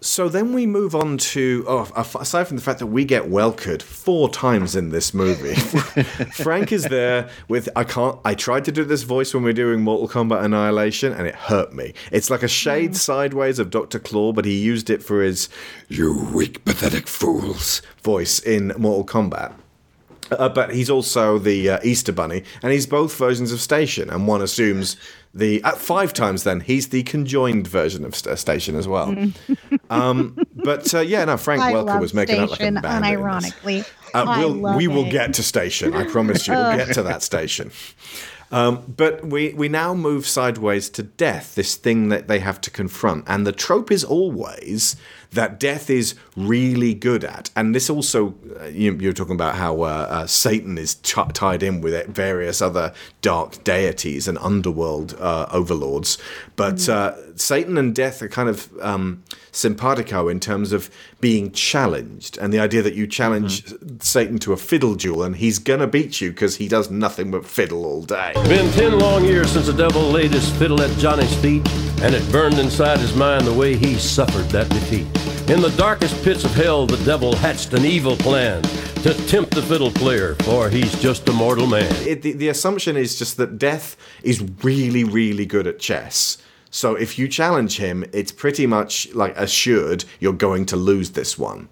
So 0.00 0.28
then 0.28 0.52
we 0.52 0.64
move 0.64 0.94
on 0.94 1.18
to 1.18 1.64
oh, 1.66 1.90
aside 1.96 2.44
from 2.44 2.56
the 2.56 2.62
fact 2.62 2.78
that 2.78 2.86
we 2.86 3.04
get 3.04 3.24
Welkered 3.24 3.82
four 3.82 4.28
times 4.28 4.76
in 4.76 4.90
this 4.90 5.12
movie, 5.12 5.54
Frank 6.34 6.70
is 6.70 6.84
there 6.84 7.28
with 7.48 7.68
I 7.74 7.82
can't. 7.82 8.16
I 8.24 8.34
tried 8.34 8.64
to 8.66 8.72
do 8.72 8.84
this 8.84 9.02
voice 9.02 9.34
when 9.34 9.42
we 9.42 9.50
are 9.50 9.54
doing 9.54 9.82
Mortal 9.82 10.08
Kombat 10.08 10.44
Annihilation, 10.44 11.12
and 11.12 11.26
it 11.26 11.34
hurt 11.34 11.72
me. 11.72 11.94
It's 12.12 12.30
like 12.30 12.44
a 12.44 12.48
shade 12.48 12.96
sideways 12.96 13.58
of 13.58 13.70
Doctor 13.70 13.98
Claw, 13.98 14.32
but 14.32 14.44
he 14.44 14.56
used 14.56 14.88
it 14.88 15.02
for 15.02 15.20
his 15.20 15.48
"you 15.88 16.30
weak, 16.32 16.64
pathetic 16.64 17.08
fools" 17.08 17.82
voice 18.00 18.38
in 18.38 18.68
Mortal 18.78 19.04
Kombat. 19.04 19.52
Uh, 20.30 20.48
but 20.48 20.74
he's 20.74 20.90
also 20.90 21.38
the 21.38 21.70
uh, 21.70 21.78
Easter 21.82 22.12
Bunny, 22.12 22.44
and 22.62 22.72
he's 22.72 22.86
both 22.86 23.16
versions 23.16 23.50
of 23.50 23.60
Station. 23.60 24.10
And 24.10 24.28
one 24.28 24.42
assumes 24.42 24.96
the 25.38 25.62
uh, 25.64 25.72
five 25.72 26.12
times. 26.12 26.44
Then 26.44 26.60
he's 26.60 26.88
the 26.88 27.02
conjoined 27.04 27.66
version 27.66 28.04
of 28.04 28.14
St- 28.14 28.38
Station 28.38 28.74
as 28.76 28.86
well. 28.86 29.14
um, 29.90 30.38
but 30.54 30.92
uh, 30.94 31.00
yeah, 31.00 31.24
no, 31.24 31.36
Frank 31.36 31.62
I 31.62 31.72
Welker 31.72 32.00
was 32.00 32.12
making 32.12 32.38
out 32.40 32.50
like 32.50 32.60
a 32.60 32.64
Station, 32.64 32.74
bandit. 32.74 33.12
in 33.12 33.18
unironically. 33.20 33.88
Uh, 34.14 34.34
we'll, 34.38 34.76
we 34.76 34.88
will 34.88 35.10
get 35.10 35.34
to 35.34 35.42
station. 35.42 35.94
I 35.94 36.04
promise 36.04 36.46
you, 36.48 36.54
we'll 36.54 36.76
get 36.76 36.94
to 36.94 37.02
that 37.02 37.22
station. 37.32 37.70
Um, 38.50 38.82
but 38.96 39.26
we, 39.26 39.52
we 39.52 39.68
now 39.68 39.92
move 39.94 40.26
sideways 40.26 40.88
to 40.90 41.02
death, 41.02 41.54
this 41.54 41.76
thing 41.76 42.08
that 42.08 42.28
they 42.28 42.38
have 42.38 42.60
to 42.62 42.70
confront. 42.70 43.24
And 43.28 43.46
the 43.46 43.52
trope 43.52 43.90
is 43.90 44.02
always 44.04 44.96
that 45.32 45.60
death 45.60 45.90
is 45.90 46.14
really 46.36 46.94
good 46.94 47.24
at. 47.24 47.50
And 47.54 47.74
this 47.74 47.90
also, 47.90 48.34
uh, 48.60 48.64
you, 48.66 48.94
you're 48.94 49.12
talking 49.12 49.34
about 49.34 49.56
how 49.56 49.82
uh, 49.82 50.06
uh, 50.08 50.26
Satan 50.26 50.78
is 50.78 50.94
t- 50.94 51.22
tied 51.32 51.62
in 51.62 51.80
with 51.80 51.94
it, 51.94 52.08
various 52.08 52.62
other 52.62 52.94
dark 53.20 53.62
deities 53.64 54.26
and 54.26 54.38
underworld 54.38 55.14
uh, 55.20 55.46
overlords. 55.50 56.18
But 56.56 56.88
uh, 56.88 57.36
Satan 57.36 57.76
and 57.76 57.94
death 57.94 58.22
are 58.22 58.28
kind 58.28 58.48
of 58.48 58.70
um, 58.80 59.22
simpatico 59.52 60.28
in 60.28 60.40
terms 60.40 60.72
of 60.72 60.90
being 61.20 61.52
challenged. 61.52 62.38
And 62.38 62.52
the 62.52 62.60
idea 62.60 62.82
that 62.82 62.94
you 62.94 63.06
challenge 63.06 63.74
Satan 64.00 64.38
to 64.40 64.52
a 64.52 64.56
fiddle 64.56 64.94
duel 64.94 65.22
and 65.22 65.36
he's 65.36 65.58
going 65.58 65.80
to 65.80 65.86
beat 65.86 66.20
you 66.20 66.30
because 66.30 66.56
he 66.56 66.68
does 66.68 66.90
nothing 66.90 67.30
but 67.30 67.44
fiddle 67.44 67.84
all 67.84 68.02
day. 68.02 68.32
Been 68.34 68.72
ten 68.72 68.98
long 68.98 69.24
years 69.24 69.50
since 69.50 69.66
the 69.66 69.72
devil 69.72 70.02
laid 70.02 70.30
his 70.30 70.50
fiddle 70.58 70.80
at 70.80 70.96
Johnny's 70.98 71.34
feet, 71.36 71.68
and 72.00 72.14
it 72.14 72.32
burned 72.32 72.58
inside 72.58 72.98
his 72.98 73.14
mind 73.14 73.46
the 73.46 73.52
way 73.52 73.76
he 73.76 73.96
suffered 73.96 74.48
that 74.50 74.68
defeat. 74.68 75.06
In 75.48 75.62
the 75.62 75.74
darkest 75.78 76.22
pits 76.22 76.44
of 76.44 76.54
hell, 76.54 76.84
the 76.86 77.02
devil 77.06 77.34
hatched 77.34 77.72
an 77.72 77.86
evil 77.86 78.14
plan 78.16 78.62
to 79.02 79.14
tempt 79.28 79.54
the 79.54 79.62
fiddle 79.62 79.90
player, 79.90 80.34
for 80.40 80.68
he's 80.68 81.00
just 81.00 81.26
a 81.26 81.32
mortal 81.32 81.66
man. 81.66 81.90
it, 82.06 82.20
the, 82.20 82.32
the 82.32 82.48
assumption 82.48 82.98
is 82.98 83.18
just 83.18 83.38
that 83.38 83.56
Death 83.56 83.96
is 84.22 84.42
really, 84.62 85.04
really 85.04 85.46
good 85.46 85.66
at 85.66 85.78
chess. 85.78 86.36
So 86.68 86.96
if 86.96 87.18
you 87.18 87.28
challenge 87.28 87.78
him, 87.78 88.04
it's 88.12 88.30
pretty 88.30 88.66
much 88.66 89.10
like 89.14 89.34
assured 89.38 90.04
you're 90.20 90.34
going 90.34 90.66
to 90.66 90.76
lose 90.76 91.12
this 91.12 91.38
one. 91.38 91.70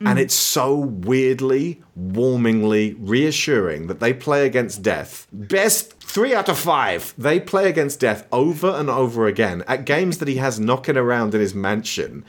And 0.00 0.18
mm. 0.18 0.20
it's 0.20 0.34
so 0.34 0.76
weirdly, 0.76 1.82
warmingly 1.98 2.94
reassuring 2.98 3.86
that 3.86 4.00
they 4.00 4.12
play 4.12 4.44
against 4.44 4.82
death. 4.82 5.28
Best 5.32 5.94
three 5.98 6.34
out 6.34 6.50
of 6.50 6.58
five. 6.58 7.14
They 7.16 7.40
play 7.40 7.70
against 7.70 8.00
death 8.00 8.26
over 8.30 8.68
and 8.68 8.90
over 8.90 9.26
again 9.26 9.64
at 9.66 9.86
games 9.86 10.18
that 10.18 10.28
he 10.28 10.36
has 10.36 10.60
knocking 10.60 10.98
around 10.98 11.34
in 11.34 11.40
his 11.40 11.54
mansion 11.54 12.22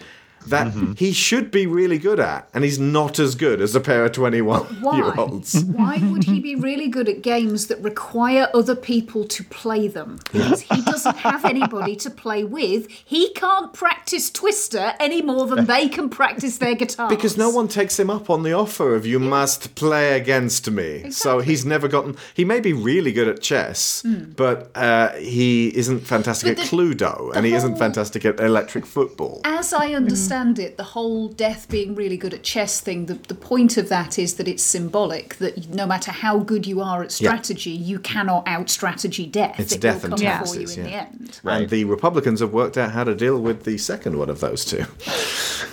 that 0.48 0.74
he 0.98 1.12
should 1.12 1.52
be 1.52 1.66
really 1.68 1.98
good 1.98 2.20
at. 2.20 2.48
And 2.54 2.64
he's 2.64 2.80
not 2.80 3.20
as 3.20 3.36
good 3.36 3.62
as 3.62 3.76
a 3.76 3.80
pair 3.80 4.06
of 4.06 4.12
21 4.12 4.64
Why? 4.82 4.98
year 4.98 5.14
olds. 5.18 5.64
Why 5.64 5.98
would 6.12 6.24
he 6.26 6.40
be 6.40 6.56
really 6.56 6.88
good 6.88 7.10
at 7.10 7.22
games 7.22 7.68
that 7.68 7.80
require 7.82 8.50
other 8.54 8.76
people 8.76 9.26
to 9.26 9.44
play 9.46 9.88
them? 9.88 10.20
Because 10.32 10.62
he 10.62 10.82
doesn't 10.82 11.18
have 11.18 11.46
anybody 11.46 11.96
to 11.98 12.10
play 12.10 12.44
with. 12.44 12.90
He 12.90 13.32
can't 13.34 13.74
practice 13.74 14.30
Twister 14.30 14.94
any 15.00 15.22
more 15.22 15.48
than 15.48 15.66
they 15.66 15.88
can 15.90 16.10
practice 16.10 16.58
their 16.58 16.76
guitar. 16.76 17.10
Because 17.10 17.38
no 17.38 17.50
one 17.50 17.68
takes 17.68 18.00
him 18.00 18.10
up 18.10 18.30
on 18.30 18.44
the 18.44 18.54
offer 18.54 18.96
of 18.96 19.06
you 19.06 19.20
must 19.20 19.76
play 19.76 20.18
against 20.18 20.70
me. 20.70 21.10
So 21.12 21.40
he's 21.40 21.66
never 21.66 21.88
gotten. 21.88 22.16
He 22.34 22.46
may 22.46 22.60
be 22.60 22.74
really 22.74 23.12
good 23.12 23.28
at 23.28 23.42
chess, 23.42 24.04
but 24.36 24.72
uh, 24.76 25.14
he 25.14 25.76
isn't 25.76 26.02
fantastic. 26.02 26.56
But 26.58 26.64
at 26.66 26.70
the- 26.70 26.76
Cluedo, 26.76 27.34
and 27.36 27.46
he 27.46 27.54
isn't 27.54 27.78
fantastic 27.78 28.26
at 28.26 28.40
electric 28.40 28.86
football. 28.86 29.42
As 29.46 29.74
I 29.74 29.94
understand 29.94 30.35
it, 30.36 30.78
the 30.78 30.84
whole 30.84 31.30
death 31.30 31.70
being 31.70 31.96
really 31.96 32.18
good 32.18 32.34
at 32.34 32.44
chess 32.44 32.82
thing, 32.82 33.06
the, 33.06 33.14
the 33.14 33.36
point 33.36 33.78
of 33.78 33.88
that 33.90 34.20
is 34.20 34.36
that 34.36 34.48
it's 34.48 34.64
symbolic, 34.64 35.36
that 35.36 35.70
no 35.70 35.86
matter 35.86 36.12
how 36.12 36.40
good 36.40 36.68
you 36.68 36.82
are 36.82 37.04
at 37.04 37.20
Yeah. 37.20 37.30
strategy, 37.30 37.72
you 37.72 38.00
cannot 38.00 38.48
out 38.48 38.70
strategy 38.70 39.26
death. 39.26 39.60
It's 39.60 39.74
it 39.74 39.82
death 39.82 40.04
will 40.04 40.14
and 40.14 40.22
come 40.22 40.46
for 40.46 40.54
you 40.56 40.68
taxes, 40.68 40.78
in 40.78 40.84
the 40.84 40.90
yeah. 40.90 41.06
end. 41.06 41.40
And 41.44 41.70
the 41.70 41.86
Republicans 41.86 42.42
have 42.42 42.52
worked 42.52 42.78
out 42.78 42.92
how 42.92 43.06
to 43.06 43.16
deal 43.16 43.40
with 43.40 43.64
the 43.64 43.78
second 43.78 44.18
one 44.18 44.30
of 44.30 44.42
those 44.42 44.66
two. 44.66 44.86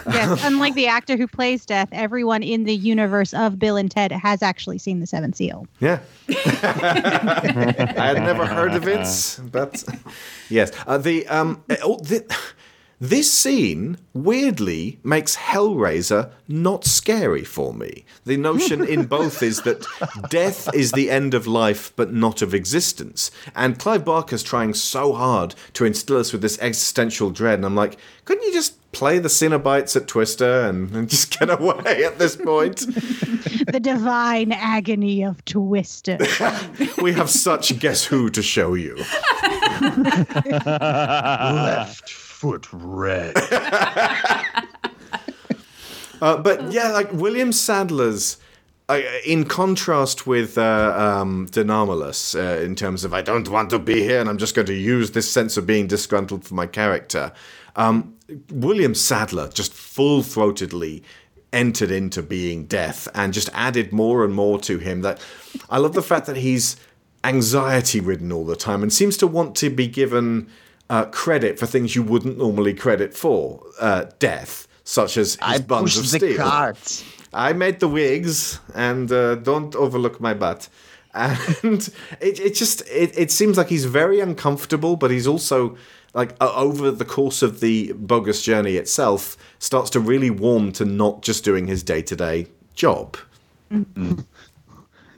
Yes, 0.07 0.45
unlike 0.45 0.75
the 0.75 0.87
actor 0.87 1.17
who 1.17 1.27
plays 1.27 1.67
Death, 1.67 1.89
everyone 1.93 2.43
in 2.43 2.65
the 2.65 2.75
universe 2.75 3.35
of 3.35 3.59
Bill 3.59 3.77
and 3.77 3.91
Ted 3.91 4.13
has 4.13 4.43
actually 4.43 4.79
seen 4.79 5.01
The 5.01 5.07
Seventh 5.07 5.37
Seal. 5.37 5.67
Yeah. 5.81 5.99
I 6.29 6.35
had 8.15 8.23
never 8.23 8.47
heard 8.47 8.75
of 8.75 8.87
it, 8.87 9.41
but 9.51 9.85
yes. 10.49 10.73
Uh, 10.87 10.99
the 10.99 11.27
um, 11.29 11.63
uh, 11.69 11.77
oh, 11.83 11.99
the, 11.99 12.25
this 13.03 13.33
scene 13.33 13.99
weirdly 14.13 15.01
makes 15.03 15.35
Hellraiser 15.35 16.31
not 16.47 16.85
scary 16.85 17.43
for 17.43 17.75
me. 17.75 18.05
The 18.25 18.37
notion 18.37 18.87
in 18.87 19.07
both 19.17 19.43
is 19.43 19.63
that 19.63 19.85
death 20.31 20.73
is 20.73 20.93
the 20.93 21.11
end 21.11 21.35
of 21.35 21.49
life, 21.49 21.93
but 21.97 22.13
not 22.13 22.43
of 22.43 22.55
existence. 22.55 23.33
And 23.57 23.77
Clive 23.77 24.05
Barker's 24.05 24.45
trying 24.45 24.75
so 24.75 25.15
hard 25.15 25.57
to 25.73 25.85
instill 25.85 26.19
us 26.19 26.31
with 26.31 26.43
this 26.43 26.61
existential 26.61 27.31
dread, 27.31 27.59
and 27.59 27.67
I'm 27.67 27.75
like, 27.75 27.99
couldn't 28.25 28.45
you 28.45 28.53
just 28.53 28.79
play 28.93 29.19
the 29.19 29.29
Cenobites 29.29 29.97
at 29.97 30.07
Twister 30.07 30.61
and, 30.61 30.95
and 30.95 31.11
just 31.11 31.37
get 31.37 31.51
away 31.51 32.05
at 32.05 32.21
this 32.21 32.37
point? 32.37 32.87
the 33.67 33.81
divine 33.83 34.53
agony 34.53 35.25
of 35.25 35.45
Twister. 35.45 36.19
we 37.03 37.15
have 37.15 37.31
such 37.31 37.81
guess 37.81 38.05
who 38.05 38.31
to 38.31 38.43
show 38.43 38.75
you. 38.75 38.95
Left 41.51 42.22
foot 42.43 42.67
red. 42.73 43.37
Uh, 46.21 46.37
but 46.37 46.71
yeah, 46.71 46.93
like 46.93 47.13
William 47.13 47.51
Sadler's, 47.51 48.37
uh, 48.89 49.01
in 49.27 49.45
contrast 49.45 50.25
with 50.25 50.57
uh, 50.57 50.95
um, 50.97 51.47
De 51.47 51.65
Nomolos, 51.65 52.37
uh, 52.37 52.63
in 52.63 52.77
terms 52.77 53.03
of 53.03 53.13
I 53.13 53.23
don't 53.23 53.49
want 53.49 53.71
to 53.71 53.81
be 53.81 54.05
here 54.05 54.21
and 54.21 54.29
I'm 54.29 54.39
just 54.39 54.55
going 54.55 54.69
to 54.69 54.73
use 54.73 55.11
this 55.11 55.29
sense 55.29 55.57
of 55.57 55.67
being 55.67 55.89
disgruntled 55.89 56.45
for 56.45 56.55
my 56.55 56.69
character. 56.69 57.33
Um, 57.75 58.15
William 58.53 58.95
Sadler 58.95 59.49
just 59.49 59.75
full 59.75 60.23
throatedly 60.23 61.03
entered 61.53 61.91
into 61.91 62.23
being 62.23 62.67
death 62.67 63.09
and 63.17 63.35
just 63.35 63.51
added 63.53 63.93
more 63.93 64.25
and 64.25 64.33
more 64.33 64.61
to 64.61 64.79
him. 64.79 65.01
That 65.01 65.21
I 65.71 65.79
love 65.79 65.95
the 65.95 66.03
fact 66.03 66.27
that 66.27 66.37
he's 66.37 66.77
anxiety 67.25 67.99
ridden 67.99 68.31
all 68.31 68.47
the 68.47 68.55
time 68.55 68.85
and 68.85 68.93
seems 68.93 69.17
to 69.17 69.27
want 69.27 69.57
to 69.57 69.71
be 69.71 69.89
given 69.89 70.49
uh, 70.93 71.07
credit 71.07 71.59
for 71.59 71.67
things 71.67 71.97
you 71.97 72.03
wouldn't 72.03 72.37
normally 72.37 72.75
credit 72.75 73.15
for 73.15 73.63
uh, 73.81 74.05
death, 74.19 74.69
such 74.85 75.17
as 75.17 75.35
his 75.37 75.39
I 75.41 75.59
buns 75.59 75.97
of 75.97 76.03
pushed 76.03 76.13
the 76.13 76.19
steel. 76.19 76.37
carts. 76.37 77.05
I 77.33 77.55
made 77.55 77.81
the 77.81 77.89
wigs, 77.89 78.61
and 78.75 79.11
uh, 79.11 79.37
don't 79.37 79.75
overlook 79.75 80.21
my 80.21 80.35
butt. 80.35 80.69
and 81.15 81.81
it, 82.21 82.39
it 82.41 82.55
just 82.55 82.83
it, 82.89 83.19
it 83.19 83.31
seems 83.31 83.57
like 83.57 83.69
he's 83.69 83.87
very 83.87 84.21
uncomfortable, 84.21 84.97
but 84.97 85.11
he's 85.11 85.27
also 85.27 85.77
like 86.13 86.35
o- 86.43 86.55
over 86.55 86.91
the 86.91 87.07
course 87.07 87.41
of 87.41 87.61
the 87.61 87.93
bogus 87.95 88.43
journey 88.43 88.77
itself 88.77 89.39
starts 89.59 89.89
to 89.91 90.01
really 90.01 90.29
warm 90.31 90.73
to 90.73 90.85
not 90.85 91.23
just 91.23 91.43
doing 91.43 91.67
his 91.69 91.83
day 91.83 92.03
to 92.03 92.15
day 92.15 92.49
job. 92.75 93.17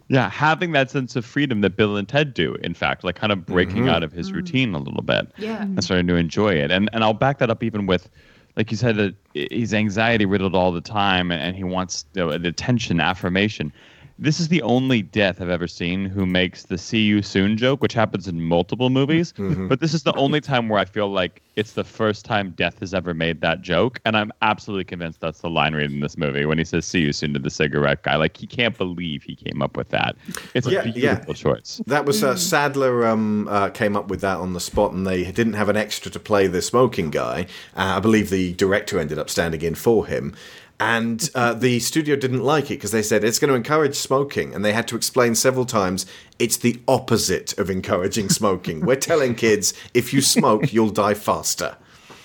Yeah, 0.09 0.29
having 0.29 0.73
that 0.73 0.91
sense 0.91 1.17
of 1.17 1.25
freedom 1.25 1.63
that 1.63 1.77
Bill 1.77 1.97
and 1.97 2.07
Ted 2.09 2.35
do, 2.35 2.55
in 2.57 2.75
fact, 2.75 3.05
like 3.05 3.15
kind 3.17 3.33
of 3.33 3.47
breaking 3.47 3.85
Mhm. 3.85 3.91
out 3.91 4.03
of 4.03 4.13
his 4.13 4.33
routine 4.33 4.75
a 4.75 4.79
little 4.79 5.03
bit. 5.03 5.33
Yeah. 5.39 5.63
And 5.63 5.83
starting 5.83 6.07
to 6.09 6.17
enjoy 6.17 6.55
it. 6.55 6.71
And 6.71 6.91
and 6.93 7.03
I'll 7.03 7.15
back 7.15 7.39
that 7.39 7.49
up 7.51 7.63
even 7.63 7.87
with 7.87 8.11
like 8.57 8.71
you 8.71 8.77
said 8.77 8.97
that 8.97 9.15
he's 9.33 9.75
anxiety 9.75 10.27
riddled 10.27 10.55
all 10.55 10.71
the 10.73 10.81
time 10.81 11.33
and, 11.33 11.43
and 11.43 11.57
he 11.57 11.65
wants 11.65 12.05
you 12.15 12.23
know, 12.23 12.31
an 12.31 12.45
attention, 12.47 13.01
affirmation. 13.01 13.73
This 14.17 14.39
is 14.39 14.47
the 14.47 14.63
only 14.63 15.03
death 15.03 15.41
I've 15.41 15.49
ever 15.49 15.67
seen 15.67 16.05
who 16.05 16.25
makes 16.25 16.63
the 16.65 16.79
"see 16.79 17.01
you 17.03 17.21
soon" 17.21 17.57
joke, 17.57 17.83
which 17.83 17.95
happens 17.95 18.29
in 18.29 18.41
multiple 18.43 18.89
movies. 18.89 19.35
But 19.37 19.81
this 19.81 19.93
is 19.93 20.05
the 20.05 20.15
only 20.15 20.41
time 20.41 20.69
where 20.69 20.79
I 20.79 20.85
feel 20.85 21.09
like 21.09 21.43
it's 21.57 21.73
the 21.73 21.83
first 21.83 22.25
time 22.25 22.51
Death 22.51 22.79
has 22.79 22.95
ever 22.95 23.13
made 23.13 23.41
that 23.41 23.61
joke, 23.63 24.01
and 24.05 24.17
I'm 24.17 24.33
absolutely 24.43 24.85
convinced 24.85 25.21
that's 25.21 25.41
the 25.41 25.51
line 25.51 25.75
read 25.75 25.91
in 25.91 25.99
this 26.01 26.17
movie 26.17 26.47
when 26.47 26.59
he 26.59 26.65
says 26.65 26.85
"see 26.87 27.01
you 27.01 27.13
soon" 27.13 27.33
to 27.35 27.41
the 27.41 27.51
cigarette 27.51 28.05
guy. 28.05 28.15
Like 28.15 28.37
he 28.37 28.47
can't 28.47 28.79
believe 28.79 29.25
he 29.25 29.35
came 29.35 29.61
up 29.61 29.77
with 29.77 29.89
that. 29.89 30.15
It's 30.55 30.69
a 30.69 30.71
Yeah, 30.71 30.85
yeah. 30.85 31.15
beautiful 31.15 31.35
choice. 31.35 31.81
That 31.89 32.05
was 32.05 32.23
uh, 32.23 32.37
Sadler 32.37 33.07
um, 33.09 33.49
uh, 33.49 33.71
came 33.71 33.97
up 33.97 34.09
with 34.09 34.21
that 34.21 34.39
on 34.39 34.53
the 34.53 34.61
spot, 34.61 34.93
and 34.93 35.05
they 35.05 35.25
didn't 35.33 35.55
have 35.55 35.69
an 35.69 35.77
extra 35.77 36.09
to 36.13 36.21
play 36.21 36.47
the 36.47 36.63
smoking 36.63 37.11
guy. 37.11 37.47
Uh, 37.77 37.95
I 37.97 38.01
believe 38.01 38.31
the 38.31 38.53
director 38.55 39.01
ended 39.01 39.19
up 39.19 39.29
standing 39.29 39.63
in 39.63 39.75
for 39.75 40.07
him. 40.07 40.37
And 40.81 41.31
uh, 41.35 41.55
the 41.55 41.79
studio 41.81 42.17
didn't 42.17 42.43
like 42.43 42.65
it 42.65 42.75
because 42.75 42.91
they 42.91 43.03
said 43.03 43.23
it's 43.23 43.39
going 43.39 43.49
to 43.49 43.55
encourage 43.55 43.95
smoking. 43.95 44.55
And 44.55 44.65
they 44.65 44.73
had 44.73 44.89
to 44.89 44.97
explain 44.97 45.35
several 45.35 45.65
times 45.65 46.05
it's 46.39 46.57
the 46.57 46.81
opposite 46.89 47.57
of 47.59 47.71
encouraging 47.71 48.29
smoking. 48.29 48.85
We're 48.85 48.97
telling 48.97 49.35
kids 49.35 49.73
if 49.95 50.13
you 50.13 50.21
smoke, 50.21 50.73
you'll 50.73 50.91
die 50.91 51.15
faster. 51.15 51.77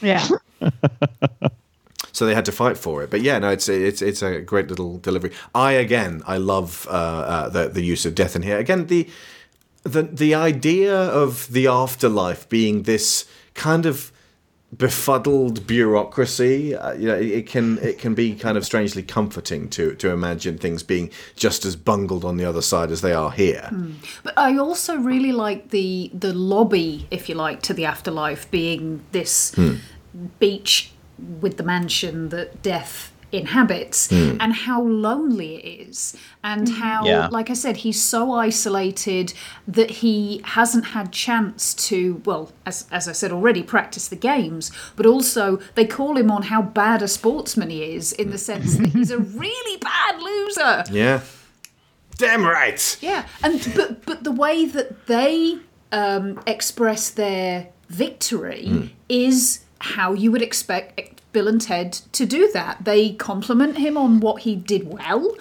Yeah. 0.01 0.27
So 2.19 2.25
they 2.25 2.35
had 2.35 2.43
to 2.45 2.51
fight 2.51 2.77
for 2.77 3.01
it. 3.01 3.09
But 3.09 3.21
yeah, 3.21 3.39
no, 3.39 3.49
it's 3.49 3.69
it's 3.69 4.01
it's 4.01 4.21
a 4.21 4.41
great 4.41 4.67
little 4.67 4.97
delivery. 4.97 5.31
I 5.55 5.71
again, 5.71 6.21
I 6.27 6.35
love 6.35 6.85
uh, 6.89 6.91
uh, 6.91 7.49
the 7.49 7.69
the 7.69 7.81
use 7.81 8.05
of 8.05 8.13
death 8.13 8.35
in 8.35 8.41
here. 8.41 8.57
Again, 8.57 8.87
the 8.87 9.07
the 9.83 10.03
the 10.03 10.35
idea 10.35 10.93
of 10.93 11.49
the 11.49 11.67
afterlife 11.67 12.49
being 12.49 12.83
this 12.83 13.25
kind 13.53 13.85
of 13.85 14.11
befuddled 14.77 15.65
bureaucracy 15.65 16.75
uh, 16.75 16.93
you 16.93 17.07
know 17.07 17.15
it, 17.15 17.25
it 17.25 17.47
can 17.47 17.79
it 17.79 17.97
can 17.97 18.13
be 18.13 18.35
kind 18.35 18.55
of 18.57 18.63
strangely 18.63 19.01
comforting 19.01 19.67
to 19.67 19.95
to 19.95 20.11
imagine 20.11 20.57
things 20.57 20.83
being 20.83 21.09
just 21.35 21.65
as 21.65 21.75
bungled 21.75 22.23
on 22.23 22.37
the 22.37 22.45
other 22.45 22.61
side 22.61 22.91
as 22.91 23.01
they 23.01 23.11
are 23.13 23.31
here 23.31 23.69
But 24.23 24.37
I 24.37 24.57
also 24.57 24.95
really 24.97 25.31
like 25.31 25.69
the 25.69 26.11
the 26.13 26.33
lobby, 26.33 27.07
if 27.09 27.27
you 27.29 27.35
like, 27.35 27.61
to 27.63 27.73
the 27.73 27.85
afterlife 27.85 28.49
being 28.51 29.01
this 29.11 29.53
Hmm. 29.55 29.75
beach 30.39 30.91
with 31.41 31.57
the 31.57 31.63
mansion 31.63 32.29
that 32.29 32.61
death 32.61 33.08
inhabits 33.31 34.09
Hmm. 34.09 34.37
and 34.39 34.53
how 34.53 34.81
lonely 34.81 35.55
it 35.55 35.87
is 35.89 36.15
and 36.43 36.67
how 36.67 37.05
Yeah. 37.05 37.27
like 37.27 37.49
i 37.49 37.53
said 37.53 37.77
he's 37.77 38.01
so 38.01 38.33
isolated 38.33 39.33
that 39.67 39.89
he 39.91 40.41
hasn't 40.43 40.85
had 40.85 41.11
chance 41.11 41.73
to 41.89 42.21
well 42.25 42.51
as, 42.65 42.87
as 42.91 43.07
i 43.07 43.11
said 43.11 43.31
already 43.31 43.61
practice 43.61 44.07
the 44.07 44.15
games 44.15 44.71
but 44.95 45.05
also 45.05 45.59
they 45.75 45.85
call 45.85 46.17
him 46.17 46.31
on 46.31 46.43
how 46.43 46.61
bad 46.61 47.01
a 47.01 47.07
sportsman 47.07 47.69
he 47.69 47.83
is 47.83 48.11
in 48.13 48.31
the 48.31 48.37
sense 48.37 48.77
that 48.77 48.87
he's 48.89 49.11
a 49.11 49.17
really 49.45 49.77
bad 49.77 50.21
loser 50.21 50.83
yeah 50.91 51.19
damn 52.17 52.43
right 52.43 52.97
yeah, 53.01 53.25
and 53.43 53.71
but 53.75 54.05
but 54.05 54.23
the 54.23 54.31
way 54.31 54.65
that 54.65 55.07
they 55.07 55.57
um, 55.91 56.39
express 56.45 57.09
their 57.09 57.67
victory 57.89 58.65
Hmm. 58.67 58.85
is 59.07 59.61
how 59.79 60.13
you 60.13 60.31
would 60.31 60.41
expect 60.41 61.18
Bill 61.31 61.47
and 61.47 61.61
Ted 61.61 61.93
to 62.13 62.25
do 62.25 62.49
that. 62.53 62.85
They 62.85 63.13
compliment 63.13 63.77
him 63.77 63.97
on 63.97 64.19
what 64.19 64.41
he 64.41 64.55
did 64.55 64.87
well. 64.91 65.35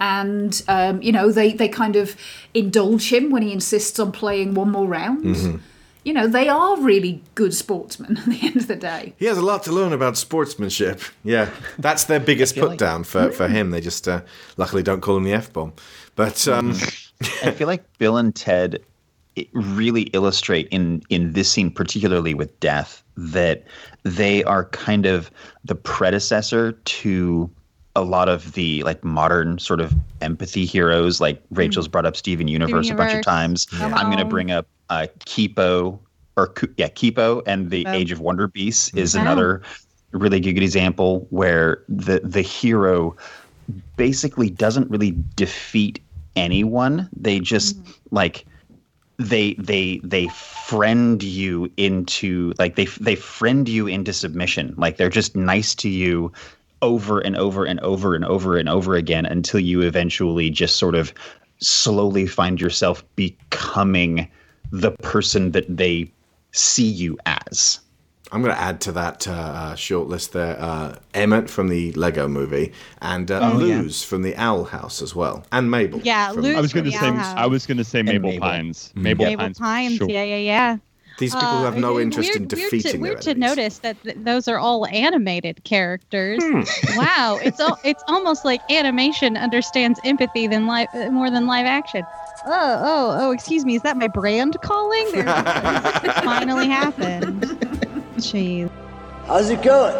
And 0.00 0.60
um, 0.68 1.00
you 1.02 1.12
know 1.12 1.30
they, 1.30 1.52
they 1.52 1.68
kind 1.68 1.96
of 1.96 2.16
indulge 2.52 3.12
him 3.12 3.30
when 3.30 3.42
he 3.42 3.52
insists 3.52 3.98
on 3.98 4.12
playing 4.12 4.54
one 4.54 4.70
more 4.70 4.86
round. 4.86 5.24
Mhm. 5.24 5.60
You 6.04 6.12
know 6.12 6.26
they 6.26 6.48
are 6.48 6.78
really 6.80 7.22
good 7.34 7.54
sportsmen 7.54 8.16
at 8.18 8.24
the 8.26 8.38
end 8.42 8.56
of 8.56 8.66
the 8.66 8.76
day. 8.76 9.14
he 9.18 9.24
has 9.26 9.38
a 9.38 9.42
lot 9.42 9.62
to 9.62 9.72
learn 9.72 9.92
about 9.94 10.18
sportsmanship 10.18 11.00
yeah 11.22 11.48
that's 11.78 12.04
their 12.04 12.20
biggest 12.30 12.56
put 12.56 12.76
down 12.76 13.04
for, 13.04 13.30
for 13.38 13.48
him 13.48 13.70
they 13.70 13.80
just 13.80 14.06
uh, 14.06 14.20
luckily 14.58 14.82
don't 14.82 15.00
call 15.00 15.16
him 15.16 15.24
the 15.24 15.32
f-bomb 15.32 15.72
but 16.14 16.46
um 16.46 16.74
I 17.42 17.52
feel 17.52 17.68
like 17.68 17.84
Bill 17.98 18.18
and 18.18 18.34
Ted 18.34 18.82
really 19.52 20.02
illustrate 20.12 20.68
in 20.70 21.02
in 21.08 21.32
this 21.32 21.50
scene, 21.50 21.70
particularly 21.70 22.34
with 22.34 22.58
death, 22.60 23.02
that 23.16 23.64
they 24.04 24.44
are 24.44 24.66
kind 24.66 25.06
of 25.06 25.30
the 25.64 25.74
predecessor 25.74 26.72
to 26.72 27.50
a 27.96 28.02
lot 28.02 28.28
of 28.28 28.52
the 28.52 28.82
like 28.82 29.02
modern 29.04 29.58
sort 29.58 29.80
of 29.80 29.94
empathy 30.20 30.64
heroes. 30.64 31.20
Like 31.20 31.42
Rachel's 31.50 31.88
brought 31.88 32.06
up 32.06 32.16
Steven 32.16 32.48
Universe, 32.48 32.90
a 32.90 32.94
bunch 32.94 33.14
of 33.14 33.22
times. 33.22 33.66
Come 33.66 33.94
I'm 33.94 34.06
going 34.06 34.18
to 34.18 34.24
bring 34.24 34.50
up 34.50 34.66
uh, 34.90 35.06
Kipo 35.20 35.98
or 36.36 36.52
yeah, 36.76 36.88
Kipo 36.88 37.42
and 37.46 37.70
the 37.70 37.86
Oh. 37.86 37.92
Age 37.92 38.12
of 38.12 38.20
Wonder 38.20 38.48
Beasts 38.48 38.92
is 38.94 39.16
Oh. 39.16 39.20
another 39.20 39.62
really 40.12 40.38
good 40.40 40.62
example 40.62 41.26
where 41.30 41.82
the 41.88 42.20
the 42.22 42.42
hero 42.42 43.16
basically 43.96 44.50
doesn't 44.50 44.90
really 44.90 45.16
defeat 45.36 46.00
anyone. 46.36 47.08
They 47.16 47.40
just 47.40 47.78
like 48.10 48.44
they 49.18 49.54
they 49.54 50.00
they 50.02 50.28
friend 50.28 51.22
you 51.22 51.70
into 51.76 52.52
like 52.58 52.76
they 52.76 52.86
they 52.86 53.14
friend 53.14 53.68
you 53.68 53.86
into 53.86 54.12
submission. 54.12 54.74
Like 54.76 54.96
they're 54.96 55.08
just 55.08 55.36
nice 55.36 55.74
to 55.76 55.88
you 55.88 56.32
over 56.82 57.20
and 57.20 57.36
over 57.36 57.64
and 57.64 57.80
over 57.80 58.14
and 58.14 58.24
over 58.24 58.56
and 58.56 58.68
over 58.68 58.94
again 58.94 59.24
until 59.24 59.60
you 59.60 59.80
eventually 59.82 60.50
just 60.50 60.76
sort 60.76 60.94
of 60.94 61.14
slowly 61.60 62.26
find 62.26 62.60
yourself 62.60 63.04
becoming 63.16 64.28
the 64.70 64.90
person 64.90 65.52
that 65.52 65.64
they 65.74 66.10
see 66.52 66.86
you 66.86 67.16
as. 67.26 67.80
I'm 68.32 68.42
going 68.42 68.54
to 68.54 68.60
add 68.60 68.80
to 68.82 68.92
that 68.92 69.28
uh, 69.28 69.32
uh, 69.32 69.74
short 69.76 70.08
list 70.08 70.32
there 70.32 70.56
uh, 70.60 70.96
Emmett 71.12 71.48
from 71.48 71.68
the 71.68 71.92
Lego 71.92 72.26
movie 72.26 72.72
and 73.00 73.30
uh, 73.30 73.38
Oh, 73.54 73.60
yeah. 73.64 73.82
Luz 73.82 74.02
from 74.02 74.22
the 74.22 74.34
Owl 74.36 74.64
House 74.64 75.02
as 75.02 75.14
well, 75.14 75.44
and 75.52 75.70
Mabel. 75.70 76.00
Yeah, 76.02 76.32
from- 76.32 76.42
Luz 76.42 76.56
I 76.56 76.60
was 76.60 76.72
going 76.72 76.84
from 76.84 76.92
to 76.92 76.96
the 76.98 77.00
say 77.00 77.08
Owl 77.10 77.14
House. 77.16 77.34
I 77.36 77.46
was 77.46 77.66
going 77.66 77.76
to 77.78 77.84
say 77.84 78.02
Mabel, 78.02 78.30
Mabel. 78.30 78.40
Pines. 78.48 78.92
Mm. 78.96 79.02
Mabel, 79.02 79.24
Mabel 79.26 79.44
Pines. 79.44 79.58
Pines. 79.58 79.96
sure. 79.98 80.08
Yeah, 80.10 80.24
yeah, 80.24 80.36
yeah. 80.36 80.76
These 81.16 81.32
people 81.32 81.58
who 81.58 81.64
have 81.64 81.76
no 81.76 81.98
Uh, 81.98 82.00
interest 82.00 82.30
weird, 82.30 82.36
in 82.36 82.42
weird 82.42 82.50
to, 82.50 82.56
defeating 82.76 83.00
weird 83.00 83.22
their 83.22 83.34
to 83.34 83.38
notice 83.40 83.78
that 83.78 84.02
th- 84.02 84.16
those 84.18 84.48
are 84.48 84.58
all 84.58 84.84
animated 84.88 85.62
characters. 85.62 86.42
Hmm. 86.42 86.62
wow, 86.98 87.38
it's 87.40 87.60
al- 87.60 87.78
it's 87.84 88.02
almost 88.08 88.44
like 88.44 88.60
animation 88.68 89.36
understands 89.36 90.00
empathy 90.02 90.48
than 90.48 90.66
live 90.66 90.88
uh, 90.92 91.10
more 91.12 91.30
than 91.30 91.46
live 91.46 91.66
action. 91.66 92.02
Oh, 92.46 92.50
oh, 92.50 93.16
oh! 93.20 93.30
Excuse 93.30 93.64
me, 93.64 93.76
is 93.76 93.82
that 93.82 93.96
my 93.96 94.08
brand 94.08 94.56
calling? 94.62 95.06
There- 95.12 95.24
it 95.28 96.24
finally 96.24 96.66
happened. 96.68 97.73
Jeez. 98.24 98.70
How's 99.26 99.50
it 99.50 99.62
going? 99.62 99.94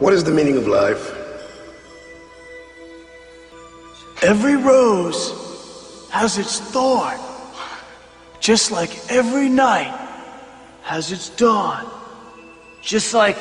What 0.00 0.12
is 0.12 0.24
the 0.24 0.32
meaning 0.32 0.56
of 0.56 0.66
life? 0.66 1.12
Every 4.22 4.56
rose 4.56 5.30
has 6.10 6.38
its 6.38 6.58
thorn, 6.58 7.18
just 8.40 8.72
like 8.72 8.90
every 9.10 9.48
night 9.48 9.94
has 10.82 11.12
its 11.12 11.30
dawn. 11.30 11.90
Just 12.82 13.14
like 13.14 13.38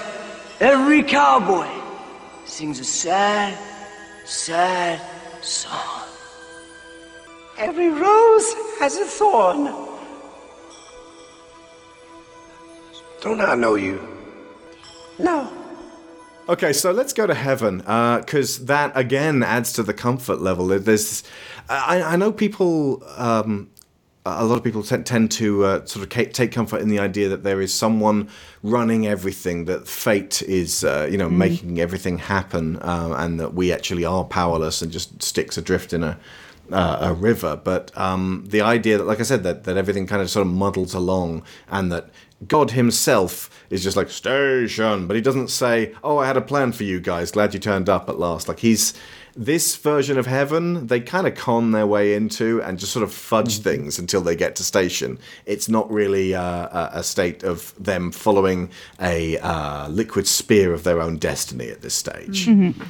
every 0.60 1.03
cowboy 1.03 1.68
sings 2.45 2.80
a 2.80 2.86
sad, 2.86 3.57
sad 4.26 5.02
song. 5.41 6.07
Every 7.57 7.90
rose 7.90 8.53
has 8.80 8.98
a 8.98 9.06
thorn. 9.06 9.93
Don't 13.23 13.39
I 13.39 13.55
know 13.55 13.75
you? 13.75 14.05
No. 15.17 15.49
Okay, 16.49 16.73
so 16.73 16.91
let's 16.91 17.13
go 17.13 17.25
to 17.25 17.33
heaven 17.33 17.77
because 17.77 18.65
that 18.65 18.91
again 18.95 19.43
adds 19.43 19.71
to 19.73 19.83
the 19.83 19.93
comfort 19.93 20.41
level. 20.41 20.67
There's, 20.67 21.23
I, 21.69 22.01
I 22.01 22.15
know 22.17 22.33
people, 22.33 23.01
um, 23.15 23.69
a 24.25 24.43
lot 24.43 24.57
of 24.57 24.63
people 24.65 24.83
t- 24.83 24.97
tend 24.97 25.31
to 25.31 25.63
uh, 25.63 25.85
sort 25.85 26.03
of 26.03 26.09
ca- 26.09 26.31
take 26.33 26.51
comfort 26.51 26.81
in 26.81 26.89
the 26.89 26.99
idea 26.99 27.29
that 27.29 27.43
there 27.43 27.61
is 27.61 27.73
someone 27.73 28.27
running 28.61 29.07
everything, 29.07 29.65
that 29.65 29.87
fate 29.87 30.41
is, 30.41 30.83
uh, 30.83 31.07
you 31.09 31.17
know, 31.17 31.29
making 31.29 31.79
everything 31.79 32.17
happen, 32.17 32.75
uh, 32.79 33.15
and 33.17 33.39
that 33.39 33.53
we 33.53 33.71
actually 33.71 34.03
are 34.03 34.25
powerless 34.25 34.81
and 34.81 34.91
just 34.91 35.23
sticks 35.23 35.57
adrift 35.57 35.93
in 35.93 36.03
a 36.03 36.19
uh, 36.71 36.97
a 37.01 37.13
river. 37.13 37.59
But 37.61 37.95
um, 37.97 38.45
the 38.47 38.61
idea 38.61 38.97
that, 38.97 39.05
like 39.05 39.19
I 39.19 39.23
said, 39.23 39.43
that 39.43 39.65
that 39.65 39.77
everything 39.77 40.07
kind 40.07 40.21
of 40.21 40.29
sort 40.29 40.47
of 40.47 40.53
muddles 40.53 40.93
along, 40.93 41.43
and 41.69 41.91
that 41.91 42.09
God 42.48 42.72
himself 42.72 43.49
is 43.70 43.84
just 43.84 43.98
like 43.98 44.10
station, 44.10 45.07
but 45.07 45.15
he 45.15 45.22
doesn't 45.22 45.49
say, 45.49 45.94
"Oh, 46.03 46.18
I 46.18 46.28
had 46.28 46.38
a 46.38 46.41
plan 46.41 46.72
for 46.72 46.84
you 46.84 46.99
guys. 46.99 47.32
Glad 47.32 47.53
you 47.53 47.60
turned 47.60 47.90
up 47.90 48.10
at 48.10 48.20
last." 48.20 48.48
Like 48.48 48.60
he's 48.60 48.94
this 49.35 49.76
version 49.76 50.18
of 50.19 50.27
heaven, 50.27 50.88
they 50.88 50.99
kind 50.99 51.26
of 51.26 51.34
con 51.35 51.72
their 51.72 51.88
way 51.88 52.14
into 52.14 52.61
and 52.61 52.77
just 52.77 52.91
sort 52.91 53.01
of 53.03 53.11
fudge 53.11 53.60
things 53.60 53.97
until 53.97 54.22
they 54.22 54.35
get 54.35 54.55
to 54.57 54.64
station. 54.64 55.18
It's 55.45 55.68
not 55.68 55.91
really 55.91 56.35
uh, 56.35 56.43
a, 56.43 56.89
a 56.99 57.03
state 57.03 57.43
of 57.43 57.73
them 57.84 58.11
following 58.11 58.69
a 59.01 59.38
uh, 59.39 59.88
liquid 59.88 60.27
spear 60.27 60.72
of 60.73 60.84
their 60.84 61.01
own 61.01 61.18
destiny 61.18 61.69
at 61.69 61.81
this 61.81 61.95
stage. 61.95 62.47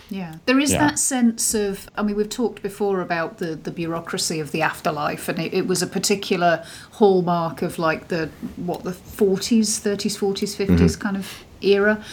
Yeah, 0.10 0.36
there 0.46 0.60
is 0.60 0.72
Yeah. 0.72 0.80
that 0.88 1.00
sense 1.00 1.54
of. 1.54 1.90
I 1.98 2.04
mean, 2.04 2.16
we've 2.18 2.28
talked 2.30 2.62
before 2.62 3.00
about 3.02 3.38
the 3.38 3.56
the 3.56 3.72
bureaucracy 3.72 4.40
of 4.42 4.52
the 4.52 4.62
afterlife, 4.62 5.30
and 5.30 5.40
it, 5.40 5.54
it 5.54 5.68
was 5.68 5.82
a 5.82 5.88
particular 5.88 6.64
hallmark 6.94 7.62
of 7.62 7.80
like 7.80 8.10
the 8.10 8.30
what 8.58 8.84
the 8.84 8.94
forties, 8.94 9.80
thirties, 9.80 10.18
forties, 10.18 10.56
50s 10.56 10.68
Mhm. 10.98 11.00
kind 11.00 11.18
of 11.18 11.44
era. 11.62 12.04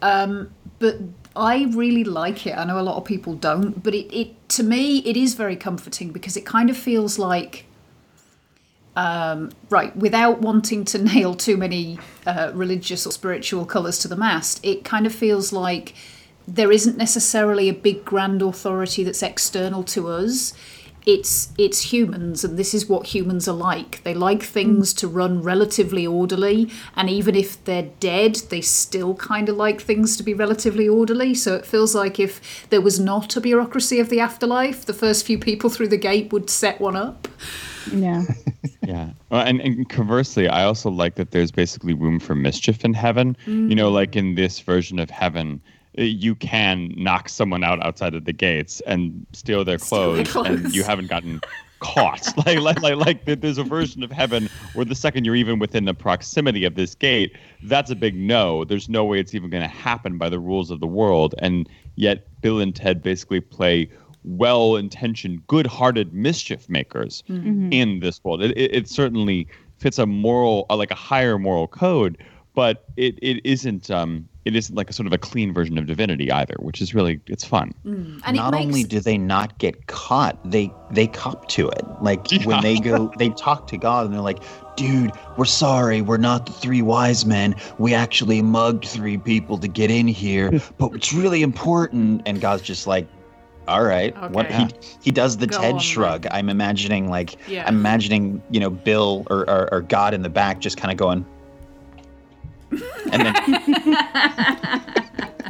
Um, 0.00 0.50
but 0.78 0.96
I 1.40 1.64
really 1.70 2.04
like 2.04 2.46
it. 2.46 2.56
I 2.56 2.64
know 2.64 2.78
a 2.78 2.82
lot 2.82 2.96
of 2.96 3.04
people 3.04 3.34
don't, 3.34 3.82
but 3.82 3.94
it, 3.94 4.14
it 4.14 4.48
to 4.50 4.62
me 4.62 4.98
it 4.98 5.16
is 5.16 5.34
very 5.34 5.56
comforting 5.56 6.10
because 6.10 6.36
it 6.36 6.44
kind 6.44 6.68
of 6.68 6.76
feels 6.76 7.18
like 7.18 7.64
um, 8.96 9.50
right, 9.70 9.96
without 9.96 10.40
wanting 10.40 10.84
to 10.86 10.98
nail 11.02 11.34
too 11.34 11.56
many 11.56 11.98
uh, 12.26 12.50
religious 12.54 13.06
or 13.06 13.12
spiritual 13.12 13.64
colours 13.64 13.98
to 14.00 14.08
the 14.08 14.16
mast, 14.16 14.60
it 14.62 14.84
kind 14.84 15.06
of 15.06 15.14
feels 15.14 15.52
like 15.52 15.94
there 16.46 16.72
isn't 16.72 16.96
necessarily 16.96 17.68
a 17.68 17.72
big 17.72 18.04
grand 18.04 18.42
authority 18.42 19.04
that's 19.04 19.22
external 19.22 19.82
to 19.84 20.08
us. 20.08 20.52
It's 21.06 21.52
it's 21.56 21.92
humans, 21.92 22.44
and 22.44 22.58
this 22.58 22.74
is 22.74 22.88
what 22.88 23.06
humans 23.06 23.48
are 23.48 23.54
like. 23.56 24.02
They 24.04 24.12
like 24.14 24.42
things 24.42 24.92
to 24.94 25.08
run 25.08 25.42
relatively 25.42 26.06
orderly, 26.06 26.70
and 26.94 27.08
even 27.08 27.34
if 27.34 27.62
they're 27.64 27.90
dead, 28.00 28.36
they 28.50 28.60
still 28.60 29.14
kind 29.14 29.48
of 29.48 29.56
like 29.56 29.80
things 29.80 30.16
to 30.18 30.22
be 30.22 30.34
relatively 30.34 30.88
orderly. 30.88 31.34
So 31.34 31.54
it 31.54 31.64
feels 31.64 31.94
like 31.94 32.20
if 32.20 32.68
there 32.70 32.82
was 32.82 33.00
not 33.00 33.34
a 33.36 33.40
bureaucracy 33.40 33.98
of 33.98 34.10
the 34.10 34.20
afterlife, 34.20 34.84
the 34.84 34.92
first 34.92 35.24
few 35.24 35.38
people 35.38 35.70
through 35.70 35.88
the 35.88 35.96
gate 35.96 36.32
would 36.32 36.50
set 36.50 36.80
one 36.80 36.96
up. 36.96 37.28
Yeah. 37.92 38.24
Yeah. 38.82 39.10
Well, 39.30 39.42
and, 39.46 39.60
and 39.60 39.88
conversely, 39.88 40.48
I 40.48 40.64
also 40.64 40.90
like 40.90 41.14
that 41.14 41.30
there's 41.30 41.52
basically 41.52 41.94
room 41.94 42.18
for 42.18 42.34
mischief 42.34 42.84
in 42.84 42.92
heaven. 42.92 43.36
You 43.46 43.74
know, 43.74 43.90
Mm. 43.90 43.94
like 43.94 44.16
in 44.16 44.34
this 44.34 44.58
version 44.58 44.98
of 44.98 45.10
heaven, 45.10 45.60
you 45.94 46.34
can 46.34 46.92
knock 46.96 47.28
someone 47.28 47.64
out 47.64 47.84
outside 47.84 48.14
of 48.14 48.24
the 48.24 48.32
gates 48.32 48.80
and 48.86 49.26
steal 49.32 49.64
their 49.64 49.78
Steal 49.78 50.24
clothes, 50.24 50.36
and 50.46 50.74
you 50.74 50.82
haven't 50.84 51.08
gotten 51.08 51.40
caught. 51.80 52.26
like, 52.46 52.58
like, 52.60 52.80
like, 52.82 52.96
like 53.26 53.40
there's 53.40 53.58
a 53.58 53.64
version 53.64 54.02
of 54.02 54.12
heaven 54.12 54.48
where 54.74 54.84
the 54.84 54.94
second 54.94 55.24
you're 55.24 55.34
even 55.34 55.58
within 55.58 55.86
the 55.86 55.94
proximity 55.94 56.64
of 56.64 56.74
this 56.74 56.94
gate, 56.94 57.34
that's 57.64 57.90
a 57.90 57.96
big 57.96 58.14
no. 58.14 58.64
There's 58.64 58.88
no 58.88 59.04
way 59.04 59.18
it's 59.18 59.34
even 59.34 59.50
going 59.50 59.62
to 59.62 59.68
happen 59.68 60.18
by 60.18 60.28
the 60.28 60.38
rules 60.38 60.70
of 60.70 60.80
the 60.80 60.86
world. 60.86 61.34
And 61.38 61.68
yet, 61.96 62.26
Bill 62.42 62.60
and 62.60 62.74
Ted 62.76 63.02
basically 63.02 63.40
play 63.40 63.88
well 64.24 64.76
intentioned, 64.76 65.46
good 65.46 65.66
hearted 65.66 66.12
mischief 66.12 66.68
makers 66.68 67.24
Mhm. 67.28 67.72
in 67.72 68.00
this 68.00 68.22
world. 68.22 68.42
It, 68.42 68.50
it, 68.56 68.74
it 68.74 68.88
certainly 68.88 69.48
fits 69.78 69.98
a 69.98 70.04
moral, 70.04 70.66
uh, 70.68 70.76
like 70.76 70.90
a 70.90 70.94
higher 70.96 71.38
moral 71.38 71.66
code, 71.66 72.18
but 72.54 72.84
it, 72.96 73.18
it 73.22 73.40
isn't. 73.44 73.90
Um, 73.90 74.28
it 74.44 74.56
isn't 74.56 74.74
like 74.74 74.88
a 74.88 74.92
sort 74.92 75.06
of 75.06 75.12
a 75.12 75.18
clean 75.18 75.52
version 75.52 75.76
of 75.76 75.86
divinity 75.86 76.30
either, 76.32 76.54
which 76.60 76.80
is 76.80 76.94
really 76.94 77.20
it's 77.26 77.44
fun. 77.44 77.72
Mm. 77.84 78.20
And 78.24 78.36
not 78.36 78.54
it 78.54 78.56
makes 78.56 78.66
only 78.66 78.84
do 78.84 79.00
they 79.00 79.18
not 79.18 79.58
get 79.58 79.86
caught, 79.86 80.38
they 80.50 80.72
they 80.90 81.06
cop 81.06 81.48
to 81.48 81.68
it. 81.68 81.84
Like 82.00 82.26
when 82.44 82.62
they 82.62 82.78
go, 82.78 83.12
they 83.18 83.30
talk 83.30 83.66
to 83.68 83.76
God 83.76 84.06
and 84.06 84.14
they're 84.14 84.22
like, 84.22 84.42
"Dude, 84.76 85.12
we're 85.36 85.44
sorry, 85.44 86.00
we're 86.00 86.16
not 86.16 86.46
the 86.46 86.52
three 86.52 86.80
wise 86.80 87.26
men. 87.26 87.54
We 87.78 87.92
actually 87.92 88.40
mugged 88.40 88.86
three 88.86 89.18
people 89.18 89.58
to 89.58 89.68
get 89.68 89.90
in 89.90 90.08
here, 90.08 90.50
but 90.78 90.94
it's 90.94 91.12
really 91.12 91.42
important." 91.42 92.22
And 92.24 92.40
God's 92.40 92.62
just 92.62 92.86
like, 92.86 93.06
"All 93.68 93.84
right, 93.84 94.16
what?" 94.30 94.50
He 94.50 94.68
he 95.02 95.10
does 95.10 95.36
the 95.36 95.48
Go 95.48 95.58
Ted 95.58 95.64
on, 95.64 95.72
then. 95.72 95.80
shrug. 95.80 96.26
I'm 96.30 96.48
imagining 96.48 97.10
like 97.10 97.36
Yeah. 97.46 97.66
I'm 97.66 97.76
imagining 97.76 98.42
you 98.50 98.60
know 98.60 98.70
Bill 98.70 99.26
or 99.28 99.40
or, 99.50 99.68
or 99.70 99.80
God 99.82 100.14
in 100.14 100.22
the 100.22 100.30
back 100.30 100.60
just 100.60 100.78
kind 100.78 100.90
of 100.90 100.96
going. 100.96 101.26
And 103.12 103.26
then 103.26 104.80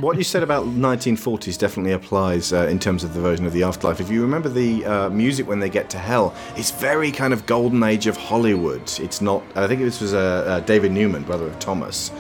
What 0.01 0.17
you 0.17 0.25
said 0.25 0.43
about 0.43 0.65
1940s 0.65 1.59
definitely 1.59 1.93
applies 1.93 2.55
uh, 2.55 2.67
in 2.69 2.79
terms 2.79 3.05
of 3.05 3.13
the 3.13 3.21
version 3.21 3.45
of 3.45 3.53
the 3.53 3.65
afterlife. 3.65 4.01
If 4.01 4.11
you 4.11 4.23
remember 4.23 4.49
the 4.49 4.83
uh, 4.87 5.11
music 5.11 5.47
when 5.47 5.61
they 5.61 5.69
get 5.69 5.91
to 5.91 5.99
hell, 5.99 6.35
it's 6.57 6.71
very 6.71 7.13
kind 7.13 7.35
of 7.35 7.45
golden 7.45 7.83
age 7.83 8.07
of 8.07 8.17
Hollywood. 8.17 8.81
It's 8.99 9.21
not. 9.21 9.43
I 9.57 9.67
think 9.67 9.83
this 9.83 10.01
was 10.01 10.15
uh, 10.15 10.19
uh, 10.19 10.61
David 10.61 10.93
Newman, 10.93 11.23
brother 11.25 11.47
of 11.47 11.59
Thomas. 11.59 12.11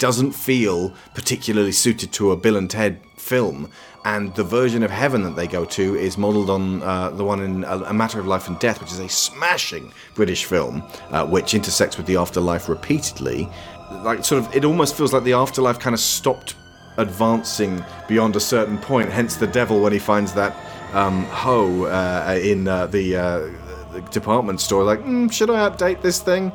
Doesn't 0.00 0.32
feel 0.32 0.92
particularly 1.14 1.70
suited 1.70 2.10
to 2.14 2.32
a 2.32 2.36
Bill 2.36 2.56
and 2.56 2.68
Ted 2.68 3.00
film, 3.16 3.70
and 4.04 4.34
the 4.34 4.42
version 4.42 4.82
of 4.82 4.90
heaven 4.90 5.22
that 5.22 5.36
they 5.36 5.46
go 5.46 5.64
to 5.66 5.94
is 5.94 6.16
modelled 6.16 6.50
on 6.50 6.82
uh, 6.82 7.10
the 7.10 7.22
one 7.22 7.40
in 7.42 7.64
a, 7.64 7.92
Matter 7.92 8.18
of 8.18 8.26
Life 8.26 8.48
and 8.48 8.58
Death, 8.58 8.80
which 8.80 8.90
is 8.90 8.98
a 8.98 9.08
smashing 9.08 9.92
British 10.14 10.46
film, 10.46 10.82
uh, 11.10 11.26
which 11.26 11.54
intersects 11.54 11.98
with 11.98 12.06
the 12.06 12.16
afterlife 12.16 12.68
repeatedly. 12.68 13.48
Like, 14.02 14.24
sort 14.24 14.42
of, 14.42 14.56
it 14.56 14.64
almost 14.64 14.96
feels 14.96 15.12
like 15.12 15.24
the 15.24 15.34
afterlife 15.34 15.78
kind 15.78 15.94
of 15.94 16.00
stopped 16.00 16.54
advancing 16.96 17.84
beyond 18.08 18.36
a 18.36 18.40
certain 18.40 18.78
point. 18.78 19.10
Hence, 19.10 19.36
the 19.36 19.46
devil 19.46 19.80
when 19.80 19.92
he 19.92 19.98
finds 19.98 20.32
that 20.32 20.56
um, 20.94 21.24
hoe 21.26 21.84
uh, 21.84 22.38
in 22.42 22.66
uh, 22.66 22.86
the, 22.86 23.16
uh, 23.16 23.38
the 23.92 24.00
department 24.10 24.60
store, 24.60 24.82
like, 24.82 25.00
mm, 25.00 25.30
should 25.30 25.50
I 25.50 25.68
update 25.68 26.00
this 26.00 26.20
thing? 26.20 26.52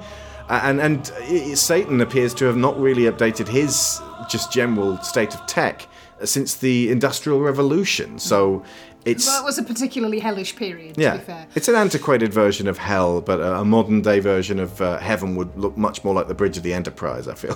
Uh, 0.49 0.59
and 0.63 0.79
and 0.81 1.11
i- 1.23 1.53
Satan 1.55 2.01
appears 2.01 2.33
to 2.35 2.45
have 2.45 2.57
not 2.57 2.79
really 2.79 3.03
updated 3.03 3.47
his 3.47 3.99
just 4.29 4.51
general 4.51 4.97
state 5.01 5.33
of 5.33 5.45
tech 5.47 5.87
since 6.23 6.55
the 6.55 6.89
Industrial 6.91 7.39
Revolution. 7.41 8.19
So 8.19 8.63
it's 9.05 9.27
Well, 9.27 9.41
it 9.41 9.45
was 9.45 9.57
a 9.59 9.63
particularly 9.63 10.19
hellish 10.19 10.55
period, 10.55 10.95
to 10.95 11.01
yeah, 11.01 11.17
be 11.17 11.23
fair. 11.23 11.47
it's 11.55 11.67
an 11.67 11.75
antiquated 11.75 12.33
version 12.33 12.67
of 12.67 12.77
hell, 12.77 13.21
but 13.21 13.39
a, 13.39 13.59
a 13.59 13.65
modern 13.65 14.01
day 14.01 14.19
version 14.19 14.59
of 14.59 14.81
uh, 14.81 14.97
heaven 14.97 15.35
would 15.35 15.55
look 15.57 15.77
much 15.77 16.03
more 16.03 16.13
like 16.15 16.27
the 16.27 16.33
Bridge 16.33 16.57
of 16.57 16.63
the 16.63 16.73
Enterprise. 16.73 17.27
I 17.27 17.35
feel 17.35 17.55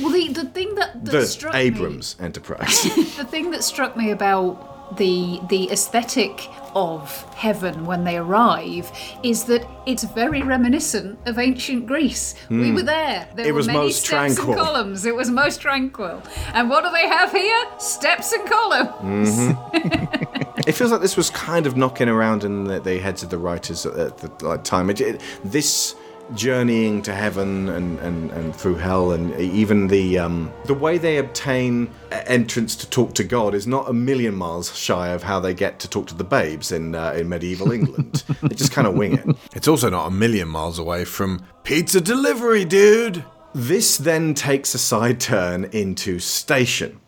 Well, 0.00 0.10
the, 0.12 0.28
the 0.32 0.46
thing 0.46 0.74
that, 0.76 1.04
that 1.04 1.10
the 1.12 1.26
struck 1.26 1.54
Abrams 1.54 2.16
Enterprise. 2.20 2.82
the 3.16 3.24
thing 3.28 3.50
that 3.52 3.62
struck 3.62 3.96
me 3.96 4.10
about 4.10 4.69
the 4.96 5.40
the 5.48 5.70
aesthetic 5.70 6.48
of 6.74 7.24
heaven 7.34 7.84
when 7.84 8.04
they 8.04 8.16
arrive 8.16 8.90
is 9.24 9.44
that 9.44 9.66
it's 9.86 10.04
very 10.04 10.40
reminiscent 10.42 11.18
of 11.26 11.36
ancient 11.38 11.84
Greece. 11.86 12.34
We 12.48 12.68
Hmm. 12.68 12.74
were 12.76 12.82
there. 12.84 13.26
There 13.34 13.46
It 13.46 13.50
were 13.52 13.56
was 13.56 13.66
many 13.66 13.78
most 13.80 14.04
steps 14.04 14.34
tranquil. 14.36 14.52
and 14.54 14.60
columns. 14.62 15.04
It 15.04 15.16
was 15.16 15.30
most 15.30 15.60
tranquil. 15.60 16.22
And 16.54 16.70
what 16.70 16.84
do 16.84 16.90
they 16.90 17.08
have 17.08 17.32
here? 17.32 17.64
Steps 17.78 18.32
and 18.32 18.48
columns. 18.48 19.36
Mhm. 19.38 20.66
it 20.66 20.72
feels 20.72 20.92
like 20.92 21.00
this 21.00 21.16
was 21.16 21.30
kind 21.30 21.66
of 21.66 21.76
knocking 21.76 22.08
around 22.08 22.44
in 22.44 22.64
the, 22.64 22.78
the 22.80 22.98
heads 22.98 23.22
of 23.24 23.30
the 23.30 23.38
writers 23.38 23.84
at, 23.86 23.96
at 23.96 24.18
the 24.18 24.46
like, 24.46 24.62
time. 24.62 24.90
It, 24.90 25.00
it, 25.00 25.20
this 25.42 25.94
journeying 26.34 27.02
to 27.02 27.14
heaven 27.14 27.68
and, 27.68 27.98
and, 28.00 28.30
and 28.30 28.54
through 28.54 28.76
hell, 28.76 29.12
and 29.12 29.38
even 29.40 29.88
the 29.88 30.18
um, 30.18 30.52
the 30.66 30.74
way 30.74 30.98
they 30.98 31.18
obtain 31.18 31.90
entrance 32.10 32.76
to 32.76 32.88
talk 32.88 33.14
to 33.14 33.24
God 33.24 33.54
is 33.54 33.66
not 33.66 33.88
a 33.88 33.92
million 33.92 34.34
miles 34.34 34.76
shy 34.76 35.08
of 35.08 35.22
how 35.22 35.40
they 35.40 35.54
get 35.54 35.78
to 35.80 35.88
talk 35.88 36.06
to 36.08 36.14
the 36.14 36.24
babes 36.24 36.72
in 36.72 36.94
uh, 36.94 37.12
in 37.12 37.28
medieval 37.28 37.72
England. 37.72 38.24
they 38.42 38.54
just 38.54 38.72
kind 38.72 38.86
of 38.86 38.94
wing 38.94 39.14
it. 39.14 39.36
It's 39.54 39.68
also 39.68 39.90
not 39.90 40.06
a 40.06 40.10
million 40.10 40.48
miles 40.48 40.78
away 40.78 41.04
from 41.04 41.44
pizza 41.64 42.00
delivery, 42.00 42.64
dude. 42.64 43.24
This 43.54 43.96
then 43.96 44.34
takes 44.34 44.74
a 44.74 44.78
side 44.78 45.20
turn 45.20 45.64
into 45.64 46.20
Station. 46.20 47.00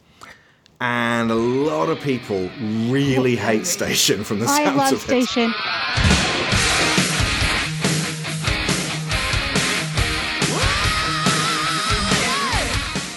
And 0.80 1.30
a 1.30 1.36
lot 1.36 1.88
of 1.88 2.00
people 2.00 2.50
really 2.90 3.36
hate 3.36 3.66
Station 3.66 4.24
from 4.24 4.40
the 4.40 4.46
I 4.46 4.64
sounds 4.64 4.76
love 4.76 4.92
of 4.92 4.98
it. 4.98 5.26
Station. 5.26 6.31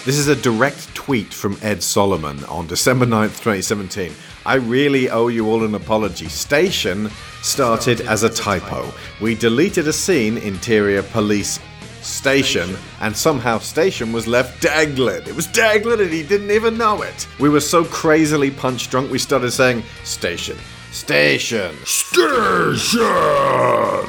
This 0.06 0.18
is 0.18 0.28
a 0.28 0.36
direct 0.36 0.94
tweet 0.94 1.34
from 1.34 1.58
Ed 1.62 1.82
Solomon 1.82 2.44
on 2.44 2.68
December 2.68 3.06
9th, 3.06 3.42
2017. 3.42 4.12
I 4.46 4.54
really 4.54 5.10
owe 5.10 5.26
you 5.26 5.50
all 5.50 5.64
an 5.64 5.74
apology. 5.74 6.28
Station 6.28 7.10
started 7.42 8.02
as 8.02 8.22
a 8.22 8.30
typo. 8.30 8.88
We 9.20 9.34
deleted 9.34 9.88
a 9.88 9.92
scene, 9.92 10.38
interior 10.38 11.02
police 11.02 11.58
Station, 12.02 12.76
and 13.00 13.16
somehow 13.16 13.58
Station 13.58 14.12
was 14.12 14.28
left 14.28 14.62
dangling. 14.62 15.26
It 15.26 15.34
was 15.34 15.48
dangling 15.48 16.00
and 16.00 16.12
he 16.12 16.22
didn't 16.22 16.52
even 16.52 16.78
know 16.78 17.02
it. 17.02 17.26
We 17.40 17.48
were 17.48 17.58
so 17.58 17.84
crazily 17.84 18.52
punch 18.52 18.88
drunk 18.88 19.10
we 19.10 19.18
started 19.18 19.50
saying, 19.50 19.82
Station. 20.04 20.56
Station. 20.92 21.74
Station. 21.84 22.94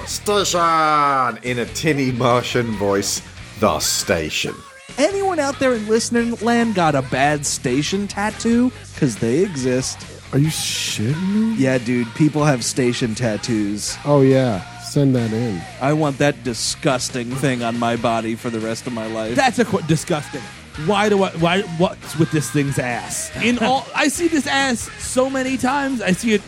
Station. 0.06 1.40
In 1.42 1.58
a 1.58 1.66
tinny 1.74 2.12
Martian 2.12 2.68
voice, 2.74 3.24
the 3.60 3.80
station. 3.80 4.54
Anyone 4.98 5.38
out 5.40 5.60
there 5.60 5.74
in 5.74 5.88
listening 5.88 6.36
land 6.38 6.74
got 6.74 6.96
a 6.96 7.04
bad 7.04 7.46
station 7.46 8.08
tattoo? 8.08 8.72
Because 8.94 9.18
they 9.18 9.44
exist. 9.44 10.00
Are 10.34 10.40
you 10.40 10.48
shitting 10.48 11.34
me? 11.36 11.56
Yeah, 11.56 11.78
dude, 11.78 12.08
people 12.16 12.44
have 12.44 12.64
station 12.66 13.14
tattoos. 13.14 13.96
Oh 14.06 14.22
yeah, 14.22 14.62
send 14.82 15.16
that 15.16 15.32
in. 15.32 15.62
I 15.82 15.94
want 15.94 16.18
that 16.18 16.44
disgusting 16.44 17.30
thing 17.30 17.62
on 17.64 17.78
my 17.78 17.96
body 17.96 18.36
for 18.36 18.50
the 18.50 18.60
rest 18.60 18.88
of 18.88 18.94
my 18.94 19.06
life. 19.08 19.36
That's 19.36 19.60
a 19.60 19.66
qu- 19.66 19.84
disgusting. 19.84 20.42
Why 20.86 21.10
do 21.10 21.24
I? 21.24 21.30
Why? 21.38 21.62
What's 21.78 22.18
with 22.18 22.32
this 22.32 22.50
thing's 22.50 22.78
ass? 22.80 23.32
In 23.44 23.60
all, 23.64 23.86
I 23.96 24.08
see 24.10 24.28
this 24.28 24.48
ass 24.48 24.90
so 25.02 25.30
many 25.30 25.58
times. 25.58 26.02
I 26.02 26.12
see 26.12 26.34
it, 26.34 26.42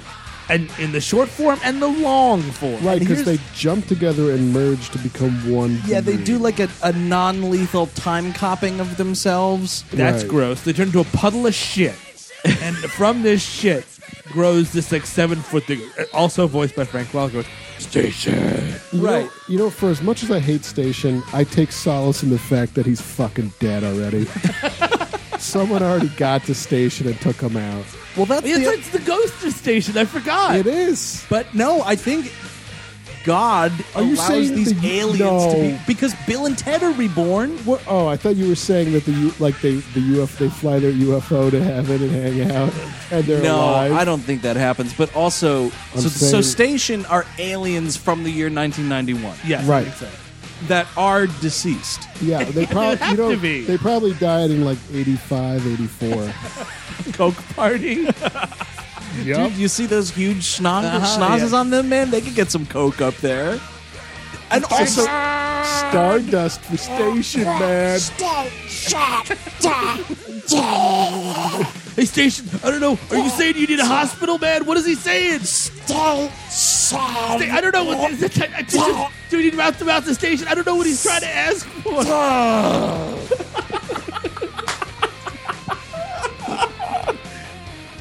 and 0.50 0.70
in 0.80 0.92
the 0.92 1.02
short 1.02 1.30
form 1.30 1.60
and 1.64 1.82
the 1.82 1.88
long 1.88 2.42
form. 2.42 2.84
Right, 2.84 3.00
because 3.00 3.24
they 3.26 3.40
jump 3.54 3.88
together 3.88 4.32
and 4.32 4.52
merge 4.54 4.90
to 4.90 4.98
become 5.00 5.52
one. 5.52 5.80
yeah, 5.86 6.02
they 6.02 6.18
do 6.18 6.38
like 6.38 6.60
a, 6.60 6.68
a 6.84 6.92
non 6.94 7.50
lethal 7.50 7.88
time 7.88 8.34
copping 8.34 8.80
of 8.80 8.98
themselves. 8.98 9.84
That's 9.92 10.24
Right. 10.24 10.30
gross. 10.30 10.62
They 10.64 10.74
turn 10.74 10.88
into 10.88 11.00
a 11.02 11.04
puddle 11.06 11.46
of 11.48 11.54
shit, 11.54 11.96
and 12.46 12.76
from 12.78 13.22
this 13.24 13.42
shit 13.44 13.86
grows 14.26 14.72
this 14.72 14.92
like 14.92 15.06
seven 15.06 15.40
foot 15.42 15.64
thing. 15.66 15.82
Also 16.14 16.48
voiced 16.48 16.76
by 16.76 16.84
Frank 16.86 17.10
Welker. 17.10 17.34
Goes, 17.34 17.46
Station. 17.80 18.74
You 18.92 19.02
know, 19.02 19.30
you 19.48 19.58
know, 19.58 19.70
for 19.70 19.90
as 19.90 20.02
much 20.02 20.22
as 20.22 20.30
I 20.32 20.40
hate 20.40 20.66
Station, 20.66 21.24
I 21.32 21.46
take 21.46 21.72
solace 21.72 22.24
in 22.24 22.30
the 22.30 22.38
fact 22.38 22.76
that 22.76 22.86
he's 22.86 23.00
fucking 23.00 23.54
dead 23.60 23.84
already. 23.86 24.28
Someone 25.40 25.82
already 25.84 26.10
got 26.10 26.44
to 26.46 26.54
Station 26.56 27.08
and 27.08 27.20
took 27.22 27.40
him 27.42 27.56
out. 27.58 27.86
Well, 28.18 28.26
that's 28.26 28.46
It's, 28.46 28.58
the, 28.60 28.72
it's 28.74 28.90
the 28.90 29.00
ghost 29.00 29.44
of 29.46 29.54
station. 29.54 29.98
I 29.98 30.06
forgot. 30.06 30.56
It 30.58 30.68
is. 30.68 31.26
But 31.30 31.54
no, 31.54 31.82
I 31.84 31.96
think 31.96 32.32
God 33.24 33.72
Are 33.96 34.02
you 34.04 34.16
allows 34.16 34.28
saying 34.28 34.56
these 34.56 34.82
the- 34.82 35.00
aliens 35.00 35.54
to 35.54 35.60
be 35.62 35.68
No. 35.74 35.80
because 35.86 36.14
Bill 36.26 36.46
and 36.46 36.58
Ted 36.58 36.82
are 36.84 36.92
reborn. 36.92 37.52
What, 37.66 37.82
oh, 37.88 38.08
I 38.08 38.18
thought 38.18 38.36
you 38.36 38.48
were 38.50 38.56
saying 38.56 38.94
that 38.94 39.06
the 39.06 39.12
U- 39.12 39.34
like 39.40 39.60
they 39.62 39.76
the 39.76 40.00
UFO 40.00 40.38
they 40.38 40.50
fly 40.50 40.80
their 40.80 40.92
UFO 40.92 41.52
to 41.52 41.62
heaven 41.64 42.02
and 42.02 42.12
hang 42.12 42.52
out 42.52 42.74
and 43.12 43.24
they're 43.26 43.44
no, 43.44 43.58
alive. 43.58 43.92
I 43.94 44.06
don't 44.06 44.22
think 44.22 44.42
that 44.44 44.56
happens. 44.56 44.94
But 44.94 45.14
also, 45.16 45.66
I'm 45.66 45.72
so, 46.02 46.10
so 46.10 46.42
saying- 46.42 46.44
Station 46.44 47.06
are 47.08 47.26
aliens 47.38 47.96
from 47.98 48.24
the 48.24 48.32
year 48.32 48.50
1991. 48.50 49.38
Yes, 49.46 49.66
Right. 49.66 49.86
I 49.86 49.90
think 49.92 50.12
so. 50.12 50.18
That 50.68 50.88
are 50.98 51.26
deceased. 51.28 52.08
Yeah, 52.22 52.44
they 52.52 52.66
probably 52.66 53.08
you 53.08 53.16
know 53.18 53.36
they 53.36 53.78
probably 53.78 54.14
died 54.16 54.52
in 54.52 54.66
like 54.66 54.78
85, 54.92 55.66
84. 55.66 56.34
Coke 57.14 57.36
party. 57.56 58.08
Dude, 59.24 59.54
you 59.54 59.68
see 59.68 59.86
those 59.86 60.10
huge 60.12 60.44
schnoz- 60.44 60.84
Uh-huh, 60.84 61.06
schnozzes 61.20 61.52
yeah. 61.52 61.58
on 61.58 61.70
them, 61.70 61.90
man? 61.90 62.12
They 62.12 62.22
could 62.22 62.36
get 62.36 62.52
some 62.52 62.66
coke 62.66 63.02
up 63.02 63.16
there. 63.18 63.60
And 64.52 64.64
also, 64.66 65.02
Stardust 65.04 66.62
for 66.62 66.78
Station, 66.78 67.44
man. 67.44 68.00
Hey, 72.00 72.06
station. 72.06 72.48
I 72.64 72.72
don't 72.72 72.80
know. 72.80 72.98
Are 73.12 73.18
you 73.18 73.30
saying 73.30 73.58
you 73.58 73.68
need 73.68 73.82
a 73.82 73.86
hospital, 73.86 74.38
man? 74.38 74.66
What 74.66 74.78
is 74.78 74.86
he 74.86 74.96
saying? 74.96 75.42
Stay 75.42 76.32
sad. 76.48 77.42
I 77.42 77.60
don't 77.60 77.74
know. 77.74 77.84
What, 77.84 78.10
is 78.12 78.24
it, 78.24 78.42
I- 78.42 78.62
just- 78.62 79.12
do 79.30 79.36
we 79.36 79.44
need 79.44 79.56
mouth 79.56 79.78
to 79.80 79.84
mouth 79.84 80.06
the 80.06 80.16
station? 80.16 80.48
I 80.48 80.56
don't 80.56 80.66
know 80.66 80.76
what 80.78 80.88
he's 80.88 81.04
trying 81.04 81.20
to 81.20 81.28
ask 81.28 81.66
for. 81.68 81.96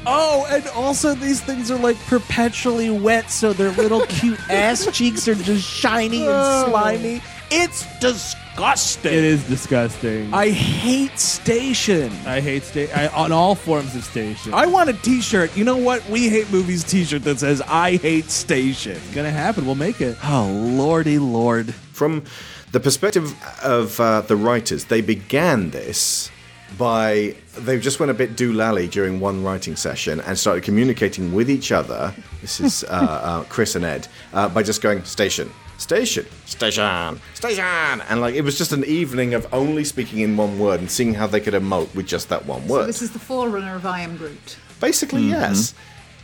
oh, 0.07 0.47
and 0.51 0.67
also 0.69 1.15
these 1.15 1.41
things 1.41 1.71
are 1.71 1.79
like 1.79 1.99
perpetually 2.07 2.91
wet, 2.91 3.31
so 3.31 3.53
their 3.53 3.71
little 3.73 4.07
cute 4.07 4.39
ass 4.49 4.87
cheeks 4.93 5.27
are 5.29 5.35
just 5.35 5.69
shiny 5.69 6.27
and 6.27 6.71
slimy. 6.71 7.21
It's 7.51 7.87
disgusting. 8.01 9.13
It 9.13 9.25
is 9.25 9.47
disgusting. 9.49 10.33
I, 10.35 10.43
I 10.43 10.51
hate 10.51 11.19
Station. 11.19 12.13
I 12.27 12.41
hate 12.41 12.63
station. 12.63 13.09
On 13.15 13.33
all 13.33 13.55
forms 13.55 13.95
of 13.95 14.05
station. 14.05 14.53
I 14.53 14.67
want 14.67 14.91
a 14.91 14.93
T-shirt. 14.93 15.57
You 15.57 15.65
know 15.65 15.77
what? 15.77 16.07
We 16.11 16.29
hate 16.29 16.51
movies 16.51 16.85
T-shirt 16.85 17.23
that 17.25 17.39
says 17.39 17.63
"I 17.67 17.97
hate 17.97 18.31
Station." 18.31 18.93
It's 18.93 19.15
gonna 19.15 19.31
happen. 19.31 19.65
We'll 19.65 19.77
make 19.77 20.01
it. 20.01 20.17
Oh 20.25 20.51
lordy 20.77 21.19
lord! 21.19 21.73
From 21.75 22.25
the 22.73 22.81
perspective 22.81 23.35
of 23.63 23.99
uh, 23.99 24.21
the 24.23 24.37
writers, 24.37 24.85
they 24.85 25.01
began 25.01 25.71
this 25.71 26.31
by 26.77 27.35
they 27.57 27.81
just 27.81 27.99
went 27.99 28.11
a 28.11 28.15
bit 28.15 28.37
doolally 28.37 28.91
during 28.91 29.21
one 29.21 29.43
writing 29.43 29.75
session 29.75 30.21
and 30.21 30.39
started 30.39 30.65
communicating 30.65 31.33
with 31.33 31.49
each 31.49 31.73
other. 31.73 32.15
This 32.43 32.61
is 32.61 32.85
uh, 32.85 32.89
uh, 32.89 33.45
Chris 33.45 33.75
and 33.75 33.87
Ed 33.87 34.07
uh, 34.35 34.49
by 34.51 34.63
just 34.63 34.83
going 34.83 35.03
station. 35.05 35.51
Station, 35.79 36.27
station, 36.45 37.21
station, 37.35 37.65
and 37.65 38.21
like 38.21 38.35
it 38.35 38.43
was 38.43 38.59
just 38.59 38.73
an 38.73 38.85
evening 38.85 39.33
of 39.33 39.47
only 39.55 39.85
speaking 39.85 40.19
in 40.19 40.37
one 40.37 40.59
word 40.59 40.81
and 40.81 40.91
seeing 40.91 41.15
how 41.15 41.29
they 41.29 41.41
could 41.41 41.55
emote 41.55 41.95
with 41.95 42.05
just 42.05 42.29
that 42.31 42.45
one 42.47 42.63
word. 42.63 42.69
So 42.69 42.75
word. 42.79 42.89
this 42.89 43.01
is 43.01 43.13
the 43.13 43.21
forerunner 43.21 43.77
of 43.77 43.87
I 43.87 44.01
Am 44.01 44.17
Groot. 44.17 44.57
Basically, 44.81 45.23
mm-hmm. 45.23 45.31
yes. 45.31 45.75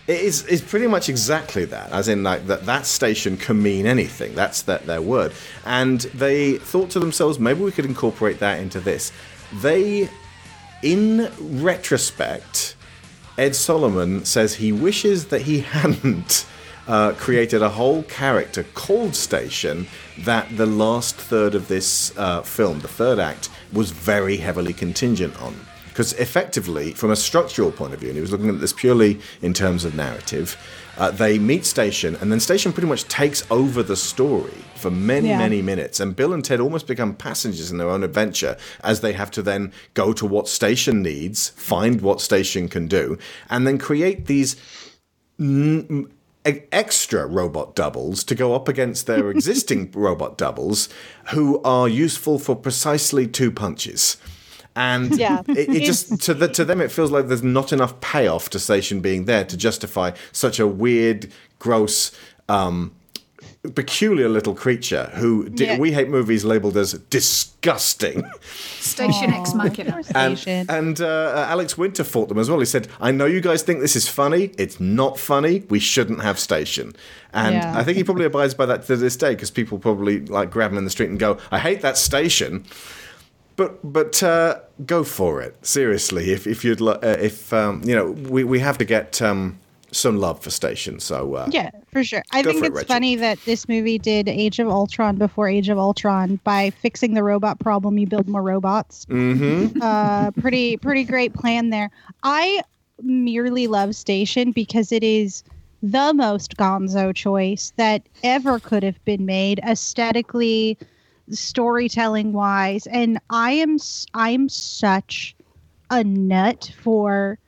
It 0.09 0.21
is 0.21 0.45
is 0.47 0.61
pretty 0.61 0.89
much 0.89 1.09
exactly 1.09 1.65
that, 1.67 1.93
as 1.93 2.09
in 2.09 2.25
like 2.25 2.49
that 2.49 2.67
that 2.67 2.85
station 2.85 3.37
can 3.37 3.63
mean 3.63 3.87
anything. 3.87 4.35
That's 4.35 4.63
that 4.63 4.87
their 4.87 5.01
word, 5.01 5.33
and 5.65 6.01
they 6.01 6.59
thought 6.59 6.91
to 6.91 6.99
themselves, 6.99 7.39
maybe 7.39 7.63
we 7.63 7.71
could 7.71 7.87
incorporate 7.87 8.41
that 8.41 8.59
into 8.59 8.81
this. 8.81 9.13
They, 9.63 10.11
in 10.83 11.31
retrospect, 11.63 12.75
Ed 13.39 13.55
Solomon 13.55 14.25
says 14.25 14.57
he 14.57 14.73
wishes 14.73 15.27
that 15.27 15.43
he 15.43 15.61
hadn't 15.77 16.45
uh, 16.87 17.13
created 17.13 17.63
a 17.63 17.69
whole 17.71 18.03
character 18.05 18.65
called 18.75 19.15
Station 19.15 19.87
that 20.19 20.57
the 20.57 20.67
last 20.67 21.17
third 21.17 21.55
of 21.55 21.69
this 21.69 22.17
uh, 22.19 22.43
film, 22.43 22.81
the 22.81 22.89
third 22.89 23.19
act, 23.19 23.49
was 23.73 23.91
very 23.91 24.37
heavily 24.37 24.73
contingent 24.73 25.41
on. 25.41 25.55
Because 25.89 26.13
effectively, 26.15 26.93
from 26.93 27.13
a 27.13 27.17
structural 27.17 27.71
point 27.71 27.95
of 27.95 28.01
view, 28.01 28.09
and 28.09 28.17
he 28.17 28.21
was 28.21 28.33
looking 28.33 28.49
at 28.49 28.61
this 28.61 28.73
purely 28.73 29.21
in 29.43 29.55
terms 29.55 29.85
of 29.85 29.95
narrative, 29.95 30.57
uh, 30.99 31.13
they 31.13 31.39
meet 31.39 31.65
Station, 31.65 32.17
and 32.17 32.33
then 32.33 32.41
Station 32.41 32.73
pretty 32.73 32.89
much 32.89 33.05
takes 33.05 33.49
over 33.49 33.81
the 33.81 33.95
story 33.95 34.53
for 34.75 34.91
many, 34.91 35.29
Yeah. 35.29 35.39
many 35.39 35.63
minutes. 35.63 36.01
And 36.01 36.17
Bill 36.17 36.33
and 36.33 36.45
Ted 36.45 36.59
almost 36.59 36.89
become 36.89 37.15
passengers 37.15 37.71
in 37.71 37.79
their 37.79 37.89
own 37.89 38.03
adventure 38.03 38.57
as 38.83 39.01
they 39.03 39.13
have 39.13 39.31
to 39.33 39.43
then 39.43 39.73
go 39.95 40.13
to 40.13 40.27
what 40.27 40.49
Station 40.49 41.01
needs, 41.01 41.51
find 41.51 42.01
what 42.01 42.21
Station 42.21 42.69
can 42.69 42.89
do, 42.89 43.17
and 43.49 43.65
then 43.65 43.79
create 43.79 44.27
these 44.27 44.57
n- 45.39 46.09
extra 46.45 47.27
robot 47.27 47.75
doubles 47.75 48.23
to 48.25 48.35
go 48.35 48.55
up 48.55 48.69
against 48.69 49.07
their 49.07 49.31
existing 49.37 49.91
robot 49.93 50.37
doubles 50.39 50.89
who 51.33 51.61
are 51.63 51.89
useful 51.89 52.39
for 52.39 52.55
precisely 52.55 53.27
two 53.27 53.51
punches. 53.51 54.17
And 54.77 55.17
Yeah. 55.17 55.43
it, 55.49 55.69
it 55.69 55.85
just 55.85 56.21
to 56.23 56.35
the, 56.35 56.49
to 56.49 56.65
them 56.65 56.81
it 56.81 56.91
feels 56.91 57.11
like 57.11 57.29
there's 57.29 57.43
not 57.43 57.73
enough 57.73 58.01
payoff 58.01 58.51
to 58.51 58.59
Station 58.59 59.01
being 59.01 59.25
there 59.25 59.45
to 59.45 59.57
justify 59.57 60.11
such 60.33 60.59
a 60.59 60.67
weird, 60.67 61.31
gross, 61.59 62.11
um, 62.49 62.93
peculiar 63.75 64.29
little 64.29 64.55
creature 64.55 65.11
who 65.15 65.49
di- 65.49 65.65
Yeah. 65.65 65.79
we 65.79 65.93
hate 65.93 66.09
movies 66.09 66.45
labeled 66.45 66.77
as 66.77 66.93
disgusting. 67.11 68.29
Station 68.79 69.33
X 69.33 69.55
Machina. 69.55 70.03
And, 70.15 70.45
and 70.69 71.01
uh, 71.01 71.47
Alex 71.49 71.79
Winter 71.79 72.05
fought 72.05 72.29
them 72.29 72.39
as 72.39 72.51
well. 72.51 72.59
He 72.59 72.67
said, 72.67 72.89
I 73.01 73.11
know 73.11 73.25
you 73.27 73.41
guys 73.41 73.63
think 73.63 73.81
this 73.81 73.97
is 73.97 74.07
funny. 74.09 74.51
It's 74.59 74.81
not 74.81 75.19
funny. 75.19 75.65
We 75.71 75.79
shouldn't 75.79 76.23
have 76.23 76.39
Station. 76.39 76.95
And 77.33 77.55
Yeah. 77.55 77.79
I 77.79 77.83
think 77.85 77.97
he 77.97 78.05
probably 78.05 78.27
abides 78.27 78.55
by 78.55 78.67
that 78.67 78.87
to 78.87 78.97
this 78.97 79.17
day 79.17 79.31
because 79.35 79.51
people 79.51 79.79
probably 79.79 80.21
like 80.27 80.51
grab 80.51 80.71
him 80.73 80.79
in 80.79 80.85
the 80.85 80.91
street 80.91 81.11
and 81.11 81.19
go, 81.19 81.39
I 81.51 81.59
hate 81.59 81.81
that 81.83 81.97
station. 81.97 82.65
But 83.57 83.79
but 83.93 84.21
uh, 84.23 84.59
go 84.85 85.05
for 85.05 85.41
it 85.41 85.65
seriously. 85.65 86.33
If 86.33 86.47
if 86.47 86.65
you'd 86.65 86.81
li- 86.81 86.99
uh, 87.03 87.17
if 87.21 87.53
um, 87.53 87.83
you 87.85 87.95
know 87.95 88.11
we, 88.11 88.43
we 88.43 88.59
have 88.59 88.79
to 88.79 88.85
get 88.85 89.23
um, 89.23 89.61
some 89.95 90.19
love 90.19 90.41
for 90.41 90.51
Station. 90.51 91.01
So 91.01 91.35
uh, 91.35 91.49
Yeah, 91.51 91.71
for 91.91 92.05
sure. 92.05 92.23
I 92.33 92.43
think 92.43 92.63
it, 92.63 92.67
it's 92.67 92.77
Rachel. 92.77 92.89
funny 92.89 93.17
that 93.17 93.39
this 93.45 93.69
movie 93.69 93.99
did 93.99 94.29
Age 94.29 94.59
of 94.59 94.69
Ultron 94.69 95.17
before 95.17 95.49
Age 95.49 95.69
of 95.69 95.79
Ultron 95.79 96.41
by 96.45 96.71
fixing 96.71 97.15
the 97.15 97.23
robot 97.23 97.59
problem. 97.61 97.99
You 97.99 98.07
build 98.07 98.29
more 98.29 98.43
robots. 98.43 99.07
Mm-hmm. 99.07 99.81
uh, 99.81 100.31
pretty 100.33 100.77
pretty 100.77 101.05
great 101.05 101.35
plan 101.35 101.71
there. 101.71 101.91
I 102.23 102.63
merely 103.03 103.67
love 103.67 103.95
Station 103.95 104.53
because 104.53 104.93
it 104.93 105.03
is 105.03 105.43
the 105.83 106.15
most 106.15 106.57
gonzo 106.57 107.15
choice 107.15 107.73
that 107.77 108.03
ever 108.23 108.59
could 108.59 108.83
have 108.83 109.05
been 109.05 109.27
made 109.27 109.61
aesthetically, 109.61 110.79
storytelling 111.31 112.33
wise, 112.33 112.87
and 112.87 113.19
I 113.31 113.53
am 113.53 113.77
I 114.15 114.31
am 114.31 114.49
such 114.49 115.37
a 115.91 116.03
nut 116.03 116.73
for 116.81 117.39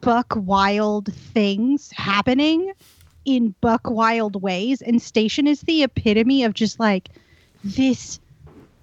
buck 0.00 0.32
wild 0.36 1.12
things 1.14 1.90
happening 1.92 2.72
in 3.24 3.54
buck 3.60 3.82
wild 3.90 4.40
ways 4.42 4.80
and 4.82 5.00
station 5.02 5.46
is 5.46 5.60
the 5.62 5.82
epitome 5.82 6.42
of 6.42 6.54
just 6.54 6.80
like 6.80 7.10
this 7.62 8.18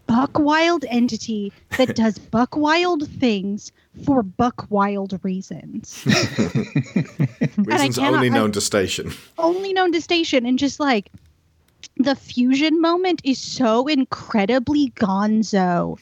buck 0.06 0.38
wild 0.40 0.86
entity 0.90 1.52
that 1.78 1.96
does 2.02 2.18
buck 2.20 2.56
wild 2.56 3.10
things 3.20 3.72
for 4.06 4.22
buck 4.24 4.68
wild 4.70 5.20
reasons. 5.24 6.04
Reasons 6.06 7.98
cannot- 7.98 8.14
only 8.14 8.28
I- 8.28 8.34
known 8.34 8.52
to 8.54 8.62
station. 8.62 9.12
Only 9.38 9.74
known 9.74 9.92
to 9.94 10.02
station 10.02 10.46
and 10.46 10.60
just 10.60 10.80
like 10.80 11.12
the 11.98 12.16
fusion 12.16 12.80
moment 12.80 13.22
is 13.24 13.40
so 13.40 13.88
incredibly 13.88 14.92
gonzo. 14.92 15.98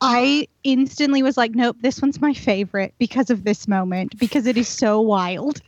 I 0.00 0.46
instantly 0.64 1.22
was 1.22 1.36
like, 1.36 1.54
nope, 1.54 1.76
this 1.80 2.02
one's 2.02 2.20
my 2.20 2.34
favorite 2.34 2.94
because 2.98 3.30
of 3.30 3.44
this 3.44 3.66
moment, 3.66 4.18
because 4.18 4.46
it 4.46 4.56
is 4.56 4.68
so 4.68 5.00
wild. 5.00 5.60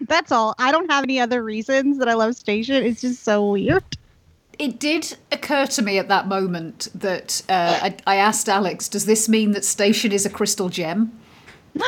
That's 0.00 0.32
all. 0.32 0.54
I 0.58 0.72
don't 0.72 0.90
have 0.90 1.04
any 1.04 1.20
other 1.20 1.42
reasons 1.42 1.98
that 1.98 2.08
I 2.08 2.14
love 2.14 2.36
Station. 2.36 2.84
It's 2.84 3.00
just 3.00 3.22
so 3.22 3.50
weird. 3.50 3.84
It 4.58 4.80
did 4.80 5.16
occur 5.32 5.66
to 5.66 5.82
me 5.82 5.98
at 5.98 6.08
that 6.08 6.28
moment 6.28 6.88
that 6.94 7.42
uh, 7.48 7.78
I, 7.82 7.96
I 8.06 8.16
asked 8.16 8.48
Alex, 8.48 8.88
does 8.88 9.06
this 9.06 9.28
mean 9.28 9.52
that 9.52 9.64
Station 9.64 10.12
is 10.12 10.24
a 10.26 10.30
crystal 10.30 10.68
gem? 10.68 11.12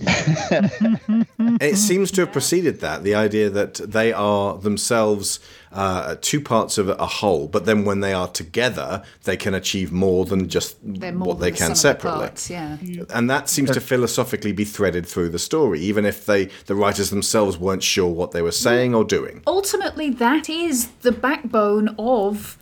it 1.60 1.76
seems 1.76 2.10
to 2.12 2.22
have 2.22 2.32
preceded 2.32 2.80
that 2.80 3.02
the 3.02 3.14
idea 3.14 3.50
that 3.50 3.74
they 3.74 4.12
are 4.12 4.56
themselves 4.56 5.40
uh, 5.72 6.16
two 6.20 6.40
parts 6.40 6.78
of 6.78 6.88
a 6.88 7.06
whole, 7.06 7.46
but 7.46 7.64
then 7.64 7.84
when 7.84 8.00
they 8.00 8.12
are 8.12 8.28
together, 8.28 9.02
they 9.24 9.36
can 9.36 9.54
achieve 9.54 9.92
more 9.92 10.24
than 10.24 10.48
just 10.48 10.82
more 10.82 11.12
what 11.12 11.38
they 11.38 11.50
the 11.50 11.56
can 11.56 11.66
sum 11.66 11.70
the 11.70 11.76
separately. 11.76 12.20
parts, 12.20 12.50
yeah. 12.50 12.76
And 13.10 13.30
that 13.30 13.48
seems 13.48 13.70
to 13.72 13.80
philosophically 13.80 14.52
be 14.52 14.64
threaded 14.64 15.06
through 15.06 15.28
the 15.28 15.38
story, 15.38 15.80
even 15.80 16.04
if 16.04 16.26
they 16.26 16.46
the 16.66 16.74
writers 16.74 17.10
themselves 17.10 17.58
weren't 17.58 17.82
sure 17.82 18.08
what 18.08 18.32
they 18.32 18.42
were 18.42 18.52
saying 18.52 18.94
or 18.94 19.04
doing. 19.04 19.42
Ultimately, 19.46 20.10
that 20.10 20.48
is 20.48 20.88
the 21.02 21.12
backbone 21.12 21.94
of 21.98 22.58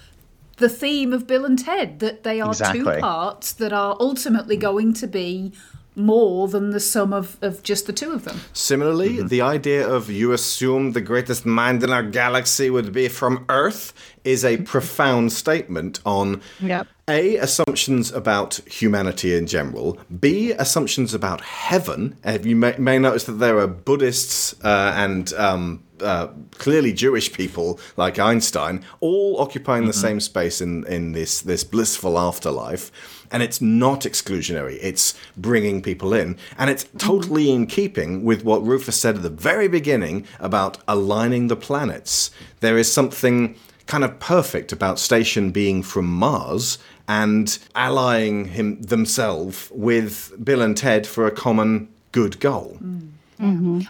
the 0.59 0.69
theme 0.69 1.13
of 1.13 1.27
Bill 1.27 1.45
and 1.45 1.59
Ted 1.59 2.01
that 2.01 2.25
they 2.25 2.41
are 2.41 2.51
Exactly. 2.51 2.81
two 2.81 3.01
parts 3.01 3.53
that 3.53 3.73
are 3.73 3.97
ultimately 4.01 4.57
going 4.57 4.93
to 4.95 5.07
be 5.07 5.53
more 5.99 6.49
than 6.49 6.71
the 6.71 6.81
sum 6.81 7.13
of, 7.13 7.37
of 7.43 7.63
just 7.63 7.87
the 7.87 7.93
two 7.93 8.13
of 8.13 8.25
them. 8.25 8.41
Similarly, 8.53 9.23
the 9.23 9.41
idea 9.43 9.87
of 9.87 10.11
you 10.11 10.33
assume 10.33 10.93
the 10.93 11.01
greatest 11.01 11.45
mind 11.45 11.83
in 11.83 11.91
our 11.91 12.03
galaxy 12.03 12.71
would 12.71 12.93
be 12.93 13.09
from 13.09 13.45
Earth 13.49 13.93
is 14.25 14.45
a 14.45 14.59
profound 14.59 15.33
statement 15.33 16.01
on 16.05 16.41
Yep. 16.61 16.87
A, 17.09 17.37
assumptions 17.37 18.13
about 18.13 18.61
humanity 18.67 19.35
in 19.35 19.47
general. 19.47 19.99
B, 20.21 20.53
assumptions 20.53 21.15
about 21.15 21.41
heaven. 21.41 22.19
You 22.43 22.55
may, 22.55 22.75
may 22.79 22.99
notice 22.99 23.25
that 23.25 23.33
there 23.33 23.59
are 23.59 23.67
Buddhists 23.67 24.55
uh, 24.63 24.93
and 24.95 25.33
um, 25.33 25.83
uh, 26.03 26.29
clearly 26.59 26.93
Jewish 26.93 27.33
people 27.33 27.81
like 27.97 28.19
Einstein, 28.19 28.85
all 29.01 29.41
occupying 29.41 29.87
the 29.87 29.95
same 29.95 30.21
space 30.21 30.61
in, 30.61 30.87
in 30.87 31.13
this, 31.13 31.41
this 31.41 31.65
blissful 31.65 32.19
afterlife. 32.19 32.93
And 33.31 33.43
it's 33.43 33.61
not 33.61 34.03
exclusionary, 34.03 34.79
it's 34.81 35.15
bringing 35.37 35.83
people 35.83 36.13
in. 36.15 36.37
And 36.57 36.71
it's 36.71 36.87
totally 36.99 37.51
in 37.51 37.67
keeping 37.67 38.25
with 38.25 38.45
what 38.45 38.65
Rufus 38.65 38.99
said 38.99 39.17
at 39.17 39.23
the 39.23 39.31
very 39.31 39.69
beginning 39.69 40.27
about 40.41 40.79
aligning 40.87 41.49
the 41.49 41.57
planets. 41.57 42.31
There 42.61 42.79
is 42.79 42.93
something 42.93 43.57
kind 43.87 44.05
of 44.05 44.21
perfect 44.21 44.73
about 44.73 44.99
Station 44.99 45.51
being 45.51 45.83
from 45.83 46.07
Mars 46.07 46.79
and 47.09 47.59
allying 47.75 48.47
him 48.47 48.81
themselves 48.83 49.71
with 49.73 50.33
Bill 50.45 50.61
and 50.61 50.77
Ted 50.77 51.07
for 51.07 51.27
a 51.27 51.31
common 51.31 51.89
good 52.13 52.39
goal. 52.39 52.77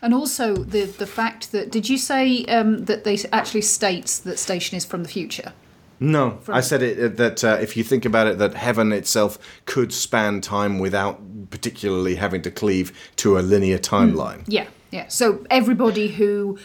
And 0.03 0.15
also 0.15 0.57
the 0.57 0.85
the 0.85 1.07
fact 1.07 1.53
that 1.53 1.71
did 1.71 1.89
you 1.89 1.99
say 1.99 2.45
um, 2.45 2.85
that 2.85 3.05
they 3.05 3.19
actually 3.33 3.63
states 3.63 4.19
that 4.21 4.39
Station 4.39 4.77
is 4.77 4.85
from 4.85 5.03
the 5.03 5.09
future? 5.09 5.53
No, 6.01 6.39
From- 6.43 6.55
I 6.55 6.61
said 6.61 6.83
it 6.83 6.99
uh, 6.99 7.09
that 7.17 7.43
uh, 7.45 7.59
if 7.61 7.77
you 7.77 7.83
think 7.85 8.05
about 8.05 8.27
it, 8.27 8.39
that 8.39 8.55
heaven 8.55 8.93
itself 8.93 9.39
could 9.67 9.93
span 9.93 10.41
time 10.41 10.79
without 10.79 11.21
particularly 11.51 12.15
having 12.15 12.43
to 12.43 12.51
cleave 12.51 12.93
to 13.17 13.39
a 13.39 13.41
linear 13.41 13.79
timeline. 13.79 14.45
Yeah, 14.47 14.67
yeah. 14.93 15.09
So 15.09 15.45
everybody 15.51 16.09
who 16.09 16.59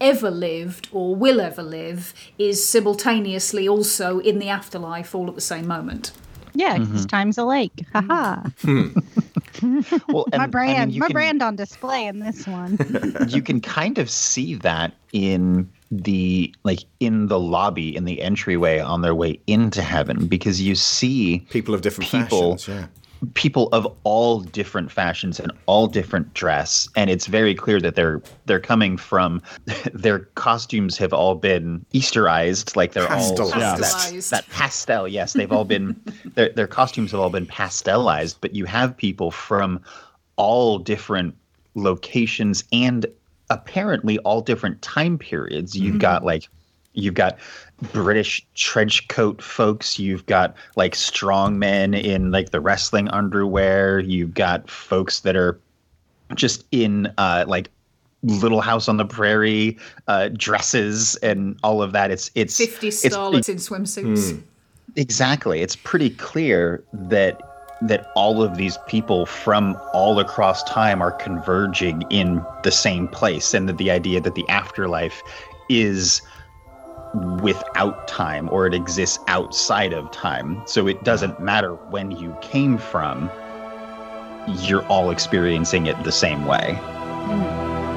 ever 0.00 0.30
lived 0.30 0.88
or 0.92 1.14
will 1.14 1.40
ever 1.40 1.62
live 1.62 2.14
is 2.38 2.64
simultaneously 2.66 3.68
also 3.68 4.18
in 4.18 4.38
the 4.38 4.48
afterlife 4.48 5.14
all 5.14 5.28
at 5.28 5.34
the 5.34 5.40
same 5.40 5.66
moment. 5.68 6.10
Yeah, 6.54 6.78
because 6.78 7.06
Mhm. 7.06 7.08
time's 7.10 7.38
a 7.38 7.44
lake. 7.44 7.84
Haha. 7.92 8.42
Well, 10.08 10.24
my 10.32 10.32
and, 10.32 10.42
I 10.42 10.46
brand, 10.46 10.90
mean, 10.92 11.00
my 11.00 11.06
can- 11.08 11.12
brand 11.12 11.42
on 11.42 11.54
display 11.56 12.06
in 12.06 12.20
this 12.20 12.46
one. 12.46 12.78
you 13.28 13.42
can 13.42 13.60
kind 13.60 13.98
of 13.98 14.08
see 14.08 14.54
that 14.56 14.94
in 15.12 15.68
the 15.90 16.54
like 16.62 16.84
in 17.00 17.26
the 17.26 17.38
lobby 17.40 17.94
in 17.96 18.04
the 18.04 18.22
entryway 18.22 18.78
on 18.78 19.02
their 19.02 19.14
way 19.14 19.40
into 19.46 19.82
heaven 19.82 20.26
because 20.26 20.60
you 20.60 20.74
see 20.74 21.40
people 21.50 21.74
of 21.74 21.82
different 21.82 22.08
people 22.08 22.56
fashions, 22.56 22.68
yeah. 22.68 22.86
people 23.34 23.68
of 23.72 23.92
all 24.04 24.40
different 24.40 24.92
fashions 24.92 25.40
and 25.40 25.50
all 25.66 25.88
different 25.88 26.32
dress 26.32 26.88
and 26.94 27.10
it's 27.10 27.26
very 27.26 27.56
clear 27.56 27.80
that 27.80 27.96
they're 27.96 28.22
they're 28.46 28.60
coming 28.60 28.96
from 28.96 29.42
their 29.92 30.20
costumes 30.36 30.96
have 30.96 31.12
all 31.12 31.34
been 31.34 31.84
easterized 31.92 32.76
like 32.76 32.92
they're 32.92 33.10
all 33.10 33.36
Pastelized. 33.36 34.30
that, 34.30 34.44
that 34.44 34.48
pastel 34.50 35.08
yes 35.08 35.32
they've 35.32 35.50
all 35.50 35.64
been 35.64 36.00
their, 36.34 36.50
their 36.50 36.68
costumes 36.68 37.10
have 37.10 37.18
all 37.18 37.30
been 37.30 37.46
pastelized 37.46 38.36
but 38.40 38.54
you 38.54 38.64
have 38.64 38.96
people 38.96 39.32
from 39.32 39.80
all 40.36 40.78
different 40.78 41.34
locations 41.74 42.62
and 42.72 43.06
apparently 43.50 44.18
all 44.20 44.40
different 44.40 44.80
time 44.82 45.18
periods 45.18 45.76
you've 45.76 45.96
Mhm. 45.96 46.00
got 46.00 46.24
like 46.24 46.48
you've 46.94 47.14
got 47.14 47.38
British 47.92 48.44
trench 48.54 49.06
coat 49.08 49.40
folks. 49.40 49.98
You've 49.98 50.26
got 50.26 50.54
like 50.76 50.94
strong 50.94 51.58
men 51.58 51.94
in 51.94 52.30
like 52.32 52.50
the 52.50 52.60
wrestling 52.60 53.08
underwear. 53.10 54.00
You've 54.00 54.34
got 54.34 54.68
folks 54.68 55.20
that 55.20 55.36
are 55.36 55.58
just 56.34 56.64
in 56.72 57.12
uh, 57.16 57.44
like 57.46 57.70
Little 58.22 58.60
House 58.60 58.88
on 58.88 58.96
the 58.96 59.04
Prairie 59.04 59.78
uh, 60.08 60.28
dresses 60.32 61.14
and 61.16 61.56
all 61.62 61.80
of 61.80 61.92
that. 61.92 62.10
It's 62.10 62.30
it's 62.34 62.56
50 62.58 62.88
it's- 62.88 63.04
starlets 63.14 63.48
in 63.48 63.56
swimsuits. 63.56 64.32
Hmm. 64.32 64.38
Exactly. 64.96 65.60
It's 65.62 65.76
pretty 65.76 66.10
clear 66.10 66.82
that 66.92 67.40
that 67.82 68.10
all 68.14 68.42
of 68.42 68.56
these 68.56 68.76
people 68.86 69.26
from 69.26 69.76
all 69.94 70.18
across 70.18 70.62
time 70.64 71.00
are 71.00 71.12
converging 71.12 72.02
in 72.10 72.44
the 72.62 72.70
same 72.70 73.08
place 73.08 73.54
and 73.54 73.68
that 73.68 73.78
the 73.78 73.90
idea 73.90 74.20
that 74.20 74.34
the 74.34 74.48
afterlife 74.48 75.22
is 75.68 76.20
without 77.42 78.06
time 78.06 78.48
or 78.50 78.66
it 78.66 78.74
exists 78.74 79.18
outside 79.28 79.92
of 79.92 80.10
time. 80.10 80.62
So 80.66 80.86
it 80.86 81.02
doesn't 81.04 81.40
matter 81.40 81.74
when 81.74 82.10
you 82.10 82.36
came 82.42 82.78
from. 82.78 83.30
You're 84.46 84.86
all 84.86 85.10
experiencing 85.10 85.86
it 85.86 86.02
the 86.04 86.12
same 86.12 86.44
way. 86.46 86.78
Hmm. 86.80 87.89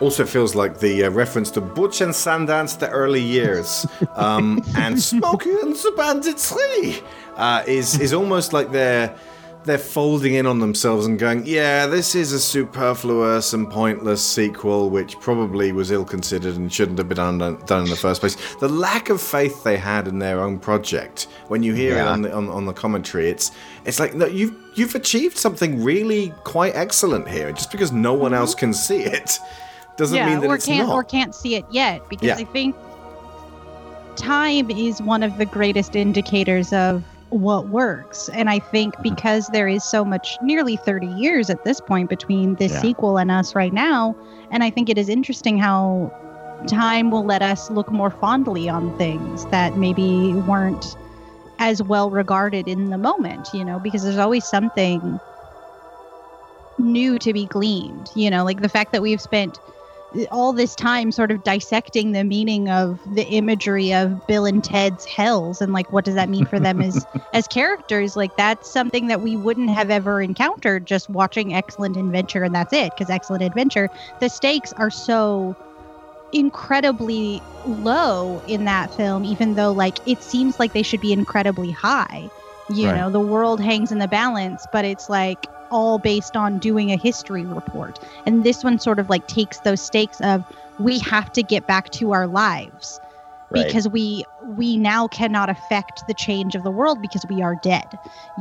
Also 0.00 0.26
feels 0.26 0.54
like 0.54 0.78
the 0.78 1.04
uh, 1.04 1.10
reference 1.10 1.50
to 1.52 1.60
Butch 1.60 2.00
and 2.02 2.12
Sundance, 2.12 2.78
the 2.78 2.90
early 2.90 3.22
years, 3.22 3.86
um, 4.14 4.62
and 4.76 5.00
Smokey 5.00 5.50
and 5.62 5.74
the 5.74 5.92
Bandit 5.96 6.38
3 6.38 7.02
uh, 7.36 7.62
is 7.66 7.98
is 8.00 8.12
almost 8.12 8.52
like 8.52 8.70
they're 8.70 9.16
they're 9.66 9.78
folding 9.78 10.34
in 10.34 10.46
on 10.46 10.60
themselves 10.60 11.06
and 11.06 11.18
going, 11.18 11.44
yeah, 11.44 11.86
this 11.86 12.14
is 12.14 12.32
a 12.32 12.38
superfluous 12.38 13.52
and 13.52 13.68
pointless 13.68 14.24
sequel, 14.24 14.90
which 14.90 15.18
probably 15.18 15.72
was 15.72 15.90
ill 15.90 16.04
considered 16.04 16.54
and 16.54 16.72
shouldn't 16.72 16.98
have 16.98 17.08
been 17.08 17.16
done, 17.16 17.38
done 17.66 17.82
in 17.82 17.90
the 17.90 17.96
first 17.96 18.20
place. 18.20 18.36
The 18.60 18.68
lack 18.68 19.10
of 19.10 19.20
faith 19.20 19.64
they 19.64 19.76
had 19.76 20.06
in 20.06 20.20
their 20.20 20.40
own 20.40 20.60
project, 20.60 21.26
when 21.48 21.64
you 21.64 21.74
hear 21.74 21.98
it 21.98 22.06
on 22.06 22.22
the, 22.22 22.32
on, 22.32 22.48
on 22.48 22.64
the 22.64 22.72
commentary, 22.72 23.28
it's 23.28 23.50
it's 23.84 23.98
like 23.98 24.14
no, 24.14 24.26
you've 24.26 24.54
you've 24.74 24.94
achieved 24.94 25.36
something 25.36 25.82
really 25.82 26.32
quite 26.44 26.76
excellent 26.76 27.28
here. 27.28 27.50
Just 27.50 27.72
because 27.72 27.90
no 27.90 28.14
one 28.14 28.32
else 28.32 28.54
can 28.54 28.72
see 28.72 29.02
it 29.02 29.40
doesn't 29.96 30.16
yeah, 30.16 30.26
mean 30.30 30.40
that 30.40 30.46
or 30.48 30.54
it's 30.56 30.66
can't 30.66 30.88
not. 30.88 30.94
or 30.94 31.04
can't 31.04 31.34
see 31.34 31.54
it 31.56 31.64
yet 31.70 32.06
because 32.08 32.26
Yeah. 32.26 32.36
I 32.36 32.44
think 32.44 32.74
time 34.16 34.70
is 34.70 35.00
one 35.02 35.22
of 35.22 35.38
the 35.38 35.44
greatest 35.46 35.94
indicators 35.96 36.72
of 36.72 37.02
what 37.30 37.68
works. 37.68 38.28
And 38.30 38.48
I 38.48 38.58
think 38.58 38.94
Mm-hmm. 38.94 39.02
because 39.02 39.48
there 39.48 39.68
is 39.68 39.84
so 39.84 40.04
much 40.04 40.36
nearly 40.42 40.76
30 40.76 41.06
years 41.06 41.50
at 41.50 41.64
this 41.64 41.80
point 41.80 42.08
between 42.08 42.54
this 42.54 42.72
Yeah. 42.72 42.80
sequel 42.80 43.18
and 43.18 43.30
us 43.30 43.54
right 43.54 43.72
now, 43.72 44.14
and 44.50 44.62
I 44.62 44.70
think 44.70 44.88
it 44.88 44.96
is 44.98 45.08
interesting 45.08 45.58
how 45.58 46.12
time 46.66 47.10
will 47.10 47.24
let 47.24 47.42
us 47.42 47.70
look 47.70 47.90
more 47.92 48.10
fondly 48.10 48.68
on 48.68 48.96
things 48.96 49.44
that 49.46 49.76
maybe 49.76 50.32
weren't 50.46 50.96
as 51.58 51.82
well 51.82 52.10
regarded 52.10 52.68
in 52.68 52.90
the 52.90 52.98
moment, 52.98 53.48
you 53.52 53.64
know, 53.64 53.78
because 53.78 54.02
there's 54.02 54.18
always 54.18 54.44
something 54.44 55.20
new 56.78 57.18
to 57.18 57.32
be 57.32 57.46
gleaned, 57.46 58.10
you 58.14 58.30
know, 58.30 58.44
like 58.44 58.60
the 58.62 58.68
fact 58.68 58.92
that 58.92 59.02
we've 59.02 59.20
spent 59.20 59.58
all 60.30 60.52
this 60.52 60.74
time 60.74 61.12
sort 61.12 61.30
of 61.30 61.42
dissecting 61.42 62.12
the 62.12 62.24
meaning 62.24 62.68
of 62.68 63.00
the 63.04 63.26
imagery 63.26 63.92
of 63.92 64.26
Bill 64.26 64.46
and 64.46 64.62
Ted's 64.62 65.04
hells 65.04 65.60
and 65.60 65.72
like 65.72 65.92
what 65.92 66.04
does 66.04 66.14
that 66.14 66.28
mean 66.28 66.46
for 66.46 66.58
them 66.58 66.80
as 66.80 67.06
as 67.32 67.46
characters 67.48 68.16
like 68.16 68.34
that's 68.36 68.70
something 68.70 69.08
that 69.08 69.20
we 69.20 69.36
wouldn't 69.36 69.70
have 69.70 69.90
ever 69.90 70.20
encountered 70.22 70.86
just 70.86 71.08
watching 71.08 71.54
Excellent 71.54 71.96
Adventure 71.96 72.42
and 72.44 72.54
that's 72.54 72.72
it 72.72 72.92
because 72.94 73.10
Excellent 73.10 73.42
Adventure 73.42 73.88
the 74.20 74.28
stakes 74.28 74.72
are 74.76 74.90
so 74.90 75.56
incredibly 76.32 77.42
low 77.64 78.40
in 78.46 78.64
that 78.64 78.92
film 78.94 79.24
even 79.24 79.54
though 79.54 79.72
like 79.72 79.98
it 80.06 80.22
seems 80.22 80.58
like 80.58 80.72
they 80.72 80.82
should 80.82 81.00
be 81.00 81.12
incredibly 81.12 81.70
high 81.70 82.28
you 82.68 82.86
Right. 82.86 82.96
know 82.96 83.10
the 83.10 83.20
world 83.20 83.60
hangs 83.60 83.92
in 83.92 83.98
the 83.98 84.08
balance 84.08 84.66
but 84.72 84.84
it's 84.84 85.08
like 85.08 85.46
all 85.70 85.98
based 85.98 86.36
on 86.36 86.58
doing 86.58 86.92
a 86.92 86.96
history 86.96 87.44
report. 87.44 87.98
And 88.26 88.44
this 88.44 88.64
one 88.64 88.78
sort 88.78 88.98
of 88.98 89.08
like 89.08 89.26
takes 89.28 89.60
those 89.60 89.80
stakes 89.80 90.20
of 90.20 90.44
we 90.78 90.98
have 91.00 91.32
to 91.32 91.42
get 91.42 91.66
back 91.66 91.90
to 91.90 92.12
our 92.12 92.26
lives. 92.26 93.00
Right. 93.48 93.64
because 93.64 93.88
we 93.88 94.24
we 94.56 94.76
now 94.76 95.06
cannot 95.06 95.48
affect 95.48 96.04
the 96.08 96.14
change 96.14 96.56
of 96.56 96.64
the 96.64 96.70
world 96.72 97.00
because 97.00 97.24
we 97.28 97.42
are 97.42 97.54
dead. 97.62 97.86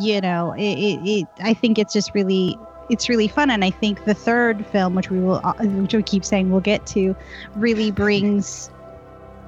You 0.02 0.19
know 0.19 0.53
it, 0.53 0.64
it, 0.64 1.07
it 1.07 1.27
i 1.41 1.53
think 1.53 1.77
it's 1.77 1.93
just 1.93 2.15
really 2.15 2.57
it's 2.89 3.07
really 3.07 3.27
fun. 3.27 3.52
And 3.52 3.64
i 3.64 3.69
think 3.69 4.06
the 4.06 4.15
third 4.15 4.65
film 4.65 4.95
which 4.95 5.11
we 5.11 5.19
will 5.19 5.41
uh, 5.43 5.53
which 5.61 5.93
we 5.93 6.02
keep 6.02 6.26
saying 6.26 6.49
we'll 6.49 6.60
get 6.60 6.88
to 6.88 7.15
really 7.56 7.91
brings 7.91 8.72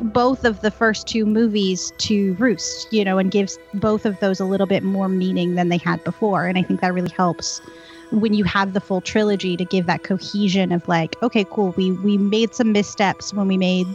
both 0.01 0.45
of 0.45 0.61
the 0.61 0.71
first 0.71 1.07
two 1.07 1.25
movies 1.25 1.91
to 1.97 2.33
roost 2.35 2.91
you 2.93 3.03
know 3.03 3.17
and 3.17 3.31
gives 3.31 3.57
both 3.73 4.05
of 4.05 4.19
those 4.19 4.39
a 4.39 4.45
little 4.45 4.67
bit 4.67 4.83
more 4.83 5.09
meaning 5.09 5.55
than 5.55 5.69
they 5.69 5.77
had 5.77 6.03
before. 6.03 6.45
And 6.45 6.57
i 6.57 6.63
think 6.63 6.81
that 6.81 6.93
really 6.93 7.09
helps 7.09 7.59
when 8.11 8.33
you 8.33 8.43
have 8.45 8.73
the 8.73 8.79
full 8.79 9.01
trilogy 9.01 9.57
to 9.57 9.65
give 9.65 9.85
that 9.87 10.03
cohesion 10.03 10.71
of 10.71 10.87
like 10.87 11.21
okay 11.21 11.45
cool 11.49 11.73
we 11.77 11.91
we 11.91 12.17
made 12.17 12.53
some 12.53 12.71
missteps 12.71 13.33
when 13.33 13.47
we 13.47 13.57
made 13.57 13.87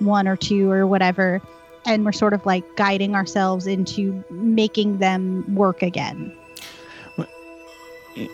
one 0.00 0.28
or 0.28 0.36
two 0.36 0.70
or 0.70 0.86
whatever 0.86 1.40
and 1.86 2.04
we're 2.04 2.12
sort 2.12 2.32
of 2.32 2.44
like 2.46 2.64
guiding 2.76 3.14
ourselves 3.14 3.66
into 3.66 4.24
making 4.30 4.98
them 4.98 5.54
work 5.54 5.82
again. 5.82 6.36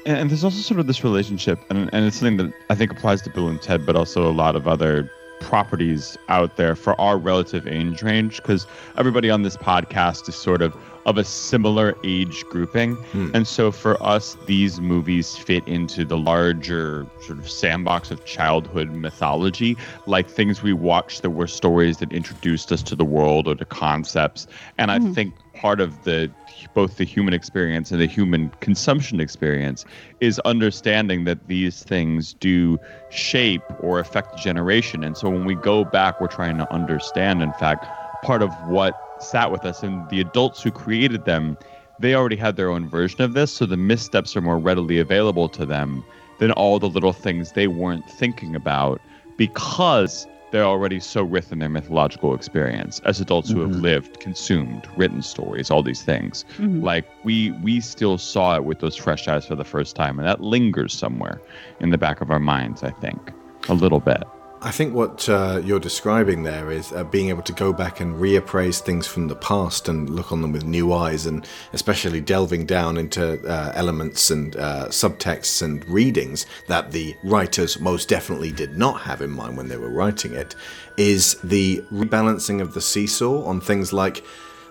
And 0.04 0.28
there's 0.28 0.44
also 0.44 0.58
sort 0.58 0.78
of 0.78 0.86
this 0.86 1.02
relationship, 1.02 1.58
and, 1.70 1.88
and 1.94 2.04
it's 2.04 2.18
something 2.18 2.36
that 2.36 2.52
I 2.68 2.74
think 2.74 2.92
applies 2.92 3.22
to 3.22 3.30
Bill 3.30 3.48
and 3.48 3.60
Ted, 3.62 3.86
but 3.86 3.96
also 3.96 4.28
a 4.28 4.32
lot 4.32 4.54
of 4.54 4.68
other 4.68 5.10
properties 5.40 6.16
out 6.28 6.56
there 6.56 6.74
for 6.76 6.98
our 7.00 7.18
relative 7.18 7.66
age 7.66 8.02
range, 8.02 8.36
because 8.36 8.66
everybody 8.96 9.30
on 9.30 9.42
this 9.42 9.56
podcast 9.56 10.28
is 10.28 10.36
sort 10.36 10.62
of 10.62 10.76
of 11.06 11.16
a 11.16 11.24
similar 11.24 11.96
age 12.04 12.44
grouping, 12.50 12.94
and 13.32 13.46
so 13.48 13.72
for 13.72 14.00
us, 14.02 14.36
these 14.46 14.82
movies 14.82 15.34
fit 15.34 15.66
into 15.66 16.04
the 16.04 16.18
larger 16.18 17.06
sort 17.22 17.38
of 17.38 17.50
sandbox 17.50 18.10
of 18.10 18.22
childhood 18.26 18.90
mythology, 18.90 19.78
like 20.06 20.28
things 20.28 20.62
we 20.62 20.74
watched 20.74 21.22
that 21.22 21.30
were 21.30 21.46
stories 21.46 21.96
that 21.96 22.12
introduced 22.12 22.70
us 22.70 22.82
to 22.82 22.94
the 22.94 23.04
world 23.04 23.48
or 23.48 23.54
to 23.54 23.64
concepts, 23.64 24.46
and 24.76 24.90
I 24.90 24.98
Mhm. 24.98 25.14
think 25.14 25.34
part 25.60 25.80
of 25.80 26.04
the 26.04 26.30
both 26.72 26.96
the 26.96 27.04
human 27.04 27.34
experience 27.34 27.90
and 27.90 28.00
the 28.00 28.06
human 28.06 28.50
consumption 28.60 29.20
experience 29.20 29.84
is 30.20 30.38
understanding 30.40 31.24
that 31.24 31.48
these 31.48 31.82
things 31.82 32.34
do 32.34 32.78
shape 33.10 33.62
or 33.80 33.98
affect 33.98 34.38
generation. 34.38 35.04
And 35.04 35.16
so 35.16 35.28
when 35.28 35.44
we 35.44 35.54
go 35.54 35.84
back 35.84 36.20
we're 36.20 36.28
trying 36.28 36.56
to 36.58 36.72
understand 36.72 37.42
in 37.42 37.52
fact 37.54 37.86
part 38.22 38.42
of 38.42 38.50
what 38.66 38.94
sat 39.18 39.50
with 39.52 39.64
us. 39.66 39.82
And 39.82 40.08
the 40.08 40.20
adults 40.20 40.62
who 40.62 40.70
created 40.70 41.26
them 41.26 41.58
they 41.98 42.14
already 42.14 42.36
had 42.36 42.56
their 42.56 42.70
own 42.70 42.88
version 42.88 43.20
of 43.20 43.34
this. 43.34 43.52
So 43.52 43.66
the 43.66 43.76
missteps 43.76 44.34
are 44.34 44.40
more 44.40 44.58
readily 44.58 44.98
available 44.98 45.50
to 45.50 45.66
them 45.66 46.02
than 46.38 46.50
all 46.52 46.78
the 46.78 46.88
little 46.88 47.12
things 47.12 47.52
they 47.52 47.66
weren't 47.66 48.08
thinking 48.08 48.56
about 48.56 48.98
because 49.36 50.26
they're 50.50 50.64
already 50.64 51.00
so 51.00 51.22
rich 51.22 51.46
in 51.50 51.58
their 51.58 51.68
mythological 51.68 52.34
experience 52.34 53.00
as 53.04 53.20
adults 53.20 53.50
who 53.50 53.60
have 53.60 53.70
lived, 53.76 54.20
consumed, 54.20 54.86
written 54.96 55.22
stories, 55.22 55.70
all 55.70 55.82
these 55.82 56.02
things. 56.02 56.44
Mhm. 56.58 56.82
Like 56.82 57.06
we 57.24 57.52
we 57.62 57.80
still 57.80 58.18
saw 58.18 58.56
it 58.56 58.64
with 58.64 58.80
those 58.80 58.96
fresh 58.96 59.28
eyes 59.28 59.46
for 59.46 59.56
the 59.56 59.64
first 59.64 59.96
time, 59.96 60.18
and 60.18 60.26
that 60.26 60.40
lingers 60.40 60.92
somewhere 60.92 61.40
in 61.80 61.90
the 61.90 61.98
back 61.98 62.20
of 62.20 62.30
our 62.30 62.40
minds. 62.40 62.82
I 62.82 62.90
think 62.90 63.32
a 63.68 63.74
little 63.74 64.00
bit. 64.00 64.22
I 64.62 64.70
think 64.72 64.92
what 64.94 65.26
uh, 65.26 65.62
you're 65.64 65.80
describing 65.80 66.42
there 66.42 66.70
is 66.70 66.92
uh, 66.92 67.02
being 67.04 67.30
able 67.30 67.40
to 67.44 67.52
go 67.54 67.72
back 67.72 68.00
and 68.00 68.14
reappraise 68.16 68.80
things 68.80 69.06
from 69.06 69.26
the 69.28 69.34
past 69.36 69.88
and 69.88 70.10
look 70.10 70.32
on 70.32 70.42
them 70.42 70.52
with 70.52 70.64
new 70.64 70.92
eyes, 70.92 71.24
and 71.24 71.48
especially 71.72 72.20
delving 72.20 72.66
down 72.66 72.98
into 72.98 73.40
uh, 73.48 73.72
elements 73.74 74.30
and 74.30 74.56
uh, 74.56 74.88
subtexts 74.88 75.62
and 75.62 75.82
readings 75.88 76.44
that 76.68 76.92
the 76.92 77.16
writers 77.24 77.80
most 77.80 78.06
definitely 78.10 78.52
did 78.52 78.76
not 78.76 79.00
have 79.00 79.22
in 79.22 79.30
mind 79.30 79.56
when 79.56 79.68
they 79.68 79.78
were 79.78 79.88
writing 79.88 80.34
it, 80.34 80.54
is 80.98 81.36
the 81.42 81.78
rebalancing 81.90 82.60
of 82.60 82.74
the 82.74 82.82
seesaw 82.82 83.42
on 83.44 83.60
things 83.62 83.92
like. 83.94 84.22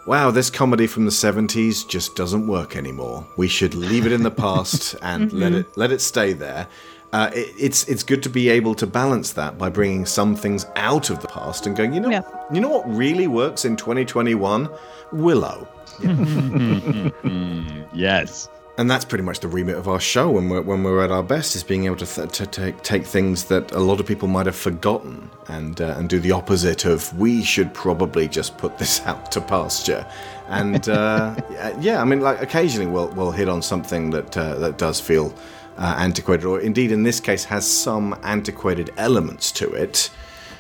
Wow, 0.07 0.31
this 0.31 0.49
comedy 0.49 0.87
from 0.87 1.05
the 1.05 1.11
70s 1.11 1.87
just 1.87 2.15
doesn't 2.15 2.47
work 2.47 2.75
anymore. 2.75 3.27
We 3.37 3.47
should 3.47 3.75
leave 3.75 4.07
it 4.07 4.11
in 4.11 4.23
the 4.23 4.31
past 4.31 4.95
and 5.03 5.31
let 5.33 5.51
Mhm. 5.51 5.59
it 5.59 5.77
let 5.77 5.91
it 5.91 6.01
stay 6.01 6.33
there. 6.33 6.67
Uh, 7.11 7.31
it, 7.33 7.53
it's 7.59 7.87
it's 7.87 8.03
good 8.03 8.21
to 8.21 8.29
be 8.29 8.49
able 8.49 8.75
to 8.75 8.85
balance 8.85 9.33
that 9.33 9.57
by 9.57 9.67
bringing 9.69 10.05
some 10.05 10.35
things 10.35 10.65
out 10.75 11.09
of 11.09 11.21
the 11.21 11.27
past 11.27 11.65
and 11.65 11.75
going, 11.75 11.93
you 11.93 11.99
know, 11.99 12.09
you 12.53 12.61
know 12.61 12.69
what 12.69 12.87
really 12.87 13.27
works 13.27 13.65
in 13.65 13.75
2021? 13.75 14.69
Willow. 15.11 15.67
yes. 17.93 18.47
And 18.77 18.89
that's 18.89 19.03
pretty 19.03 19.25
much 19.25 19.41
the 19.41 19.47
remit 19.49 19.75
of 19.75 19.89
our 19.89 19.99
show 19.99 20.31
when 20.31 20.47
we're 20.47 20.61
when 20.61 20.83
we're 20.83 21.03
at 21.03 21.11
our 21.11 21.23
best 21.23 21.53
is 21.53 21.63
being 21.63 21.85
able 21.85 21.97
to 21.97 22.05
th- 22.05 22.31
to 22.31 22.45
take 22.45 22.81
take 22.81 23.05
things 23.05 23.43
that 23.45 23.73
a 23.73 23.79
lot 23.79 23.99
of 23.99 24.05
people 24.05 24.29
might 24.29 24.45
have 24.45 24.55
forgotten 24.55 25.29
and 25.49 25.81
uh, 25.81 25.95
and 25.97 26.07
do 26.07 26.17
the 26.17 26.31
opposite 26.31 26.85
of 26.85 27.13
we 27.17 27.43
should 27.43 27.73
probably 27.73 28.25
just 28.27 28.57
put 28.57 28.77
this 28.77 29.01
out 29.05 29.33
to 29.33 29.41
pasture. 29.41 30.05
And 30.47 30.87
uh, 30.87 31.35
yeah, 31.81 32.01
I 32.01 32.05
mean, 32.05 32.21
like 32.21 32.41
occasionally 32.41 32.87
we'll 32.89 33.09
we'll 33.09 33.31
hit 33.31 33.49
on 33.49 33.61
something 33.61 34.11
that 34.11 34.37
uh, 34.37 34.55
that 34.59 34.77
does 34.77 35.01
feel 35.01 35.33
uh, 35.79 35.95
antiquated, 35.97 36.45
or 36.45 36.59
indeed 36.59 36.91
in 36.91 37.01
this 37.03 37.19
case 37.19 37.43
has 37.45 37.65
some 37.65 38.15
antiquated 38.23 38.91
elements 38.97 39.51
to 39.53 39.65
it. 39.71 40.11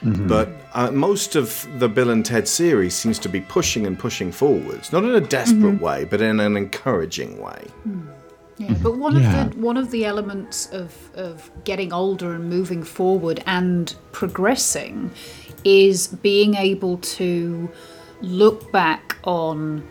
But 0.01 0.47
uh, 0.73 0.91
most 0.91 1.35
of 1.35 1.67
the 1.77 1.89
Bill 1.89 2.09
and 2.09 2.25
Ted 2.25 2.47
series 2.47 2.95
seems 2.95 3.19
to 3.19 3.27
be 3.27 3.41
pushing 3.41 3.85
and 3.85 3.99
pushing 3.99 4.31
forwards, 4.31 4.93
not 4.93 5.03
in 5.03 5.13
a 5.13 5.19
desperate 5.19 5.75
Mhm. 5.77 5.81
way, 5.81 6.05
but 6.05 6.21
in 6.21 6.39
an 6.39 6.55
encouraging 6.55 7.37
way. 7.37 7.61
Yeah, 8.57 8.75
but 8.81 8.97
one 8.97 9.15
Yeah. 9.17 9.47
of 9.47 9.55
the 9.55 9.59
one 9.59 9.75
of 9.75 9.91
the 9.91 10.05
elements 10.05 10.69
of 10.71 10.91
of 11.15 11.51
getting 11.65 11.91
older 11.91 12.33
and 12.33 12.49
moving 12.49 12.83
forward 12.83 13.43
and 13.45 13.93
progressing 14.13 15.11
is 15.65 16.07
being 16.07 16.55
able 16.55 16.95
to 17.19 17.67
look 18.21 18.71
back 18.71 19.17
on 19.25 19.83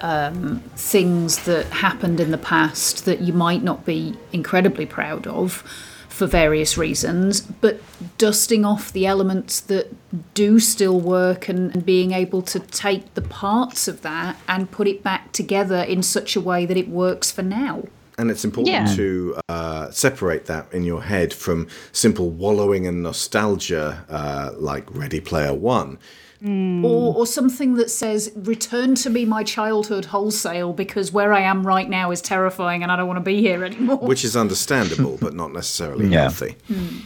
um, 0.00 0.60
things 0.76 1.44
that 1.44 1.66
happened 1.66 2.20
in 2.20 2.30
the 2.30 2.38
past 2.38 3.04
that 3.04 3.20
you 3.20 3.32
might 3.32 3.62
not 3.62 3.84
be 3.84 4.16
incredibly 4.32 4.86
proud 4.86 5.26
of 5.26 5.62
for 6.08 6.26
various 6.28 6.78
reasons, 6.78 7.40
but 7.40 7.80
dusting 8.18 8.64
off 8.64 8.92
the 8.92 9.04
elements 9.04 9.58
that 9.60 9.92
do 10.34 10.60
still 10.60 11.00
work 11.00 11.48
and, 11.48 11.74
and 11.74 11.84
being 11.84 12.12
able 12.12 12.40
to 12.40 12.60
take 12.60 13.14
the 13.14 13.22
parts 13.22 13.88
of 13.88 14.02
that 14.02 14.36
and 14.46 14.70
put 14.70 14.86
it 14.86 15.02
back 15.02 15.32
together 15.32 15.78
in 15.78 16.04
such 16.04 16.36
a 16.36 16.40
way 16.40 16.66
that 16.66 16.76
it 16.76 16.88
works 16.88 17.32
for 17.32 17.42
now. 17.42 17.82
And 18.16 18.30
it's 18.30 18.44
important 18.44 18.72
Yeah. 18.74 18.94
to 18.94 19.36
uh, 19.48 19.90
separate 19.90 20.46
that 20.46 20.72
in 20.72 20.84
your 20.84 21.02
head 21.02 21.32
from 21.32 21.66
simple 21.90 22.30
wallowing 22.30 22.84
in 22.84 23.02
nostalgia, 23.02 24.04
uh, 24.08 24.52
like 24.56 24.84
Ready 24.94 25.18
Player 25.18 25.52
One. 25.52 25.98
Or, 26.42 27.14
or 27.16 27.26
something 27.26 27.74
that 27.74 27.90
says, 27.90 28.30
return 28.34 28.94
to 28.96 29.10
me 29.10 29.24
my 29.24 29.42
childhood 29.44 30.06
wholesale 30.06 30.72
because 30.72 31.10
where 31.12 31.32
I 31.32 31.40
am 31.40 31.66
right 31.66 31.88
now 31.88 32.10
is 32.10 32.20
terrifying 32.20 32.82
and 32.82 32.92
I 32.92 32.96
don't 32.96 33.06
want 33.06 33.16
to 33.18 33.22
be 33.24 33.40
here 33.40 33.64
anymore. 33.64 33.96
Which 33.98 34.24
is 34.24 34.36
understandable, 34.36 35.16
but 35.20 35.34
not 35.34 35.52
necessarily 35.52 36.06
Yeah. 36.08 36.22
healthy. 36.22 36.56
Hmm. 36.68 36.98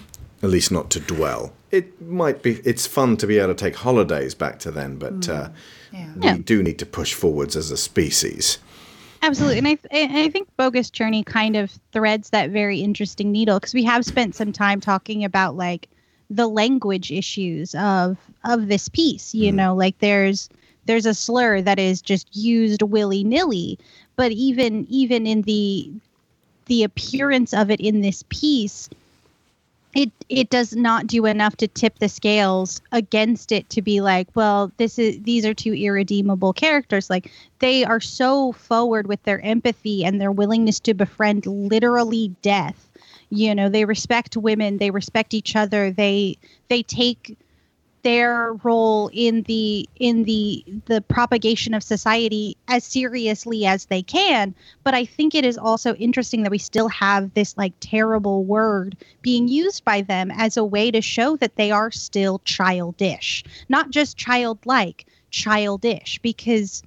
At 0.42 0.50
least 0.50 0.70
not 0.72 0.90
to 0.90 1.00
dwell. 1.00 1.52
It 1.70 2.00
might 2.00 2.42
be. 2.42 2.60
It's 2.64 2.86
fun 2.86 3.16
to 3.18 3.26
be 3.26 3.38
able 3.38 3.48
to 3.48 3.54
take 3.54 3.76
holidays 3.76 4.34
back 4.34 4.58
to 4.60 4.70
then, 4.70 4.96
but 4.96 5.28
uh, 5.28 5.48
we 5.92 5.98
Yeah. 6.22 6.38
do 6.44 6.62
need 6.62 6.78
to 6.78 6.86
push 6.86 7.12
forwards 7.14 7.56
as 7.56 7.70
a 7.70 7.76
species. 7.76 8.58
Absolutely, 9.20 9.58
and 9.58 9.68
I 9.68 9.78
and 9.90 10.16
I 10.16 10.28
think 10.30 10.48
Bogus 10.56 10.90
Journey 10.90 11.24
kind 11.24 11.56
of 11.56 11.72
threads 11.92 12.30
that 12.30 12.50
very 12.50 12.80
interesting 12.80 13.32
needle 13.32 13.58
because 13.58 13.74
we 13.74 13.82
have 13.84 14.04
spent 14.04 14.34
some 14.36 14.52
time 14.52 14.80
talking 14.80 15.24
about 15.24 15.56
like 15.56 15.88
the 16.30 16.48
language 16.48 17.10
issues 17.10 17.74
of 17.74 18.16
of 18.44 18.68
this 18.68 18.88
piece. 18.88 19.34
You 19.34 19.50
hmm. 19.50 19.56
know, 19.56 19.74
like 19.74 19.98
there's 19.98 20.48
there's 20.86 21.06
a 21.06 21.14
slur 21.14 21.60
that 21.62 21.78
is 21.78 22.00
just 22.00 22.34
used 22.34 22.82
willy 22.82 23.24
nilly, 23.24 23.78
but 24.16 24.32
even 24.32 24.86
even 24.88 25.26
in 25.26 25.42
the 25.42 25.90
the 26.66 26.82
appearance 26.82 27.54
of 27.54 27.70
it 27.70 27.80
in 27.80 28.02
this 28.02 28.24
piece, 28.28 28.88
it 29.94 30.12
it 30.28 30.50
does 30.50 30.76
not 30.76 31.06
do 31.06 31.26
enough 31.26 31.56
to 31.56 31.68
tip 31.68 31.98
the 31.98 32.08
scales 32.08 32.80
against 32.92 33.52
it 33.52 33.68
to 33.70 33.80
be 33.80 34.00
like 34.00 34.28
well 34.34 34.70
this 34.76 34.98
is 34.98 35.20
these 35.22 35.46
are 35.46 35.54
two 35.54 35.72
irredeemable 35.72 36.52
characters 36.52 37.08
like 37.08 37.30
they 37.58 37.84
are 37.84 38.00
so 38.00 38.52
forward 38.52 39.06
with 39.06 39.22
their 39.22 39.40
empathy 39.40 40.04
and 40.04 40.20
their 40.20 40.30
willingness 40.30 40.78
to 40.78 40.92
befriend 40.92 41.46
literally 41.46 42.28
death 42.42 42.87
You 43.30 43.54
know, 43.54 43.68
they 43.68 43.84
respect 43.84 44.36
women, 44.36 44.78
they 44.78 44.90
respect 44.90 45.34
each 45.34 45.54
other, 45.54 45.90
they 45.90 46.38
they 46.68 46.82
take 46.82 47.36
their 48.02 48.54
role 48.62 49.10
in 49.12 49.42
the 49.42 49.88
in 49.96 50.22
the 50.24 50.64
the 50.86 51.00
propagation 51.02 51.74
of 51.74 51.82
society 51.82 52.56
as 52.68 52.84
seriously 52.84 53.66
as 53.66 53.86
they 53.86 54.02
can. 54.02 54.54
But 54.84 54.94
i 54.94 55.04
think 55.04 55.34
it 55.34 55.44
is 55.44 55.58
also 55.58 55.94
interesting 55.94 56.42
that 56.42 56.50
we 56.50 56.58
still 56.58 56.88
have 56.88 57.34
this 57.34 57.56
like 57.56 57.74
terrible 57.80 58.44
word 58.44 58.96
being 59.22 59.48
used 59.48 59.84
by 59.84 60.02
them 60.02 60.30
as 60.30 60.56
a 60.56 60.64
way 60.64 60.90
to 60.90 61.00
show 61.02 61.36
that 61.36 61.56
they 61.56 61.70
are 61.70 61.90
still 61.90 62.40
childish. 62.44 63.44
Not 63.68 63.90
just 63.90 64.16
childlike 64.16 65.06
childish. 65.30 66.18
Because 66.22 66.82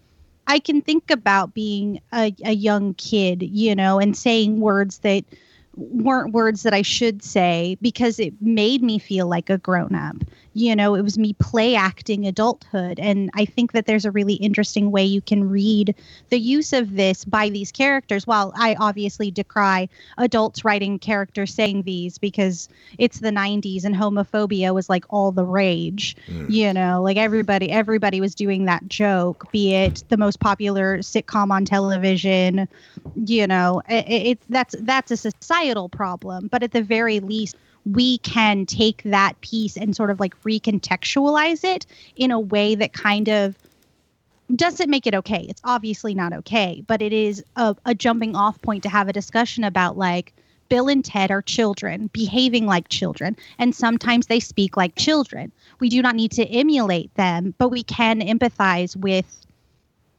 i 0.48 0.58
can 0.58 0.82
think 0.82 1.12
about 1.12 1.54
being 1.54 2.02
a, 2.14 2.34
a 2.44 2.54
young 2.54 2.96
kid 2.96 3.44
you 3.44 3.76
know 3.76 4.00
and 4.00 4.18
saying 4.18 4.60
words 4.60 4.98
that 5.00 5.24
weren't 5.76 6.34
words 6.34 6.64
that 6.64 6.74
I 6.74 6.82
should 6.82 7.24
say 7.24 7.78
because 7.82 8.20
it 8.20 8.34
made 8.42 8.84
me 8.84 9.00
feel 9.00 9.28
like 9.28 9.50
a 9.50 9.58
grown 9.58 9.96
up. 9.96 10.16
You 10.54 10.76
know, 10.76 10.96
it 10.96 11.02
was 11.02 11.18
me 11.18 11.34
play 11.34 11.76
acting 11.76 12.28
adulthood. 12.28 13.00
And 13.00 13.30
I 13.34 13.46
think 13.46 13.72
that 13.72 13.86
there's 13.86 14.06
a 14.06 14.12
really 14.12 14.34
interesting 14.34 14.92
way 14.92 15.04
you 15.06 15.22
can 15.22 15.50
read 15.50 15.96
the 16.30 16.40
use 16.40 16.74
of 16.74 16.96
this 16.96 17.24
by 17.24 17.50
these 17.50 17.72
characters. 17.72 18.28
While 18.28 18.54
I 18.56 18.76
obviously 18.76 19.32
decry 19.32 19.88
adults 20.18 20.66
writing 20.66 21.00
characters 21.00 21.54
saying 21.54 21.84
these 21.84 22.18
because 22.18 22.68
it's 22.98 23.20
the 23.20 23.30
90s 23.30 23.86
and 23.86 23.96
homophobia 23.96 24.74
was 24.74 24.90
like 24.90 25.06
all 25.10 25.32
the 25.32 25.46
rage. 25.46 26.16
Mm. 26.28 26.50
You 26.50 26.74
know, 26.74 27.02
like 27.02 27.18
everybody, 27.18 27.72
everybody 27.72 28.20
was 28.20 28.36
doing 28.36 28.66
that 28.66 28.88
joke, 28.88 29.52
be 29.52 29.74
it 29.74 30.04
the 30.10 30.18
most 30.18 30.40
popular 30.40 31.00
sitcom 31.00 31.52
on 31.52 31.66
television. 31.66 32.68
You 33.16 33.48
know, 33.48 33.82
it, 33.88 34.06
it, 34.10 34.40
that's 34.50 34.76
that's 34.80 35.12
a 35.12 35.18
societal 35.18 35.90
problem. 35.90 36.48
But 36.48 36.64
at 36.64 36.72
the 36.72 36.84
very 36.84 37.20
least, 37.20 37.56
we 37.86 38.20
can 38.20 38.66
take 38.66 39.02
that 39.04 39.40
piece 39.42 39.78
and 39.78 39.96
sort 39.96 40.10
of 40.10 40.20
like 40.20 40.40
recontextualize 40.44 41.64
it 41.64 41.86
in 42.16 42.32
a 42.32 42.40
way 42.40 42.76
that 42.76 42.94
kind 42.94 43.28
of 43.30 43.58
doesn't 44.56 44.90
make 44.90 45.08
it 45.08 45.16
okay. 45.16 45.46
It's 45.50 45.62
obviously 45.64 46.14
not 46.14 46.34
okay, 46.34 46.84
but 46.88 47.02
it 47.02 47.14
is 47.14 47.44
a, 47.56 47.76
a 47.86 47.96
jumping 47.96 48.36
off 48.36 48.62
point 48.62 48.84
to 48.84 48.90
have 48.90 49.08
a 49.08 49.14
discussion 49.14 49.64
about 49.64 49.98
like 49.98 50.34
Bill 50.70 50.88
and 50.88 51.04
Ted 51.04 51.32
are 51.32 51.42
children 51.42 52.08
behaving 52.14 52.66
like 52.66 52.88
children, 52.88 53.36
and 53.60 53.76
sometimes 53.76 54.28
they 54.28 54.40
speak 54.40 54.78
like 54.78 54.96
children. 54.96 55.52
We 55.80 55.90
do 55.90 56.02
not 56.02 56.16
need 56.16 56.32
to 56.34 56.46
emulate 56.46 57.14
them, 57.16 57.54
but 57.58 57.70
we 57.70 57.84
can 57.84 58.22
empathize 58.22 58.96
with 58.96 59.46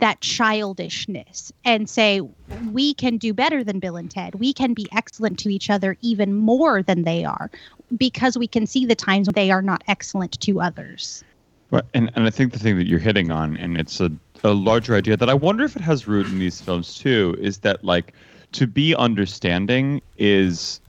that 0.03 0.21
childishness 0.21 1.53
and 1.65 1.89
say 1.89 2.21
we 2.73 2.93
can 2.93 3.19
do 3.19 3.33
better 3.33 3.63
than 3.63 3.79
Bill 3.79 3.95
and 3.95 4.11
Ted. 4.11 4.35
We 4.35 4.53
can 4.53 4.75
be 4.75 4.89
excellent 4.91 5.39
to 5.39 5.49
each 5.49 5.71
other 5.71 5.97
even 6.01 6.35
more 6.35 6.83
than 6.83 7.05
they 7.05 7.25
are 7.25 7.53
because 7.97 8.37
we 8.37 8.49
can 8.49 8.67
see 8.67 8.85
the 8.85 8.97
times 8.97 9.29
when 9.29 9.35
they 9.35 9.53
are 9.53 9.63
not 9.63 9.85
excellent 9.87 10.41
to 10.41 10.61
others. 10.61 11.23
Right, 11.71 11.85
and 11.95 12.11
and 12.17 12.27
I 12.27 12.31
think 12.31 12.53
the 12.53 12.59
thing 12.59 12.79
that 12.79 12.89
you're 12.89 12.99
hitting 12.99 13.31
on, 13.31 13.57
and 13.57 13.79
it's 13.79 14.01
a, 14.01 14.11
a 14.43 14.53
larger 14.53 14.97
idea 14.97 15.17
that 15.17 15.31
I 15.31 15.35
wonder 15.35 15.63
if 15.63 15.77
it 15.77 15.83
has 15.83 16.09
root 16.09 16.27
in 16.27 16.41
these 16.41 16.61
films 16.61 16.99
too, 16.99 17.37
is 17.41 17.59
that 17.59 17.85
like 17.85 18.13
to 18.53 18.67
be 18.67 18.97
understanding 18.97 20.03
is 20.19 20.81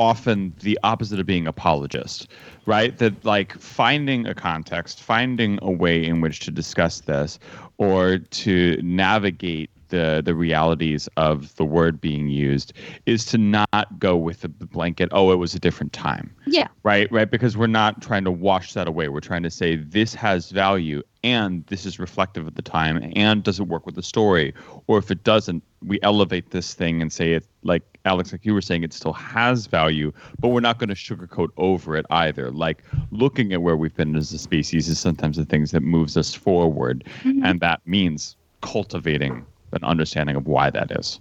often 0.00 0.54
the 0.60 0.78
opposite 0.82 1.20
of 1.20 1.26
being 1.26 1.46
apologist, 1.46 2.26
right? 2.66 2.96
That 2.98 3.22
like 3.24 3.52
finding 3.58 4.26
a 4.26 4.34
context, 4.34 5.02
finding 5.02 5.58
a 5.62 5.70
way 5.70 6.04
in 6.04 6.22
which 6.22 6.40
to 6.40 6.50
discuss 6.50 7.02
this, 7.02 7.38
or 7.76 8.18
to 8.18 8.80
navigate 8.82 9.70
the 9.90 10.22
the 10.24 10.34
realities 10.34 11.08
of 11.16 11.54
the 11.56 11.64
word 11.64 12.00
being 12.00 12.28
used 12.28 12.72
is 13.06 13.24
to 13.26 13.36
not 13.36 13.98
go 13.98 14.16
with 14.16 14.40
the 14.40 14.48
blanket 14.48 15.08
oh 15.12 15.32
it 15.32 15.34
was 15.34 15.52
a 15.52 15.58
different 15.58 15.92
time 15.92 16.32
Yeah. 16.46 16.68
right 16.84 17.10
right 17.10 17.28
because 17.28 17.56
we're 17.56 17.66
not 17.66 18.00
trying 18.00 18.22
to 18.22 18.30
wash 18.30 18.72
that 18.74 18.86
away 18.86 19.08
we're 19.08 19.18
trying 19.18 19.42
to 19.42 19.50
say 19.50 19.74
this 19.74 20.14
has 20.14 20.50
value 20.50 21.02
and 21.24 21.66
this 21.66 21.84
is 21.84 21.98
reflective 21.98 22.46
of 22.46 22.54
the 22.54 22.62
time 22.62 23.12
and 23.16 23.42
does 23.42 23.58
it 23.58 23.64
work 23.64 23.84
with 23.84 23.96
the 23.96 24.02
story 24.02 24.54
or 24.86 24.98
if 24.98 25.10
it 25.10 25.24
doesn't 25.24 25.64
we 25.84 25.98
elevate 26.02 26.50
this 26.50 26.74
thing 26.74 27.00
and 27.00 27.12
say 27.12 27.32
it 27.32 27.46
like 27.62 27.82
alex 28.04 28.32
like 28.32 28.44
you 28.44 28.52
were 28.52 28.60
saying 28.60 28.82
it 28.82 28.92
still 28.92 29.12
has 29.14 29.66
value 29.66 30.12
but 30.38 30.48
we're 30.48 30.60
not 30.60 30.78
going 30.78 30.88
to 30.88 30.94
sugarcoat 30.94 31.48
over 31.56 31.96
it 31.96 32.04
either 32.10 32.50
like 32.50 32.82
looking 33.10 33.52
at 33.52 33.62
where 33.62 33.76
we've 33.76 33.94
been 33.96 34.14
as 34.16 34.32
a 34.32 34.38
species 34.38 34.88
is 34.88 34.98
sometimes 34.98 35.36
the 35.36 35.44
things 35.44 35.70
that 35.70 35.80
moves 35.82 36.16
us 36.16 36.34
forward 36.34 37.04
Mhm. 37.24 37.40
and 37.44 37.60
that 37.60 37.80
means 37.86 38.36
cultivating 38.60 39.44
an 39.72 39.82
understanding 39.84 40.36
of 40.36 40.46
why 40.46 40.68
that 40.70 40.90
is 40.92 41.18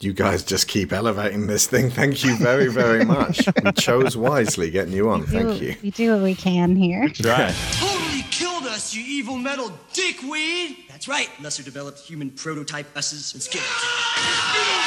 You 0.00 0.12
guys 0.14 0.44
just 0.44 0.68
keep 0.68 0.92
elevating 0.92 1.48
this 1.48 1.66
thing. 1.66 1.90
Thank 1.90 2.22
you 2.24 2.36
very, 2.36 2.68
very 2.68 3.04
much. 3.04 3.40
we 3.64 3.72
chose 3.72 4.16
wisely 4.16 4.70
getting 4.70 4.92
you 4.94 5.10
on. 5.10 5.26
Thank 5.26 5.60
you. 5.60 5.74
We 5.82 5.90
do 5.90 6.12
what 6.14 6.22
we 6.22 6.36
can 6.36 6.76
here. 6.76 7.08
Totally 7.08 8.22
killed 8.30 8.62
us, 8.66 8.94
you 8.94 9.02
evil 9.04 9.36
metal 9.36 9.72
dickweed! 9.92 10.76
That's 10.98 11.06
right, 11.06 11.28
lesser 11.40 11.62
developed 11.62 12.00
human 12.00 12.28
prototype 12.32 12.88
S's 12.96 13.32
and 13.32 13.40
skittles. 13.40 14.74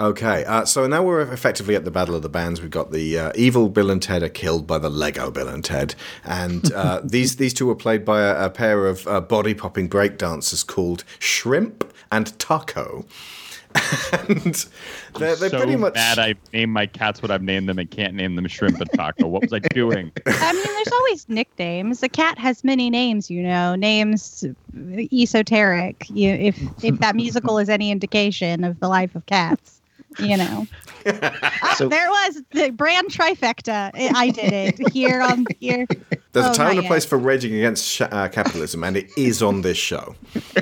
Okay, 0.00 0.46
uh, 0.46 0.64
so 0.64 0.86
now 0.86 1.02
we're 1.02 1.20
effectively 1.20 1.76
at 1.76 1.84
the 1.84 1.90
Battle 1.90 2.14
of 2.14 2.22
the 2.22 2.30
Bands. 2.30 2.62
We've 2.62 2.70
got 2.70 2.90
the 2.90 3.18
uh, 3.18 3.32
evil 3.34 3.68
Bill 3.68 3.90
and 3.90 4.00
Ted 4.00 4.22
are 4.22 4.30
killed 4.30 4.66
by 4.66 4.78
the 4.78 4.88
Lego 4.88 5.30
Bill 5.30 5.46
and 5.46 5.62
Ted, 5.62 5.94
and 6.24 6.72
uh, 6.72 7.02
these 7.04 7.36
these 7.36 7.52
two 7.52 7.66
were 7.66 7.74
played 7.74 8.02
by 8.02 8.22
a, 8.22 8.46
a 8.46 8.50
pair 8.50 8.86
of 8.86 9.06
uh, 9.06 9.20
body 9.20 9.52
popping 9.52 9.90
breakdancers 9.90 10.66
called 10.66 11.04
Shrimp 11.18 11.92
and 12.10 12.38
Taco. 12.38 13.04
and 14.28 14.66
they're, 15.16 15.36
they're 15.36 15.50
so 15.50 15.58
pretty 15.58 15.76
much 15.76 15.94
mad 15.94 16.18
I 16.18 16.34
named 16.52 16.72
my 16.72 16.86
cats 16.86 17.22
what 17.22 17.30
I've 17.30 17.42
named 17.42 17.68
them 17.68 17.78
and 17.78 17.88
can't 17.88 18.14
name 18.14 18.34
them 18.34 18.48
shrimp 18.48 18.80
and 18.80 18.90
taco. 18.94 19.28
What 19.28 19.42
was 19.42 19.52
I 19.52 19.60
doing? 19.60 20.10
I 20.26 20.52
mean, 20.52 20.64
there's 20.64 20.92
always 20.92 21.28
nicknames. 21.28 22.02
A 22.02 22.08
cat 22.08 22.36
has 22.38 22.64
many 22.64 22.90
names, 22.90 23.30
you 23.30 23.44
know, 23.44 23.76
names 23.76 24.44
esoteric. 25.12 26.06
You, 26.10 26.30
if 26.30 26.58
if 26.82 26.98
that 26.98 27.14
musical 27.14 27.58
is 27.58 27.68
any 27.68 27.92
indication 27.92 28.64
of 28.64 28.80
the 28.80 28.88
life 28.88 29.14
of 29.14 29.24
cats, 29.26 29.79
you 30.18 30.36
know. 30.36 30.66
So- 31.76 31.88
there 31.88 32.10
was 32.10 32.42
the 32.52 32.70
brand 32.70 33.08
trifecta. 33.08 33.90
I 33.94 34.12
I 34.14 34.30
did 34.30 34.52
it 34.52 34.92
here 34.92 35.22
on 35.22 35.46
here. 35.58 35.86
There's 36.32 36.46
Oh, 36.46 36.50
a 36.50 36.54
time 36.54 36.70
and 36.70 36.78
a 36.80 36.82
yet. 36.82 36.88
place 36.88 37.04
for 37.06 37.16
raging 37.16 37.54
against 37.54 37.86
sh- 37.86 38.02
uh, 38.02 38.28
capitalism, 38.28 38.84
and 38.84 38.96
it 38.98 39.10
is 39.16 39.42
on 39.42 39.62
this 39.62 39.78
show. 39.78 40.14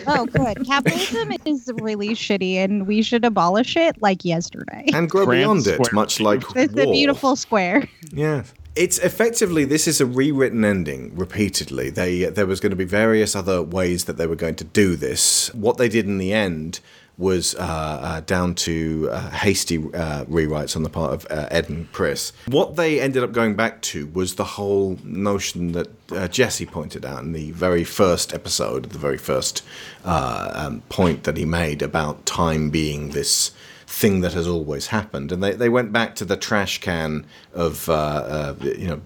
Oh, 0.06 0.26
good. 0.26 0.64
Capitalism 0.64 1.32
is 1.44 1.68
really 1.80 2.10
shitty, 2.10 2.54
and 2.54 2.86
we 2.86 3.02
should 3.02 3.24
abolish 3.24 3.76
it 3.76 4.00
like 4.00 4.24
yesterday. 4.24 4.84
And 4.94 5.10
grow 5.10 5.24
Grand 5.26 5.40
beyond 5.40 5.66
it, 5.66 5.74
square. 5.74 5.90
much 5.92 6.20
like 6.20 6.42
It's 6.54 6.72
war. 6.74 6.84
a 6.84 6.90
beautiful 6.92 7.34
square. 7.36 7.88
Yeah. 8.12 8.44
It's 8.76 8.98
effectively 9.00 9.64
this 9.64 9.88
is 9.88 10.00
a 10.00 10.06
rewritten 10.06 10.64
ending 10.64 11.10
repeatedly. 11.16 11.90
They 11.90 12.26
there 12.26 12.46
was 12.46 12.60
going 12.60 12.70
to 12.70 12.76
be 12.76 12.84
various 12.84 13.34
other 13.34 13.60
ways 13.60 14.04
that 14.04 14.18
they 14.18 14.26
were 14.28 14.36
going 14.36 14.54
to 14.54 14.64
do 14.64 14.94
this. 14.94 15.52
What 15.52 15.78
they 15.78 15.88
did 15.88 16.06
in 16.06 16.18
the 16.18 16.32
end 16.32 16.78
was 17.18 17.56
uh, 17.56 17.58
uh, 17.58 18.20
down 18.20 18.54
to 18.54 19.08
uh, 19.10 19.30
hasty 19.30 19.76
uh, 19.76 20.24
rewrites 20.26 20.76
on 20.76 20.84
the 20.84 20.88
part 20.88 21.12
of 21.12 21.26
uh, 21.30 21.48
Ed 21.50 21.68
and 21.68 21.92
Chris. 21.92 22.32
What 22.46 22.76
they 22.76 23.00
ended 23.00 23.24
up 23.24 23.32
going 23.32 23.56
back 23.56 23.82
to 23.82 24.06
was 24.06 24.36
the 24.36 24.44
whole 24.44 24.96
notion 25.02 25.72
that 25.72 25.88
uh, 26.12 26.28
Jesse 26.28 26.64
pointed 26.64 27.04
out 27.04 27.24
in 27.24 27.32
the 27.32 27.50
very 27.50 27.82
first 27.82 28.32
episode, 28.32 28.84
the 28.90 28.98
very 28.98 29.18
first 29.18 29.64
um, 30.04 30.80
point 30.88 31.24
that 31.24 31.36
he 31.36 31.44
made 31.44 31.82
about 31.82 32.24
time 32.24 32.70
being 32.70 33.10
this 33.10 33.50
thing 33.88 34.20
that 34.20 34.34
has 34.34 34.46
always 34.46 34.88
happened. 34.88 35.32
And 35.32 35.42
they, 35.42 35.52
they 35.52 35.68
went 35.68 35.92
back 35.92 36.14
to 36.16 36.24
the 36.24 36.36
trash 36.36 36.78
can 36.78 37.26
of, 37.52 37.88
uh, 37.88 37.92
uh, 37.92 38.54
you 38.62 38.86
know, 38.86 39.00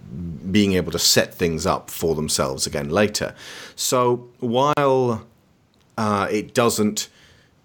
being 0.50 0.74
able 0.74 0.92
to 0.92 0.98
set 0.98 1.32
things 1.32 1.64
up 1.64 1.88
for 1.88 2.14
themselves 2.14 2.66
again 2.66 2.90
later. 2.90 3.34
So 3.74 4.28
while 4.40 5.26
uh, 5.96 6.28
it 6.30 6.52
doesn't 6.52 7.08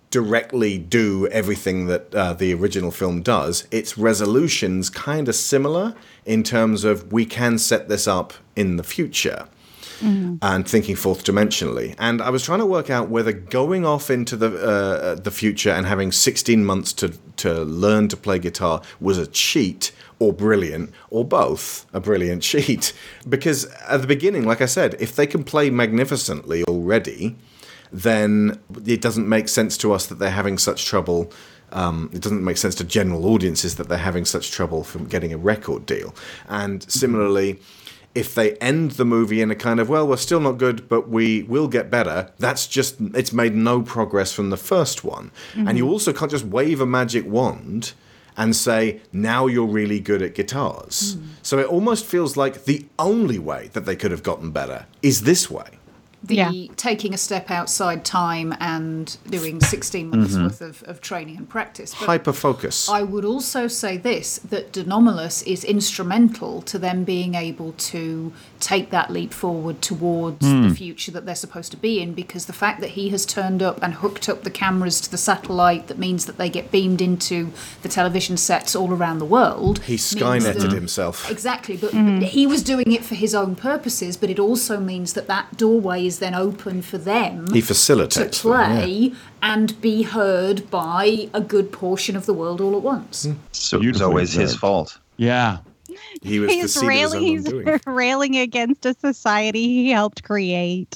directly 0.09 0.77
do 0.77 1.27
everything 1.27 1.87
that 1.87 2.13
uh, 2.15 2.33
the 2.33 2.53
original 2.53 2.91
film 2.91 3.21
does. 3.21 3.67
Its 3.71 3.97
resolution's 3.97 4.89
kind 4.89 5.27
of 5.27 5.35
similar 5.35 5.95
in 6.25 6.43
terms 6.43 6.83
of 6.83 7.11
we 7.11 7.25
can 7.25 7.57
set 7.57 7.89
this 7.89 8.07
up 8.07 8.33
in 8.55 8.77
the 8.77 8.83
future 8.83 9.47
and 10.41 10.67
thinking 10.67 10.95
fourth 10.95 11.23
dimensionally. 11.23 11.95
And 11.97 12.21
I 12.21 12.29
was 12.29 12.43
trying 12.43 12.59
to 12.59 12.65
work 12.65 12.89
out 12.89 13.09
whether 13.09 13.31
going 13.31 13.85
off 13.85 14.09
into 14.09 14.35
the 14.35 14.55
uh, 14.55 15.15
the 15.15 15.31
future 15.31 15.71
and 15.71 15.85
having 15.85 16.11
16 16.11 16.63
months 16.63 16.93
to 16.93 17.09
to 17.37 17.63
learn 17.63 18.07
to 18.09 18.17
play 18.17 18.39
guitar 18.39 18.81
was 18.99 19.17
a 19.17 19.27
cheat 19.27 19.91
or 20.19 20.33
brilliant 20.33 20.91
or 21.09 21.23
both 21.25 21.85
a 21.93 21.99
brilliant 21.99 22.43
cheat 22.51 22.93
because 23.27 23.65
at 23.87 24.01
the 24.01 24.07
beginning 24.07 24.45
like 24.45 24.61
I 24.61 24.65
said 24.65 24.95
if 24.99 25.15
they 25.15 25.27
can 25.27 25.43
play 25.43 25.69
magnificently 25.69 26.63
already 26.63 27.35
then 27.91 28.59
it 28.85 29.01
doesn't 29.01 29.27
make 29.27 29.47
sense 29.47 29.77
to 29.77 29.93
us 29.93 30.07
that 30.07 30.19
they're 30.19 30.29
having 30.29 30.57
such 30.57 30.85
trouble 30.85 31.31
um, 31.71 32.09
it 32.13 32.21
doesn't 32.21 32.43
make 32.43 32.57
sense 32.57 32.75
to 32.75 32.83
general 32.83 33.25
audiences 33.25 33.75
that 33.75 33.89
they're 33.89 33.97
having 33.97 34.25
such 34.25 34.51
trouble 34.51 34.83
from 34.83 35.05
getting 35.05 35.33
a 35.33 35.37
record 35.37 35.85
deal. 35.85 36.15
And 36.47 36.89
similarly, 36.89 37.59
if 38.15 38.33
they 38.33 38.53
end 38.55 38.91
the 38.91 39.05
movie 39.05 39.41
in 39.41 39.51
a 39.51 39.55
kind 39.55 39.79
of, 39.79 39.89
well, 39.89 40.07
we're 40.07 40.17
still 40.17 40.39
not 40.39 40.53
good, 40.53 40.87
but 40.89 41.09
we 41.09 41.43
will 41.43 41.67
get 41.67 41.91
better, 41.91 42.31
that's 42.39 42.67
just, 42.67 42.95
it's 43.13 43.33
made 43.33 43.53
no 43.53 43.81
progress 43.81 44.31
from 44.31 44.49
the 44.49 44.57
first 44.57 45.03
one. 45.03 45.31
And 45.67 45.77
you 45.77 45.89
also 45.89 46.13
can't 46.13 46.31
just 46.31 46.45
wave 46.45 46.81
a 46.81 46.85
magic 46.85 47.27
wand 47.27 47.93
and 48.35 48.55
say, 48.55 49.01
now 49.11 49.47
you're 49.47 49.67
really 49.67 49.99
good 49.99 50.21
at 50.21 50.35
guitars. 50.35 51.17
So 51.41 51.59
it 51.59 51.67
almost 51.67 52.05
feels 52.05 52.37
like 52.37 52.65
the 52.65 52.85
only 52.97 53.39
way 53.39 53.69
that 53.73 53.85
they 53.85 53.95
could 53.95 54.11
have 54.11 54.23
gotten 54.23 54.51
better 54.51 54.85
is 55.01 55.23
this 55.23 55.49
way. 55.51 55.76
The 56.23 56.71
taking 56.75 57.13
a 57.13 57.17
step 57.17 57.51
outside 57.51 58.03
time 58.03 58.53
and 58.59 59.15
doing 59.29 59.61
16 59.61 60.09
months 60.09 60.33
Mhm. 60.33 60.43
worth 60.43 60.61
of, 60.61 60.83
of 60.83 60.99
training 60.99 61.37
and 61.37 61.47
practice. 61.47 61.93
Hyper 61.93 62.33
focus. 62.33 62.89
I 62.89 63.03
would 63.03 63.23
also 63.23 63.67
say 63.67 63.97
this 63.97 64.39
that 64.49 64.71
De 64.73 64.83
Nomolos 64.83 65.43
is 65.45 65.63
instrumental 65.63 66.61
to 66.63 66.79
them 66.79 67.03
being 67.03 67.35
able 67.35 67.73
to 67.77 68.33
take 68.59 68.89
that 68.89 69.11
leap 69.11 69.33
forward 69.33 69.81
towards 69.81 70.45
Hmm. 70.45 70.67
the 70.69 70.73
future 70.75 71.11
that 71.11 71.25
they're 71.25 71.35
supposed 71.35 71.71
to 71.71 71.77
be 71.77 72.01
in 72.01 72.13
because 72.13 72.45
the 72.45 72.53
fact 72.53 72.81
that 72.81 72.91
he 72.91 73.09
has 73.09 73.25
turned 73.25 73.61
up 73.61 73.79
and 73.83 73.95
hooked 73.95 74.27
up 74.29 74.43
the 74.43 74.49
cameras 74.49 74.99
to 75.01 75.11
the 75.11 75.17
satellite 75.17 75.87
that 75.87 75.97
means 75.97 76.25
that 76.25 76.37
they 76.37 76.49
get 76.49 76.71
beamed 76.71 77.01
into 77.01 77.51
the 77.81 77.89
television 77.89 78.37
sets 78.37 78.75
all 78.75 78.91
around 78.93 79.19
the 79.19 79.25
world. 79.25 79.79
He 79.83 79.93
means 79.93 80.03
skynetted 80.05 80.61
that- 80.63 80.71
himself. 80.73 81.29
Exactly, 81.29 81.77
but 81.77 81.93
he 81.93 82.47
was 82.47 82.63
doing 82.63 82.91
it 82.91 83.03
for 83.05 83.15
his 83.15 83.33
own 83.35 83.55
purposes, 83.55 84.17
but 84.17 84.29
it 84.29 84.39
also 84.39 84.79
means 84.79 85.13
that 85.13 85.27
that 85.27 85.57
doorway 85.57 86.05
is 86.05 86.19
then 86.19 86.33
open 86.33 86.81
for 86.81 86.97
them 86.97 87.45
He 87.53 87.61
to 87.61 87.67
facilitates 87.67 88.41
them, 88.41 88.51
yeah. 88.51 88.57
play 88.81 89.13
and 89.41 89.79
be 89.81 90.03
heard 90.03 90.69
by 90.71 91.29
a 91.33 91.41
good 91.41 91.71
portion 91.71 92.15
of 92.15 92.25
the 92.25 92.33
world 92.33 92.59
all 92.61 92.75
at 92.75 92.81
once. 92.81 93.27
So 93.51 93.79
it's 93.81 94.01
always 94.01 94.33
his 94.33 94.55
fault. 94.55 94.97
Yeah. 95.17 95.57
He 96.21 96.45
He's 96.47 96.81
railing, 96.83 97.21
he's 97.21 97.51
railing 97.85 98.37
against 98.37 98.85
a 98.85 98.93
society 98.93 99.67
he 99.67 99.91
helped 99.91 100.23
create. 100.23 100.95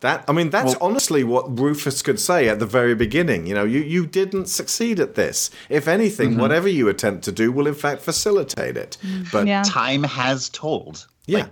That 0.00 0.24
I 0.28 0.32
mean, 0.32 0.50
that's 0.50 0.76
honestly 0.76 1.24
what 1.24 1.58
Rufus 1.58 2.02
could 2.02 2.20
say 2.20 2.48
at 2.48 2.60
the 2.60 2.66
very 2.66 2.94
beginning. 2.94 3.46
You 3.46 3.54
know, 3.54 3.64
you, 3.64 3.80
you 3.80 4.06
didn't 4.06 4.46
succeed 4.46 5.00
at 5.00 5.16
this. 5.16 5.50
If 5.68 5.88
anything, 5.88 6.34
Mhm. 6.34 6.38
whatever 6.40 6.68
you 6.68 6.88
attempt 6.88 7.24
to 7.24 7.32
do 7.32 7.50
will 7.50 7.66
in 7.66 7.74
fact 7.74 8.02
facilitate 8.02 8.76
it. 8.76 8.96
But 9.32 9.46
time 9.64 10.04
has 10.04 10.48
told. 10.50 11.08
Yeah. 11.26 11.46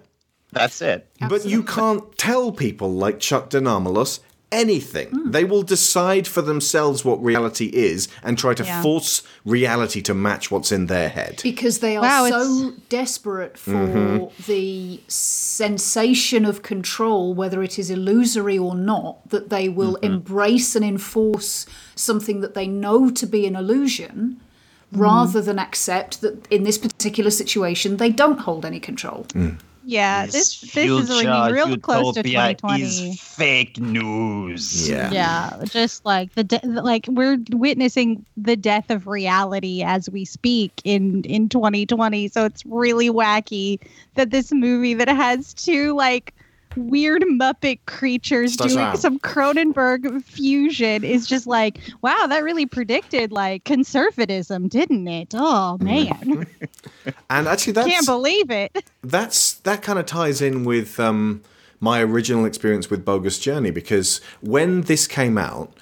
That's 0.52 0.80
it. 0.80 1.08
But 1.28 1.44
you 1.44 1.64
can't 1.64 2.16
tell 2.16 2.52
people 2.52 2.92
like 2.92 3.18
Chuck 3.18 3.50
De 3.50 3.60
Nomolos 3.60 4.20
anything. 4.56 5.08
Hmm. 5.10 5.30
They 5.30 5.44
will 5.44 5.62
decide 5.62 6.26
for 6.26 6.42
themselves 6.42 7.04
what 7.04 7.22
reality 7.22 7.66
is 7.66 8.08
and 8.22 8.36
try 8.38 8.54
to 8.54 8.64
Yeah. 8.64 8.82
force 8.82 9.22
reality 9.44 10.00
to 10.02 10.14
match 10.14 10.50
what's 10.50 10.72
in 10.72 10.86
their 10.86 11.08
head. 11.10 11.40
Because 11.42 11.78
they 11.80 11.96
are 11.96 12.02
Wow, 12.02 12.28
so 12.30 12.72
desperate 12.88 13.56
for 13.58 13.72
Mhm. 13.72 14.30
the 14.46 15.00
sensation 15.08 16.44
of 16.44 16.62
control, 16.62 17.34
whether 17.34 17.62
it 17.62 17.78
is 17.78 17.90
illusory 17.90 18.58
or 18.58 18.74
not, 18.74 19.28
that 19.30 19.50
they 19.50 19.68
will 19.68 19.94
Mm-hmm. 19.96 20.12
embrace 20.12 20.74
and 20.76 20.84
enforce 20.84 21.66
something 21.94 22.40
that 22.40 22.54
they 22.54 22.66
know 22.66 23.10
to 23.10 23.26
be 23.26 23.46
an 23.46 23.54
illusion 23.56 24.36
rather 24.92 25.40
than 25.42 25.58
accept 25.58 26.20
that 26.20 26.46
in 26.50 26.62
this 26.64 26.78
particular 26.78 27.30
situation 27.30 27.96
they 27.96 28.08
don't 28.10 28.40
hold 28.40 28.64
any 28.64 28.80
control. 28.80 29.26
Yeah, 29.88 30.26
this 30.26 30.60
this 30.62 30.74
is 30.74 31.08
ringing 31.10 31.52
real 31.52 31.78
close 31.78 32.16
to 32.16 32.22
2020. 32.24 32.82
is 32.82 33.20
fake 33.20 33.78
news. 33.78 34.90
Yeah, 34.90 35.12
yeah. 35.12 35.64
just 35.66 36.04
like 36.04 36.34
the 36.34 36.42
de- 36.42 36.60
like 36.64 37.06
we're 37.08 37.38
witnessing 37.52 38.26
the 38.36 38.56
death 38.56 38.90
of 38.90 39.06
reality 39.06 39.84
as 39.84 40.10
we 40.10 40.24
speak 40.24 40.72
in 40.82 41.22
in 41.22 41.48
2020. 41.48 42.26
So 42.26 42.44
it's 42.44 42.66
really 42.66 43.10
wacky 43.10 43.78
that 44.16 44.30
this 44.30 44.52
movie 44.52 44.94
that 44.94 45.06
has 45.08 45.54
two 45.54 45.94
like 45.94 46.34
weird 46.76 47.22
Muppet 47.22 47.78
creatures 47.86 48.54
Stop 48.54 48.68
doing 48.68 48.96
some 48.96 49.18
Cronenberg 49.18 50.22
fusion 50.24 51.04
is 51.04 51.26
just 51.26 51.46
like, 51.46 51.78
wow, 52.02 52.26
that 52.28 52.42
really 52.42 52.66
predicted 52.66 53.32
like 53.32 53.64
conservatism, 53.64 54.68
didn't 54.68 55.08
it? 55.08 55.34
Oh 55.34 55.78
man, 55.78 56.46
And 57.30 57.48
actually, 57.48 57.72
that's 57.74 57.88
can't 57.88 58.06
believe 58.06 58.50
it. 58.50 58.90
that's 59.04 59.54
that 59.54 59.82
kind 59.82 59.98
of 59.98 60.06
ties 60.06 60.40
in 60.40 60.64
with 60.64 60.98
um, 61.00 61.42
my 61.80 62.00
original 62.02 62.44
experience 62.44 62.90
with 62.90 63.04
Bogus 63.04 63.38
Journey 63.38 63.70
because 63.70 64.20
when 64.40 64.82
this 64.82 65.06
came 65.06 65.38
out, 65.38 65.72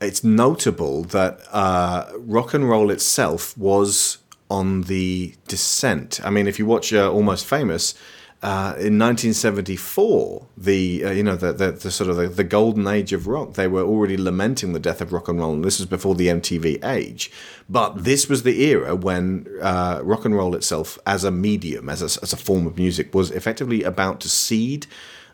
it's 0.00 0.24
notable 0.24 1.04
that 1.04 1.40
uh, 1.52 2.10
rock 2.18 2.54
and 2.54 2.68
roll 2.68 2.90
itself 2.90 3.56
was 3.56 4.18
on 4.50 4.82
the 4.82 5.34
descent. 5.48 6.20
I 6.24 6.30
mean, 6.30 6.46
if 6.46 6.58
you 6.58 6.66
watch 6.66 6.92
uh, 6.92 7.10
Almost 7.10 7.46
Famous. 7.46 7.94
Uh, 8.42 8.74
in 8.78 8.98
1974, 8.98 10.46
the 10.56 11.04
uh, 11.04 11.10
you 11.12 11.22
know 11.22 11.36
the, 11.36 11.52
the, 11.52 11.70
the 11.70 11.92
sort 11.92 12.10
of 12.10 12.16
the, 12.16 12.26
the 12.26 12.42
golden 12.42 12.88
age 12.88 13.12
of 13.12 13.28
rock, 13.28 13.54
they 13.54 13.68
were 13.68 13.82
already 13.82 14.16
lamenting 14.16 14.72
the 14.72 14.80
death 14.80 15.00
of 15.00 15.12
rock 15.12 15.28
and 15.28 15.38
roll, 15.38 15.52
and 15.52 15.64
this 15.64 15.78
was 15.78 15.86
before 15.86 16.16
the 16.16 16.26
MTV 16.26 16.84
age. 16.84 17.30
But 17.68 18.02
this 18.02 18.28
was 18.28 18.42
the 18.42 18.64
era 18.64 18.96
when 18.96 19.46
uh, 19.62 20.00
rock 20.02 20.24
and 20.24 20.34
roll 20.34 20.56
itself, 20.56 20.98
as 21.06 21.22
a 21.22 21.30
medium, 21.30 21.88
as 21.88 22.02
a, 22.02 22.20
as 22.20 22.32
a 22.32 22.36
form 22.36 22.66
of 22.66 22.76
music, 22.76 23.14
was 23.14 23.30
effectively 23.30 23.84
about 23.84 24.20
to 24.22 24.28
cede 24.28 24.88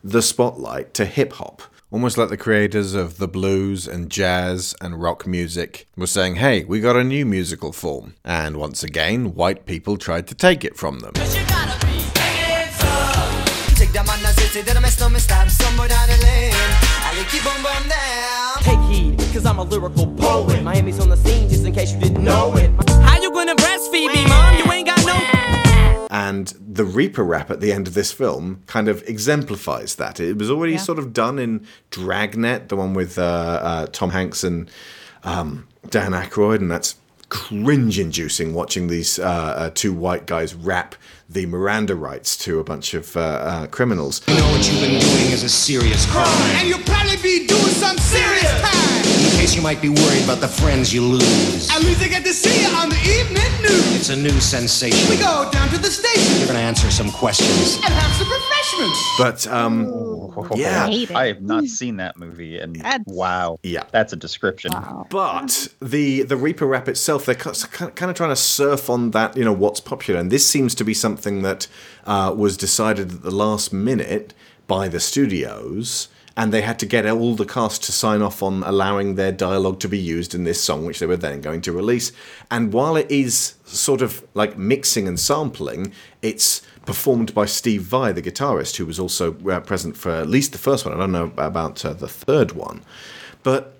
the 0.05 0.21
spotlight 0.21 0.93
to 0.95 1.07
hip 1.07 1.33
hop. 1.35 1.63
Almost 1.91 2.19
like 2.19 2.29
the 2.29 2.37
creators 2.37 2.93
of 2.93 3.17
the 3.17 3.27
blues 3.27 3.89
and 3.89 4.11
jazz 4.11 4.75
and 4.83 5.01
rock 5.01 5.27
music 5.27 5.89
were 5.97 6.07
saying, 6.07 6.37
hey, 6.37 6.65
we 6.65 6.81
got 6.81 6.97
a 6.97 7.03
new 7.03 7.25
musical 7.25 7.73
form. 7.73 8.15
And 8.23 8.59
once 8.59 8.83
again, 8.83 9.35
white 9.35 9.65
people 9.65 9.97
tried 9.97 10.27
to 10.27 10.35
take 10.35 10.63
it 10.63 10.77
from 10.77 10.99
them. 10.99 11.15
Take 13.89 14.05
that 14.05 14.06
man, 14.06 14.23
that's 14.23 14.55
it, 14.55 14.66
that 14.66 14.77
I 14.77 14.81
messed 14.81 15.01
up, 15.01 15.10
me 15.10 15.19
stab 15.19 15.48
somewhere 15.48 15.89
down 15.89 16.09
the 16.09 16.16
lane. 16.23 16.52
I 16.52 17.15
like 17.16 17.27
keep 17.31 17.47
on 17.47 17.62
bum 17.62 17.89
down. 17.89 18.56
Take 18.60 18.78
heed, 18.90 19.19
cause 19.32 19.47
I'm 19.47 19.59
a 19.59 19.62
lyrical 19.62 20.06
poet. 20.15 20.62
Miami's 20.62 21.01
on 21.01 21.09
the 21.09 21.16
scene, 21.16 21.48
just 21.48 21.65
in 21.65 21.73
case 21.73 21.94
you 21.94 21.98
didn't 21.98 22.23
know 22.23 22.55
it. 22.55 22.70
How 22.90 23.19
you 23.19 23.31
gonna 23.32 23.55
breastfeed 23.55 24.12
me, 24.12 24.27
mom? 24.28 24.59
You 24.59 24.70
ain't 24.73 24.86
got 24.89 25.06
no. 25.06 26.06
And 26.10 26.48
the 26.60 26.85
Reaper 26.85 27.24
rap 27.24 27.51
at 27.51 27.60
the 27.60 27.73
end 27.73 27.89
of 27.89 27.94
this 27.94 28.12
film 28.12 28.62
kind 28.66 28.89
of 28.89 29.02
exemplifies 29.09 29.94
that. 29.94 30.20
It 30.20 30.36
was 30.36 30.51
already 30.51 30.73
Yeah. 30.74 30.81
sort 30.81 30.98
of 30.98 31.15
done 31.15 31.39
in 31.39 31.66
Dragnet, 31.90 32.69
the 32.69 32.77
one 32.77 32.93
with 32.93 33.19
uh, 33.19 33.23
uh, 33.23 33.86
Tom 33.86 34.10
Hanks 34.10 34.44
and 34.44 34.70
um, 35.24 35.66
Dan 35.89 36.12
Aykroyd, 36.12 36.56
and 36.56 36.70
that's 36.70 36.97
cringe 37.31 37.98
inducing 37.98 38.52
watching 38.52 38.89
these 38.89 39.19
uh, 39.19 39.23
uh, 39.24 39.70
two 39.74 39.94
white 39.94 40.27
guys 40.27 40.55
rap 40.55 40.94
the 41.29 41.47
Miranda 41.47 41.95
rights 41.95 42.37
to 42.39 42.59
a 42.59 42.65
bunch 42.65 42.95
of 42.95 43.17
uh, 43.17 43.21
uh, 43.21 43.67
criminals. 43.67 44.23
You 44.29 44.35
know 44.35 44.51
what 44.51 44.67
you've 44.71 44.81
been 44.81 44.99
doing 44.99 45.31
is 45.33 45.43
a 45.43 45.49
serious 45.49 46.11
crime. 46.11 46.27
And 46.57 46.69
you'll 46.69 46.79
probably 46.81 47.17
be 47.17 47.47
doing 47.47 47.61
some 47.61 47.99
serious 47.99 48.61
time. 48.63 49.08
In 49.39 49.44
case 49.44 49.55
you 49.55 49.62
might 49.62 49.81
be 49.81 49.89
worried 49.89 50.24
about 50.24 50.40
the 50.40 50.48
friends 50.48 50.93
you 50.93 51.01
lose. 51.01 51.70
At 51.70 51.85
least 51.85 52.02
I 52.02 52.09
get 52.09 52.24
to 52.24 52.32
see 52.32 52.62
you 52.62 52.74
on 52.74 52.89
the 52.89 52.97
evening 52.97 53.62
news. 53.62 53.94
It's 53.94 54.09
a 54.09 54.16
new 54.16 54.40
sensation. 54.40 55.09
We 55.09 55.16
go 55.16 55.48
down 55.52 55.69
to 55.69 55.78
the 55.78 55.93
station 55.93 56.39
You're 56.39 56.48
gonna 56.48 56.59
answer 56.59 56.90
some 56.90 57.12
questions. 57.12 57.77
and 57.77 57.85
have 57.85 58.12
some 58.16 58.28
refreshments. 58.28 59.01
But 59.16 59.47
um, 59.47 60.32
yeah, 60.56 60.89
I 61.15 61.27
have 61.28 61.40
not 61.40 61.66
seen 61.66 61.98
that 61.98 62.16
movie, 62.16 62.59
and 62.59 62.82
wow, 63.06 63.60
yeah, 63.62 63.85
that's 63.93 64.12
a 64.12 64.16
description. 64.16 64.73
But 65.09 65.69
the 65.81 66.23
the 66.23 66.36
Reaper 66.36 66.66
rap 66.66 66.89
itself, 66.89 67.24
they're 67.24 67.36
kind 67.36 68.10
of 68.10 68.16
trying 68.16 68.31
to 68.31 68.36
surf 68.36 68.90
on 68.90 69.12
that, 69.12 69.36
you 69.36 69.44
know, 69.44 69.52
what's 69.52 69.78
popular, 69.78 70.19
and 70.19 70.32
this 70.32 70.48
seems 70.48 70.74
to 70.74 70.85
be 70.85 70.94
something 70.94 71.43
that 71.43 71.69
uh, 72.06 72.35
was 72.36 72.56
decided 72.56 73.12
at 73.12 73.23
the 73.23 73.31
last 73.31 73.73
minute 73.73 74.35
by 74.66 74.89
the 74.89 74.98
studios, 74.98 76.09
and 76.39 76.52
they 76.52 76.60
had 76.60 76.78
to 76.78 76.86
get 76.86 77.05
all 77.05 77.35
the 77.35 77.44
cast 77.44 77.82
to 77.82 77.90
sign 77.90 78.23
off 78.23 78.44
on 78.44 78.62
allowing 78.62 79.16
their 79.16 79.32
dialogue 79.32 79.81
to 79.81 79.89
be 79.89 79.98
used 79.98 80.36
in 80.36 80.44
this 80.44 80.62
song, 80.62 80.86
which 80.86 81.01
they 81.01 81.06
were 81.06 81.16
then 81.16 81.40
going 81.40 81.60
to 81.60 81.73
release. 81.73 82.12
And 82.48 82.73
while 82.73 82.94
it 82.94 83.10
is 83.10 83.55
sort 83.65 84.02
of 84.02 84.24
like 84.35 84.56
mixing 84.56 85.09
and 85.09 85.19
sampling, 85.19 85.93
it's 86.23 86.62
performed 86.86 87.35
by 87.35 87.44
Steve 87.44 87.82
Vai, 87.82 88.12
the 88.12 88.23
guitarist, 88.23 88.77
who 88.77 88.86
was 88.86 89.01
also 89.01 89.36
uh, 89.51 89.59
present 89.59 89.97
for 89.97 90.12
at 90.12 90.28
least 90.28 90.52
the 90.52 90.59
first 90.59 90.86
one. 90.86 90.94
I 90.94 90.98
don't 90.98 91.10
know 91.10 91.32
about 91.36 91.85
uh, 91.85 91.93
the 91.93 92.06
third 92.06 92.52
one, 92.52 92.85
but 93.43 93.78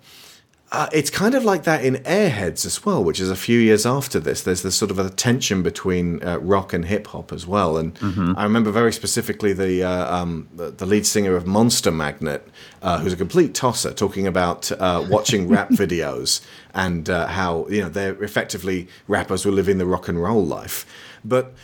Uh, 0.71 0.87
it's 0.93 1.09
kind 1.09 1.35
of 1.35 1.45
like 1.45 1.63
that 1.63 1.83
in 1.83 1.95
Airheads 1.97 2.67
as 2.67 2.85
well, 2.85 3.03
which 3.03 3.21
is 3.21 3.31
a 3.31 3.37
few 3.37 3.59
years 3.59 3.87
after 3.87 4.21
this. 4.21 4.43
There's 4.43 4.61
this 4.63 4.75
sort 4.75 4.91
of 4.91 4.99
a 4.99 5.09
tension 5.09 5.63
between 5.63 6.23
uh, 6.23 6.39
rock 6.41 6.75
and 6.75 6.85
hip 6.85 7.07
hop 7.07 7.33
as 7.33 7.47
well. 7.47 7.79
And 7.79 7.99
I 8.37 8.43
remember 8.43 8.71
very 8.71 8.93
specifically 8.93 9.55
the, 9.55 9.83
uh, 9.83 10.15
um, 10.15 10.49
the 10.55 10.71
the 10.71 10.85
lead 10.85 11.07
singer 11.07 11.37
of 11.37 11.47
Monster 11.47 11.91
Magnet, 11.91 12.47
uh, 12.83 12.99
who's 13.01 13.15
a 13.15 13.17
complete 13.17 13.55
tosser, 13.55 13.95
talking 13.95 14.27
about 14.27 14.71
uh, 14.73 15.07
watching 15.09 15.49
rap 15.57 15.71
videos 15.71 16.43
and 16.75 17.09
uh, 17.09 17.29
how 17.29 17.67
you 17.69 17.81
know 17.81 17.89
they're 17.89 18.23
effectively 18.23 18.89
rappers 19.07 19.47
were 19.47 19.53
living 19.53 19.79
the 19.79 19.87
rock 19.87 20.07
and 20.07 20.23
roll 20.23 20.45
life, 20.45 20.85
but 21.25 21.55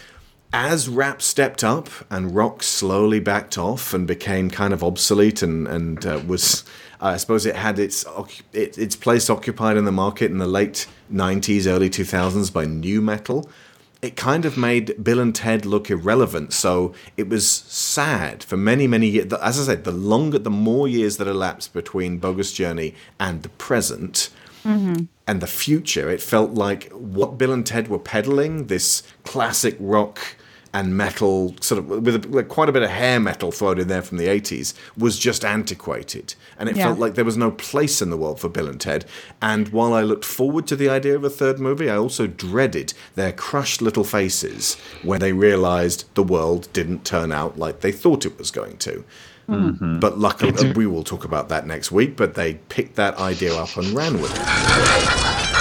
as 0.55 0.89
rap 0.89 1.20
stepped 1.20 1.64
up 1.64 1.89
and 2.10 2.35
rock 2.35 2.62
slowly 2.62 3.18
backed 3.18 3.59
off 3.59 3.93
and 3.93 4.06
became 4.06 4.48
kind 4.48 4.72
of 4.72 4.82
obsolete 4.82 5.43
and 5.43 5.66
and 5.68 6.06
uh, 6.06 6.22
was 6.26 6.64
I 7.05 7.18
suppose 7.18 7.44
it 7.44 7.56
had 7.56 7.78
its 7.78 8.05
it, 8.52 8.78
its 8.78 8.97
place 8.97 9.28
occupied 9.28 9.76
in 9.76 9.85
the 9.85 9.93
market 9.93 10.31
in 10.31 10.39
the 10.39 10.47
late 10.47 10.86
90s 11.12 11.66
early 11.66 11.90
2000s 11.90 12.52
by 12.52 12.64
nu 12.64 13.01
metal 13.01 13.48
it 14.01 14.16
kind 14.16 14.44
of 14.44 14.56
made 14.56 15.02
Bill 15.02 15.20
and 15.20 15.35
Ted 15.35 15.64
look 15.66 15.90
irrelevant 15.90 16.52
so 16.52 16.94
it 17.16 17.28
was 17.28 17.47
sad 17.47 18.43
for 18.43 18.56
many 18.56 18.86
many 18.86 19.09
years 19.09 19.32
as 19.35 19.60
I 19.60 19.64
said 19.74 19.85
the 19.85 19.93
longer 19.93 20.39
the 20.39 20.51
more 20.51 20.89
years 20.89 21.18
that 21.18 21.28
elapsed 21.28 21.72
between 21.74 22.18
Bogus 22.18 22.52
Journey 22.52 22.94
and 23.20 23.43
the 23.43 23.51
present 23.51 24.31
Mm-hmm. 24.64 25.05
and 25.26 25.43
the 25.43 25.47
future. 25.47 26.09
It 26.09 26.22
felt 26.22 26.52
like 26.52 26.90
what 26.90 27.36
Bill 27.36 27.52
and 27.52 27.66
Ted 27.66 27.89
were 27.89 27.98
peddling, 27.98 28.68
this 28.68 29.02
classic 29.22 29.76
rock 29.78 30.36
and 30.74 30.96
metal, 30.96 31.55
sort 31.60 31.78
of 31.78 31.88
with, 31.88 32.24
a, 32.24 32.28
with 32.28 32.48
quite 32.48 32.68
a 32.68 32.72
bit 32.72 32.82
of 32.82 32.90
hair 32.90 33.18
metal 33.20 33.51
thrown 33.52 33.78
in 33.78 33.86
there 33.88 34.02
from 34.02 34.18
the 34.18 34.26
80s, 34.26 34.74
was 34.98 35.18
just 35.18 35.44
antiquated. 35.44 36.34
And 36.59 36.68
it 36.68 36.76
Yeah. 36.76 36.86
felt 36.88 36.98
like 36.98 37.14
there 37.14 37.24
was 37.24 37.36
no 37.36 37.52
place 37.52 38.02
in 38.02 38.10
the 38.10 38.16
world 38.16 38.40
for 38.40 38.48
Bill 38.48 38.66
and 38.68 38.80
Ted. 38.80 39.05
And 39.40 39.68
while 39.68 39.94
I 39.94 40.02
looked 40.02 40.24
forward 40.24 40.66
to 40.66 40.76
the 40.76 40.88
idea 40.88 41.14
of 41.14 41.22
a 41.24 41.30
third 41.30 41.60
movie, 41.60 41.88
I 41.88 41.96
also 41.96 42.26
dreaded 42.26 42.92
their 43.14 43.32
crushed 43.32 43.80
little 43.80 44.05
faces 44.05 44.76
when 45.05 45.20
they 45.20 45.32
realized 45.32 46.05
the 46.14 46.24
world 46.24 46.68
didn't 46.72 47.05
turn 47.05 47.30
out 47.30 47.56
like 47.59 47.80
they 47.80 47.92
thought 47.92 48.26
it 48.26 48.36
was 48.36 48.51
going 48.51 48.76
to. 48.78 49.05
Mhm. 49.48 50.01
But 50.01 50.18
luckily, 50.18 50.72
we 50.72 50.86
will 50.86 51.05
talk 51.05 51.24
about 51.24 51.48
that 51.51 51.66
next 51.68 51.92
week. 51.92 52.16
But 52.16 52.34
they 52.34 52.55
picked 52.68 52.96
that 52.96 53.16
idea 53.18 53.55
up 53.55 53.76
and 53.76 53.94
ran 53.94 54.20
with 54.20 54.32
it. 54.34 55.53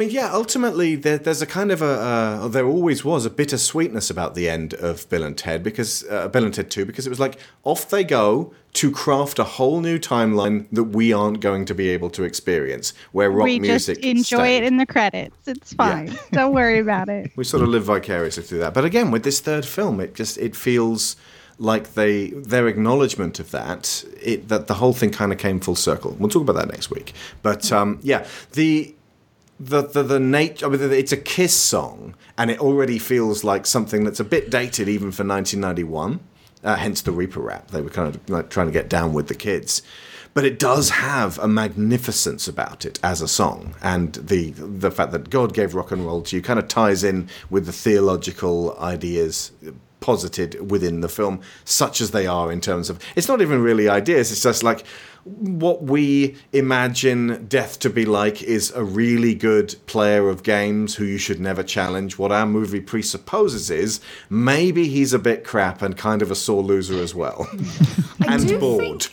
Mean, 0.00 0.10
yeah, 0.10 0.32
ultimately, 0.32 0.96
there, 0.96 1.18
there's 1.18 1.42
a 1.42 1.46
kind 1.46 1.70
of 1.70 1.82
a, 1.82 1.84
uh, 1.84 2.48
there 2.48 2.66
always 2.66 3.04
was 3.04 3.26
a 3.26 3.30
bittersweetness 3.30 4.10
about 4.10 4.34
the 4.34 4.48
end 4.48 4.74
of 4.74 5.08
Bill 5.10 5.22
and 5.22 5.36
Ted, 5.36 5.62
because, 5.62 6.04
uh, 6.08 6.26
Bill 6.28 6.44
and 6.44 6.54
Ted 6.54 6.70
2, 6.70 6.84
because 6.86 7.06
it 7.06 7.10
was 7.10 7.20
like, 7.20 7.38
off 7.64 7.88
they 7.88 8.02
go 8.02 8.52
to 8.72 8.90
craft 8.90 9.38
a 9.38 9.44
whole 9.44 9.80
new 9.80 9.98
timeline 9.98 10.66
that 10.72 10.84
we 10.84 11.12
aren't 11.12 11.40
going 11.40 11.64
to 11.66 11.74
be 11.74 11.88
able 11.90 12.08
to 12.10 12.24
experience, 12.24 12.94
where 13.12 13.30
rock 13.30 13.44
we 13.44 13.60
music 13.60 13.96
just 13.96 14.06
enjoy 14.06 14.38
stayed. 14.38 14.56
it 14.58 14.64
in 14.64 14.78
the 14.78 14.86
credits. 14.86 15.36
It's 15.46 15.72
fine. 15.74 16.16
Don't 16.32 16.54
worry 16.54 16.78
about 16.78 17.08
it. 17.08 17.30
We 17.36 17.44
sort 17.44 17.62
of 17.62 17.68
live 17.68 17.84
vicariously 17.84 18.42
through 18.42 18.58
that. 18.58 18.74
But 18.74 18.84
again, 18.84 19.10
with 19.10 19.22
this 19.22 19.40
third 19.40 19.64
film, 19.64 20.00
it 20.00 20.14
just 20.14 20.36
it 20.38 20.54
feels 20.54 21.16
like 21.58 21.94
they 21.94 22.30
their 22.30 22.66
acknowledgement 22.68 23.38
of 23.38 23.50
that 23.50 24.04
it 24.20 24.48
that 24.48 24.66
the 24.66 24.74
whole 24.74 24.92
thing 24.92 25.10
kind 25.10 25.32
of 25.32 25.38
came 25.38 25.58
full 25.60 25.76
circle. 25.76 26.16
We'll 26.18 26.28
talk 26.28 26.42
about 26.42 26.56
that 26.56 26.70
next 26.70 26.90
week. 26.90 27.12
But 27.42 27.72
um, 27.72 27.98
yeah, 28.02 28.26
the 28.52 28.94
the 29.60 29.82
the, 29.82 30.02
the 30.02 30.18
nature. 30.18 30.66
I 30.66 30.70
mean, 30.70 30.80
it's 30.92 31.12
a 31.12 31.16
Kiss 31.16 31.54
song, 31.54 32.16
and 32.38 32.50
it 32.50 32.58
already 32.58 32.98
feels 32.98 33.44
like 33.44 33.66
something 33.66 34.04
that's 34.04 34.20
a 34.20 34.24
bit 34.24 34.50
dated 34.50 34.88
even 34.88 35.12
for 35.12 35.24
1991. 35.24 36.20
Uh, 36.62 36.76
hence 36.76 37.02
the 37.02 37.12
Reaper 37.12 37.40
rap. 37.40 37.70
They 37.70 37.80
were 37.80 37.90
kind 37.90 38.14
of 38.14 38.28
like 38.28 38.50
trying 38.50 38.66
to 38.66 38.72
get 38.72 38.88
down 38.88 39.12
with 39.12 39.28
the 39.28 39.34
kids. 39.34 39.82
But 40.32 40.44
it 40.44 40.58
does 40.58 40.90
have 40.90 41.38
a 41.38 41.48
magnificence 41.48 42.46
about 42.46 42.84
it 42.84 43.00
as 43.02 43.20
a 43.20 43.28
song, 43.28 43.74
and 43.82 44.14
the 44.14 44.50
the 44.50 44.90
fact 44.90 45.12
that 45.12 45.28
God 45.28 45.52
gave 45.52 45.74
rock 45.74 45.90
and 45.92 46.06
roll 46.06 46.22
to 46.22 46.36
you 46.36 46.42
kind 46.42 46.58
of 46.58 46.68
ties 46.68 47.04
in 47.04 47.28
with 47.50 47.66
the 47.66 47.72
theological 47.72 48.78
ideas 48.78 49.52
posited 50.00 50.70
within 50.70 51.00
the 51.00 51.08
film, 51.08 51.40
such 51.64 52.00
as 52.00 52.10
they 52.10 52.26
are 52.26 52.50
in 52.50 52.60
terms 52.60 52.90
of. 52.90 52.98
It's 53.16 53.28
not 53.28 53.40
even 53.40 53.62
really 53.62 53.88
ideas. 53.88 54.32
It's 54.32 54.42
just 54.42 54.62
like 54.62 54.84
what 55.24 55.82
we 55.82 56.36
imagine 56.52 57.46
death 57.46 57.78
to 57.80 57.90
be 57.90 58.04
like 58.04 58.42
is 58.42 58.70
a 58.72 58.82
really 58.82 59.34
good 59.34 59.74
player 59.86 60.28
of 60.28 60.42
games 60.42 60.94
who 60.94 61.04
you 61.04 61.18
should 61.18 61.40
never 61.40 61.62
challenge. 61.62 62.18
What 62.18 62.32
our 62.32 62.46
movie 62.46 62.80
presupposes 62.80 63.70
is 63.70 64.00
maybe 64.28 64.88
he's 64.88 65.12
a 65.12 65.18
bit 65.18 65.44
crap 65.44 65.82
and 65.82 65.96
kind 65.96 66.22
of 66.22 66.30
a 66.30 66.34
sore 66.34 66.62
loser 66.62 67.02
as 67.02 67.14
well, 67.14 67.48
and 68.26 68.48
do 68.48 68.58
bored. 68.58 69.06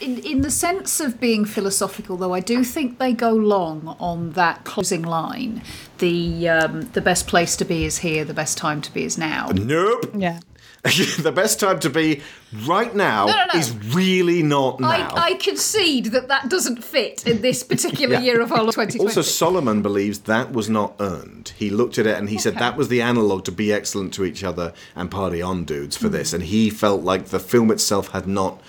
in, 0.00 0.18
in 0.18 0.42
the 0.42 0.50
sense 0.50 1.00
of 1.00 1.20
being 1.20 1.44
philosophical, 1.44 2.16
though, 2.16 2.34
I 2.34 2.40
do 2.40 2.62
think 2.62 2.98
they 2.98 3.12
go 3.12 3.32
long 3.32 3.96
on 3.98 4.32
that 4.32 4.64
closing 4.64 5.02
line. 5.02 5.62
The 5.98 6.48
um, 6.48 6.82
the 6.92 7.00
best 7.00 7.26
place 7.26 7.56
to 7.56 7.64
be 7.64 7.84
is 7.84 7.98
here. 7.98 8.24
The 8.24 8.34
best 8.34 8.56
time 8.56 8.80
to 8.82 8.92
be 8.92 9.04
is 9.04 9.18
now. 9.18 9.48
Nope. 9.48 10.10
Yeah. 10.14 10.40
the 11.22 11.32
best 11.34 11.58
time 11.58 11.80
to 11.80 11.90
be 11.90 12.22
right 12.66 12.94
now 12.94 13.26
No, 13.26 13.32
no, 13.32 13.44
no. 13.52 13.58
is 13.60 13.74
really 13.94 14.42
not 14.42 14.78
now. 14.80 14.88
I, 14.88 15.30
I 15.30 15.34
concede 15.34 16.06
that 16.06 16.28
that 16.28 16.48
doesn't 16.48 16.84
fit 16.84 17.26
in 17.26 17.42
this 17.42 17.62
particular 17.64 18.14
Yeah. 18.18 18.20
year 18.20 18.40
of 18.40 18.52
our 18.52 18.58
2020. 18.60 18.98
Also, 19.00 19.22
Solomon 19.22 19.82
believes 19.82 20.20
that 20.20 20.52
was 20.52 20.70
not 20.70 20.94
earned. 21.00 21.52
He 21.56 21.68
looked 21.70 21.98
at 21.98 22.06
it 22.06 22.16
and 22.16 22.30
he 22.30 22.38
said 22.38 22.54
that 22.58 22.76
was 22.76 22.88
the 22.88 23.02
analog 23.02 23.44
to 23.46 23.52
be 23.52 23.72
excellent 23.72 24.14
to 24.14 24.24
each 24.24 24.44
other 24.44 24.72
and 24.94 25.10
party 25.10 25.42
on 25.42 25.64
dudes 25.64 25.96
for 25.96 26.08
this. 26.08 26.32
And 26.32 26.44
he 26.44 26.70
felt 26.70 27.02
like 27.02 27.26
the 27.26 27.40
film 27.40 27.70
itself 27.70 28.08
had 28.12 28.26
not 28.28 28.60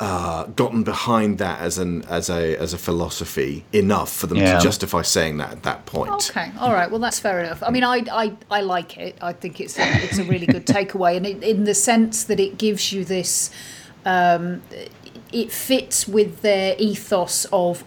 uh, 0.00 0.44
gotten 0.56 0.82
behind 0.82 1.38
that 1.38 1.60
as 1.60 1.76
an 1.78 2.02
as 2.08 2.30
a 2.30 2.56
as 2.56 2.72
a 2.72 2.78
philosophy 2.78 3.64
enough 3.72 4.10
for 4.12 4.26
them 4.26 4.38
Yeah. 4.38 4.56
to 4.56 4.60
justify 4.64 5.02
saying 5.02 5.36
that 5.38 5.52
at 5.52 5.62
that 5.64 5.84
point. 5.86 6.30
Okay, 6.30 6.50
all 6.58 6.72
right. 6.72 6.90
Well, 6.90 7.00
that's 7.00 7.20
fair 7.20 7.40
enough. 7.40 7.62
I 7.62 7.70
mean, 7.70 7.84
I 7.84 8.02
I, 8.10 8.32
I 8.50 8.60
like 8.62 8.96
it. 8.96 9.16
I 9.20 9.32
think 9.34 9.60
it's 9.60 9.78
a, 9.78 9.82
it's 10.04 10.18
a 10.18 10.24
really 10.24 10.46
good 10.46 10.66
takeaway, 10.66 11.16
and 11.16 11.26
it, 11.26 11.42
in 11.42 11.64
the 11.64 11.74
sense 11.74 12.24
that 12.24 12.40
it 12.40 12.56
gives 12.58 12.92
you 12.92 13.04
this, 13.04 13.50
um, 14.06 14.62
it 15.32 15.52
fits 15.52 16.08
with 16.08 16.40
their 16.40 16.74
ethos 16.78 17.46
of. 17.52 17.84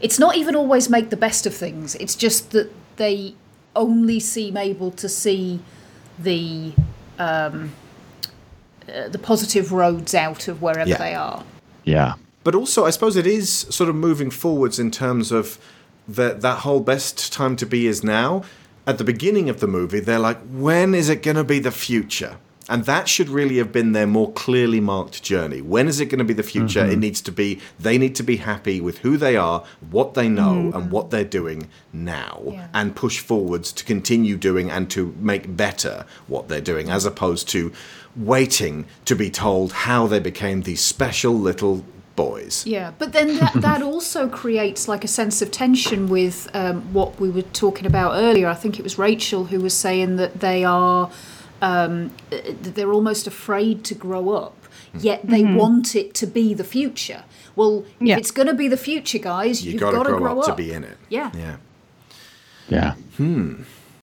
It's 0.00 0.18
not 0.20 0.36
even 0.36 0.54
always 0.54 0.88
make 0.88 1.10
the 1.10 1.16
best 1.16 1.44
of 1.46 1.52
things. 1.54 1.96
It's 1.96 2.14
just 2.14 2.52
that 2.52 2.70
they 2.96 3.34
only 3.74 4.20
seem 4.20 4.56
able 4.56 4.92
to 4.92 5.08
see 5.08 5.58
the 6.16 6.72
um, 7.18 7.72
uh, 8.90 9.08
the 9.08 9.18
positive 9.18 9.72
roads 9.72 10.14
out 10.14 10.48
of 10.48 10.62
wherever 10.62 10.88
Yeah. 10.90 10.98
they 10.98 11.14
are. 11.14 11.44
Yeah. 11.84 12.14
But 12.44 12.54
also, 12.54 12.84
I 12.86 12.90
suppose 12.90 13.16
it 13.16 13.26
is 13.26 13.66
sort 13.70 13.90
of 13.90 13.96
moving 13.96 14.30
forwards 14.30 14.78
in 14.78 14.90
terms 14.90 15.32
of 15.32 15.58
that 16.06 16.40
that 16.40 16.60
whole 16.60 16.80
best 16.80 17.32
time 17.32 17.56
to 17.56 17.66
be 17.66 17.86
is 17.86 18.02
now. 18.02 18.42
At 18.86 18.96
the 18.96 19.04
beginning 19.04 19.50
of 19.50 19.60
the 19.60 19.66
movie, 19.66 20.00
they're 20.00 20.18
like, 20.18 20.38
when 20.50 20.94
is 20.94 21.10
it 21.10 21.22
going 21.22 21.36
to 21.36 21.44
be 21.44 21.58
the 21.58 21.70
future? 21.70 22.38
And 22.70 22.84
that 22.84 23.08
should 23.08 23.30
really 23.30 23.56
have 23.56 23.72
been 23.72 23.92
their 23.92 24.06
more 24.06 24.30
clearly 24.32 24.78
marked 24.80 25.22
journey. 25.22 25.62
When 25.62 25.88
is 25.88 26.00
it 26.00 26.06
going 26.06 26.18
to 26.18 26.24
be 26.24 26.34
the 26.34 26.42
future? 26.42 26.84
It 26.84 26.98
needs 26.98 27.22
to 27.22 27.32
be, 27.32 27.60
they 27.80 27.96
need 27.96 28.14
to 28.16 28.22
be 28.22 28.36
happy 28.36 28.78
with 28.80 28.98
who 28.98 29.16
they 29.16 29.36
are, 29.36 29.64
what 29.90 30.12
they 30.12 30.28
know, 30.28 30.70
and 30.74 30.90
what 30.90 31.10
they're 31.10 31.24
doing 31.24 31.68
now, 31.94 32.68
and 32.74 32.94
push 32.94 33.20
forwards 33.20 33.72
to 33.72 33.84
continue 33.84 34.36
doing 34.36 34.70
and 34.70 34.90
to 34.90 35.14
make 35.18 35.56
better 35.56 36.04
what 36.26 36.48
they're 36.48 36.60
doing, 36.60 36.90
as 36.90 37.06
opposed 37.06 37.48
to 37.50 37.72
waiting 38.18 38.84
to 39.04 39.14
be 39.14 39.30
told 39.30 39.72
how 39.72 40.06
they 40.06 40.18
became 40.20 40.62
these 40.62 40.80
special 40.80 41.32
little 41.34 41.84
boys. 42.16 42.66
Yeah, 42.66 42.92
but 42.98 43.12
then 43.12 43.36
that, 43.38 43.52
that 43.54 43.80
also 43.82 44.28
creates 44.28 44.88
like 44.88 45.04
a 45.04 45.08
sense 45.08 45.40
of 45.40 45.50
tension 45.52 46.08
with 46.08 46.50
um, 46.52 46.82
what 46.92 47.20
we 47.20 47.30
were 47.30 47.42
talking 47.42 47.86
about 47.86 48.12
earlier. 48.16 48.48
I 48.48 48.54
think 48.54 48.78
it 48.78 48.82
was 48.82 48.98
Rachel 48.98 49.44
who 49.46 49.60
was 49.60 49.72
saying 49.72 50.16
that 50.16 50.40
they 50.40 50.64
are, 50.64 51.10
um, 51.62 52.10
they're 52.30 52.92
almost 52.92 53.26
afraid 53.28 53.84
to 53.84 53.94
grow 53.94 54.30
up, 54.30 54.56
yet 54.98 55.20
they 55.24 55.42
Mm-hmm. 55.42 55.54
Mhm. 55.54 55.58
want 55.60 55.94
it 55.94 56.12
to 56.14 56.26
be 56.26 56.54
the 56.54 56.64
future. 56.64 57.22
Well, 57.54 57.84
Yeah. 58.00 58.14
if 58.14 58.18
it's 58.20 58.30
going 58.32 58.48
to 58.48 58.54
be 58.54 58.66
the 58.68 58.76
future, 58.76 59.18
guys, 59.18 59.64
You 59.64 59.72
you've 59.72 59.80
gotta 59.80 59.96
got 59.98 60.02
to 60.04 60.08
grow 60.10 60.18
grow, 60.18 60.40
up 60.40 60.46
to 60.46 60.54
be 60.54 60.72
in 60.72 60.82
it. 60.82 60.96
Yeah. 61.08 61.30
Yeah. 61.36 61.56
Yeah. 62.68 62.94
Hmm. 63.16 63.62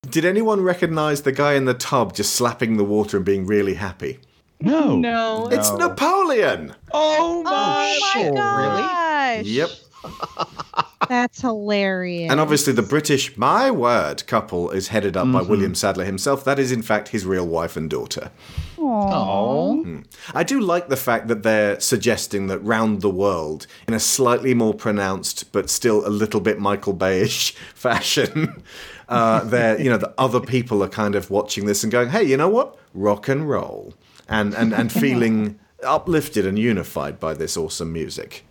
Did 0.09 0.25
anyone 0.25 0.61
recognize 0.61 1.23
the 1.23 1.31
guy 1.31 1.53
in 1.53 1.65
the 1.65 1.73
tub 1.73 2.13
just 2.13 2.35
slapping 2.35 2.77
the 2.77 2.83
water 2.83 3.17
and 3.17 3.25
being 3.25 3.45
really 3.45 3.75
happy? 3.75 4.19
No. 4.61 4.97
No. 4.97 5.47
It's 5.51 5.71
Napoleon. 5.71 6.73
Oh, 6.91 7.41
oh 7.41 7.43
my, 7.43 7.99
shit, 8.13 8.33
gosh. 8.33 9.45
Yep. 9.45 9.69
That's 11.09 11.41
hilarious. 11.41 12.31
And 12.31 12.39
obviously, 12.39 12.73
the 12.73 12.81
British, 12.81 13.35
my 13.37 13.69
word, 13.69 14.25
couple 14.27 14.71
is 14.71 14.87
headed 14.89 15.17
up 15.17 15.31
by 15.31 15.39
mm-hmm. 15.39 15.49
William 15.49 15.75
Sadler 15.75 16.05
himself. 16.05 16.43
That 16.43 16.59
is, 16.59 16.71
in 16.71 16.81
fact, 16.81 17.09
his 17.09 17.25
real 17.25 17.47
wife 17.47 17.75
and 17.77 17.89
daughter. 17.89 18.31
Aww. 18.77 19.83
Hmm. 19.83 19.99
I 20.33 20.43
do 20.43 20.59
like 20.59 20.89
the 20.89 20.97
fact 20.97 21.27
that 21.27 21.43
they're 21.43 21.79
suggesting 21.79 22.47
that 22.47 22.59
round 22.59 23.01
the 23.01 23.09
world, 23.09 23.67
in 23.87 23.93
a 23.93 23.99
slightly 23.99 24.53
more 24.53 24.73
pronounced 24.73 25.51
but 25.51 25.69
still 25.69 26.07
a 26.07 26.09
little 26.09 26.39
bit 26.39 26.59
Michael 26.59 26.93
Bayish 26.93 27.51
fashion, 27.75 28.63
uh, 29.09 29.43
they're 29.43 29.79
you 29.79 29.89
know 29.89 29.97
the 29.97 30.13
other 30.17 30.39
people 30.39 30.83
are 30.83 30.89
kind 30.89 31.15
of 31.15 31.29
watching 31.29 31.65
this 31.65 31.83
and 31.83 31.91
going, 31.91 32.09
"Hey, 32.09 32.23
you 32.23 32.37
know 32.37 32.49
what? 32.49 32.77
Rock 32.93 33.27
and 33.27 33.49
roll," 33.49 33.93
and 34.27 34.53
and 34.53 34.73
and 34.73 34.91
feeling 35.03 35.59
uplifted 35.83 36.45
and 36.45 36.57
unified 36.57 37.19
by 37.19 37.33
this 37.33 37.57
awesome 37.57 37.91
music. 37.93 38.45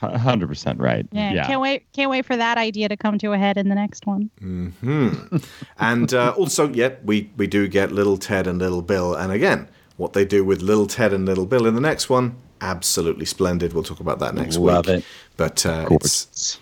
Hundred 0.00 0.46
percent 0.46 0.78
right. 0.78 1.06
Yeah, 1.10 1.44
can't 1.46 1.60
wait. 1.60 1.90
Can't 1.92 2.10
wait 2.10 2.24
for 2.24 2.36
that 2.36 2.56
idea 2.56 2.88
to 2.88 2.96
come 2.96 3.18
to 3.18 3.32
a 3.32 3.38
head 3.38 3.56
in 3.56 3.68
the 3.68 3.74
next 3.74 4.06
one. 4.06 4.30
Hmm. 4.38 5.38
and 5.78 6.14
uh, 6.14 6.34
also, 6.36 6.68
yep, 6.68 7.02
we 7.04 7.30
we 7.36 7.46
do 7.48 7.66
get 7.66 7.90
Little 7.90 8.16
Ted 8.16 8.46
and 8.46 8.58
Little 8.58 8.82
Bill, 8.82 9.14
and 9.14 9.32
again, 9.32 9.68
what 9.96 10.12
they 10.12 10.24
do 10.24 10.44
with 10.44 10.62
Little 10.62 10.86
Ted 10.86 11.12
and 11.12 11.26
Little 11.26 11.46
Bill 11.46 11.66
in 11.66 11.74
the 11.74 11.80
next 11.80 12.08
one, 12.08 12.36
absolutely 12.60 13.24
splendid. 13.24 13.72
We'll 13.72 13.82
talk 13.82 13.98
about 13.98 14.20
that 14.20 14.34
next 14.34 14.56
Love 14.56 14.86
week. 14.86 14.98
it. 14.98 15.04
But 15.36 15.66
uh, 15.66 15.88
it's 15.90 16.60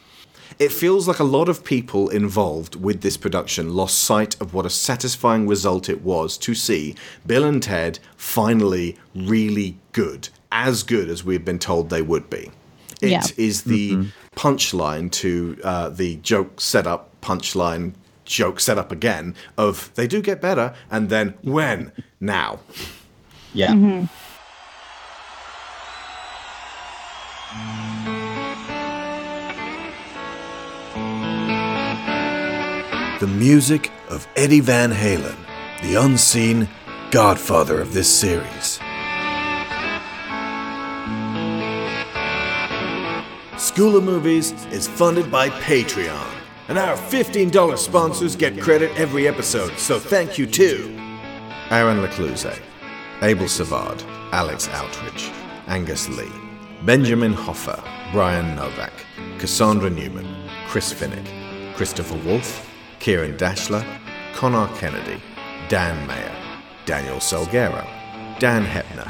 it 0.59 0.73
feels 0.73 1.07
like 1.07 1.19
a 1.19 1.25
lot 1.25 1.49
of 1.49 1.63
people 1.65 2.09
involved 2.09 2.77
with 2.77 3.03
this 3.03 3.17
production 3.17 3.75
lost 3.75 3.99
sight 3.99 4.41
of 4.41 4.55
what 4.55 4.65
a 4.65 4.71
satisfying 4.71 5.47
result 5.47 5.89
it 5.89 6.03
was 6.03 6.39
to 6.39 6.55
see 6.55 6.95
Bill 7.27 7.45
and 7.45 7.63
Ted 7.63 7.99
finally 8.17 8.97
really 9.15 9.77
good, 9.93 10.29
as 10.51 10.83
good 10.83 11.09
as 11.11 11.25
we've 11.25 11.45
been 11.45 11.59
told 11.59 11.91
they 11.91 12.03
would 12.03 12.31
be. 12.31 12.51
It 13.03 13.39
is 13.39 13.65
Yeah. 13.67 13.73
the 13.73 14.07
punchline 14.35 15.11
to 15.13 15.59
uh, 15.63 15.89
the 15.91 16.17
joke 16.17 16.61
setup, 16.61 17.11
punchline, 17.21 17.93
joke 18.25 18.59
setup 18.59 18.91
again 18.91 19.35
of 19.57 19.91
they 19.95 20.07
do 20.07 20.21
get 20.23 20.41
better, 20.41 20.75
and 20.91 21.11
then 21.11 21.35
when? 21.43 21.93
Now. 22.21 22.59
Yeah. 23.55 24.07
The 33.19 33.27
music 33.27 33.91
of 34.11 34.29
Eddie 34.37 34.61
Van 34.61 34.93
Halen, 34.93 35.37
the 35.81 35.95
unseen 35.95 36.69
godfather 37.11 37.81
of 37.81 37.95
this 37.95 38.13
series. 38.15 38.79
School 43.57 43.97
of 43.97 44.05
Movies 44.05 44.53
is 44.67 44.87
funded 44.87 45.31
by 45.31 45.49
Patreon, 45.49 46.31
and 46.69 46.77
our 46.77 46.95
$15 46.95 47.79
sponsors 47.79 48.37
get 48.37 48.61
credit 48.61 48.95
every 48.99 49.27
episode, 49.27 49.79
so 49.79 49.99
thank 49.99 50.37
you 50.37 50.45
to 50.49 50.95
Aaron 51.71 52.03
Lecluse, 52.03 52.61
Abel 53.23 53.49
Savard, 53.49 54.03
Alex 54.33 54.69
Outridge, 54.69 55.33
Angus 55.69 56.07
Lee, 56.11 56.31
Benjamin 56.85 57.33
Hoffer, 57.33 57.83
Brian 58.13 58.55
Novak, 58.55 58.93
Cassandra 59.39 59.89
Newman, 59.89 60.51
Chris 60.69 60.93
Finnick, 60.93 61.75
Christopher 61.77 62.17
Wolfe, 62.29 62.76
Kieran 63.07 63.37
Dashler, 63.37 63.87
Connor 64.35 64.67
Kennedy, 64.79 65.23
Dan 65.69 66.09
Mayer, 66.09 66.35
Daniel 66.87 67.19
Salguero, 67.19 67.87
Dan 68.41 68.65
Hepner, 68.65 69.09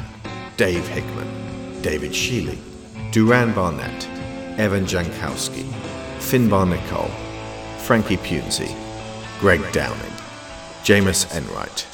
Dave 0.55 0.87
Hickman, 0.87 1.81
David 1.81 2.11
Sheely, 2.11 2.59
Duran 3.11 3.55
Barnett, 3.55 4.07
Evan 4.59 4.85
Jankowski, 4.85 5.63
Finbar 6.19 6.69
Nicole, 6.69 7.09
Frankie 7.79 8.17
Punzi, 8.17 8.71
Greg 9.39 9.61
Downing, 9.73 10.13
Jameis 10.83 11.25
Enright, 11.35 11.87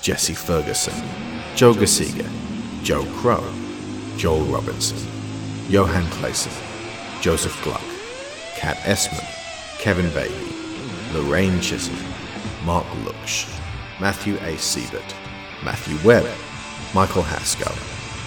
Jesse 0.00 0.32
Ferguson, 0.32 0.94
Joe 1.56 1.74
Gasiga, 1.74 2.26
Joe 2.82 3.04
Crow, 3.20 3.44
Joel 4.16 4.44
Robinson, 4.44 4.96
Johan 5.68 6.04
Clayson, 6.04 6.54
Joseph 7.20 7.62
Gluck, 7.62 7.84
Kat 8.56 8.78
Essman, 8.78 9.26
Kevin 9.78 10.08
Beatty, 10.14 10.69
Lorraine 11.12 11.60
Chisholm, 11.60 11.98
Mark 12.64 12.86
Luksch, 13.04 13.48
Matthew 14.00 14.36
A. 14.42 14.56
Siebert, 14.56 15.14
Matthew 15.64 15.98
Webb, 16.06 16.26
Michael 16.94 17.22
Haskell, 17.22 17.74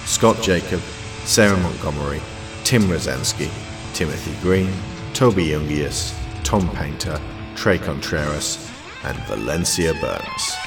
Scott 0.05 0.41
Jacob, 0.41 0.81
Sarah 1.25 1.57
Montgomery, 1.57 2.21
Tim 2.63 2.83
Rosansky, 2.83 3.49
Timothy 3.93 4.33
Green, 4.41 4.71
Toby 5.13 5.49
Jungius, 5.49 6.13
Tom 6.43 6.69
Painter, 6.71 7.19
Trey 7.55 7.77
Contreras, 7.77 8.69
and 9.03 9.17
Valencia 9.27 9.93
Burns. 9.95 10.62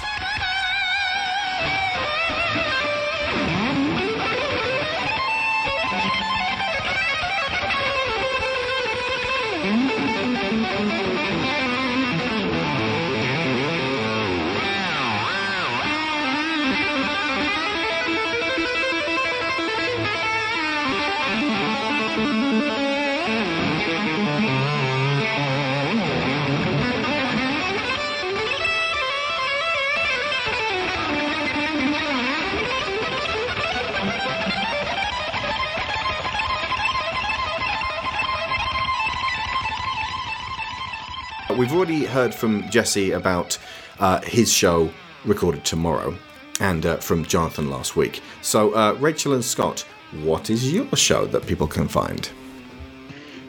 Already 41.77 42.07
heard 42.07 42.35
from 42.35 42.69
Jesse 42.71 43.11
about 43.11 43.59
uh, 43.99 44.23
his 44.23 44.51
show 44.51 44.91
recorded 45.27 45.63
tomorrow, 45.67 46.17
and 46.59 46.87
uh, 46.87 46.97
from 46.97 47.23
Jonathan 47.27 47.69
last 47.69 47.97
week. 47.97 48.23
So, 48.41 48.75
uh, 48.75 48.95
Rachel 48.95 49.35
and 49.35 49.45
Scott, 49.45 49.85
what 50.23 50.49
is 50.49 50.73
your 50.73 50.97
show 50.97 51.27
that 51.27 51.47
people 51.47 51.67
can 51.67 51.87
find? 51.87 52.31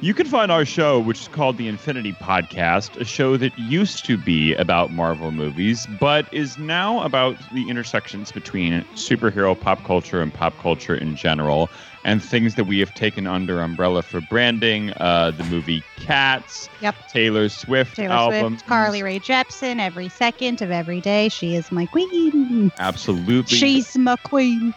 You 0.01 0.13
can 0.13 0.27
find 0.27 0.51
our 0.51 0.65
show, 0.65 0.99
which 0.99 1.21
is 1.21 1.27
called 1.29 1.57
the 1.57 1.69
Infinity 1.69 2.13
Podcast, 2.13 2.99
a 3.01 3.05
show 3.05 3.37
that 3.37 3.57
used 3.57 4.05
to 4.05 4.17
be 4.17 4.53
about 4.55 4.91
Marvel 4.91 5.31
movies, 5.31 5.87
but 5.99 6.31
is 6.33 6.57
now 6.57 7.01
about 7.03 7.37
the 7.53 7.67
intersections 7.69 8.31
between 8.31 8.83
superhero 8.93 9.59
pop 9.59 9.83
culture 9.85 10.21
and 10.21 10.33
pop 10.33 10.55
culture 10.59 10.95
in 10.95 11.15
general, 11.15 11.69
and 12.07 12.23
things 12.23 12.55
that 12.55 12.63
we 12.63 12.79
have 12.79 12.93
taken 12.95 13.27
under 13.27 13.61
umbrella 13.61 14.01
for 14.01 14.21
branding. 14.21 14.91
Uh, 14.93 15.29
the 15.31 15.43
movie 15.43 15.83
Cats, 15.97 16.69
Yep. 16.81 16.95
Taylor 17.09 17.49
Swift 17.49 17.97
Taylor 17.97 18.15
album, 18.15 18.53
Swift, 18.53 18.67
Carly 18.67 19.03
Rae 19.03 19.19
Jepsen, 19.19 19.79
every 19.79 20.07
second 20.09 20.61
of 20.61 20.71
every 20.71 21.01
day. 21.01 21.27
She 21.29 21.53
is 21.53 21.71
my 21.71 21.85
queen. 21.85 22.71
absolutely. 22.79 23.57
She's 23.57 23.95
my 23.97 24.15
queen. 24.15 24.73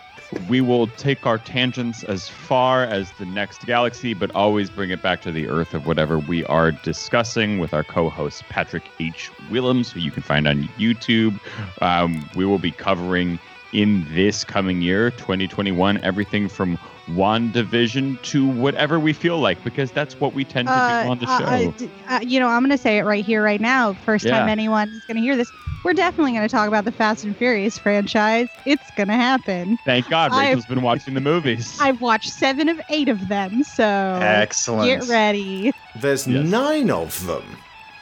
we 0.49 0.61
will 0.61 0.89
take 0.89 1.25
our 1.25 1.39
tangents 1.39 2.03
as 2.05 2.29
far 2.29 2.83
as 2.85 3.13
the 3.13 3.27
next 3.27 3.65
galaxy, 3.65 4.13
but 4.13 4.31
always 4.35 4.69
bring 4.69 4.91
it 4.91 5.01
back 5.01 5.23
to 5.23 5.31
the 5.33 5.49
Earth 5.49 5.73
of 5.73 5.87
whatever 5.87 6.19
we 6.19 6.45
are 6.47 6.73
discussing 6.73 7.59
with 7.61 7.73
our 7.73 7.85
co-host 7.85 8.43
Patrick 8.49 8.85
H. 8.99 9.31
Willems, 9.51 9.91
who 9.93 10.01
you 10.01 10.11
can 10.11 10.23
find 10.23 10.49
on 10.49 10.65
YouTube. 10.79 11.39
Um, 11.81 12.29
we 12.35 12.45
will 12.45 12.59
be 12.59 12.73
covering 12.73 13.39
in 13.73 14.05
this 14.13 14.43
coming 14.43 14.83
year, 14.83 15.11
2021, 15.13 15.99
everything 16.03 16.49
from 16.49 16.77
WandaVision 17.17 18.21
to 18.23 18.47
whatever 18.49 18.99
we 19.01 19.13
feel 19.13 19.39
like, 19.39 19.63
because 19.65 19.91
that's 19.93 20.19
what 20.21 20.35
we 20.35 20.45
tend 20.45 20.69
to 20.69 20.75
Uh, 20.75 21.03
do 21.05 21.11
on 21.11 21.19
the 21.19 21.27
uh, 21.29 21.39
show. 21.39 21.75
uh, 22.09 22.15
uh, 22.17 22.21
you 22.23 22.41
know, 22.41 22.49
I'm 22.49 22.61
going 22.63 22.71
to 22.71 22.79
say 22.79 22.99
it 22.99 23.03
right 23.05 23.25
here, 23.25 23.43
right 23.43 23.61
now. 23.61 23.93
First 24.05 24.27
time 24.27 24.47
Yeah. 24.47 24.53
anyone 24.53 24.89
is 24.89 25.03
going 25.07 25.17
to 25.17 25.23
hear 25.23 25.37
this. 25.37 25.51
We're 25.85 25.95
definitely 25.95 26.33
going 26.33 26.47
to 26.47 26.49
talk 26.55 26.69
about 26.69 26.85
the 26.85 26.93
Fast 26.93 27.25
and 27.25 27.35
Furious 27.37 27.79
franchise. 27.79 28.49
It's 28.67 28.91
going 28.97 29.09
to 29.09 29.15
happen. 29.15 29.79
Thank 29.87 30.09
God, 30.11 30.31
I've- 30.33 30.49
Rachel's 30.49 30.67
been 30.67 30.83
watching 30.83 31.15
the 31.15 31.21
movies. 31.23 31.79
I've 31.81 32.01
watched 32.03 32.31
seven 32.33 32.69
of 32.69 32.79
eight 32.91 33.09
of 33.09 33.29
them, 33.29 33.63
so 33.65 34.19
Excellent. 34.23 34.87
get 35.01 35.09
ready. 35.09 35.73
There's 36.01 36.27
nine 36.27 36.91
of 36.91 37.27
them. 37.27 37.45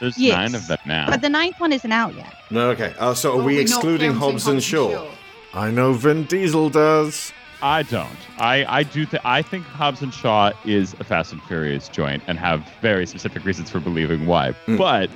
There's 0.01 0.17
Yes. 0.17 0.35
nine 0.37 0.55
of 0.55 0.67
them 0.67 0.77
now. 0.85 1.07
But 1.09 1.21
the 1.21 1.29
ninth 1.29 1.59
one 1.59 1.71
isn't 1.73 1.91
out 1.91 2.15
yet. 2.15 2.33
No, 2.51 2.69
okay. 2.71 2.93
Uh, 2.99 3.13
so 3.13 3.31
are 3.33 3.37
Well, 3.37 3.45
we 3.45 3.55
we're 3.55 3.61
excluding 3.61 4.11
Hobbs 4.13 4.23
and 4.23 4.31
Hobbs 4.33 4.47
and 4.47 4.63
Shaw? 4.63 4.91
Shaw. 4.91 5.05
I 5.53 5.71
know 5.71 5.93
Vin 5.93 6.23
Diesel 6.25 6.69
does. 6.69 7.33
I 7.61 7.83
don't. 7.83 8.07
I, 8.37 8.65
I 8.79 8.83
do. 8.83 9.05
Th- 9.05 9.21
I 9.25 9.41
think 9.41 9.65
Hobbs 9.65 10.01
and 10.01 10.13
Shaw 10.13 10.51
is 10.63 10.93
a 10.99 11.03
Fast 11.03 11.33
and 11.33 11.41
Furious 11.43 11.89
joint, 11.89 12.23
and 12.27 12.39
have 12.39 12.65
very 12.81 13.05
specific 13.05 13.43
reasons 13.43 13.69
for 13.69 13.79
believing 13.79 14.25
why. 14.25 14.51
Hmm. 14.51 14.77
But 14.77 15.09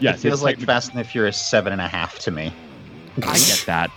yes, 0.00 0.18
it 0.18 0.28
feels 0.28 0.42
like 0.42 0.56
technic- 0.56 0.66
Fast 0.66 0.90
and 0.90 0.98
the 0.98 1.04
Furious 1.04 1.40
seven 1.40 1.72
and 1.72 1.80
a 1.80 1.88
half 1.88 2.18
to 2.20 2.30
me. 2.30 2.52
I 3.22 3.34
get 3.38 3.62
that. 3.66 3.90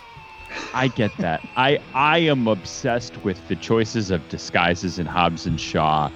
I 0.74 0.88
get 0.90 1.15
that. 1.18 1.48
I 1.56 1.80
I 1.94 2.19
am 2.19 2.48
obsessed 2.48 3.18
with 3.24 3.45
the 3.48 3.56
choices 3.56 4.11
of 4.11 4.28
disguises 4.30 4.99
in 4.99 5.06
Hobbs 5.07 5.45
and 5.45 5.60
Shaw. 5.60 6.10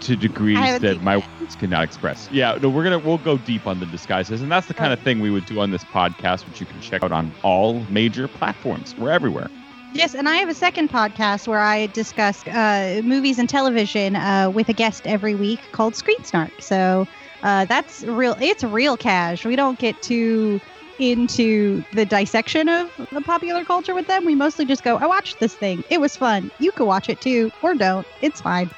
to 0.00 0.14
degrees 0.14 0.58
that 0.80 1.02
my 1.02 1.16
words 1.16 1.56
cannot 1.56 1.84
express. 1.84 2.28
Yeah, 2.30 2.58
no, 2.62 2.68
we're 2.68 2.84
gonna 2.84 2.98
we'll 2.98 3.18
go 3.18 3.38
deep 3.38 3.66
on 3.66 3.80
the 3.80 3.86
disguises, 3.86 4.40
and 4.42 4.50
that's 4.50 4.68
the 4.68 4.74
kind 4.74 4.92
of 4.92 5.00
thing 5.00 5.20
we 5.20 5.30
would 5.30 5.46
do 5.46 5.60
on 5.60 5.70
this 5.70 5.84
podcast, 5.84 6.46
which 6.46 6.60
you 6.60 6.66
can 6.66 6.80
check 6.80 7.02
out 7.02 7.12
on 7.12 7.32
all 7.42 7.80
major 7.90 8.28
platforms. 8.28 8.94
We're 8.96 9.10
everywhere. 9.10 9.50
Yes, 9.92 10.14
and 10.14 10.28
I 10.28 10.36
have 10.36 10.48
a 10.48 10.54
second 10.54 10.88
podcast 10.88 11.48
where 11.48 11.58
I 11.60 11.86
discuss 11.88 12.46
uh, 12.46 13.02
movies 13.04 13.38
and 13.38 13.48
television 13.48 14.14
uh, 14.14 14.48
with 14.50 14.68
a 14.68 14.72
guest 14.72 15.06
every 15.06 15.34
week 15.34 15.70
called 15.72 15.96
Screen 15.96 16.22
Snark. 16.22 16.52
So 16.60 17.08
uh, 17.42 17.64
that's 17.66 18.04
real. 18.04 18.36
It's 18.40 18.62
real 18.62 18.96
cash. 18.96 19.44
We 19.44 19.56
don't 19.56 19.78
get 19.78 20.00
too 20.00 20.60
into 20.98 21.84
the 21.92 22.06
dissection 22.06 22.68
of 22.68 22.90
the 23.10 23.22
popular 23.22 23.64
culture 23.64 23.94
with 23.94 24.06
them. 24.06 24.24
We 24.24 24.34
mostly 24.36 24.64
just 24.64 24.82
go, 24.82 24.96
"I 24.96 25.06
watched 25.06 25.40
this 25.40 25.56
thing. 25.56 25.82
It 25.88 26.00
was 26.00 26.16
fun. 26.16 26.50
You 26.58 26.70
could 26.72 26.86
watch 26.86 27.08
it 27.08 27.20
too, 27.20 27.50
or 27.60 27.74
don't. 27.74 28.06
It's 28.20 28.40
fine." 28.40 28.70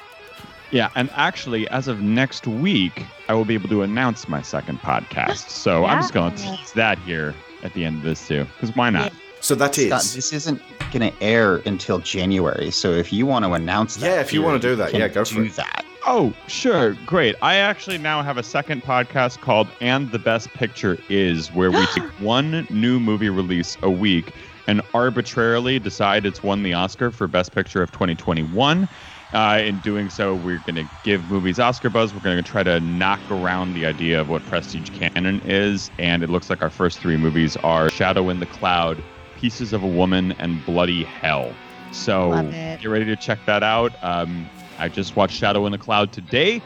Yeah, 0.70 0.89
and 0.94 1.10
actually, 1.12 1.68
as 1.68 1.89
of 1.89 2.01
next 2.01 2.47
week, 2.47 3.10
I 3.28 3.34
will 3.34 3.44
be 3.44 3.55
able 3.55 3.68
to 3.68 3.82
announce 3.82 4.26
my 4.28 4.40
second 4.40 4.80
podcast. 4.82 5.51
So 5.51 5.84
I'm 5.84 6.01
just 6.01 6.14
gonna 6.14 6.34
tease 6.34 6.72
that 6.72 6.98
here 6.98 7.43
at 7.62 7.74
the 7.74 7.84
end 7.84 7.97
of 7.97 8.02
this 8.02 8.26
too, 8.26 8.47
because 8.47 8.72
why 8.74 8.89
not? 8.90 9.12
So 9.43 9.55
that 9.56 9.77
is. 9.77 9.89
Scott, 9.89 10.02
this 10.14 10.32
isn't 10.32 10.62
going 10.93 11.12
to 11.12 11.23
air 11.23 11.56
until 11.66 11.98
January. 11.98 12.70
So 12.70 12.93
if 12.93 13.12
you 13.12 13.27
want 13.27 13.44
to 13.44 13.52
announce 13.52 13.97
that, 13.97 14.06
Yeah, 14.06 14.20
if 14.20 14.32
you 14.32 14.40
here, 14.40 14.47
wanna 14.48 14.60
do 14.60 14.77
that, 14.77 14.94
yeah, 14.94 15.09
go 15.09 15.24
for 15.24 15.35
do 15.35 15.43
it. 15.44 15.56
that. 15.56 15.85
Oh, 16.06 16.32
sure. 16.48 16.94
Great. 17.06 17.35
I 17.43 17.56
actually 17.56 17.98
now 17.98 18.23
have 18.23 18.36
a 18.39 18.43
second 18.43 18.82
podcast 18.82 19.40
called 19.40 19.69
And 19.81 20.10
the 20.10 20.19
Best 20.19 20.48
Picture 20.51 20.97
Is, 21.09 21.52
where 21.52 21.70
we 21.70 21.85
take 21.86 22.02
one 22.20 22.66
new 22.70 22.98
movie 23.01 23.31
release 23.31 23.77
a 23.82 23.90
week 23.90 24.32
and 24.69 24.81
arbitrarily 24.94 25.78
decide 25.81 26.24
it's 26.24 26.43
won 26.43 26.62
the 26.62 26.73
Oscar 26.73 27.10
for 27.10 27.27
Best 27.27 27.52
Picture 27.52 27.82
of 27.82 27.90
2021. 27.93 28.89
Uh, 29.32 29.60
in 29.64 29.78
doing 29.81 30.10
so, 30.10 30.35
we're 30.35 30.59
going 30.66 30.74
to 30.74 30.85
give 31.05 31.24
movies 31.31 31.59
Oscar 31.59 31.89
buzz. 31.89 32.12
We're 32.14 32.20
going 32.20 32.36
to 32.36 32.43
try 32.48 32.62
to 32.62 32.78
knock 32.81 33.19
around 33.31 33.73
the 33.74 33.86
idea 33.86 34.20
of 34.20 34.28
what 34.28 34.44
prestige 34.47 34.90
canon 34.90 35.40
is. 35.47 35.90
And 35.98 36.23
it 36.23 36.28
looks 36.31 36.51
like 36.51 36.62
our 36.62 36.69
first 36.70 36.98
three 36.98 37.16
movies 37.16 37.56
are 37.59 37.89
Shadow 37.90 38.28
in 38.28 38.40
the 38.40 38.47
Cloud, 38.47 39.02
Pieces 39.43 39.73
of 39.73 39.82
a 39.82 39.89
Woman, 39.89 40.31
and 40.39 40.64
Bloody 40.64 41.02
Hell. 41.02 41.52
So 41.90 42.31
get 42.81 42.85
ready 42.85 43.05
to 43.06 43.16
check 43.16 43.40
that 43.47 43.64
out. 43.64 43.93
Um, 44.01 44.48
I 44.78 44.89
just 44.89 45.16
watched 45.16 45.36
Shadow 45.36 45.66
in 45.66 45.73
the 45.73 45.78
Cloud 45.78 46.12
today. 46.12 46.62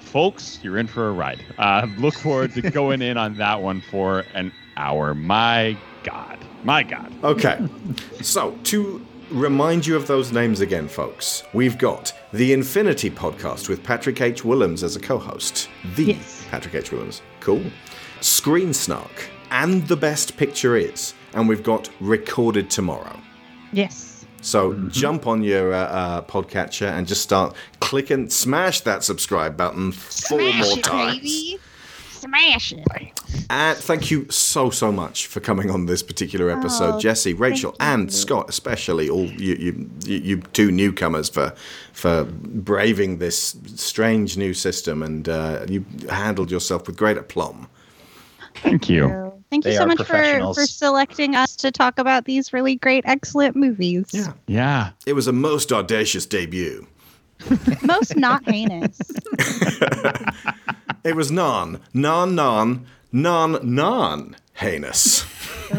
Folks, 0.00 0.60
you're 0.62 0.76
in 0.76 0.86
for 0.86 1.08
a 1.08 1.12
ride. 1.12 1.42
Uh, 1.56 1.86
look 1.96 2.12
forward 2.12 2.52
to 2.52 2.70
going 2.70 3.00
in 3.00 3.16
on 3.16 3.38
that 3.38 3.62
one 3.62 3.80
for 3.80 4.26
an 4.34 4.52
hour. 4.76 5.14
My 5.14 5.74
God. 6.02 6.38
My 6.64 6.82
God. 6.82 7.10
Okay. 7.24 7.66
so, 8.20 8.58
to 8.64 9.06
remind 9.30 9.86
you 9.86 9.96
of 9.96 10.06
those 10.06 10.32
names 10.32 10.60
again, 10.60 10.86
folks, 10.86 11.44
we've 11.54 11.78
got 11.78 12.12
the 12.34 12.52
Infinity 12.52 13.08
Podcast 13.08 13.70
with 13.70 13.82
Patrick 13.82 14.20
H. 14.20 14.44
Willems 14.44 14.82
as 14.82 14.96
a 14.96 15.00
co 15.00 15.16
host. 15.16 15.70
The 15.96 16.14
Patrick 16.50 16.74
H. 16.74 16.92
Willems. 16.92 17.22
Cool. 17.40 17.64
Screen 18.20 18.74
Snark. 18.74 19.30
And 19.50 19.88
The 19.88 19.96
Best 19.96 20.36
Picture 20.36 20.76
Is. 20.76 21.14
And 21.34 21.48
we've 21.48 21.62
got 21.62 21.88
Recorded 22.00 22.70
Tomorrow. 22.70 23.18
Yes. 23.72 24.26
So 24.42 24.74
jump 24.88 25.26
on 25.26 25.42
your 25.42 25.72
uh, 25.72 25.84
uh, 25.84 26.22
podcatcher 26.22 26.90
and 26.90 27.06
just 27.06 27.22
start 27.22 27.54
clicking, 27.80 28.30
smash 28.30 28.80
that 28.82 29.04
subscribe 29.04 29.56
button 29.56 29.92
four 29.92 30.38
more 30.40 30.76
times. 30.78 30.82
Smash 30.82 31.12
it, 31.12 31.22
baby. 31.22 31.58
Smash 32.10 32.72
it. 32.72 33.46
And 33.50 33.76
thank 33.78 34.10
you 34.10 34.28
so 34.30 34.70
so 34.70 34.92
much 34.92 35.26
for 35.26 35.40
coming 35.40 35.70
on 35.70 35.86
this 35.86 36.02
particular 36.02 36.50
episode, 36.50 36.94
Oh, 36.94 37.00
Jesse, 37.00 37.34
Rachel, 37.34 37.74
and 37.80 38.12
Scott, 38.12 38.48
especially 38.48 39.08
all 39.08 39.26
you, 39.26 39.54
you 39.54 39.90
you 40.04 40.16
you 40.18 40.36
two 40.52 40.70
newcomers 40.70 41.28
for 41.28 41.54
for 41.92 42.24
braving 42.24 43.18
this 43.18 43.56
strange 43.74 44.36
new 44.36 44.54
system, 44.54 45.02
and 45.02 45.28
uh, 45.28 45.66
you 45.68 45.84
handled 46.08 46.50
yourself 46.50 46.86
with 46.86 46.96
great 46.96 47.16
aplomb. 47.16 47.68
Thank 48.56 48.88
you. 48.88 49.29
Thank 49.50 49.66
you 49.66 49.72
so 49.72 49.86
much 49.86 49.98
for, 49.98 50.54
for 50.54 50.66
selecting 50.66 51.34
us 51.34 51.56
to 51.56 51.72
talk 51.72 51.98
about 51.98 52.24
these 52.24 52.52
really 52.52 52.76
great, 52.76 53.04
excellent 53.06 53.56
movies. 53.56 54.06
Yeah. 54.12 54.32
Yeah. 54.46 54.90
It 55.06 55.14
was 55.14 55.26
a 55.26 55.32
most 55.32 55.72
audacious 55.72 56.24
debut. 56.24 56.86
Most 57.82 58.16
not 58.16 58.44
heinous. 58.44 59.00
It 61.02 61.16
was 61.16 61.30
non, 61.30 61.80
non, 61.94 62.34
non, 62.34 62.86
non, 63.10 63.58
non 63.62 64.36
heinous. 64.52 65.24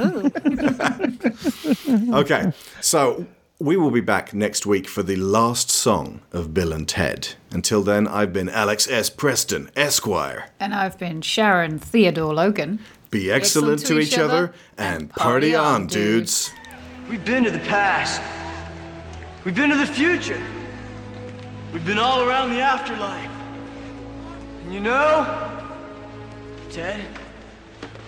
okay, 2.14 2.52
so 2.80 3.28
we 3.60 3.78
will 3.78 3.92
be 3.92 4.02
back 4.02 4.34
next 4.34 4.66
week 4.66 4.88
for 4.88 5.04
the 5.04 5.18
last 5.18 5.70
song 5.70 6.22
of 6.32 6.56
Bill 6.56 6.74
and 6.74 6.88
Ted. 6.88 7.36
Until 7.52 7.84
then, 7.84 8.08
I've 8.08 8.34
been 8.34 8.50
Alex 8.50 8.90
S. 8.90 9.12
Preston, 9.12 9.70
Esquire. 9.76 10.50
And 10.60 10.74
I've 10.74 10.98
been 10.98 11.22
Sharon 11.22 11.78
Theodore 11.78 12.34
Logan. 12.34 12.80
Be 13.12 13.30
excellent, 13.30 13.86
to 13.88 14.00
each 14.00 14.18
other 14.18 14.54
and 14.78 15.10
party 15.10 15.54
on, 15.54 15.88
dudes. 15.88 16.50
We've 17.10 17.26
been 17.26 17.44
to 17.44 17.52
the 17.52 17.60
past. 17.60 18.22
We've 19.44 19.54
been 19.54 19.70
to 19.70 19.76
the 19.76 19.86
future. 19.86 20.42
We've 21.74 21.86
been 21.86 21.98
all 21.98 22.22
around 22.22 22.52
the 22.52 22.62
afterlife. 22.62 23.30
And 24.64 24.74
you 24.74 24.80
know, 24.80 25.62
Ted, 26.70 27.02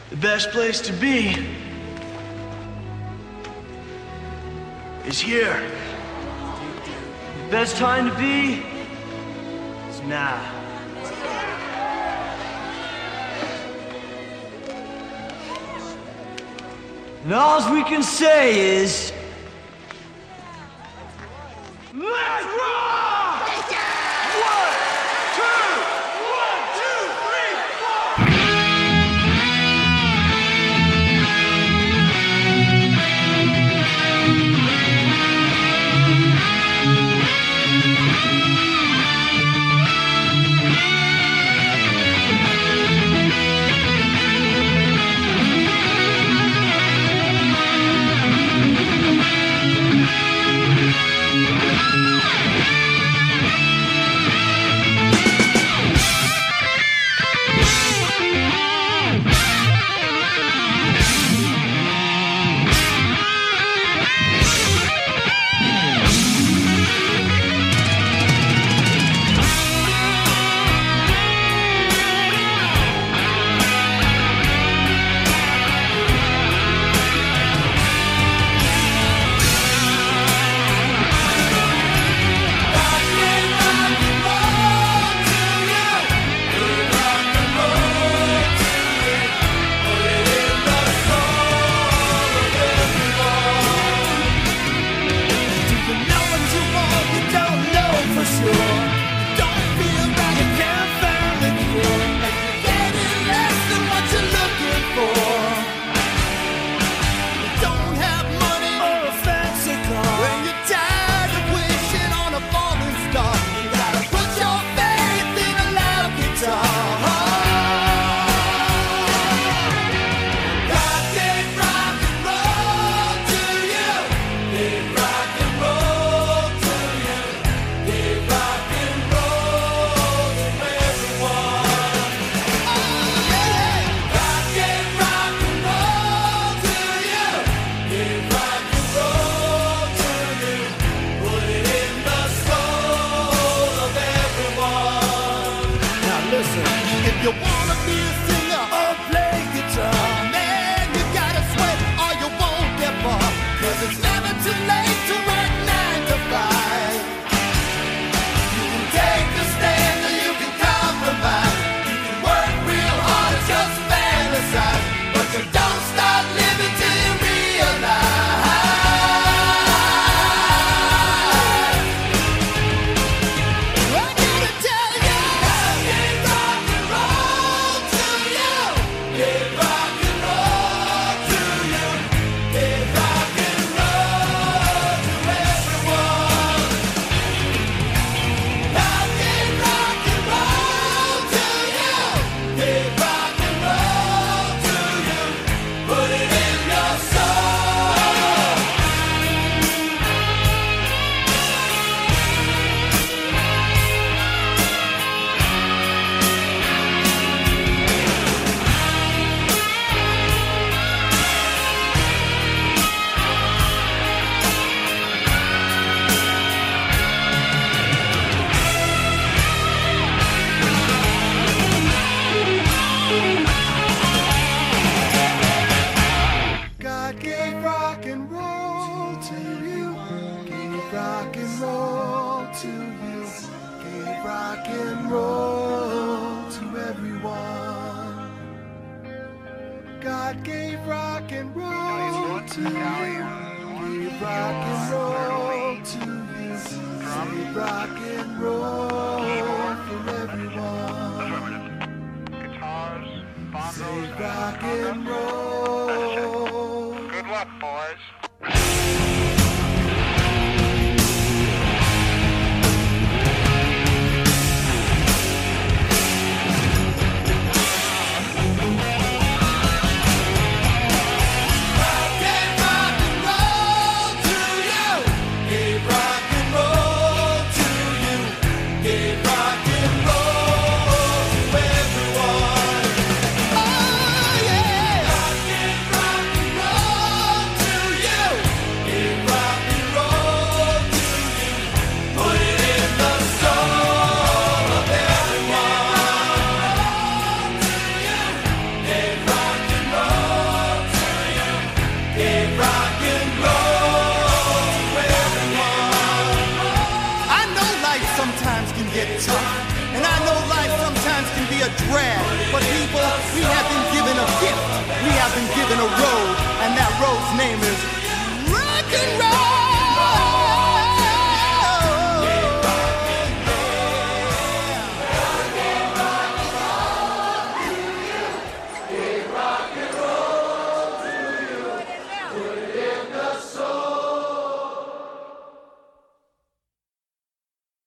the 0.09 0.15
best 0.15 0.51
place 0.51 0.79
to 0.79 0.93
be 0.93 1.35
is 5.05 5.19
here. 5.19 5.69
The 7.43 7.51
best 7.51 7.75
time 7.75 8.09
to 8.09 8.17
be 8.17 8.63
is 9.89 10.01
now. 10.03 10.63
And 17.23 17.33
all 17.33 17.73
we 17.73 17.83
can 17.85 18.03
say 18.03 18.81
is, 18.81 19.13
let's 21.93 22.45
rock! 22.45 23.47
One, 24.43 24.62